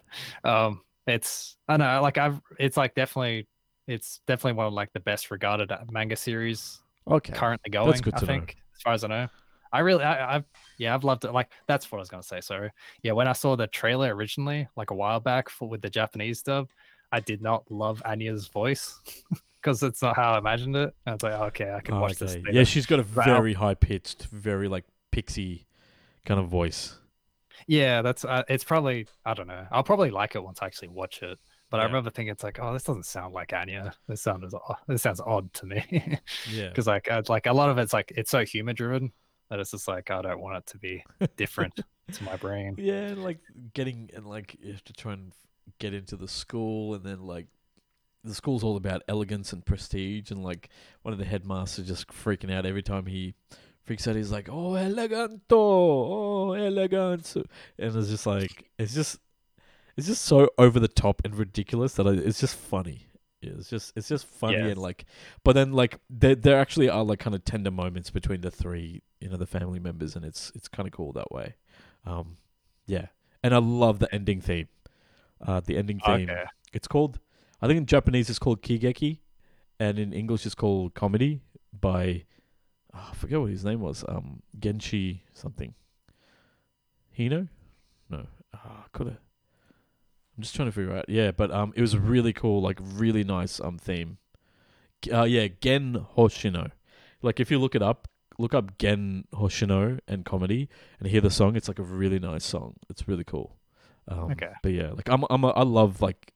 Um, 0.45 0.83
it's 1.07 1.57
I 1.69 1.77
know, 1.77 2.01
like 2.03 2.19
I've 2.19 2.41
it's 2.59 2.77
like 2.77 2.95
definitely 2.95 3.49
it's 3.87 4.21
definitely 4.27 4.55
one 4.55 4.67
of 4.67 4.73
like 4.73 4.93
the 4.93 5.01
best 5.01 5.31
regarded 5.31 5.73
manga 5.91 6.17
series 6.17 6.81
okay. 7.09 7.33
currently 7.33 7.71
going. 7.71 7.89
That's 7.89 8.01
good 8.01 8.15
I 8.15 8.19
to 8.21 8.25
know. 8.27 8.33
think 8.33 8.57
as 8.75 8.83
far 8.83 8.93
as 8.93 9.05
I 9.05 9.09
know. 9.09 9.29
I 9.73 9.81
really, 9.81 10.05
I, 10.05 10.37
I've, 10.37 10.45
yeah, 10.79 10.95
I've 10.95 11.05
loved 11.05 11.25
it. 11.25 11.33
Like 11.33 11.51
that's 11.67 11.91
what 11.91 11.99
I 11.99 12.01
was 12.01 12.09
gonna 12.09 12.23
say. 12.23 12.41
So 12.41 12.69
yeah, 13.03 13.13
when 13.13 13.29
I 13.29 13.33
saw 13.33 13.57
the 13.57 13.67
trailer 13.67 14.15
originally, 14.15 14.69
like 14.77 14.91
a 14.91 14.95
while 14.95 15.21
back 15.21 15.49
for 15.49 15.69
with 15.69 15.83
the 15.83 15.91
Japanese 15.91 16.41
dub, 16.43 16.69
I 17.13 17.21
did 17.21 17.43
not 17.43 17.71
love 17.71 18.03
Anya's 18.05 18.47
voice 18.49 19.01
because 19.61 19.83
it's 19.83 20.03
not 20.03 20.17
how 20.17 20.35
I 20.35 20.39
imagined 20.39 20.77
it. 20.77 20.95
I 21.07 21.13
was 21.13 21.23
like, 21.23 21.35
okay, 21.35 21.73
I 21.75 21.81
can 21.81 21.95
Oh, 21.95 22.01
watch 22.01 22.17
this. 22.19 22.35
thing. 22.35 22.45
Yeah, 22.53 22.65
she's 22.65 22.87
got 22.87 23.01
a 23.01 23.03
very 23.03 23.55
high 23.55 23.75
pitched, 23.75 24.25
very 24.27 24.69
like 24.69 24.85
pixie 25.11 25.67
kind 26.25 26.39
of 26.41 26.49
voice. 26.49 26.99
Yeah, 27.67 28.03
that's 28.03 28.25
uh, 28.25 28.45
it's 28.49 28.65
probably 28.65 29.09
I 29.25 29.35
don't 29.35 29.49
know. 29.49 29.67
I'll 29.73 29.83
probably 29.83 30.11
like 30.11 30.37
it 30.37 30.43
once 30.45 30.61
I 30.63 30.67
actually 30.67 30.89
watch 30.89 31.23
it. 31.23 31.39
But 31.77 31.83
I 31.83 31.85
remember 31.87 32.11
thinking 32.11 32.33
it's 32.33 32.43
like, 32.43 32.59
oh, 32.61 32.73
this 32.73 32.83
doesn't 32.85 33.07
sound 33.07 33.35
like 33.35 33.53
Anya. 33.53 33.93
This 34.09 34.23
sounds 34.23 34.55
this 34.89 35.03
sounds 35.03 35.21
odd 35.21 35.53
to 35.55 35.67
me 35.67 35.85
Yeah. 36.51 36.69
because 36.69 36.87
like 36.87 37.11
uh, 37.11 37.23
like 37.29 37.47
a 37.47 37.53
lot 37.53 37.71
of 37.71 37.79
it's 37.79 37.93
like 37.93 38.13
it's 38.17 38.31
so 38.31 38.45
humor 38.45 38.73
driven 38.73 39.13
that 39.51 39.59
it's 39.61 39.71
just 39.71 39.87
like 39.89 40.11
I 40.11 40.23
don't 40.23 40.41
want 40.41 40.57
it 40.57 40.67
to 40.69 40.79
be 40.79 41.05
different 41.37 41.79
to 42.13 42.25
my 42.25 42.37
brain. 42.37 42.75
Yeah, 42.79 43.15
like 43.17 43.39
getting 43.75 44.11
and 44.15 44.27
like 44.27 44.57
you 44.61 44.73
have 44.73 44.85
to 44.85 44.93
try 44.93 45.13
and 45.13 45.33
get 45.79 45.95
into 45.95 46.17
the 46.17 46.29
school, 46.29 46.95
and 46.95 47.05
then 47.05 47.21
like 47.21 47.47
the 48.25 48.35
school's 48.35 48.65
all 48.65 48.77
about 48.77 49.03
elegance 49.07 49.53
and 49.53 49.65
prestige, 49.65 50.31
and 50.31 50.43
like 50.43 50.69
one 51.03 51.13
of 51.13 51.19
the 51.19 51.25
headmasters 51.25 51.87
just 51.87 52.09
freaking 52.09 52.53
out 52.53 52.67
every 52.67 52.83
time 52.83 53.07
he 53.07 53.35
freaks 53.85 54.09
out. 54.09 54.17
He's 54.17 54.33
like, 54.33 54.49
"Oh, 54.49 54.73
eleganto, 54.73 55.53
oh, 55.53 56.53
elegance," 56.53 57.37
and 57.37 57.47
it's 57.79 58.09
just 58.09 58.27
like 58.27 58.69
it's 58.79 58.95
just 58.95 59.19
it's 59.97 60.07
just 60.07 60.23
so 60.23 60.51
over 60.59 60.79
the 60.79 60.89
top 60.89 61.23
and 61.25 61.35
ridiculous 61.35 61.95
that 61.95 62.07
I, 62.07 62.13
it's 62.13 62.41
just 62.41 62.57
funny. 62.57 63.07
It's 63.43 63.71
just 63.71 63.93
it's 63.97 64.09
just 64.09 64.27
funny 64.27 64.57
Yes. 64.57 64.73
and 64.73 64.79
like, 64.79 65.05
but 65.45 65.53
then 65.53 65.73
like 65.73 66.01
there 66.11 66.35
there 66.35 66.59
actually 66.59 66.89
are 66.89 67.05
like 67.05 67.21
kind 67.21 67.35
of 67.35 67.45
tender 67.45 67.71
moments 67.71 68.11
between 68.11 68.41
the 68.41 68.51
three, 68.51 69.03
you 69.21 69.29
know, 69.29 69.37
the 69.37 69.47
family 69.47 69.79
members, 69.79 70.17
and 70.17 70.25
it's 70.25 70.51
it's 70.55 70.69
kind 70.69 70.87
of 70.87 70.93
cool 70.93 71.13
that 71.13 71.31
way. 71.31 71.55
Um, 72.05 72.37
yeah, 72.87 73.07
and 73.43 73.55
I 73.55 73.59
love 73.59 73.99
the 74.01 74.13
ending 74.13 74.41
theme. 74.41 74.69
Uh, 75.45 75.61
the 75.61 75.77
ending 75.77 76.01
theme. 76.01 76.29
Okay. 76.31 76.45
It's 76.73 76.89
called, 76.89 77.21
I 77.61 77.67
think 77.67 77.79
in 77.79 77.87
Japanese 77.87 78.29
it's 78.31 78.39
called 78.39 78.63
Kigeki, 78.63 79.21
and 79.79 79.99
in 79.99 80.13
English 80.13 80.47
it's 80.47 80.55
called 80.55 80.95
Comedy 80.95 81.41
by, 81.79 82.25
oh, 82.95 83.09
I 83.11 83.15
forget 83.15 83.41
what 83.41 83.51
his 83.51 83.65
name 83.65 83.81
was. 83.81 84.05
Um, 84.09 84.43
Genshi 84.59 85.21
something. 85.35 85.75
Hino, 87.17 87.49
no, 88.11 88.27
ah, 88.55 88.87
could 88.93 89.09
have. 89.09 89.19
I'm 90.37 90.43
just 90.43 90.55
trying 90.55 90.69
to 90.69 90.73
figure 90.73 90.95
out. 90.95 91.09
Yeah, 91.09 91.31
but 91.31 91.51
um, 91.51 91.73
it 91.77 91.81
was 91.81 91.95
a 91.95 92.01
really 92.01 92.33
cool, 92.33 92.61
like 92.61 92.79
really 92.83 93.25
nice 93.25 93.59
um 93.61 93.79
theme. 93.79 94.19
Uh, 95.13 95.25
yeah, 95.25 95.49
Gen 95.61 96.07
Hoshino. 96.17 96.73
Like 97.23 97.41
if 97.41 97.51
you 97.51 97.59
look 97.59 97.75
it 97.75 97.83
up, 97.83 98.09
look 98.39 98.53
up 98.55 98.77
Gen 98.79 99.25
Hoshino 99.33 99.99
and 100.07 100.25
comedy 100.25 100.69
and 101.01 101.09
hear 101.09 101.21
the 101.21 101.31
song. 101.31 101.57
It's 101.57 101.69
like 101.69 101.79
a 101.79 101.83
really 101.83 102.19
nice 102.19 102.45
song. 102.45 102.75
It's 102.91 103.09
really 103.09 103.25
cool. 103.25 103.57
Um, 104.09 104.31
Okay. 104.33 104.51
But 104.63 104.73
yeah, 104.73 104.91
like 104.93 105.09
I'm, 105.09 105.25
I'm, 105.31 105.45
a, 105.45 105.49
I 105.49 105.63
love 105.63 106.03
like 106.03 106.35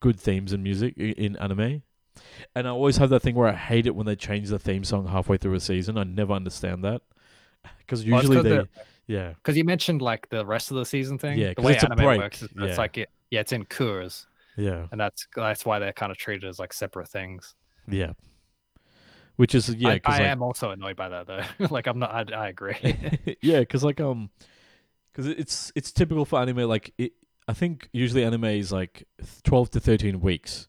good 0.00 0.20
themes 0.20 0.52
in 0.52 0.62
music 0.62 0.96
in 0.98 1.36
anime, 1.36 1.82
and 2.54 2.66
I 2.68 2.70
always 2.70 2.98
have 2.98 3.08
that 3.10 3.20
thing 3.20 3.34
where 3.34 3.48
I 3.48 3.54
hate 3.54 3.86
it 3.86 3.94
when 3.94 4.06
they 4.06 4.14
change 4.16 4.48
the 4.50 4.58
theme 4.58 4.84
song 4.84 5.06
halfway 5.08 5.38
through 5.38 5.54
a 5.54 5.60
season. 5.60 5.96
I 5.96 6.04
never 6.04 6.32
understand 6.34 6.84
that 6.84 7.02
because 7.78 8.04
Well, 8.04 8.16
usually 8.20 8.36
'cause 8.36 8.44
they, 8.44 8.50
they're- 8.50 8.68
yeah, 9.08 9.30
Because 9.30 9.56
you 9.56 9.64
mentioned 9.64 10.00
like 10.00 10.28
the 10.28 10.46
rest 10.46 10.70
of 10.70 10.76
the 10.76 10.84
season 10.84 11.18
thing. 11.18 11.38
Yeah, 11.38 11.54
the 11.56 11.62
way 11.62 11.76
anime 11.76 12.04
works 12.04 12.42
is 12.42 12.50
yeah. 12.56 12.66
it's 12.66 12.78
like 12.78 12.98
it, 12.98 13.10
yeah, 13.30 13.40
it's 13.40 13.52
in 13.52 13.64
cours, 13.64 14.26
yeah, 14.56 14.86
and 14.92 15.00
that's 15.00 15.26
that's 15.34 15.64
why 15.64 15.78
they're 15.78 15.92
kind 15.92 16.12
of 16.12 16.18
treated 16.18 16.48
as 16.48 16.58
like 16.58 16.72
separate 16.72 17.08
things. 17.08 17.54
yeah. 17.88 18.12
Which 19.36 19.54
is 19.54 19.72
yeah, 19.76 19.90
I, 19.90 20.00
I 20.04 20.10
like, 20.10 20.20
am 20.22 20.42
also 20.42 20.70
annoyed 20.70 20.96
by 20.96 21.10
that 21.10 21.28
though. 21.28 21.44
like 21.70 21.86
I'm 21.86 22.00
not. 22.00 22.12
I, 22.12 22.36
I 22.36 22.48
agree. 22.48 23.36
yeah, 23.40 23.60
because 23.60 23.84
like 23.84 24.00
um, 24.00 24.30
because 25.12 25.28
it's 25.28 25.72
it's 25.74 25.92
typical 25.92 26.24
for 26.24 26.40
anime. 26.40 26.68
Like 26.68 26.92
it, 26.98 27.12
I 27.46 27.52
think 27.52 27.88
usually 27.92 28.24
anime 28.24 28.44
is 28.44 28.72
like 28.72 29.06
twelve 29.44 29.70
to 29.70 29.80
thirteen 29.80 30.20
weeks, 30.20 30.68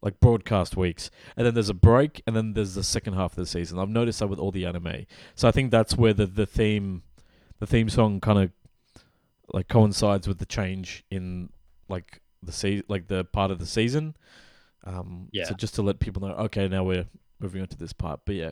like 0.00 0.18
broadcast 0.18 0.76
weeks, 0.76 1.10
and 1.36 1.46
then 1.46 1.52
there's 1.54 1.68
a 1.68 1.74
break, 1.74 2.22
and 2.26 2.34
then 2.34 2.54
there's 2.54 2.74
the 2.74 2.82
second 2.82 3.14
half 3.14 3.32
of 3.32 3.36
the 3.36 3.46
season. 3.46 3.78
I've 3.78 3.88
noticed 3.88 4.20
that 4.20 4.28
with 4.28 4.38
all 4.38 4.50
the 4.50 4.66
anime, 4.66 5.06
so 5.34 5.46
I 5.46 5.50
think 5.50 5.70
that's 5.70 5.94
where 5.94 6.14
the 6.14 6.26
the 6.26 6.46
theme, 6.46 7.02
the 7.58 7.66
theme 7.66 7.88
song 7.88 8.20
kind 8.20 8.38
of 8.38 8.50
like 9.52 9.68
coincides 9.68 10.26
with 10.26 10.38
the 10.38 10.46
change 10.46 11.04
in 11.10 11.50
like 11.88 12.20
the 12.42 12.52
se- 12.52 12.82
like 12.88 13.08
the 13.08 13.24
part 13.24 13.50
of 13.50 13.58
the 13.58 13.66
season. 13.66 14.16
Um, 14.84 15.28
Yeah. 15.32 15.44
So 15.44 15.54
just 15.54 15.74
to 15.76 15.82
let 15.82 15.98
people 15.98 16.22
know, 16.22 16.34
okay, 16.34 16.68
now 16.68 16.84
we're 16.84 17.06
moving 17.40 17.62
on 17.62 17.68
to 17.68 17.76
this 17.76 17.92
part. 17.92 18.20
But 18.24 18.34
yeah, 18.36 18.50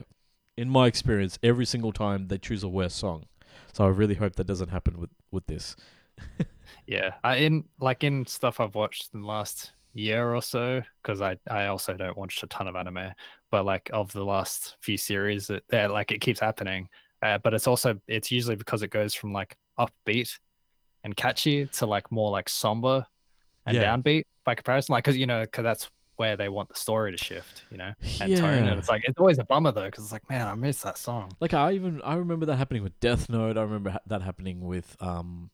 in 0.57 0.69
my 0.69 0.87
experience, 0.87 1.37
every 1.43 1.65
single 1.65 1.91
time 1.91 2.27
they 2.27 2.37
choose 2.37 2.63
a 2.63 2.69
worse 2.69 2.93
song. 2.93 3.25
So 3.73 3.85
I 3.85 3.89
really 3.89 4.15
hope 4.15 4.35
that 4.35 4.47
doesn't 4.47 4.69
happen 4.69 4.99
with 4.99 5.09
with 5.31 5.45
this. 5.47 5.75
yeah, 6.87 7.13
I 7.23 7.37
in 7.37 7.65
like 7.79 8.03
in 8.03 8.25
stuff 8.25 8.59
I've 8.59 8.75
watched 8.75 9.09
in 9.13 9.21
the 9.21 9.27
last 9.27 9.71
year 9.93 10.33
or 10.33 10.41
so 10.41 10.81
because 11.01 11.21
I 11.21 11.37
I 11.49 11.67
also 11.67 11.93
don't 11.93 12.17
watch 12.17 12.41
a 12.43 12.47
ton 12.47 12.67
of 12.67 12.75
anime, 12.75 13.11
but 13.51 13.65
like 13.65 13.89
of 13.93 14.11
the 14.11 14.25
last 14.25 14.77
few 14.81 14.97
series, 14.97 15.47
that 15.47 15.91
like 15.91 16.11
it 16.11 16.21
keeps 16.21 16.39
happening. 16.39 16.89
Uh, 17.25 17.37
but 17.39 17.53
it's 17.53 17.67
also 17.67 17.99
it's 18.07 18.31
usually 18.31 18.55
because 18.55 18.83
it 18.83 18.89
goes 18.89 19.13
from 19.13 19.33
like 19.33 19.57
upbeat 19.79 20.37
and 21.03 21.15
catchy 21.15 21.65
to 21.67 21.85
like 21.85 22.11
more 22.11 22.29
like 22.31 22.49
somber 22.49 23.05
and 23.65 23.75
Yeah. 23.75 23.83
downbeat 23.95 24.25
by 24.43 24.55
comparison. 24.55 24.93
Like 24.93 25.03
because 25.03 25.17
you 25.17 25.25
know 25.25 25.41
because 25.41 25.63
that's 25.63 25.89
where 26.17 26.37
they 26.37 26.47
want 26.49 26.69
the 26.69 26.75
story 26.75 27.11
to 27.11 27.17
shift, 27.17 27.63
you 27.71 27.77
know, 27.77 27.91
and 28.21 28.37
tone. 28.37 28.67
And 28.67 28.79
it's 28.79 28.87
like 28.89 29.03
it's 29.05 29.17
always 29.19 29.39
a 29.39 29.43
bummer 29.43 29.71
though 29.71 29.85
because 29.85 30.03
it's 30.05 30.13
like 30.13 30.29
man, 30.29 30.47
I 30.47 30.55
miss 30.55 30.81
that 30.83 30.97
song. 30.97 31.31
Like 31.39 31.53
I 31.53 31.73
even 31.73 32.01
I 32.03 32.15
remember 32.15 32.45
that 32.45 32.57
happening 32.57 32.83
with 32.83 32.97
Death 32.99 33.29
Note. 33.29 33.57
I 33.57 33.61
remember 33.63 33.89
ha- 33.91 33.99
that 34.07 34.21
happening 34.21 34.61
with 34.61 34.95
um, 35.01 35.49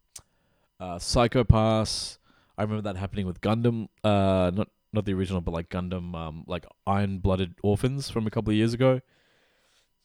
uh, 0.79 0.99
Psycho 0.99 1.43
Pass. 1.43 2.19
I 2.57 2.63
remember 2.63 2.83
that 2.83 2.97
happening 2.97 3.25
with 3.25 3.41
Gundam. 3.41 3.87
Uh, 4.03 4.51
not 4.53 4.67
not 4.93 5.05
the 5.05 5.13
original, 5.13 5.41
but 5.41 5.51
like 5.51 5.69
Gundam, 5.69 6.13
um, 6.15 6.43
like 6.47 6.65
Iron 6.85 7.19
Blooded 7.19 7.55
Orphans 7.63 8.09
from 8.09 8.27
a 8.27 8.29
couple 8.29 8.51
of 8.51 8.57
years 8.57 8.73
ago. 8.73 8.99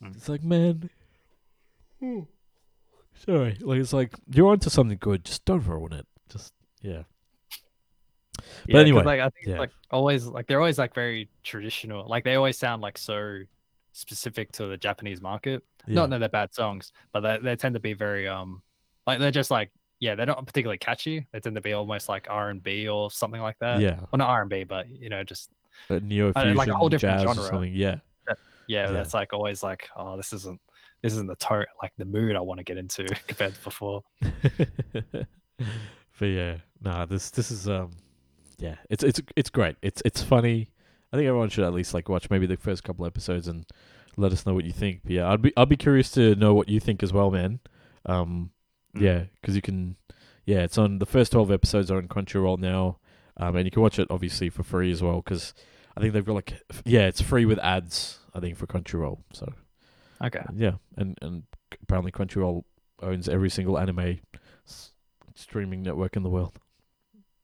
Mm. 0.02 0.16
It's 0.16 0.28
like 0.28 0.43
man, 0.44 0.88
sorry. 3.14 3.56
Like 3.60 3.81
it's 3.81 3.93
like 3.93 4.12
you're 4.32 4.48
onto 4.48 4.70
something 4.70 4.98
good. 5.01 5.24
Just 5.24 5.44
don't 5.44 5.64
ruin 5.66 5.93
it. 5.93 6.06
Just 6.31 6.52
yeah. 6.82 7.02
Yeah, 8.66 8.74
'cause, 8.74 8.81
anyway, 8.82 9.02
like 9.05 9.20
I 9.20 9.31
think 9.31 9.47
yeah. 9.47 9.59
like 9.59 9.70
always 9.90 10.27
like 10.27 10.47
they're 10.47 10.60
always 10.60 10.78
like 10.78 10.94
very 10.94 11.28
traditional. 11.43 12.06
Like 12.09 12.24
they 12.24 12.35
always 12.35 12.59
sound 12.59 12.82
like 12.82 12.98
so 12.98 13.40
specific 13.93 14.52
to 14.52 14.66
the 14.66 14.77
Japanese 14.77 15.20
market. 15.23 15.62
yeah. 15.86 15.94
Not 15.94 16.10
that 16.10 16.18
they're 16.18 16.28
bad 16.28 16.55
songs, 16.55 16.93
but 17.12 17.20
they 17.20 17.39
they 17.43 17.56
tend 17.56 17.74
to 17.74 17.81
be 17.81 17.94
very 17.94 18.28
um 18.28 18.62
like 19.06 19.18
they're 19.20 19.31
just 19.31 19.51
like 19.51 19.70
yeah 20.01 20.14
they're 20.14 20.27
not 20.27 20.44
particularly 20.47 20.78
catchy. 20.78 21.27
They 21.32 21.40
tend 21.40 21.55
to 21.56 21.62
be 21.62 21.73
almost 21.73 22.09
like 22.09 22.27
R 22.28 22.51
and 22.51 22.62
B 22.62 22.89
or 22.89 23.10
something 23.10 23.40
like 23.40 23.59
that. 23.60 23.81
yeah, 23.81 24.01
Well, 24.12 24.18
not 24.18 24.28
R 24.28 24.43
and 24.43 24.51
B, 24.51 24.64
but 24.64 24.89
you 24.90 25.09
know 25.09 25.24
just 25.24 25.51
neo 25.90 26.32
fusion, 26.35 26.56
like 26.56 26.68
a 26.68 26.74
whole 26.74 26.89
different 26.90 27.20
jazz 27.20 27.24
or 27.24 27.35
genre. 27.35 27.51
something. 27.51 27.73
Yeah, 27.74 27.97
yeah, 28.28 28.35
Yeah. 28.86 28.90
that's 28.93 29.14
like 29.14 29.32
always 29.32 29.62
like 29.62 29.89
oh 29.97 30.16
this 30.18 30.32
isn't 30.35 30.60
this 31.07 31.15
isn't 31.15 31.27
the 31.28 31.37
tone 31.37 31.65
like 31.83 31.93
the 31.99 32.05
mood 32.05 32.37
I 32.37 32.41
want 32.41 32.59
to 32.59 32.65
get 32.65 32.77
into 32.77 33.05
compared 33.27 33.55
to 33.55 33.61
before. 33.62 34.03
but 36.19 36.27
yeah, 36.27 36.57
nah, 36.81 37.07
this 37.07 37.31
this 37.31 37.51
is 37.51 37.69
um, 37.69 37.91
yeah, 38.59 38.77
it's 38.91 39.03
it's 39.05 39.20
it's 39.37 39.51
great. 39.51 39.77
It's 39.83 40.03
it's 40.05 40.23
funny. 40.23 40.69
I 41.12 41.16
think 41.16 41.28
everyone 41.28 41.49
should 41.49 41.65
at 41.65 41.73
least 41.73 41.95
like 41.95 42.09
watch 42.09 42.31
maybe 42.31 42.47
the 42.47 42.57
first 42.57 42.85
couple 42.85 43.07
episodes 43.07 43.49
and 43.49 43.65
let 44.16 44.33
us 44.33 44.45
know 44.47 44.55
what 44.55 44.65
you 44.65 44.73
think. 44.73 45.01
But 45.05 45.12
yeah, 45.12 45.31
I'd 45.31 45.43
be 45.43 45.53
I'd 45.57 45.69
be 45.69 45.77
curious 45.77 46.11
to 46.12 46.35
know 46.35 46.55
what 46.55 46.69
you 46.69 46.81
think 46.81 47.03
as 47.03 47.12
well, 47.12 47.31
man. 47.31 47.61
Um, 48.05 48.51
Mm. 48.95 49.03
yeah, 49.03 49.24
because 49.41 49.55
you 49.55 49.61
can. 49.62 49.97
Yeah, 50.47 50.61
it's 50.62 50.78
on 50.78 51.01
the 51.01 51.07
first 51.07 51.33
twelve 51.33 51.51
episodes 51.51 51.91
are 51.91 51.99
on 51.99 52.09
Crunchyroll 52.09 52.59
now, 52.59 52.99
um, 53.37 53.57
and 53.57 53.66
you 53.66 53.70
can 53.70 53.83
watch 53.83 53.99
it 53.99 54.07
obviously 54.11 54.49
for 54.49 54.62
free 54.62 54.91
as 54.91 55.03
well. 55.03 55.16
Because 55.16 55.53
I 55.97 56.01
think 56.01 56.15
they've 56.15 56.24
got 56.24 56.35
like 56.35 56.55
yeah, 56.87 57.07
it's 57.07 57.20
free 57.20 57.45
with 57.45 57.59
ads. 57.59 58.20
I 58.35 58.41
think 58.41 58.57
for 58.57 58.66
Crunchyroll. 58.66 59.19
So 59.35 59.53
Okay. 60.22 60.44
yeah, 60.55 60.72
and 60.97 61.18
and 61.22 61.43
apparently 61.82 62.12
Crunchyroll 62.12 62.64
owns 63.02 63.28
every 63.28 63.51
single 63.51 63.78
anime 63.78 64.20
s- 64.66 64.93
streaming 65.34 65.82
network 65.82 66.16
in 66.16 66.22
the 66.22 66.30
world. 66.30 66.59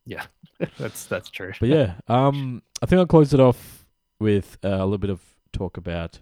Yeah, 0.06 0.24
that's 0.78 1.04
that's 1.04 1.28
true. 1.30 1.52
But 1.60 1.68
yeah, 1.68 1.94
um, 2.08 2.62
I 2.82 2.86
think 2.86 2.98
I'll 2.98 3.06
close 3.06 3.34
it 3.34 3.40
off 3.40 3.86
with 4.18 4.56
uh, 4.64 4.68
a 4.68 4.84
little 4.84 4.98
bit 4.98 5.10
of 5.10 5.20
talk 5.52 5.76
about 5.76 6.20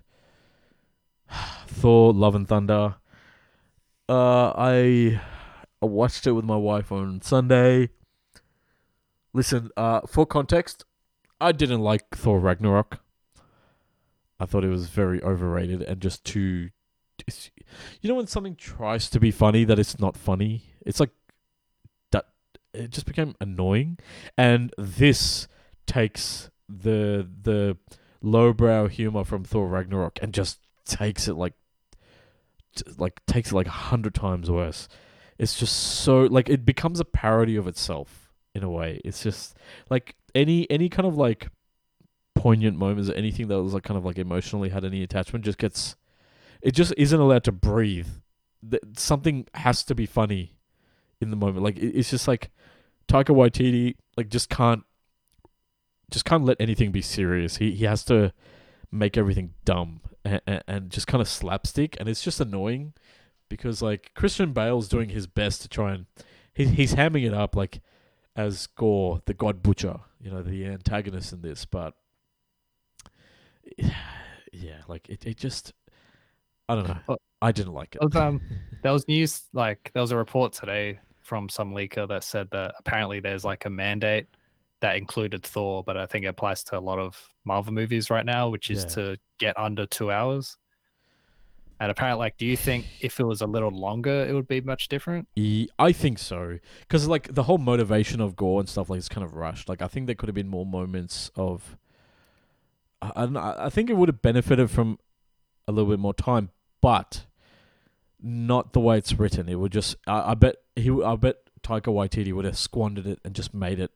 Thor: 1.66 2.12
Love 2.12 2.34
and 2.34 2.48
Thunder. 2.48 2.96
Uh, 4.08 4.52
I 4.56 5.20
I 5.80 5.86
watched 5.86 6.26
it 6.26 6.32
with 6.32 6.44
my 6.44 6.56
wife 6.56 6.90
on 6.90 7.22
Sunday. 7.22 7.90
Listen, 9.32 9.70
uh, 9.76 10.00
for 10.08 10.26
context, 10.26 10.84
I 11.40 11.52
didn't 11.52 11.80
like 11.80 12.16
Thor 12.16 12.40
Ragnarok. 12.40 12.98
I 14.40 14.46
thought 14.46 14.64
it 14.64 14.70
was 14.70 14.88
very 14.88 15.22
overrated 15.22 15.82
and 15.82 16.00
just 16.00 16.24
too. 16.24 16.70
You 18.00 18.08
know 18.08 18.14
when 18.14 18.26
something 18.26 18.56
tries 18.56 19.10
to 19.10 19.20
be 19.20 19.30
funny 19.30 19.64
that 19.64 19.78
it's 19.78 20.00
not 20.00 20.16
funny. 20.16 20.64
It's 20.86 20.98
like 20.98 21.10
that. 22.12 22.24
It 22.72 22.90
just 22.90 23.06
became 23.06 23.34
annoying, 23.40 23.98
and 24.38 24.72
this 24.78 25.46
takes 25.86 26.50
the 26.68 27.28
the 27.42 27.76
lowbrow 28.22 28.88
humor 28.88 29.24
from 29.24 29.44
Thor 29.44 29.68
Ragnarok 29.68 30.18
and 30.22 30.32
just 30.32 30.60
takes 30.86 31.28
it 31.28 31.34
like 31.34 31.54
like 32.96 33.24
takes 33.26 33.50
it 33.50 33.54
like 33.54 33.66
a 33.66 33.70
hundred 33.70 34.14
times 34.14 34.50
worse. 34.50 34.88
It's 35.38 35.58
just 35.58 35.76
so 35.76 36.22
like 36.22 36.48
it 36.48 36.64
becomes 36.64 37.00
a 37.00 37.04
parody 37.04 37.56
of 37.56 37.66
itself 37.66 38.32
in 38.54 38.62
a 38.62 38.70
way. 38.70 39.00
It's 39.04 39.22
just 39.22 39.56
like 39.90 40.16
any 40.34 40.70
any 40.70 40.88
kind 40.88 41.06
of 41.06 41.16
like 41.16 41.48
poignant 42.42 42.76
moments 42.78 43.10
or 43.10 43.14
anything 43.14 43.48
that 43.48 43.62
was 43.62 43.74
like 43.74 43.82
kind 43.82 43.98
of 43.98 44.04
like 44.04 44.18
emotionally 44.18 44.68
had 44.70 44.84
any 44.84 45.02
attachment 45.02 45.44
just 45.44 45.58
gets 45.58 45.96
it 46.62 46.72
just 46.72 46.92
isn't 46.96 47.20
allowed 47.20 47.44
to 47.44 47.52
breathe. 47.52 48.08
Th- 48.68 48.82
Something 48.96 49.46
has 49.54 49.82
to 49.84 49.94
be 49.94 50.06
funny 50.06 50.56
in 51.20 51.30
the 51.30 51.36
moment. 51.36 51.62
Like 51.64 51.76
it- 51.78 51.96
it's 51.98 52.10
just 52.10 52.28
like 52.28 52.50
Taika 53.08 53.34
Waititi 53.34 53.96
like 54.16 54.28
just 54.28 54.48
can't 54.48 54.84
just 56.10 56.24
can't 56.24 56.44
let 56.44 56.56
anything 56.60 56.90
be 56.92 57.02
serious. 57.02 57.56
He 57.58 57.72
he 57.72 57.84
has 57.84 58.04
to 58.06 58.32
make 58.90 59.16
everything 59.16 59.54
dumb 59.64 60.00
and, 60.24 60.40
and, 60.46 60.62
and 60.66 60.90
just 60.90 61.06
kind 61.06 61.20
of 61.22 61.28
slapstick, 61.28 61.96
and 62.00 62.08
it's 62.08 62.22
just 62.22 62.40
annoying 62.40 62.92
because 63.48 63.80
like 63.82 64.12
Christian 64.14 64.52
Bale's 64.52 64.88
doing 64.88 65.10
his 65.10 65.26
best 65.26 65.62
to 65.62 65.68
try 65.68 65.92
and 65.94 66.06
he, 66.54 66.66
he's 66.66 66.94
hamming 66.94 67.26
it 67.26 67.34
up 67.34 67.54
like 67.56 67.80
as 68.36 68.66
Gorr, 68.68 69.20
the 69.26 69.34
God 69.34 69.62
Butcher, 69.62 70.00
you 70.20 70.30
know, 70.30 70.42
the 70.42 70.64
antagonist 70.66 71.32
in 71.32 71.42
this, 71.42 71.64
but 71.64 71.94
yeah, 74.52 74.82
like 74.88 75.08
it, 75.08 75.26
it 75.26 75.36
just 75.36 75.72
I 76.68 76.74
don't 76.74 76.88
know. 76.88 76.98
Well, 77.06 77.18
I 77.42 77.52
didn't 77.52 77.72
like 77.72 77.94
it. 77.94 78.00
There 78.00 78.08
was, 78.08 78.16
um, 78.16 78.40
there 78.82 78.92
was 78.92 79.06
news 79.08 79.42
like 79.52 79.90
there 79.92 80.02
was 80.02 80.12
a 80.12 80.16
report 80.16 80.52
today 80.52 81.00
from 81.20 81.48
some 81.48 81.72
leaker 81.72 82.08
that 82.08 82.24
said 82.24 82.48
that 82.50 82.74
apparently 82.78 83.20
there's 83.20 83.44
like 83.44 83.64
a 83.64 83.70
mandate 83.70 84.26
that 84.80 84.96
included 84.96 85.42
Thor, 85.42 85.84
but 85.84 85.96
I 85.96 86.06
think 86.06 86.24
it 86.24 86.28
applies 86.28 86.64
to 86.64 86.78
a 86.78 86.80
lot 86.80 86.98
of 86.98 87.16
Marvel 87.44 87.72
movies 87.72 88.10
right 88.10 88.24
now, 88.24 88.48
which 88.48 88.70
is 88.70 88.82
Yeah. 88.84 88.88
to 88.88 89.16
get 89.38 89.58
under 89.58 89.86
two 89.86 90.10
hours. 90.10 90.56
And 91.78 91.90
apparently, 91.90 92.18
like, 92.20 92.36
do 92.36 92.44
you 92.44 92.56
think 92.58 92.86
if 93.00 93.20
it 93.20 93.24
was 93.24 93.40
a 93.40 93.46
little 93.46 93.70
longer, 93.70 94.26
it 94.26 94.34
would 94.34 94.48
be 94.48 94.60
much 94.60 94.88
different? 94.88 95.28
I 95.78 95.92
think 95.92 96.18
so, 96.18 96.58
because 96.80 97.08
like 97.08 97.32
the 97.32 97.42
whole 97.44 97.58
motivation 97.58 98.20
of 98.20 98.36
Gorr 98.36 98.60
and 98.60 98.68
stuff 98.68 98.90
like 98.90 98.98
is 98.98 99.08
kind 99.08 99.24
of 99.24 99.34
rushed. 99.34 99.68
Like 99.68 99.80
I 99.80 99.88
think 99.88 100.06
there 100.06 100.14
could 100.14 100.28
have 100.28 100.34
been 100.34 100.48
more 100.48 100.66
moments 100.66 101.30
of. 101.36 101.76
I, 103.02 103.12
I 103.16 103.20
don't 103.22 103.32
know. 103.34 103.54
I 103.58 103.70
think 103.70 103.90
it 103.90 103.96
would 103.96 104.08
have 104.08 104.22
benefited 104.22 104.70
from 104.70 104.98
a 105.66 105.72
little 105.72 105.90
bit 105.90 105.98
more 105.98 106.14
time, 106.14 106.50
but 106.80 107.26
not 108.20 108.72
the 108.72 108.80
way 108.80 108.98
it's 108.98 109.12
written. 109.18 109.48
It 109.48 109.56
would 109.56 109.72
just. 109.72 109.96
I, 110.06 110.32
I 110.32 110.34
bet 110.34 110.56
he. 110.76 110.90
I 110.90 111.16
bet 111.16 111.36
Taika 111.62 111.86
Waititi 111.86 112.32
would 112.32 112.44
have 112.44 112.58
squandered 112.58 113.06
it 113.06 113.20
and 113.24 113.34
just 113.34 113.54
made 113.54 113.80
it. 113.80 113.90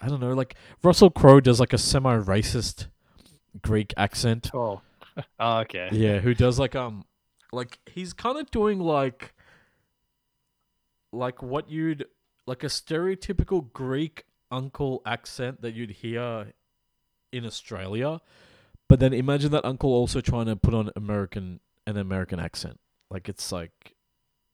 I 0.00 0.08
don't 0.08 0.20
know. 0.20 0.32
Like 0.32 0.54
Russell 0.82 1.10
Crowe 1.10 1.40
does 1.40 1.60
like 1.60 1.72
a 1.72 1.78
semi-racist 1.78 2.86
Greek 3.62 3.92
accent. 3.96 4.50
Oh, 4.54 4.80
oh 5.38 5.58
okay. 5.58 5.88
Yeah, 5.92 6.18
who 6.18 6.34
does 6.34 6.58
like 6.58 6.74
um 6.74 7.04
like 7.52 7.78
he's 7.86 8.12
kind 8.12 8.38
of 8.38 8.50
doing 8.50 8.80
like 8.80 9.34
like 11.12 11.42
what 11.42 11.70
you'd 11.70 12.06
like 12.46 12.64
a 12.64 12.68
stereotypical 12.68 13.72
Greek 13.72 14.24
uncle 14.50 15.02
accent 15.04 15.60
that 15.62 15.74
you'd 15.74 15.90
hear 15.90 16.52
in 17.32 17.44
Australia. 17.44 18.20
But 18.88 19.00
then 19.00 19.12
imagine 19.12 19.50
that 19.52 19.64
uncle 19.64 19.92
also 19.92 20.20
trying 20.20 20.46
to 20.46 20.56
put 20.56 20.74
on 20.74 20.90
American 20.96 21.60
an 21.86 21.96
American 21.96 22.40
accent. 22.40 22.78
Like 23.10 23.28
it's 23.28 23.52
like 23.52 23.94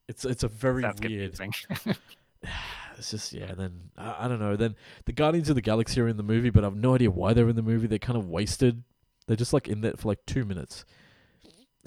it's 0.08 0.24
it's 0.24 0.42
a 0.42 0.48
very 0.48 0.82
Sounds 0.82 1.00
weird 1.00 1.38
confusing. 1.38 1.52
it's 2.98 3.10
just 3.10 3.32
yeah. 3.32 3.54
Then 3.54 3.90
I, 3.96 4.24
I 4.24 4.28
don't 4.28 4.40
know. 4.40 4.56
Then 4.56 4.76
the 5.04 5.12
Guardians 5.12 5.48
of 5.48 5.54
the 5.54 5.62
Galaxy 5.62 6.00
are 6.00 6.08
in 6.08 6.16
the 6.16 6.22
movie, 6.22 6.50
but 6.50 6.64
I've 6.64 6.76
no 6.76 6.94
idea 6.94 7.10
why 7.10 7.32
they're 7.32 7.48
in 7.48 7.56
the 7.56 7.62
movie. 7.62 7.86
They're 7.86 7.98
kind 7.98 8.18
of 8.18 8.28
wasted. 8.28 8.82
They're 9.26 9.36
just 9.36 9.52
like 9.52 9.68
in 9.68 9.80
there 9.80 9.94
for 9.96 10.08
like 10.08 10.24
two 10.26 10.44
minutes. 10.44 10.84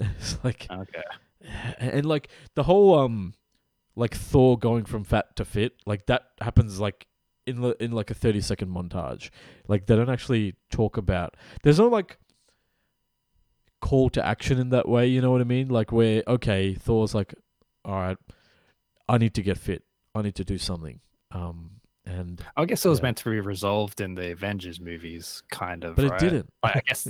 It's 0.00 0.38
like 0.44 0.68
okay. 0.70 1.02
and, 1.78 1.90
and 1.90 2.06
like 2.06 2.28
the 2.54 2.62
whole 2.62 2.96
um 2.96 3.34
like 3.96 4.14
Thor 4.14 4.56
going 4.56 4.84
from 4.84 5.02
fat 5.02 5.34
to 5.34 5.44
fit 5.44 5.72
like 5.86 6.06
that 6.06 6.22
happens 6.40 6.78
like 6.78 7.08
in 7.48 7.60
the 7.60 7.82
in 7.82 7.92
like 7.92 8.10
a 8.10 8.14
thirty 8.14 8.40
second 8.40 8.68
montage. 8.68 9.30
Like 9.66 9.86
they 9.86 9.96
don't 9.96 10.10
actually 10.10 10.54
talk 10.70 10.96
about. 10.96 11.36
There's 11.62 11.78
no 11.78 11.88
like 11.88 12.18
call 13.80 14.10
to 14.10 14.24
action 14.24 14.58
in 14.58 14.70
that 14.70 14.88
way. 14.88 15.06
You 15.06 15.20
know 15.20 15.30
what 15.30 15.40
I 15.40 15.44
mean? 15.44 15.68
Like 15.68 15.92
where 15.92 16.22
okay, 16.26 16.74
Thor's 16.74 17.14
like, 17.14 17.34
all 17.84 17.94
right, 17.94 18.18
I 19.08 19.18
need 19.18 19.34
to 19.34 19.42
get 19.42 19.58
fit. 19.58 19.84
I 20.14 20.22
need 20.22 20.34
to 20.36 20.44
do 20.44 20.58
something. 20.58 21.00
Um 21.32 21.72
and 22.04 22.42
I 22.56 22.64
guess 22.64 22.84
it 22.84 22.88
was 22.88 23.00
Yeah. 23.00 23.02
meant 23.04 23.18
to 23.18 23.30
be 23.30 23.40
resolved 23.40 24.00
in 24.00 24.14
the 24.14 24.32
Avengers 24.32 24.80
movies, 24.80 25.42
kind 25.50 25.84
of. 25.84 25.96
but 25.96 26.06
it 26.06 26.18
didn't. 26.18 26.50
I 26.62 26.80
guess, 26.86 27.06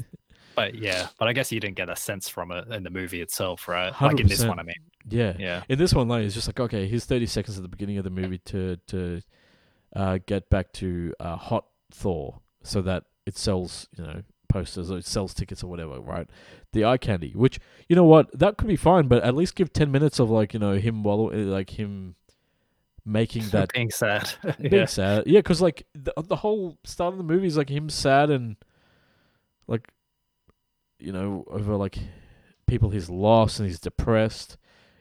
but 0.56 0.74
yeah, 0.74 1.06
but 1.18 1.28
I 1.28 1.32
guess 1.32 1.52
you 1.52 1.60
didn't 1.60 1.76
get 1.76 1.88
a 1.88 1.94
sense 1.94 2.28
from 2.28 2.50
it 2.50 2.66
in 2.72 2.82
the 2.82 2.90
movie 2.90 3.20
itself, 3.20 3.68
right? 3.68 3.92
Like 4.00 4.18
in 4.18 4.26
this 4.26 4.44
one, 4.44 4.58
I 4.58 4.64
mean. 4.64 4.74
Yeah. 5.08 5.34
Yeah. 5.38 5.62
In 5.68 5.78
this 5.78 5.94
one, 5.94 6.08
like, 6.08 6.24
it's 6.24 6.34
just 6.34 6.48
like 6.48 6.58
okay, 6.58 6.88
here's 6.88 7.04
thirty 7.04 7.26
seconds 7.26 7.56
at 7.56 7.62
the 7.62 7.68
beginning 7.68 7.98
of 7.98 8.04
the 8.04 8.10
movie 8.10 8.38
to 8.46 8.76
to 8.88 9.22
uh, 9.94 10.18
get 10.26 10.50
back 10.50 10.72
to 10.74 11.14
uh, 11.20 11.36
Hot 11.36 11.66
Thor, 11.90 12.40
so 12.62 12.82
that 12.82 13.04
it 13.26 13.36
sells, 13.36 13.88
you 13.96 14.04
know, 14.04 14.22
posters 14.48 14.90
or 14.90 14.98
it 14.98 15.06
sells 15.06 15.34
tickets 15.34 15.62
or 15.62 15.68
whatever, 15.68 16.00
right? 16.00 16.28
The 16.72 16.84
eye 16.84 16.98
candy, 16.98 17.32
which 17.34 17.60
you 17.88 17.96
know 17.96 18.04
what, 18.04 18.36
that 18.38 18.56
could 18.56 18.68
be 18.68 18.76
fine, 18.76 19.08
but 19.08 19.22
at 19.22 19.34
least 19.34 19.54
give 19.54 19.72
ten 19.72 19.90
minutes 19.90 20.18
of 20.18 20.30
like 20.30 20.54
you 20.54 20.60
know 20.60 20.74
him 20.74 21.02
wallow, 21.02 21.30
like 21.30 21.78
him 21.78 22.16
making 23.04 23.48
that 23.50 23.72
being 23.72 23.90
sad. 23.90 24.30
being 24.60 24.72
yeah. 24.72 24.84
sad. 24.86 25.26
Yeah, 25.26 25.40
because 25.40 25.60
like 25.60 25.86
the 25.94 26.12
the 26.22 26.36
whole 26.36 26.78
start 26.84 27.14
of 27.14 27.18
the 27.18 27.24
movie 27.24 27.46
is 27.46 27.56
like 27.56 27.70
him 27.70 27.88
sad 27.88 28.30
and 28.30 28.56
like 29.66 29.88
you 30.98 31.12
know 31.12 31.44
over 31.48 31.76
like 31.76 31.98
people 32.66 32.90
he's 32.90 33.10
lost 33.10 33.58
and 33.58 33.68
he's 33.68 33.80
depressed. 33.80 34.56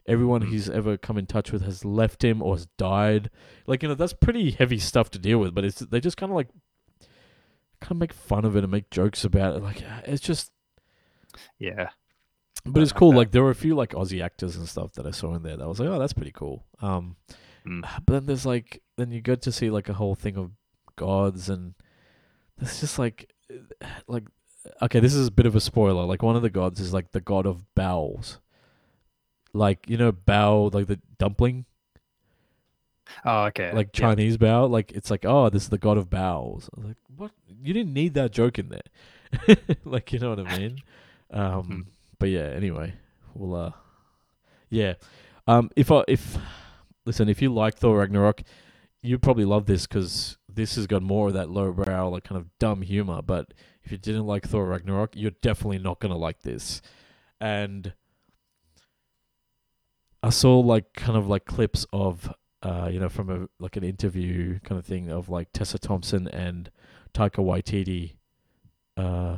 Everyone 0.07 0.41
Mm. 0.43 0.49
he's 0.49 0.69
ever 0.69 0.95
come 0.97 1.17
in 1.17 1.25
touch 1.25 1.51
with 1.51 1.63
has 1.63 1.83
left 1.83 2.23
him 2.23 2.41
or 2.41 2.55
has 2.55 2.67
died. 2.77 3.29
Like 3.65 3.83
you 3.83 3.89
know 3.89 3.95
that's 3.95 4.13
pretty 4.13 4.51
heavy 4.51 4.79
stuff 4.79 5.11
to 5.11 5.19
deal 5.19 5.39
with. 5.39 5.53
But 5.53 5.65
it's 5.65 5.79
they 5.79 5.99
just 5.99 6.17
kind 6.17 6.31
of 6.31 6.35
like 6.35 6.47
kind 7.81 7.91
of 7.91 7.97
make 7.97 8.13
fun 8.13 8.45
of 8.45 8.55
it 8.55 8.63
and 8.63 8.71
make 8.71 8.89
jokes 8.89 9.23
about 9.23 9.55
it. 9.57 9.63
Like 9.63 9.83
it's 10.05 10.21
just. 10.21 10.51
Yeah. 11.59 11.89
But 12.65 12.81
it's 12.83 12.91
cool. 12.91 13.13
Like 13.13 13.31
there 13.31 13.43
were 13.43 13.51
a 13.51 13.55
few 13.55 13.75
like 13.75 13.91
Aussie 13.91 14.23
actors 14.23 14.55
and 14.55 14.67
stuff 14.67 14.93
that 14.93 15.05
I 15.05 15.11
saw 15.11 15.35
in 15.35 15.43
there. 15.43 15.55
That 15.57 15.63
I 15.63 15.67
was 15.67 15.79
like, 15.79 15.89
oh, 15.89 15.99
that's 15.99 16.13
pretty 16.13 16.31
cool. 16.33 16.65
Um, 16.81 17.15
Mm. 17.65 17.81
but 18.05 18.13
then 18.13 18.25
there's 18.27 18.45
like 18.45 18.81
then 18.95 19.11
you 19.11 19.19
get 19.19 19.41
to 19.41 19.51
see 19.51 19.69
like 19.69 19.89
a 19.89 19.93
whole 19.93 20.15
thing 20.15 20.37
of 20.37 20.51
gods 20.95 21.49
and 21.49 21.73
it's 22.61 22.79
just 22.79 22.97
like 22.97 23.29
like 24.07 24.23
okay, 24.81 24.99
this 25.01 25.13
is 25.13 25.27
a 25.27 25.31
bit 25.31 25.45
of 25.45 25.55
a 25.55 25.59
spoiler. 25.59 26.05
Like 26.05 26.23
one 26.23 26.35
of 26.37 26.41
the 26.41 26.49
gods 26.49 26.79
is 26.79 26.93
like 26.93 27.11
the 27.11 27.19
god 27.21 27.45
of 27.45 27.63
bowels. 27.75 28.39
Like 29.57 29.89
you 29.89 29.97
know, 29.97 30.11
bao 30.11 30.73
like 30.73 30.87
the 30.87 30.99
dumpling, 31.17 31.65
Oh, 33.25 33.45
okay. 33.45 33.71
like 33.73 33.89
yeah. 33.93 33.99
Chinese 34.07 34.37
bao. 34.37 34.69
Like 34.69 34.91
it's 34.91 35.09
like 35.09 35.25
oh, 35.25 35.49
this 35.49 35.63
is 35.63 35.69
the 35.69 35.77
god 35.77 35.97
of 35.97 36.11
was 36.11 36.69
like, 36.77 36.97
what? 37.15 37.31
You 37.63 37.73
didn't 37.73 37.93
need 37.93 38.13
that 38.15 38.31
joke 38.31 38.59
in 38.59 38.69
there. 38.69 39.57
like 39.85 40.13
you 40.13 40.19
know 40.19 40.29
what 40.29 40.39
I 40.47 40.57
mean? 40.57 40.79
Um, 41.31 41.63
Hmm. 41.63 41.81
but 42.19 42.29
yeah. 42.29 42.49
Anyway, 42.55 42.93
we'll 43.33 43.55
uh, 43.55 43.71
yeah. 44.69 44.93
Um, 45.47 45.69
if 45.75 45.91
I 45.91 46.03
if 46.07 46.37
listen, 47.05 47.29
if 47.29 47.41
you 47.41 47.53
like 47.53 47.75
Thor 47.75 47.97
Ragnarok, 47.97 48.43
you'd 49.01 49.21
probably 49.21 49.45
love 49.45 49.65
this 49.65 49.87
because 49.87 50.37
this 50.53 50.75
has 50.75 50.87
got 50.87 51.01
more 51.01 51.27
of 51.29 51.33
that 51.33 51.49
lowbrow, 51.49 52.09
like 52.09 52.23
kind 52.25 52.39
of 52.39 52.47
dumb 52.59 52.81
humor. 52.81 53.21
But 53.21 53.53
if 53.83 53.91
you 53.91 53.97
didn't 53.97 54.25
like 54.27 54.47
Thor 54.47 54.65
Ragnarok, 54.67 55.15
you're 55.15 55.31
definitely 55.41 55.79
not 55.79 55.99
gonna 55.99 56.17
like 56.17 56.41
this. 56.41 56.81
And 57.39 57.93
I 60.27 60.29
saw 60.29 60.59
like 60.59 60.91
kind 60.91 61.17
of 61.17 61.29
like 61.29 61.45
clips 61.45 61.85
of 61.93 62.29
uh 62.61 62.89
you 62.91 62.99
know 62.99 63.07
from 63.07 63.29
a 63.29 63.47
like 63.63 63.77
an 63.77 63.85
interview 63.85 64.59
kind 64.59 64.77
of 64.77 64.85
thing 64.85 65.09
of 65.09 65.29
like 65.29 65.53
Tessa 65.53 65.79
Thompson 65.79 66.27
and 66.27 66.69
Taika 67.13 67.37
Waititi. 67.37 68.15
Uh, 68.97 69.37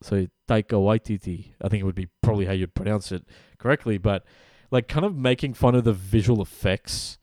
so 0.00 0.26
Taika 0.48 0.78
Waititi, 0.80 1.52
I 1.60 1.68
think 1.68 1.82
it 1.82 1.84
would 1.84 1.94
be 1.94 2.08
probably 2.22 2.46
how 2.46 2.52
you'd 2.52 2.74
pronounce 2.74 3.12
it 3.12 3.26
correctly, 3.58 3.98
but 3.98 4.24
like 4.70 4.88
kind 4.88 5.04
of 5.04 5.14
making 5.14 5.52
fun 5.52 5.74
of 5.74 5.84
the 5.84 5.92
visual 5.92 6.40
effects 6.40 7.18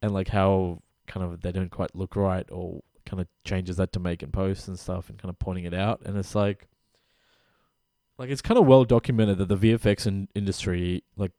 and 0.00 0.14
like 0.14 0.28
how 0.28 0.80
kind 1.08 1.26
of 1.26 1.40
they 1.40 1.50
don't 1.50 1.72
quite 1.72 1.96
look 1.96 2.14
right 2.14 2.48
or 2.52 2.82
kind 3.04 3.20
of 3.20 3.26
changes 3.44 3.78
that 3.78 3.92
to 3.94 3.98
make 3.98 4.22
in 4.22 4.30
post 4.30 4.68
and 4.68 4.78
stuff 4.78 5.08
and 5.08 5.18
kind 5.18 5.30
of 5.30 5.36
pointing 5.40 5.64
it 5.64 5.74
out 5.74 6.02
and 6.04 6.16
it's 6.16 6.36
like 6.36 6.68
like 8.16 8.30
it's 8.30 8.42
kind 8.42 8.58
of 8.58 8.66
well 8.66 8.84
documented 8.84 9.38
that 9.38 9.48
the 9.48 9.56
VFX 9.56 10.06
in- 10.06 10.28
industry 10.36 11.02
like 11.16 11.32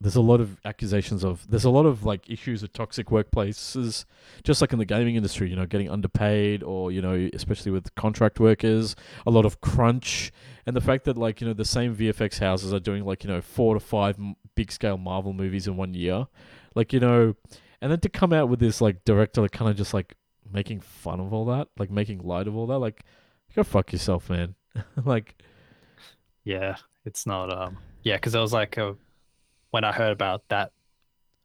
there's 0.00 0.16
a 0.16 0.20
lot 0.20 0.40
of 0.40 0.58
accusations 0.64 1.22
of 1.22 1.46
there's 1.50 1.64
a 1.64 1.70
lot 1.70 1.84
of 1.84 2.04
like 2.04 2.28
issues 2.30 2.62
of 2.62 2.72
toxic 2.72 3.08
workplaces 3.08 4.04
just 4.42 4.60
like 4.60 4.72
in 4.72 4.78
the 4.78 4.84
gaming 4.84 5.16
industry 5.16 5.50
you 5.50 5.56
know 5.56 5.66
getting 5.66 5.90
underpaid 5.90 6.62
or 6.62 6.90
you 6.90 7.02
know 7.02 7.28
especially 7.34 7.70
with 7.70 7.94
contract 7.94 8.40
workers 8.40 8.96
a 9.26 9.30
lot 9.30 9.44
of 9.44 9.60
crunch 9.60 10.32
and 10.66 10.74
the 10.74 10.80
fact 10.80 11.04
that 11.04 11.18
like 11.18 11.40
you 11.40 11.46
know 11.46 11.52
the 11.52 11.64
same 11.64 11.94
VFX 11.94 12.38
houses 12.38 12.72
are 12.72 12.80
doing 12.80 13.04
like 13.04 13.24
you 13.24 13.30
know 13.30 13.40
four 13.40 13.74
to 13.74 13.80
five 13.80 14.18
big 14.54 14.72
scale 14.72 14.96
Marvel 14.96 15.32
movies 15.32 15.66
in 15.66 15.76
one 15.76 15.94
year 15.94 16.26
like 16.74 16.92
you 16.92 17.00
know 17.00 17.34
and 17.80 17.92
then 17.92 18.00
to 18.00 18.08
come 18.08 18.32
out 18.32 18.48
with 18.48 18.60
this 18.60 18.80
like 18.80 19.04
director 19.04 19.42
like, 19.42 19.52
kind 19.52 19.70
of 19.70 19.76
just 19.76 19.92
like 19.92 20.14
making 20.50 20.80
fun 20.80 21.20
of 21.20 21.32
all 21.32 21.44
that 21.44 21.68
like 21.78 21.90
making 21.90 22.20
light 22.20 22.48
of 22.48 22.56
all 22.56 22.66
that 22.66 22.78
like 22.78 23.04
go 23.54 23.62
fuck 23.62 23.92
yourself 23.92 24.30
man 24.30 24.54
like 25.04 25.36
Yeah, 26.44 26.76
it's 27.04 27.26
not. 27.26 27.52
Um, 27.52 27.78
yeah, 28.02 28.16
because 28.16 28.34
it 28.34 28.40
was 28.40 28.52
like 28.52 28.76
a, 28.76 28.96
when 29.70 29.84
I 29.84 29.92
heard 29.92 30.12
about 30.12 30.42
that, 30.48 30.72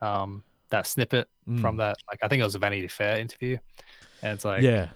um, 0.01 0.43
that 0.69 0.87
snippet 0.87 1.27
from 1.61 1.75
mm, 1.75 1.77
that, 1.77 1.97
like 2.09 2.19
I 2.23 2.27
think 2.27 2.41
it 2.41 2.43
was 2.43 2.55
a 2.55 2.59
Vanity 2.59 2.87
Fair 2.87 3.17
interview, 3.19 3.57
and 4.21 4.33
it's 4.33 4.45
like, 4.45 4.63
yeah 4.63 4.89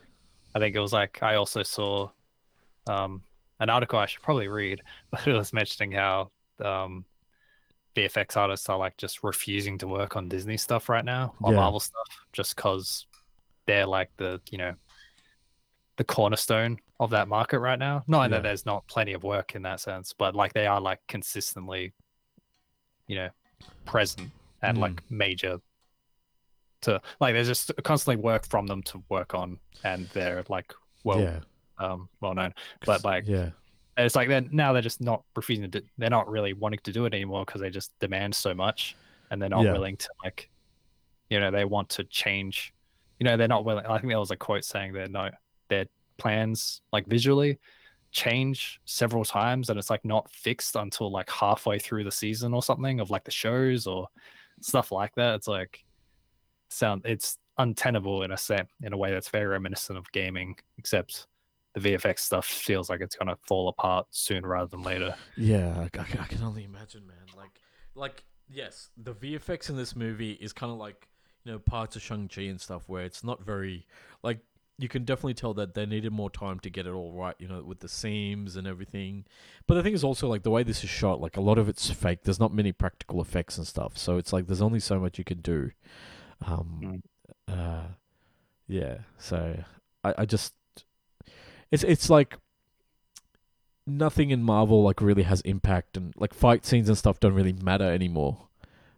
I 0.56 0.60
think 0.60 0.76
it 0.76 0.80
was 0.80 0.94
like 0.94 1.22
I 1.22 1.36
also 1.36 1.64
saw, 1.64 2.10
um, 2.88 3.22
an 3.60 3.70
article 3.70 4.00
I 4.00 4.06
should 4.08 4.22
probably 4.22 4.48
read, 4.48 4.82
but 5.12 5.28
it 5.28 5.34
was 5.34 5.54
mentioning 5.54 5.92
how, 5.92 6.32
um, 6.64 7.06
VFX 7.96 8.38
artists 8.38 8.70
are 8.70 8.78
like 8.78 8.96
just 8.98 9.24
refusing 9.24 9.78
to 9.80 9.88
work 9.88 10.16
on 10.16 10.30
Disney 10.30 10.58
stuff 10.58 10.90
right 10.90 11.04
now, 11.04 11.34
or 11.42 11.52
Yeah. 11.52 11.58
Marvel 11.58 11.80
stuff, 11.80 12.08
just 12.34 12.56
because 12.56 13.06
they're 13.66 13.86
like 13.86 14.10
the 14.18 14.42
you 14.52 14.58
know, 14.58 14.74
the 15.98 16.04
cornerstone 16.04 16.78
of 17.00 17.10
that 17.12 17.28
market 17.28 17.60
right 17.60 17.80
now. 17.80 18.04
Not 18.08 18.24
Yeah. 18.24 18.30
that 18.30 18.44
there's 18.44 18.66
not 18.66 18.88
plenty 18.88 19.14
of 19.14 19.24
work 19.24 19.56
in 19.56 19.64
that 19.64 19.80
sense, 19.82 20.14
but 20.18 20.36
like 20.36 20.54
they 20.54 20.68
are 20.68 20.80
like 20.80 21.00
consistently, 21.08 21.94
you 23.10 23.16
know, 23.16 23.30
present 23.86 24.32
and 24.62 24.78
Mm. 24.78 24.82
like 24.82 25.02
major. 25.10 25.60
To 26.84 27.02
like, 27.20 27.34
there's 27.34 27.48
just 27.48 27.72
constantly 27.84 28.24
work 28.24 28.48
from 28.48 28.66
them 28.66 28.82
to 28.84 29.04
work 29.10 29.34
on, 29.34 29.60
and 29.84 30.08
they're 30.14 30.46
like 30.48 30.74
well, 31.04 31.20
yeah 31.20 31.40
um, 31.78 32.08
well 32.22 32.34
known. 32.34 32.54
But 32.86 33.04
like, 33.04 33.26
yeah 33.28 33.50
it's 33.98 34.16
like 34.16 34.30
they're 34.30 34.46
now 34.50 34.72
they're 34.72 34.82
just 34.82 35.02
not 35.02 35.24
refusing 35.36 35.70
to. 35.70 35.82
Do, 35.82 35.86
they're 35.98 36.10
not 36.10 36.30
really 36.30 36.54
wanting 36.54 36.80
to 36.84 36.94
do 36.94 37.04
it 37.06 37.14
anymore 37.14 37.44
because 37.46 37.60
they 37.60 37.70
just 37.70 37.92
demand 38.00 38.34
so 38.34 38.54
much, 38.54 38.96
and 39.30 39.42
they're 39.42 39.50
not 39.50 39.66
Yeah. 39.66 39.74
willing 39.74 39.98
to 39.98 40.10
like, 40.24 40.50
you 41.30 41.40
know, 41.42 41.52
they 41.52 41.66
want 41.66 41.90
to 41.90 42.06
change. 42.06 42.74
You 43.20 43.26
know, 43.26 43.36
they're 43.36 43.50
not 43.50 43.66
willing. 43.66 43.86
I 43.86 43.98
think 43.98 44.10
there 44.12 44.20
was 44.20 44.32
a 44.32 44.38
quote 44.38 44.64
saying 44.64 44.94
that 44.94 45.12
no, 45.12 45.30
their 45.68 45.86
plans 46.18 46.82
like 46.94 47.08
visually 47.08 47.60
change 48.12 48.80
several 48.86 49.24
times, 49.24 49.70
and 49.70 49.78
it's 49.78 49.90
like 49.90 50.04
not 50.06 50.30
fixed 50.30 50.76
until 50.76 51.12
like 51.12 51.30
halfway 51.30 51.80
through 51.80 52.04
the 52.04 52.12
season 52.12 52.54
or 52.54 52.64
something 52.64 53.00
of 53.00 53.10
like 53.10 53.24
the 53.24 53.32
shows 53.32 53.88
or 53.88 54.08
stuff 54.62 54.92
like 54.92 55.14
that. 55.16 55.36
It's 55.36 55.48
like 55.48 55.84
sound 56.70 57.02
it's 57.06 57.38
untenable 57.58 58.24
in 58.24 58.32
a 58.32 58.38
set 58.38 58.68
in 58.84 58.94
a 58.94 58.98
way 58.98 59.12
that's 59.12 59.30
very 59.30 59.48
reminiscent 59.48 59.98
of 59.98 60.12
gaming, 60.12 60.56
except 60.78 61.28
the 61.74 61.80
VFX 61.80 62.20
stuff 62.20 62.46
feels 62.46 62.90
like 62.90 63.02
it's 63.02 63.16
gonna 63.16 63.38
fall 63.48 63.70
apart 63.70 64.08
soon 64.12 64.46
rather 64.46 64.68
than 64.68 64.82
later. 64.82 65.16
Yeah, 65.38 65.74
I, 65.78 66.00
I, 66.00 66.06
I 66.22 66.26
can 66.28 66.44
only 66.44 66.64
imagine, 66.64 67.06
man. 67.06 67.18
Like, 67.38 67.62
like 67.96 68.24
yes, 68.50 68.90
the 68.98 69.14
VFX 69.14 69.70
in 69.70 69.78
this 69.78 69.96
movie 69.96 70.34
is 70.34 70.54
kind 70.54 70.72
of 70.72 70.78
like 70.78 71.08
you 71.44 71.52
know 71.52 71.60
parts 71.60 71.96
of 71.96 72.02
Shang 72.02 72.28
Chi 72.28 72.44
and 72.44 72.60
stuff, 72.60 72.84
where 72.88 73.04
it's 73.04 73.24
not 73.24 73.44
very 73.44 73.86
like 74.24 74.40
you 74.80 74.88
can 74.88 75.04
definitely 75.04 75.34
tell 75.34 75.54
that 75.56 75.74
they 75.74 75.86
needed 75.86 76.12
more 76.12 76.30
time 76.30 76.60
to 76.62 76.70
get 76.70 76.88
it 76.88 76.92
all 76.92 77.12
right, 77.12 77.36
you 77.38 77.48
know, 77.48 77.62
with 77.62 77.82
the 77.82 77.90
seams 77.90 78.56
and 78.56 78.66
everything. 78.66 79.26
But 79.68 79.76
the 79.76 79.84
thing 79.84 79.94
is 79.94 80.04
also 80.04 80.28
like 80.28 80.44
the 80.44 80.50
way 80.52 80.64
this 80.64 80.84
is 80.84 80.90
shot, 80.90 81.20
like 81.20 81.36
a 81.38 81.42
lot 81.42 81.58
of 81.58 81.68
it's 81.68 81.90
fake. 81.92 82.20
There's 82.24 82.40
not 82.40 82.54
many 82.54 82.72
practical 82.72 83.22
effects 83.22 83.58
and 83.58 83.68
stuff, 83.68 83.98
so 83.98 84.18
it's 84.18 84.32
like 84.32 84.48
there's 84.48 84.62
only 84.62 84.80
so 84.80 85.00
much 85.00 85.18
you 85.18 85.24
can 85.26 85.42
do. 85.42 85.72
Um, 86.46 87.04
uh, 87.48 87.84
yeah. 88.68 89.00
So 89.18 89.64
I, 90.04 90.14
I 90.20 90.26
just 90.26 90.54
it's 91.72 91.84
it's 91.84 92.10
like 92.10 92.38
nothing 93.86 94.30
in 94.30 94.44
Marvel 94.44 94.84
like 94.84 95.02
really 95.02 95.24
has 95.24 95.42
impact 95.42 95.98
and 95.98 96.14
like 96.18 96.34
fight 96.34 96.66
scenes 96.66 96.88
and 96.88 96.98
stuff 96.98 97.20
don't 97.20 97.34
really 97.34 97.54
matter 97.54 97.92
anymore. 97.92 98.48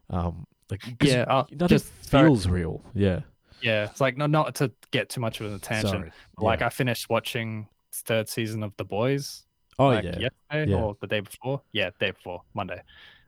Um, 0.09 0.45
like 0.69 0.81
Yeah, 1.01 1.23
uh, 1.27 1.45
nothing 1.51 1.67
just 1.67 2.09
sorry. 2.09 2.27
feels 2.27 2.47
real. 2.47 2.81
Yeah. 2.93 3.21
Yeah. 3.61 3.85
It's 3.85 4.01
like 4.01 4.17
not 4.17 4.29
not 4.29 4.55
to 4.55 4.71
get 4.91 5.09
too 5.09 5.21
much 5.21 5.39
of 5.39 5.47
an 5.47 5.53
attention. 5.53 5.89
Sorry. 5.89 6.11
Like 6.37 6.59
Yeah. 6.61 6.67
I 6.67 6.69
finished 6.69 7.09
watching 7.09 7.67
third 7.93 8.29
season 8.29 8.63
of 8.63 8.73
The 8.77 8.85
Boys 8.85 9.45
oh 9.79 9.87
like 9.87 10.03
yeah, 10.03 10.17
yesterday 10.51 10.71
Yeah. 10.71 10.77
or 10.77 10.97
the 11.01 11.07
day 11.07 11.19
before. 11.21 11.61
Yeah, 11.71 11.89
day 11.99 12.11
before 12.11 12.41
Monday. 12.53 12.81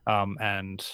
Um, 0.08 0.38
and 0.42 0.86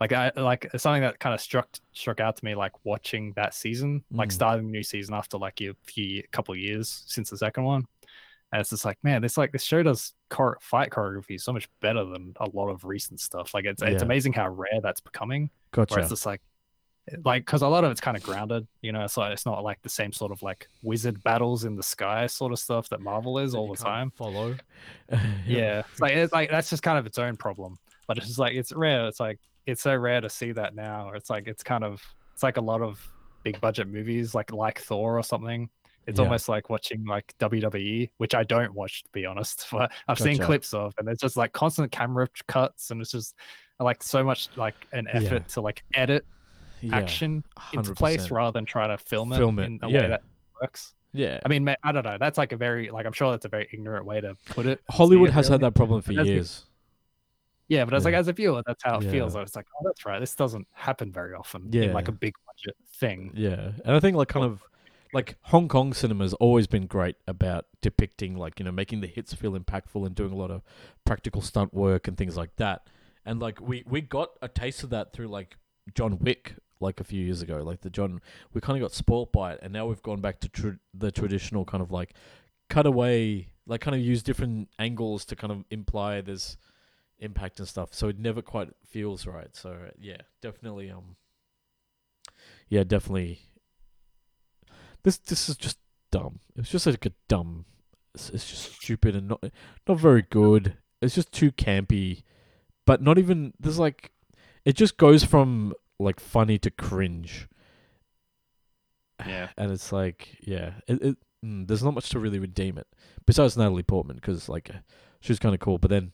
like 0.00 0.12
I 0.12 0.30
like 0.36 0.68
something 0.76 1.02
that 1.02 1.18
kind 1.18 1.34
of 1.34 1.40
struck 1.40 1.68
struck 1.92 2.20
out 2.20 2.36
to 2.36 2.44
me 2.44 2.54
like 2.54 2.72
watching 2.84 3.32
that 3.36 3.54
season, 3.54 4.04
like 4.12 4.28
Mm. 4.28 4.32
starting 4.32 4.66
the 4.66 4.72
new 4.72 4.82
season 4.82 5.14
after 5.14 5.38
like 5.38 5.60
a 5.60 5.74
few 5.86 6.22
couple 6.30 6.52
of 6.54 6.58
years 6.60 7.04
since 7.06 7.30
the 7.30 7.36
second 7.38 7.64
one. 7.64 7.84
And 8.50 8.60
it's 8.60 8.70
just 8.70 8.84
like, 8.86 8.96
man, 9.02 9.20
this 9.20 9.36
like 9.36 9.52
this 9.52 9.62
show 9.64 9.82
does 9.82 10.14
chore- 10.34 10.56
fight 10.62 10.88
choreography 10.90 11.38
so 11.38 11.52
much 11.52 11.68
better 11.80 12.02
than 12.04 12.32
a 12.40 12.48
lot 12.50 12.68
of 12.68 12.82
recent 12.84 13.20
stuff. 13.20 13.52
Like 13.52 13.64
it's 13.66 13.82
it's 13.82 14.02
amazing 14.02 14.32
how 14.32 14.48
rare 14.48 14.80
that's 14.82 15.00
becoming. 15.00 15.50
Gotcha. 15.72 15.94
Where 15.94 16.00
it's 16.00 16.08
just 16.10 16.24
like, 16.24 16.40
like 17.24 17.44
because 17.46 17.62
a 17.62 17.68
lot 17.68 17.84
of 17.84 17.90
it's 17.90 18.00
kind 18.00 18.16
of 18.16 18.22
grounded. 18.22 18.66
You 18.82 18.92
know, 18.92 19.04
it's 19.04 19.16
like 19.16 19.32
it's 19.32 19.46
not 19.46 19.62
like 19.64 19.80
the 19.82 19.88
same 19.88 20.12
sort 20.12 20.32
of 20.32 20.42
like 20.42 20.68
wizard 20.82 21.22
battles 21.22 21.64
in 21.64 21.76
the 21.76 21.82
sky 21.82 22.26
sort 22.26 22.52
of 22.52 22.58
stuff 22.58 22.88
that 22.90 23.00
Marvel 23.00 23.38
is 23.38 23.52
that 23.52 23.58
all 23.58 23.68
the 23.68 23.76
time. 23.76 24.10
Follow. 24.16 24.56
Yeah, 25.46 25.82
it's 25.90 26.00
like 26.00 26.12
it's 26.12 26.32
like 26.32 26.50
that's 26.50 26.70
just 26.70 26.82
kind 26.82 26.98
of 26.98 27.06
its 27.06 27.18
own 27.18 27.36
problem. 27.36 27.78
But 28.06 28.18
it's 28.18 28.26
just 28.26 28.38
like 28.38 28.54
it's 28.54 28.72
rare. 28.72 29.06
It's 29.08 29.20
like 29.20 29.38
it's 29.66 29.82
so 29.82 29.94
rare 29.94 30.20
to 30.20 30.28
see 30.30 30.52
that 30.52 30.74
now. 30.74 31.10
It's 31.14 31.30
like 31.30 31.46
it's 31.46 31.62
kind 31.62 31.84
of 31.84 32.02
it's 32.34 32.42
like 32.42 32.56
a 32.56 32.60
lot 32.62 32.82
of 32.82 33.00
big 33.44 33.60
budget 33.60 33.88
movies 33.88 34.34
like 34.34 34.52
like 34.52 34.80
Thor 34.80 35.18
or 35.18 35.22
something. 35.22 35.68
It's 36.06 36.18
Yeah. 36.18 36.24
almost 36.24 36.48
like 36.48 36.70
watching 36.70 37.04
like 37.04 37.34
WWE, 37.38 38.10
which 38.16 38.34
I 38.34 38.42
don't 38.44 38.72
watch 38.74 39.02
to 39.04 39.10
be 39.12 39.26
honest, 39.26 39.66
but 39.72 39.92
I've 40.08 40.18
seen 40.18 40.38
clips 40.38 40.72
of, 40.72 40.94
and 40.98 41.08
it's 41.08 41.20
just 41.20 41.36
like 41.36 41.52
constant 41.52 41.92
camera 41.92 42.28
cuts, 42.46 42.90
and 42.90 43.00
it's 43.00 43.10
just 43.12 43.34
like 43.78 44.02
so 44.02 44.24
much 44.24 44.48
like 44.56 44.86
an 44.92 45.06
Yeah. 45.12 45.20
effort 45.20 45.48
to 45.48 45.60
like 45.60 45.82
edit 45.94 46.24
yeah. 46.80 46.96
action 46.96 47.44
into 47.72 47.94
place 47.94 48.30
rather 48.30 48.52
than 48.52 48.64
try 48.64 48.86
to 48.86 48.98
film 48.98 49.32
it, 49.32 49.38
Film 49.38 49.58
it, 49.58 49.64
in 49.64 49.78
a 49.82 49.88
yeah. 49.88 50.00
way 50.02 50.08
that 50.08 50.22
works. 50.60 50.94
Yeah. 51.12 51.40
I 51.44 51.48
mean, 51.48 51.68
I 51.82 51.92
don't 51.92 52.04
know. 52.04 52.18
That's 52.18 52.38
like 52.38 52.52
a 52.52 52.56
very 52.56 52.90
like 52.90 53.06
I'm 53.06 53.12
sure 53.12 53.30
that's 53.30 53.44
a 53.44 53.48
very 53.48 53.68
ignorant 53.72 54.04
way 54.04 54.20
to 54.20 54.36
put 54.50 54.66
it. 54.66 54.80
Hollywood 54.90 55.30
has 55.30 55.48
had 55.48 55.60
that 55.60 55.74
problem 55.74 56.02
for 56.02 56.08
But 56.08 56.16
that's 56.16 56.26
the- 56.28 56.34
years. 56.34 56.64
Yeah, 57.68 57.84
but 57.84 57.92
as 57.92 58.06
like 58.06 58.14
as 58.14 58.28
a 58.28 58.32
viewer, 58.32 58.62
that's 58.66 58.82
how 58.82 58.98
it 58.98 59.04
Yeah. 59.04 59.10
feels. 59.10 59.36
It's 59.36 59.54
like, 59.54 59.66
oh, 59.78 59.82
that's 59.84 60.06
right. 60.06 60.18
This 60.18 60.34
doesn't 60.34 60.66
happen 60.72 61.12
very 61.12 61.34
often 61.34 61.68
in 61.74 61.92
like 61.92 62.08
a 62.08 62.12
big 62.12 62.32
budget 62.46 62.76
thing. 62.94 63.30
Yeah, 63.34 63.72
and 63.84 63.94
I 63.94 64.00
think 64.00 64.16
like 64.16 64.28
kind 64.28 64.46
of 64.46 64.62
like 65.12 65.36
Hong 65.42 65.68
Kong 65.68 65.92
cinema's 65.92 66.32
always 66.34 66.66
been 66.66 66.86
great 66.86 67.16
about 67.26 67.66
depicting 67.82 68.36
like 68.36 68.58
you 68.58 68.64
know 68.64 68.72
making 68.72 69.02
the 69.02 69.06
hits 69.06 69.34
feel 69.34 69.52
impactful 69.52 70.04
and 70.06 70.14
doing 70.14 70.32
a 70.32 70.36
lot 70.36 70.50
of 70.50 70.62
practical 71.04 71.42
stunt 71.42 71.74
work 71.74 72.08
and 72.08 72.16
things 72.16 72.38
like 72.38 72.56
that. 72.56 72.86
And 73.26 73.38
like 73.38 73.60
we 73.60 73.84
we 73.86 74.00
got 74.00 74.30
a 74.40 74.48
taste 74.48 74.82
of 74.82 74.88
that 74.90 75.12
through 75.12 75.28
like 75.28 75.56
John 75.94 76.18
Wick 76.20 76.54
like 76.80 77.00
a 77.00 77.04
few 77.04 77.24
years 77.24 77.42
ago. 77.42 77.62
Like 77.62 77.80
the 77.80 77.90
John 77.90 78.20
we 78.52 78.60
kind 78.60 78.76
of 78.76 78.82
got 78.82 78.94
spoilt 78.94 79.32
by 79.32 79.52
it, 79.52 79.60
and 79.62 79.72
now 79.72 79.86
we've 79.86 80.02
gone 80.02 80.20
back 80.20 80.40
to 80.40 80.48
tr- 80.48 80.80
the 80.94 81.10
traditional 81.10 81.64
kind 81.64 81.82
of 81.82 81.90
like 81.90 82.14
cutaway, 82.70 83.48
like 83.66 83.80
kind 83.80 83.94
of 83.94 84.00
use 84.02 84.22
different 84.22 84.68
angles 84.78 85.24
to 85.26 85.36
kind 85.36 85.52
of 85.52 85.64
imply 85.70 86.20
there's 86.20 86.56
impact 87.18 87.58
and 87.58 87.68
stuff. 87.68 87.92
So 87.92 88.08
it 88.08 88.18
never 88.18 88.42
quite 88.42 88.70
feels 88.86 89.26
right. 89.26 89.54
So 89.54 89.90
yeah, 89.98 90.22
definitely 90.40 90.90
um 90.90 91.16
yeah, 92.68 92.84
definitely 92.84 93.40
this 95.02 95.18
this 95.18 95.48
is 95.48 95.56
just 95.56 95.78
dumb. 96.10 96.40
It's 96.56 96.70
just 96.70 96.86
like 96.86 97.06
a 97.06 97.12
dumb. 97.28 97.64
It's, 98.14 98.30
it's 98.30 98.48
just 98.48 98.74
stupid 98.74 99.16
and 99.16 99.28
not 99.28 99.44
not 99.86 99.98
very 99.98 100.22
good. 100.22 100.76
It's 101.00 101.14
just 101.14 101.32
too 101.32 101.52
campy, 101.52 102.24
but 102.86 103.02
not 103.02 103.18
even. 103.18 103.54
There's 103.60 103.78
like, 103.78 104.10
it 104.64 104.74
just 104.74 104.96
goes 104.96 105.24
from 105.24 105.74
like 105.98 106.20
funny 106.20 106.58
to 106.58 106.70
cringe. 106.70 107.48
Yeah. 109.26 109.48
and 109.56 109.72
it's 109.72 109.90
like, 109.90 110.38
yeah, 110.42 110.74
it, 110.86 111.02
it 111.02 111.16
mm, 111.44 111.66
there's 111.66 111.82
not 111.82 111.94
much 111.94 112.08
to 112.10 112.20
really 112.20 112.38
redeem 112.38 112.78
it 112.78 112.86
besides 113.26 113.56
Natalie 113.56 113.82
Portman 113.82 114.16
because 114.16 114.48
like 114.48 114.70
she's 115.20 115.38
kind 115.38 115.54
of 115.54 115.60
cool, 115.60 115.78
but 115.78 115.90
then, 115.90 116.12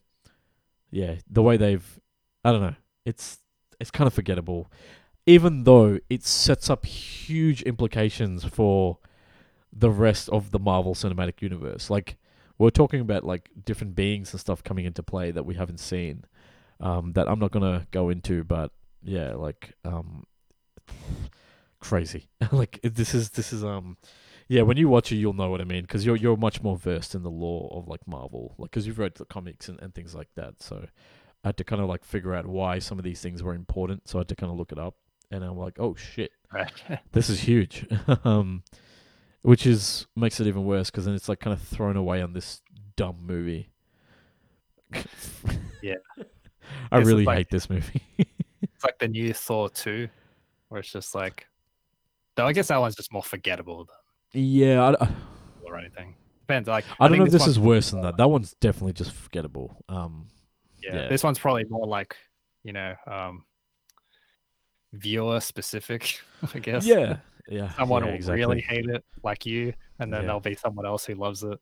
yeah, 0.90 1.16
the 1.28 1.42
way 1.42 1.56
they've, 1.56 2.00
I 2.44 2.52
don't 2.52 2.62
know, 2.62 2.76
it's 3.04 3.40
it's 3.80 3.90
kind 3.90 4.06
of 4.06 4.14
forgettable, 4.14 4.70
even 5.26 5.64
though 5.64 5.98
it 6.08 6.24
sets 6.24 6.70
up 6.70 6.86
huge 6.86 7.62
implications 7.62 8.44
for 8.44 8.98
the 9.72 9.90
rest 9.90 10.28
of 10.28 10.50
the 10.50 10.58
Marvel 10.58 10.94
Cinematic 10.94 11.42
Universe. 11.42 11.90
Like 11.90 12.16
we're 12.58 12.70
talking 12.70 13.00
about 13.00 13.24
like 13.24 13.50
different 13.64 13.94
beings 13.94 14.32
and 14.32 14.40
stuff 14.40 14.62
coming 14.62 14.84
into 14.84 15.02
play 15.02 15.30
that 15.30 15.44
we 15.44 15.54
haven't 15.56 15.80
seen. 15.80 16.24
Um, 16.80 17.12
that 17.12 17.28
I'm 17.28 17.38
not 17.38 17.50
gonna 17.50 17.86
go 17.90 18.08
into, 18.08 18.44
but 18.44 18.70
yeah, 19.04 19.34
like 19.34 19.74
um, 19.84 20.24
crazy. 21.80 22.28
like 22.52 22.80
this 22.82 23.14
is 23.14 23.30
this 23.30 23.52
is 23.52 23.64
um, 23.64 23.96
yeah. 24.48 24.62
When 24.62 24.76
you 24.76 24.88
watch 24.88 25.12
it, 25.12 25.16
you'll 25.16 25.34
know 25.34 25.50
what 25.50 25.60
I 25.60 25.64
mean 25.64 25.82
because 25.82 26.04
you're 26.04 26.16
you're 26.16 26.36
much 26.36 26.62
more 26.62 26.76
versed 26.76 27.14
in 27.14 27.22
the 27.22 27.30
lore 27.30 27.70
of 27.72 27.86
like 27.88 28.06
Marvel, 28.06 28.54
like 28.58 28.70
because 28.70 28.86
you've 28.86 28.98
read 28.98 29.14
the 29.14 29.24
comics 29.24 29.68
and, 29.68 29.80
and 29.80 29.94
things 29.94 30.14
like 30.14 30.28
that. 30.36 30.62
So 30.62 30.86
I 31.44 31.48
had 31.48 31.56
to 31.58 31.64
kind 31.64 31.82
of 31.82 31.88
like 31.88 32.04
figure 32.04 32.34
out 32.34 32.46
why 32.46 32.78
some 32.78 32.98
of 32.98 33.04
these 33.04 33.20
things 33.20 33.42
were 33.42 33.54
important. 33.54 34.08
So 34.08 34.18
I 34.18 34.20
had 34.20 34.28
to 34.28 34.36
kind 34.36 34.50
of 34.50 34.58
look 34.58 34.72
it 34.72 34.78
up, 34.78 34.96
and 35.30 35.44
I'm 35.44 35.58
like, 35.58 35.78
oh 35.78 35.94
shit, 35.94 36.32
this 37.12 37.28
is 37.28 37.40
huge. 37.40 37.86
um, 38.24 38.62
which 39.42 39.66
is 39.66 40.06
makes 40.16 40.40
it 40.40 40.46
even 40.46 40.64
worse 40.64 40.90
because 40.90 41.04
then 41.04 41.14
it's 41.14 41.28
like 41.28 41.40
kind 41.40 41.52
of 41.52 41.60
thrown 41.60 41.96
away 41.96 42.22
on 42.22 42.32
this 42.32 42.62
dumb 42.96 43.18
movie. 43.22 43.70
Yeah. 45.82 45.96
I 46.90 46.98
really 46.98 47.24
like- 47.24 47.36
hate 47.36 47.50
this 47.50 47.68
movie. 47.68 48.02
Like 48.84 48.98
the 48.98 49.08
new 49.08 49.32
Thor 49.32 49.68
2, 49.68 50.08
where 50.68 50.80
it's 50.80 50.92
just 50.92 51.14
like, 51.14 51.46
though 52.36 52.46
I 52.46 52.52
guess 52.52 52.68
that 52.68 52.80
one's 52.80 52.94
just 52.96 53.12
more 53.12 53.22
forgettable 53.22 53.88
yeah, 54.32 54.84
I, 54.84 54.90
than- 55.04 55.16
or 55.64 55.76
anything. 55.78 56.14
Depends. 56.40 56.68
Like, 56.68 56.84
I 57.00 57.08
don't 57.08 57.18
know 57.18 57.24
if 57.24 57.32
this 57.32 57.46
is 57.46 57.58
worse 57.58 57.90
than 57.90 58.02
that. 58.02 58.16
That 58.18 58.28
one's 58.28 58.54
definitely 58.60 58.92
just 58.92 59.12
forgettable. 59.12 59.76
Um, 59.88 60.28
Yeah, 60.82 60.96
yeah. 61.02 61.08
this 61.08 61.24
one's 61.24 61.38
probably 61.38 61.64
more 61.64 61.86
like, 61.86 62.16
you 62.64 62.72
know, 62.74 62.94
um, 63.06 63.44
viewer 64.92 65.40
specific, 65.40 66.20
I 66.54 66.58
guess. 66.58 66.84
yeah, 66.86 67.18
yeah, 67.48 67.72
Someone 67.74 68.02
yeah, 68.02 68.08
will 68.10 68.14
exactly. 68.16 68.40
really 68.40 68.60
hate 68.60 68.86
it, 68.86 69.04
like 69.22 69.46
you, 69.46 69.72
and 69.98 70.12
then 70.12 70.20
Yeah. 70.22 70.26
there'll 70.26 70.40
be 70.40 70.54
someone 70.54 70.84
else 70.86 71.04
who 71.06 71.14
loves 71.14 71.42
it. 71.42 71.58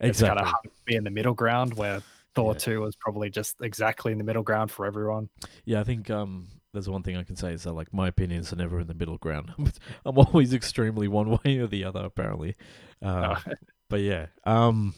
exactly. 0.00 0.08
It's 0.08 0.20
kind 0.22 0.38
of 0.40 0.46
hard 0.46 0.64
to 0.64 0.70
be 0.86 0.96
in 0.96 1.04
the 1.04 1.10
middle 1.10 1.34
ground 1.34 1.74
where 1.74 2.00
Thor 2.34 2.52
Yeah. 2.52 2.58
2 2.58 2.80
was 2.80 2.96
probably 2.96 3.30
just 3.30 3.56
exactly 3.62 4.12
in 4.12 4.18
the 4.18 4.24
middle 4.24 4.42
ground 4.42 4.70
for 4.70 4.86
everyone. 4.86 5.28
Yeah, 5.64 5.80
I 5.80 5.84
think 5.84 6.08
um, 6.10 6.48
there's 6.72 6.88
one 6.88 7.02
thing 7.02 7.16
I 7.16 7.22
can 7.24 7.36
say 7.36 7.52
is 7.52 7.64
that 7.64 7.72
like 7.72 7.92
my 7.92 8.08
opinions 8.08 8.52
are 8.52 8.56
never 8.56 8.80
in 8.80 8.86
the 8.86 8.94
middle 8.94 9.18
ground. 9.18 9.52
I'm 10.06 10.18
always 10.18 10.52
extremely 10.54 11.08
one 11.08 11.30
way 11.44 11.58
or 11.58 11.66
the 11.66 11.84
other, 11.84 12.04
apparently. 12.04 12.56
Uh, 13.02 13.36
Oh. 13.46 13.52
but 13.90 14.00
yeah, 14.00 14.26
um, 14.44 14.94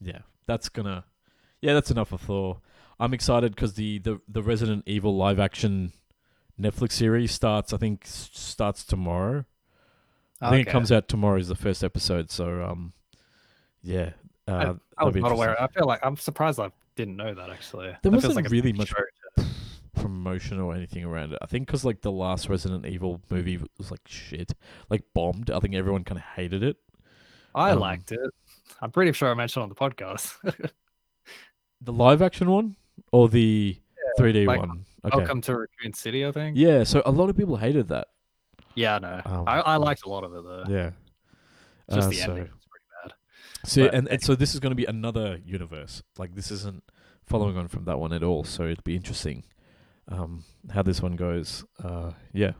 yeah, 0.00 0.18
that's 0.46 0.68
gonna, 0.68 1.04
yeah, 1.62 1.72
that's 1.74 1.90
enough 1.90 2.12
of 2.12 2.20
Thor. 2.20 2.60
I'm 3.00 3.14
excited 3.14 3.54
because 3.54 3.74
the, 3.74 3.98
the 3.98 4.20
the 4.28 4.42
Resident 4.42 4.84
Evil 4.86 5.16
live 5.16 5.40
action 5.40 5.92
Netflix 6.60 6.92
series 6.92 7.32
starts. 7.32 7.72
I 7.72 7.76
think 7.78 8.04
starts 8.06 8.84
tomorrow. 8.84 9.44
I 10.40 10.50
think 10.50 10.68
it 10.68 10.70
comes 10.70 10.92
out 10.92 11.08
tomorrow 11.08 11.38
is 11.38 11.48
the 11.48 11.54
first 11.54 11.82
episode. 11.82 12.30
So 12.30 12.62
um, 12.62 12.92
yeah, 13.82 14.10
uh, 14.48 14.52
I 14.52 14.64
that'll 14.64 15.12
was 15.12 15.16
not 15.16 15.32
aware. 15.32 15.60
I 15.60 15.66
feel 15.68 15.86
like 15.86 16.00
I'm 16.02 16.16
surprised 16.16 16.60
I 16.60 16.70
didn't 16.96 17.16
know 17.16 17.34
that 17.34 17.50
actually. 17.50 17.86
There 17.86 17.98
That 18.02 18.12
wasn't 18.12 18.36
like 18.36 18.50
really 18.50 18.72
much 18.72 18.90
to- 18.90 19.44
promotion 19.94 20.60
or 20.60 20.74
anything 20.74 21.04
around 21.04 21.32
it. 21.32 21.38
I 21.40 21.46
think 21.46 21.66
because 21.66 21.84
like 21.84 22.02
the 22.02 22.12
last 22.12 22.48
Resident 22.48 22.86
Evil 22.86 23.20
movie 23.30 23.58
was 23.78 23.90
like 23.90 24.00
shit, 24.06 24.52
like 24.90 25.02
bombed. 25.14 25.50
I 25.50 25.60
think 25.60 25.74
everyone 25.74 26.04
kind 26.04 26.18
of 26.18 26.24
hated 26.24 26.62
it. 26.62 26.76
I 27.54 27.70
um, 27.70 27.80
liked 27.80 28.12
it. 28.12 28.30
I'm 28.80 28.90
pretty 28.90 29.12
sure 29.12 29.30
I 29.30 29.34
mentioned 29.34 29.62
on 29.62 29.68
the 29.68 29.74
podcast. 29.74 30.36
The 31.80 31.92
live 31.92 32.22
action 32.22 32.50
one 32.50 32.76
or 33.12 33.28
the 33.28 33.76
3D 34.18 34.46
like, 34.46 34.60
one? 34.60 34.86
Okay. 35.04 35.18
Welcome 35.18 35.42
to 35.42 35.58
Raccoon 35.58 35.92
City, 35.92 36.24
I 36.24 36.32
think. 36.32 36.56
Yeah, 36.56 36.84
so 36.84 37.02
a 37.04 37.10
lot 37.10 37.28
of 37.28 37.36
people 37.36 37.56
hated 37.56 37.88
that. 37.88 38.08
Yeah, 38.74 38.96
I 38.96 38.98
know. 39.00 39.22
Um, 39.26 39.44
I, 39.46 39.60
I 39.60 39.76
liked 39.76 40.06
a 40.06 40.08
lot 40.08 40.24
of 40.24 40.34
it 40.34 40.44
though. 40.44 40.64
Yeah. 40.68 40.90
Just 41.92 42.06
Uh, 42.06 42.10
the 42.10 42.16
so, 42.16 42.30
ending 42.30 42.50
was 43.64 43.72
pretty 43.72 43.86
bad. 43.86 43.86
So 43.86 43.86
But 43.86 43.94
and, 43.94 44.08
and 44.08 44.22
so 44.22 44.34
this 44.34 44.54
is 44.54 44.60
going 44.60 44.70
to 44.70 44.76
be 44.76 44.84
another 44.84 45.38
universe. 45.44 46.02
Like 46.18 46.34
this 46.34 46.50
isn't 46.50 46.84
following 47.26 47.56
on 47.56 47.68
from 47.68 47.84
that 47.84 47.98
one 47.98 48.12
at 48.12 48.22
all. 48.22 48.44
So 48.44 48.66
it'll 48.66 48.82
be 48.82 48.96
interesting 48.96 49.44
um, 50.08 50.44
how 50.72 50.82
this 50.82 51.00
one 51.00 51.16
goes. 51.16 51.64
Uh, 51.82 52.12
yeah. 52.32 52.52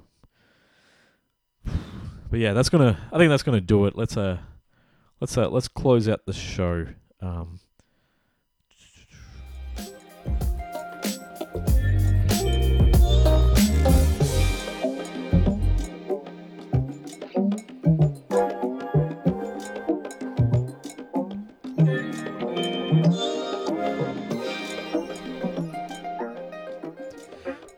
But 2.31 2.41
yeah, 2.41 2.53
that's 2.53 2.69
gonna. 2.69 2.99
I 3.13 3.19
think 3.19 3.31
that's 3.31 3.45
gonna 3.45 3.61
do 3.61 3.87
it. 3.87 3.97
Let's 3.97 4.17
uh, 4.17 4.39
let's 5.21 5.39
uh, 5.39 5.49
let's 5.51 5.69
close 5.69 6.09
out 6.09 6.27
the 6.27 6.33
show. 6.33 6.87
Um, 7.21 7.61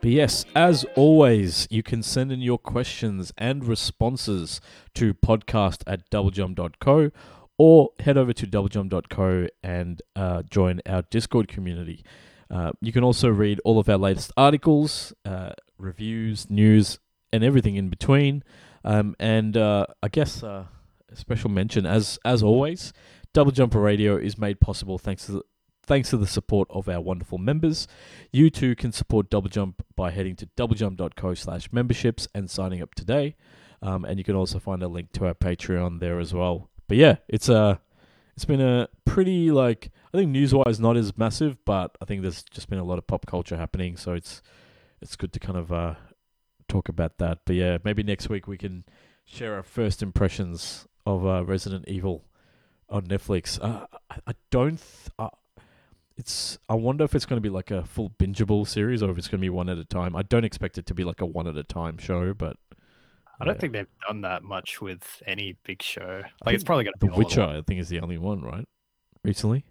But 0.07 0.13
yes, 0.13 0.45
as 0.55 0.85
always, 0.95 1.67
you 1.69 1.83
can 1.83 2.01
send 2.01 2.31
in 2.31 2.39
your 2.39 2.57
questions 2.57 3.33
and 3.37 3.65
responses 3.65 4.61
to 4.93 5.13
podcast 5.13 5.83
at 5.85 6.09
doublejump.co 6.09 7.11
or 7.57 7.89
head 7.99 8.17
over 8.17 8.31
to 8.31 8.47
doublejump.co 8.47 9.47
and 9.61 10.01
uh, 10.15 10.43
join 10.43 10.79
our 10.85 11.01
Discord 11.11 11.49
community. 11.49 12.05
Uh, 12.49 12.71
you 12.79 12.93
can 12.93 13.03
also 13.03 13.27
read 13.27 13.59
all 13.65 13.79
of 13.79 13.89
our 13.89 13.97
latest 13.97 14.31
articles, 14.37 15.11
uh, 15.25 15.49
reviews, 15.77 16.49
news, 16.49 16.99
and 17.33 17.43
everything 17.43 17.75
in 17.75 17.89
between. 17.89 18.45
Um, 18.85 19.13
and 19.19 19.57
uh, 19.57 19.87
I 20.01 20.07
guess 20.07 20.41
uh, 20.41 20.67
a 21.11 21.15
special 21.17 21.49
mention, 21.49 21.85
as 21.85 22.17
as 22.23 22.41
always, 22.41 22.93
Double 23.33 23.51
Jumper 23.51 23.81
Radio 23.81 24.15
is 24.15 24.37
made 24.37 24.61
possible 24.61 24.97
thanks 24.97 25.25
to 25.25 25.31
the, 25.33 25.41
thanks 25.87 26.09
to 26.09 26.17
the 26.17 26.27
support 26.27 26.67
of 26.69 26.87
our 26.87 27.01
wonderful 27.01 27.37
members. 27.37 27.87
You 28.31 28.49
too 28.49 28.75
can 28.75 28.91
support 28.91 29.29
Double 29.29 29.49
Jump 29.49 29.83
by 29.95 30.11
heading 30.11 30.35
to 30.35 30.45
doublejump.co 30.45 31.33
slash 31.33 31.69
memberships 31.71 32.27
and 32.35 32.49
signing 32.49 32.81
up 32.81 32.93
today. 32.93 33.35
Um, 33.81 34.05
and 34.05 34.19
you 34.19 34.23
can 34.23 34.35
also 34.35 34.59
find 34.59 34.83
a 34.83 34.87
link 34.87 35.11
to 35.13 35.25
our 35.25 35.33
Patreon 35.33 35.99
there 35.99 36.19
as 36.19 36.33
well. 36.33 36.69
But 36.87 36.97
yeah, 36.97 37.17
it's 37.27 37.49
a 37.49 37.79
it's 38.35 38.45
been 38.45 38.61
a 38.61 38.87
pretty 39.05 39.49
like 39.49 39.89
I 40.13 40.17
think 40.17 40.31
news 40.31 40.53
wise 40.53 40.79
not 40.79 40.97
as 40.97 41.17
massive, 41.17 41.57
but 41.65 41.97
I 42.01 42.05
think 42.05 42.21
there's 42.21 42.43
just 42.43 42.69
been 42.69 42.79
a 42.79 42.83
lot 42.83 42.97
of 42.97 43.07
pop 43.07 43.25
culture 43.25 43.57
happening, 43.57 43.97
so 43.97 44.13
it's 44.13 44.41
it's 45.01 45.15
good 45.15 45.33
to 45.33 45.39
kind 45.39 45.57
of 45.57 45.71
uh, 45.71 45.95
talk 46.67 46.89
about 46.89 47.17
that. 47.19 47.39
But 47.45 47.55
yeah, 47.55 47.77
maybe 47.83 48.03
next 48.03 48.29
week 48.29 48.47
we 48.47 48.57
can 48.57 48.83
share 49.25 49.55
our 49.55 49.63
first 49.63 50.01
impressions 50.01 50.87
of 51.05 51.25
uh, 51.25 51.45
Resident 51.45 51.85
Evil 51.87 52.25
on 52.89 53.03
Netflix. 53.03 53.59
Uh, 53.61 53.85
I, 54.09 54.17
I 54.27 54.33
don't. 54.49 54.77
Th- 54.77 55.13
uh, 55.19 55.29
it's. 56.17 56.57
I 56.67 56.75
wonder 56.75 57.03
if 57.03 57.15
it's 57.15 57.25
going 57.25 57.37
to 57.37 57.41
be 57.41 57.53
like 57.53 57.71
a 57.71 57.83
full 57.83 58.09
bingeable 58.11 58.67
series 58.67 59.01
or 59.01 59.09
if 59.11 59.17
it's 59.17 59.27
going 59.27 59.39
to 59.39 59.45
be 59.45 59.49
one 59.49 59.69
at 59.69 59.77
a 59.77 59.85
time. 59.85 60.15
I 60.15 60.23
don't 60.23 60.43
expect 60.43 60.77
it 60.77 60.85
to 60.87 60.93
be 60.93 61.03
like 61.03 61.21
a 61.21 61.25
one 61.25 61.47
at 61.47 61.57
a 61.57 61.63
time 61.63 61.97
show, 61.97 62.33
but 62.33 62.57
I 63.39 63.45
don't 63.45 63.55
yeah. 63.55 63.59
think 63.59 63.73
they've 63.73 63.87
done 64.07 64.21
that 64.21 64.43
much 64.43 64.81
with 64.81 65.21
any 65.25 65.57
big 65.63 65.81
show. 65.81 66.23
Like 66.45 66.55
it's 66.55 66.63
probably 66.63 66.85
gonna 66.85 66.95
The 66.99 67.07
be 67.07 67.11
at 67.11 67.17
Witcher. 67.17 67.43
I 67.43 67.61
think 67.61 67.79
is 67.79 67.89
the 67.89 67.99
only 67.99 68.17
one, 68.17 68.41
right? 68.41 68.67
Recently, 69.23 69.63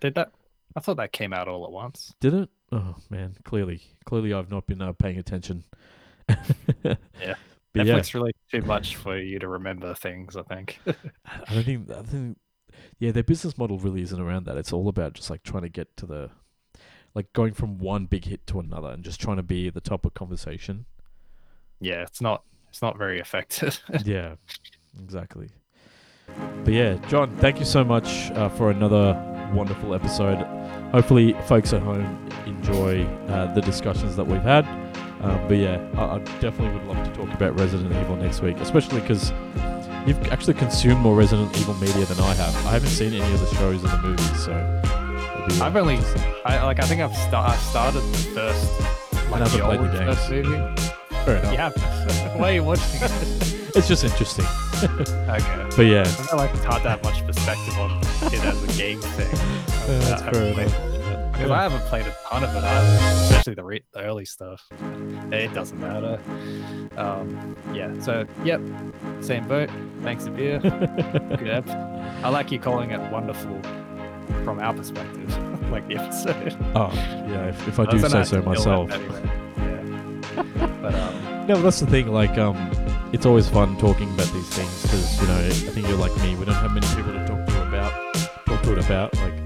Did 0.00 0.14
that? 0.14 0.32
I 0.76 0.80
thought 0.80 0.98
that 0.98 1.12
came 1.12 1.32
out 1.32 1.48
all 1.48 1.64
at 1.64 1.72
once. 1.72 2.14
did 2.20 2.34
it? 2.34 2.48
Oh 2.70 2.96
man, 3.10 3.34
clearly, 3.44 3.80
clearly 4.04 4.32
I've 4.32 4.50
not 4.50 4.66
been 4.66 4.82
uh, 4.82 4.92
paying 4.92 5.18
attention. 5.18 5.64
Yeah. 7.20 7.34
But 7.74 7.86
yeah, 7.86 7.94
Netflix 7.94 8.14
really 8.14 8.34
too 8.50 8.62
much 8.62 8.96
for 8.96 9.18
you 9.18 9.38
to 9.38 9.48
remember 9.48 9.94
things. 9.94 10.36
I 10.36 10.42
think. 10.42 10.80
I 10.86 11.54
don't 11.54 11.64
think. 11.64 11.90
I 11.90 12.02
think. 12.02 12.38
Yeah, 12.98 13.12
their 13.12 13.22
business 13.22 13.56
model 13.56 13.78
really 13.78 14.02
isn't 14.02 14.20
around 14.20 14.46
that. 14.46 14.56
It's 14.56 14.72
all 14.72 14.88
about 14.88 15.14
just 15.14 15.30
like 15.30 15.42
trying 15.42 15.62
to 15.62 15.68
get 15.68 15.96
to 15.98 16.06
the, 16.06 16.30
like 17.14 17.32
going 17.32 17.52
from 17.52 17.78
one 17.78 18.06
big 18.06 18.24
hit 18.24 18.46
to 18.48 18.60
another 18.60 18.88
and 18.90 19.04
just 19.04 19.20
trying 19.20 19.36
to 19.36 19.42
be 19.42 19.68
at 19.68 19.74
the 19.74 19.80
top 19.80 20.04
of 20.04 20.14
conversation. 20.14 20.86
yeah, 21.80 22.02
it's 22.02 22.20
not. 22.20 22.42
It's 22.68 22.82
not 22.82 22.98
very 22.98 23.18
effective. 23.18 23.80
yeah, 24.04 24.34
exactly. 25.02 25.48
But 26.64 26.74
yeah, 26.74 26.96
John, 27.08 27.34
thank 27.38 27.58
you 27.58 27.64
so 27.64 27.82
much 27.82 28.30
uh, 28.32 28.50
for 28.50 28.70
another 28.70 29.14
wonderful 29.54 29.94
episode. 29.94 30.36
Hopefully, 30.92 31.34
folks 31.46 31.72
at 31.72 31.82
home 31.82 32.28
enjoy 32.46 33.04
uh, 33.28 33.52
the 33.54 33.62
discussions 33.62 34.16
that 34.16 34.26
we've 34.26 34.42
had. 34.42 34.66
Um, 35.22 35.48
but 35.48 35.56
yeah, 35.56 35.84
I, 35.96 36.16
I 36.16 36.18
definitely 36.40 36.78
would 36.78 36.86
love 36.86 37.06
to 37.06 37.12
talk 37.14 37.32
about 37.34 37.58
Resident 37.58 37.92
Evil 37.92 38.16
next 38.16 38.40
week, 38.40 38.58
especially 38.58 39.00
because 39.00 39.32
you've 40.08 40.32
actually 40.32 40.54
consumed 40.54 41.00
more 41.00 41.14
Resident 41.14 41.56
Evil 41.58 41.74
media 41.74 42.04
than 42.06 42.18
I 42.20 42.34
have. 42.34 42.54
I 42.66 42.70
haven't 42.72 42.88
seen 42.90 43.12
any 43.12 43.32
of 43.34 43.40
the 43.40 43.54
shows 43.56 43.82
and 43.84 43.92
the 43.92 43.98
movies, 43.98 44.44
so. 44.44 44.54
I've 45.64 45.76
only, 45.76 45.98
I 46.44 46.62
like. 46.64 46.78
I 46.78 46.84
think 46.84 47.00
I've 47.00 47.14
sta- 47.16 47.56
started 47.56 48.00
the 48.00 48.18
first, 48.34 48.80
like 49.30 49.44
the 49.44 49.58
played 49.58 49.80
the 49.80 49.84
old 49.84 49.92
games. 49.92 50.18
first 50.18 50.30
movie. 50.30 50.76
fair 51.24 51.36
enough. 51.36 51.52
Yeah. 51.52 51.70
Why 52.38 52.50
are 52.50 52.54
you 52.54 52.64
watching 52.64 53.02
it? 53.02 53.54
It's 53.76 53.86
just 53.86 54.02
interesting. 54.02 54.44
okay. 54.82 55.66
But 55.76 55.82
yeah, 55.86 56.00
I 56.02 56.04
feel 56.06 56.38
like 56.38 56.50
it's 56.52 56.64
hard 56.64 56.82
to 56.82 56.90
have 56.90 57.02
much 57.04 57.24
perspective 57.24 57.78
on 57.78 57.98
it 58.32 58.42
as 58.42 58.62
a 58.64 58.78
game 58.78 59.00
thing. 59.00 59.28
Uh, 59.34 60.00
that's 60.00 60.22
fair 60.22 60.42
enough. 60.42 60.97
Because 61.38 61.52
I 61.52 61.62
haven't 61.62 61.82
played 61.82 62.04
a 62.06 62.14
ton 62.28 62.42
of 62.42 62.54
it 62.54 62.64
either, 62.64 63.24
especially 63.24 63.54
the 63.54 63.64
re- 63.64 63.84
the 63.92 64.02
early 64.02 64.24
stuff. 64.24 64.66
It 65.30 65.54
doesn't 65.54 65.80
matter. 65.80 66.20
Um, 66.96 67.56
yeah. 67.72 67.96
So 68.00 68.26
yep, 68.44 68.60
same 69.20 69.46
boat. 69.46 69.70
Thanks 70.02 70.26
a 70.26 70.30
beer. 70.30 70.58
Good 70.60 71.48
app. 71.48 71.68
I 72.24 72.28
like 72.28 72.50
you 72.50 72.58
calling 72.58 72.90
it 72.90 73.00
wonderful 73.12 73.60
from 74.44 74.58
our 74.58 74.74
perspective, 74.74 75.70
like 75.70 75.86
the 75.86 75.96
episode. 75.96 76.56
Oh, 76.74 76.90
yeah, 76.94 77.46
if, 77.48 77.68
if 77.68 77.78
I 77.78 77.86
do 77.86 77.98
say 78.00 78.08
so 78.08 78.22
to 78.22 78.30
kill 78.30 78.38
it 78.40 78.46
myself. 78.46 78.90
anyway. 78.90 79.22
Yeah. 79.58 80.66
But 80.82 80.94
um, 80.94 81.24
No, 81.48 81.54
but 81.54 81.62
that's 81.62 81.80
the 81.80 81.86
thing. 81.86 82.08
Like, 82.08 82.36
um, 82.36 82.56
it's 83.12 83.24
always 83.24 83.48
fun 83.48 83.78
talking 83.78 84.10
about 84.12 84.26
these 84.32 84.48
things 84.50 84.82
because 84.82 85.20
you 85.22 85.28
know 85.28 85.38
I 85.38 85.50
think 85.50 85.86
you're 85.88 85.96
like 85.96 86.14
me. 86.18 86.34
We 86.34 86.44
don't 86.44 86.54
have 86.56 86.72
many 86.72 86.86
people 86.88 87.12
to 87.12 87.26
talk 87.26 87.46
to 87.46 87.62
about, 87.62 88.14
talk 88.44 88.62
to 88.62 88.72
it 88.72 88.84
about. 88.84 89.14
Like, 89.16 89.37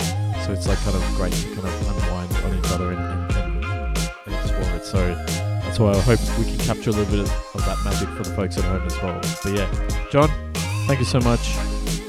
so 0.52 0.58
it's 0.58 0.68
like 0.68 0.78
kind 0.78 0.96
of 0.96 1.14
great 1.16 1.32
to 1.32 1.46
kind 1.54 1.66
of 1.66 1.88
unwind 1.88 2.32
on 2.44 2.58
each 2.58 2.72
other 2.72 2.92
and, 2.92 3.32
and, 3.36 3.64
and, 4.26 4.34
explore 4.34 4.76
it. 4.76 4.84
So 4.84 5.14
that's 5.64 5.78
why 5.78 5.92
I 5.92 6.00
hope 6.00 6.20
we 6.38 6.44
can 6.44 6.58
capture 6.58 6.90
a 6.90 6.92
little 6.92 7.10
bit 7.10 7.20
of, 7.20 7.54
of 7.54 7.64
that 7.64 7.78
magic 7.84 8.08
for 8.10 8.22
the 8.24 8.34
folks 8.34 8.58
at 8.58 8.64
home 8.64 8.82
as 8.82 9.00
well. 9.02 9.20
But 9.42 9.54
yeah, 9.54 10.08
John, 10.10 10.28
thank 10.86 10.98
you 10.98 11.06
so 11.06 11.20
much. 11.20 11.56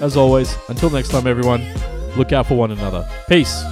As 0.02 0.18
always, 0.18 0.56
until 0.68 0.90
next 0.90 1.10
time, 1.10 1.28
everyone, 1.28 1.64
look 2.18 2.34
out 2.34 2.48
for 2.48 2.56
one 2.56 2.72
another. 2.72 3.08
Peace. 3.30 3.64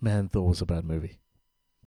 Man, 0.00 0.28
Thor 0.28 0.48
was 0.48 0.60
a 0.60 0.66
bad 0.66 0.84
movie. 0.84 1.18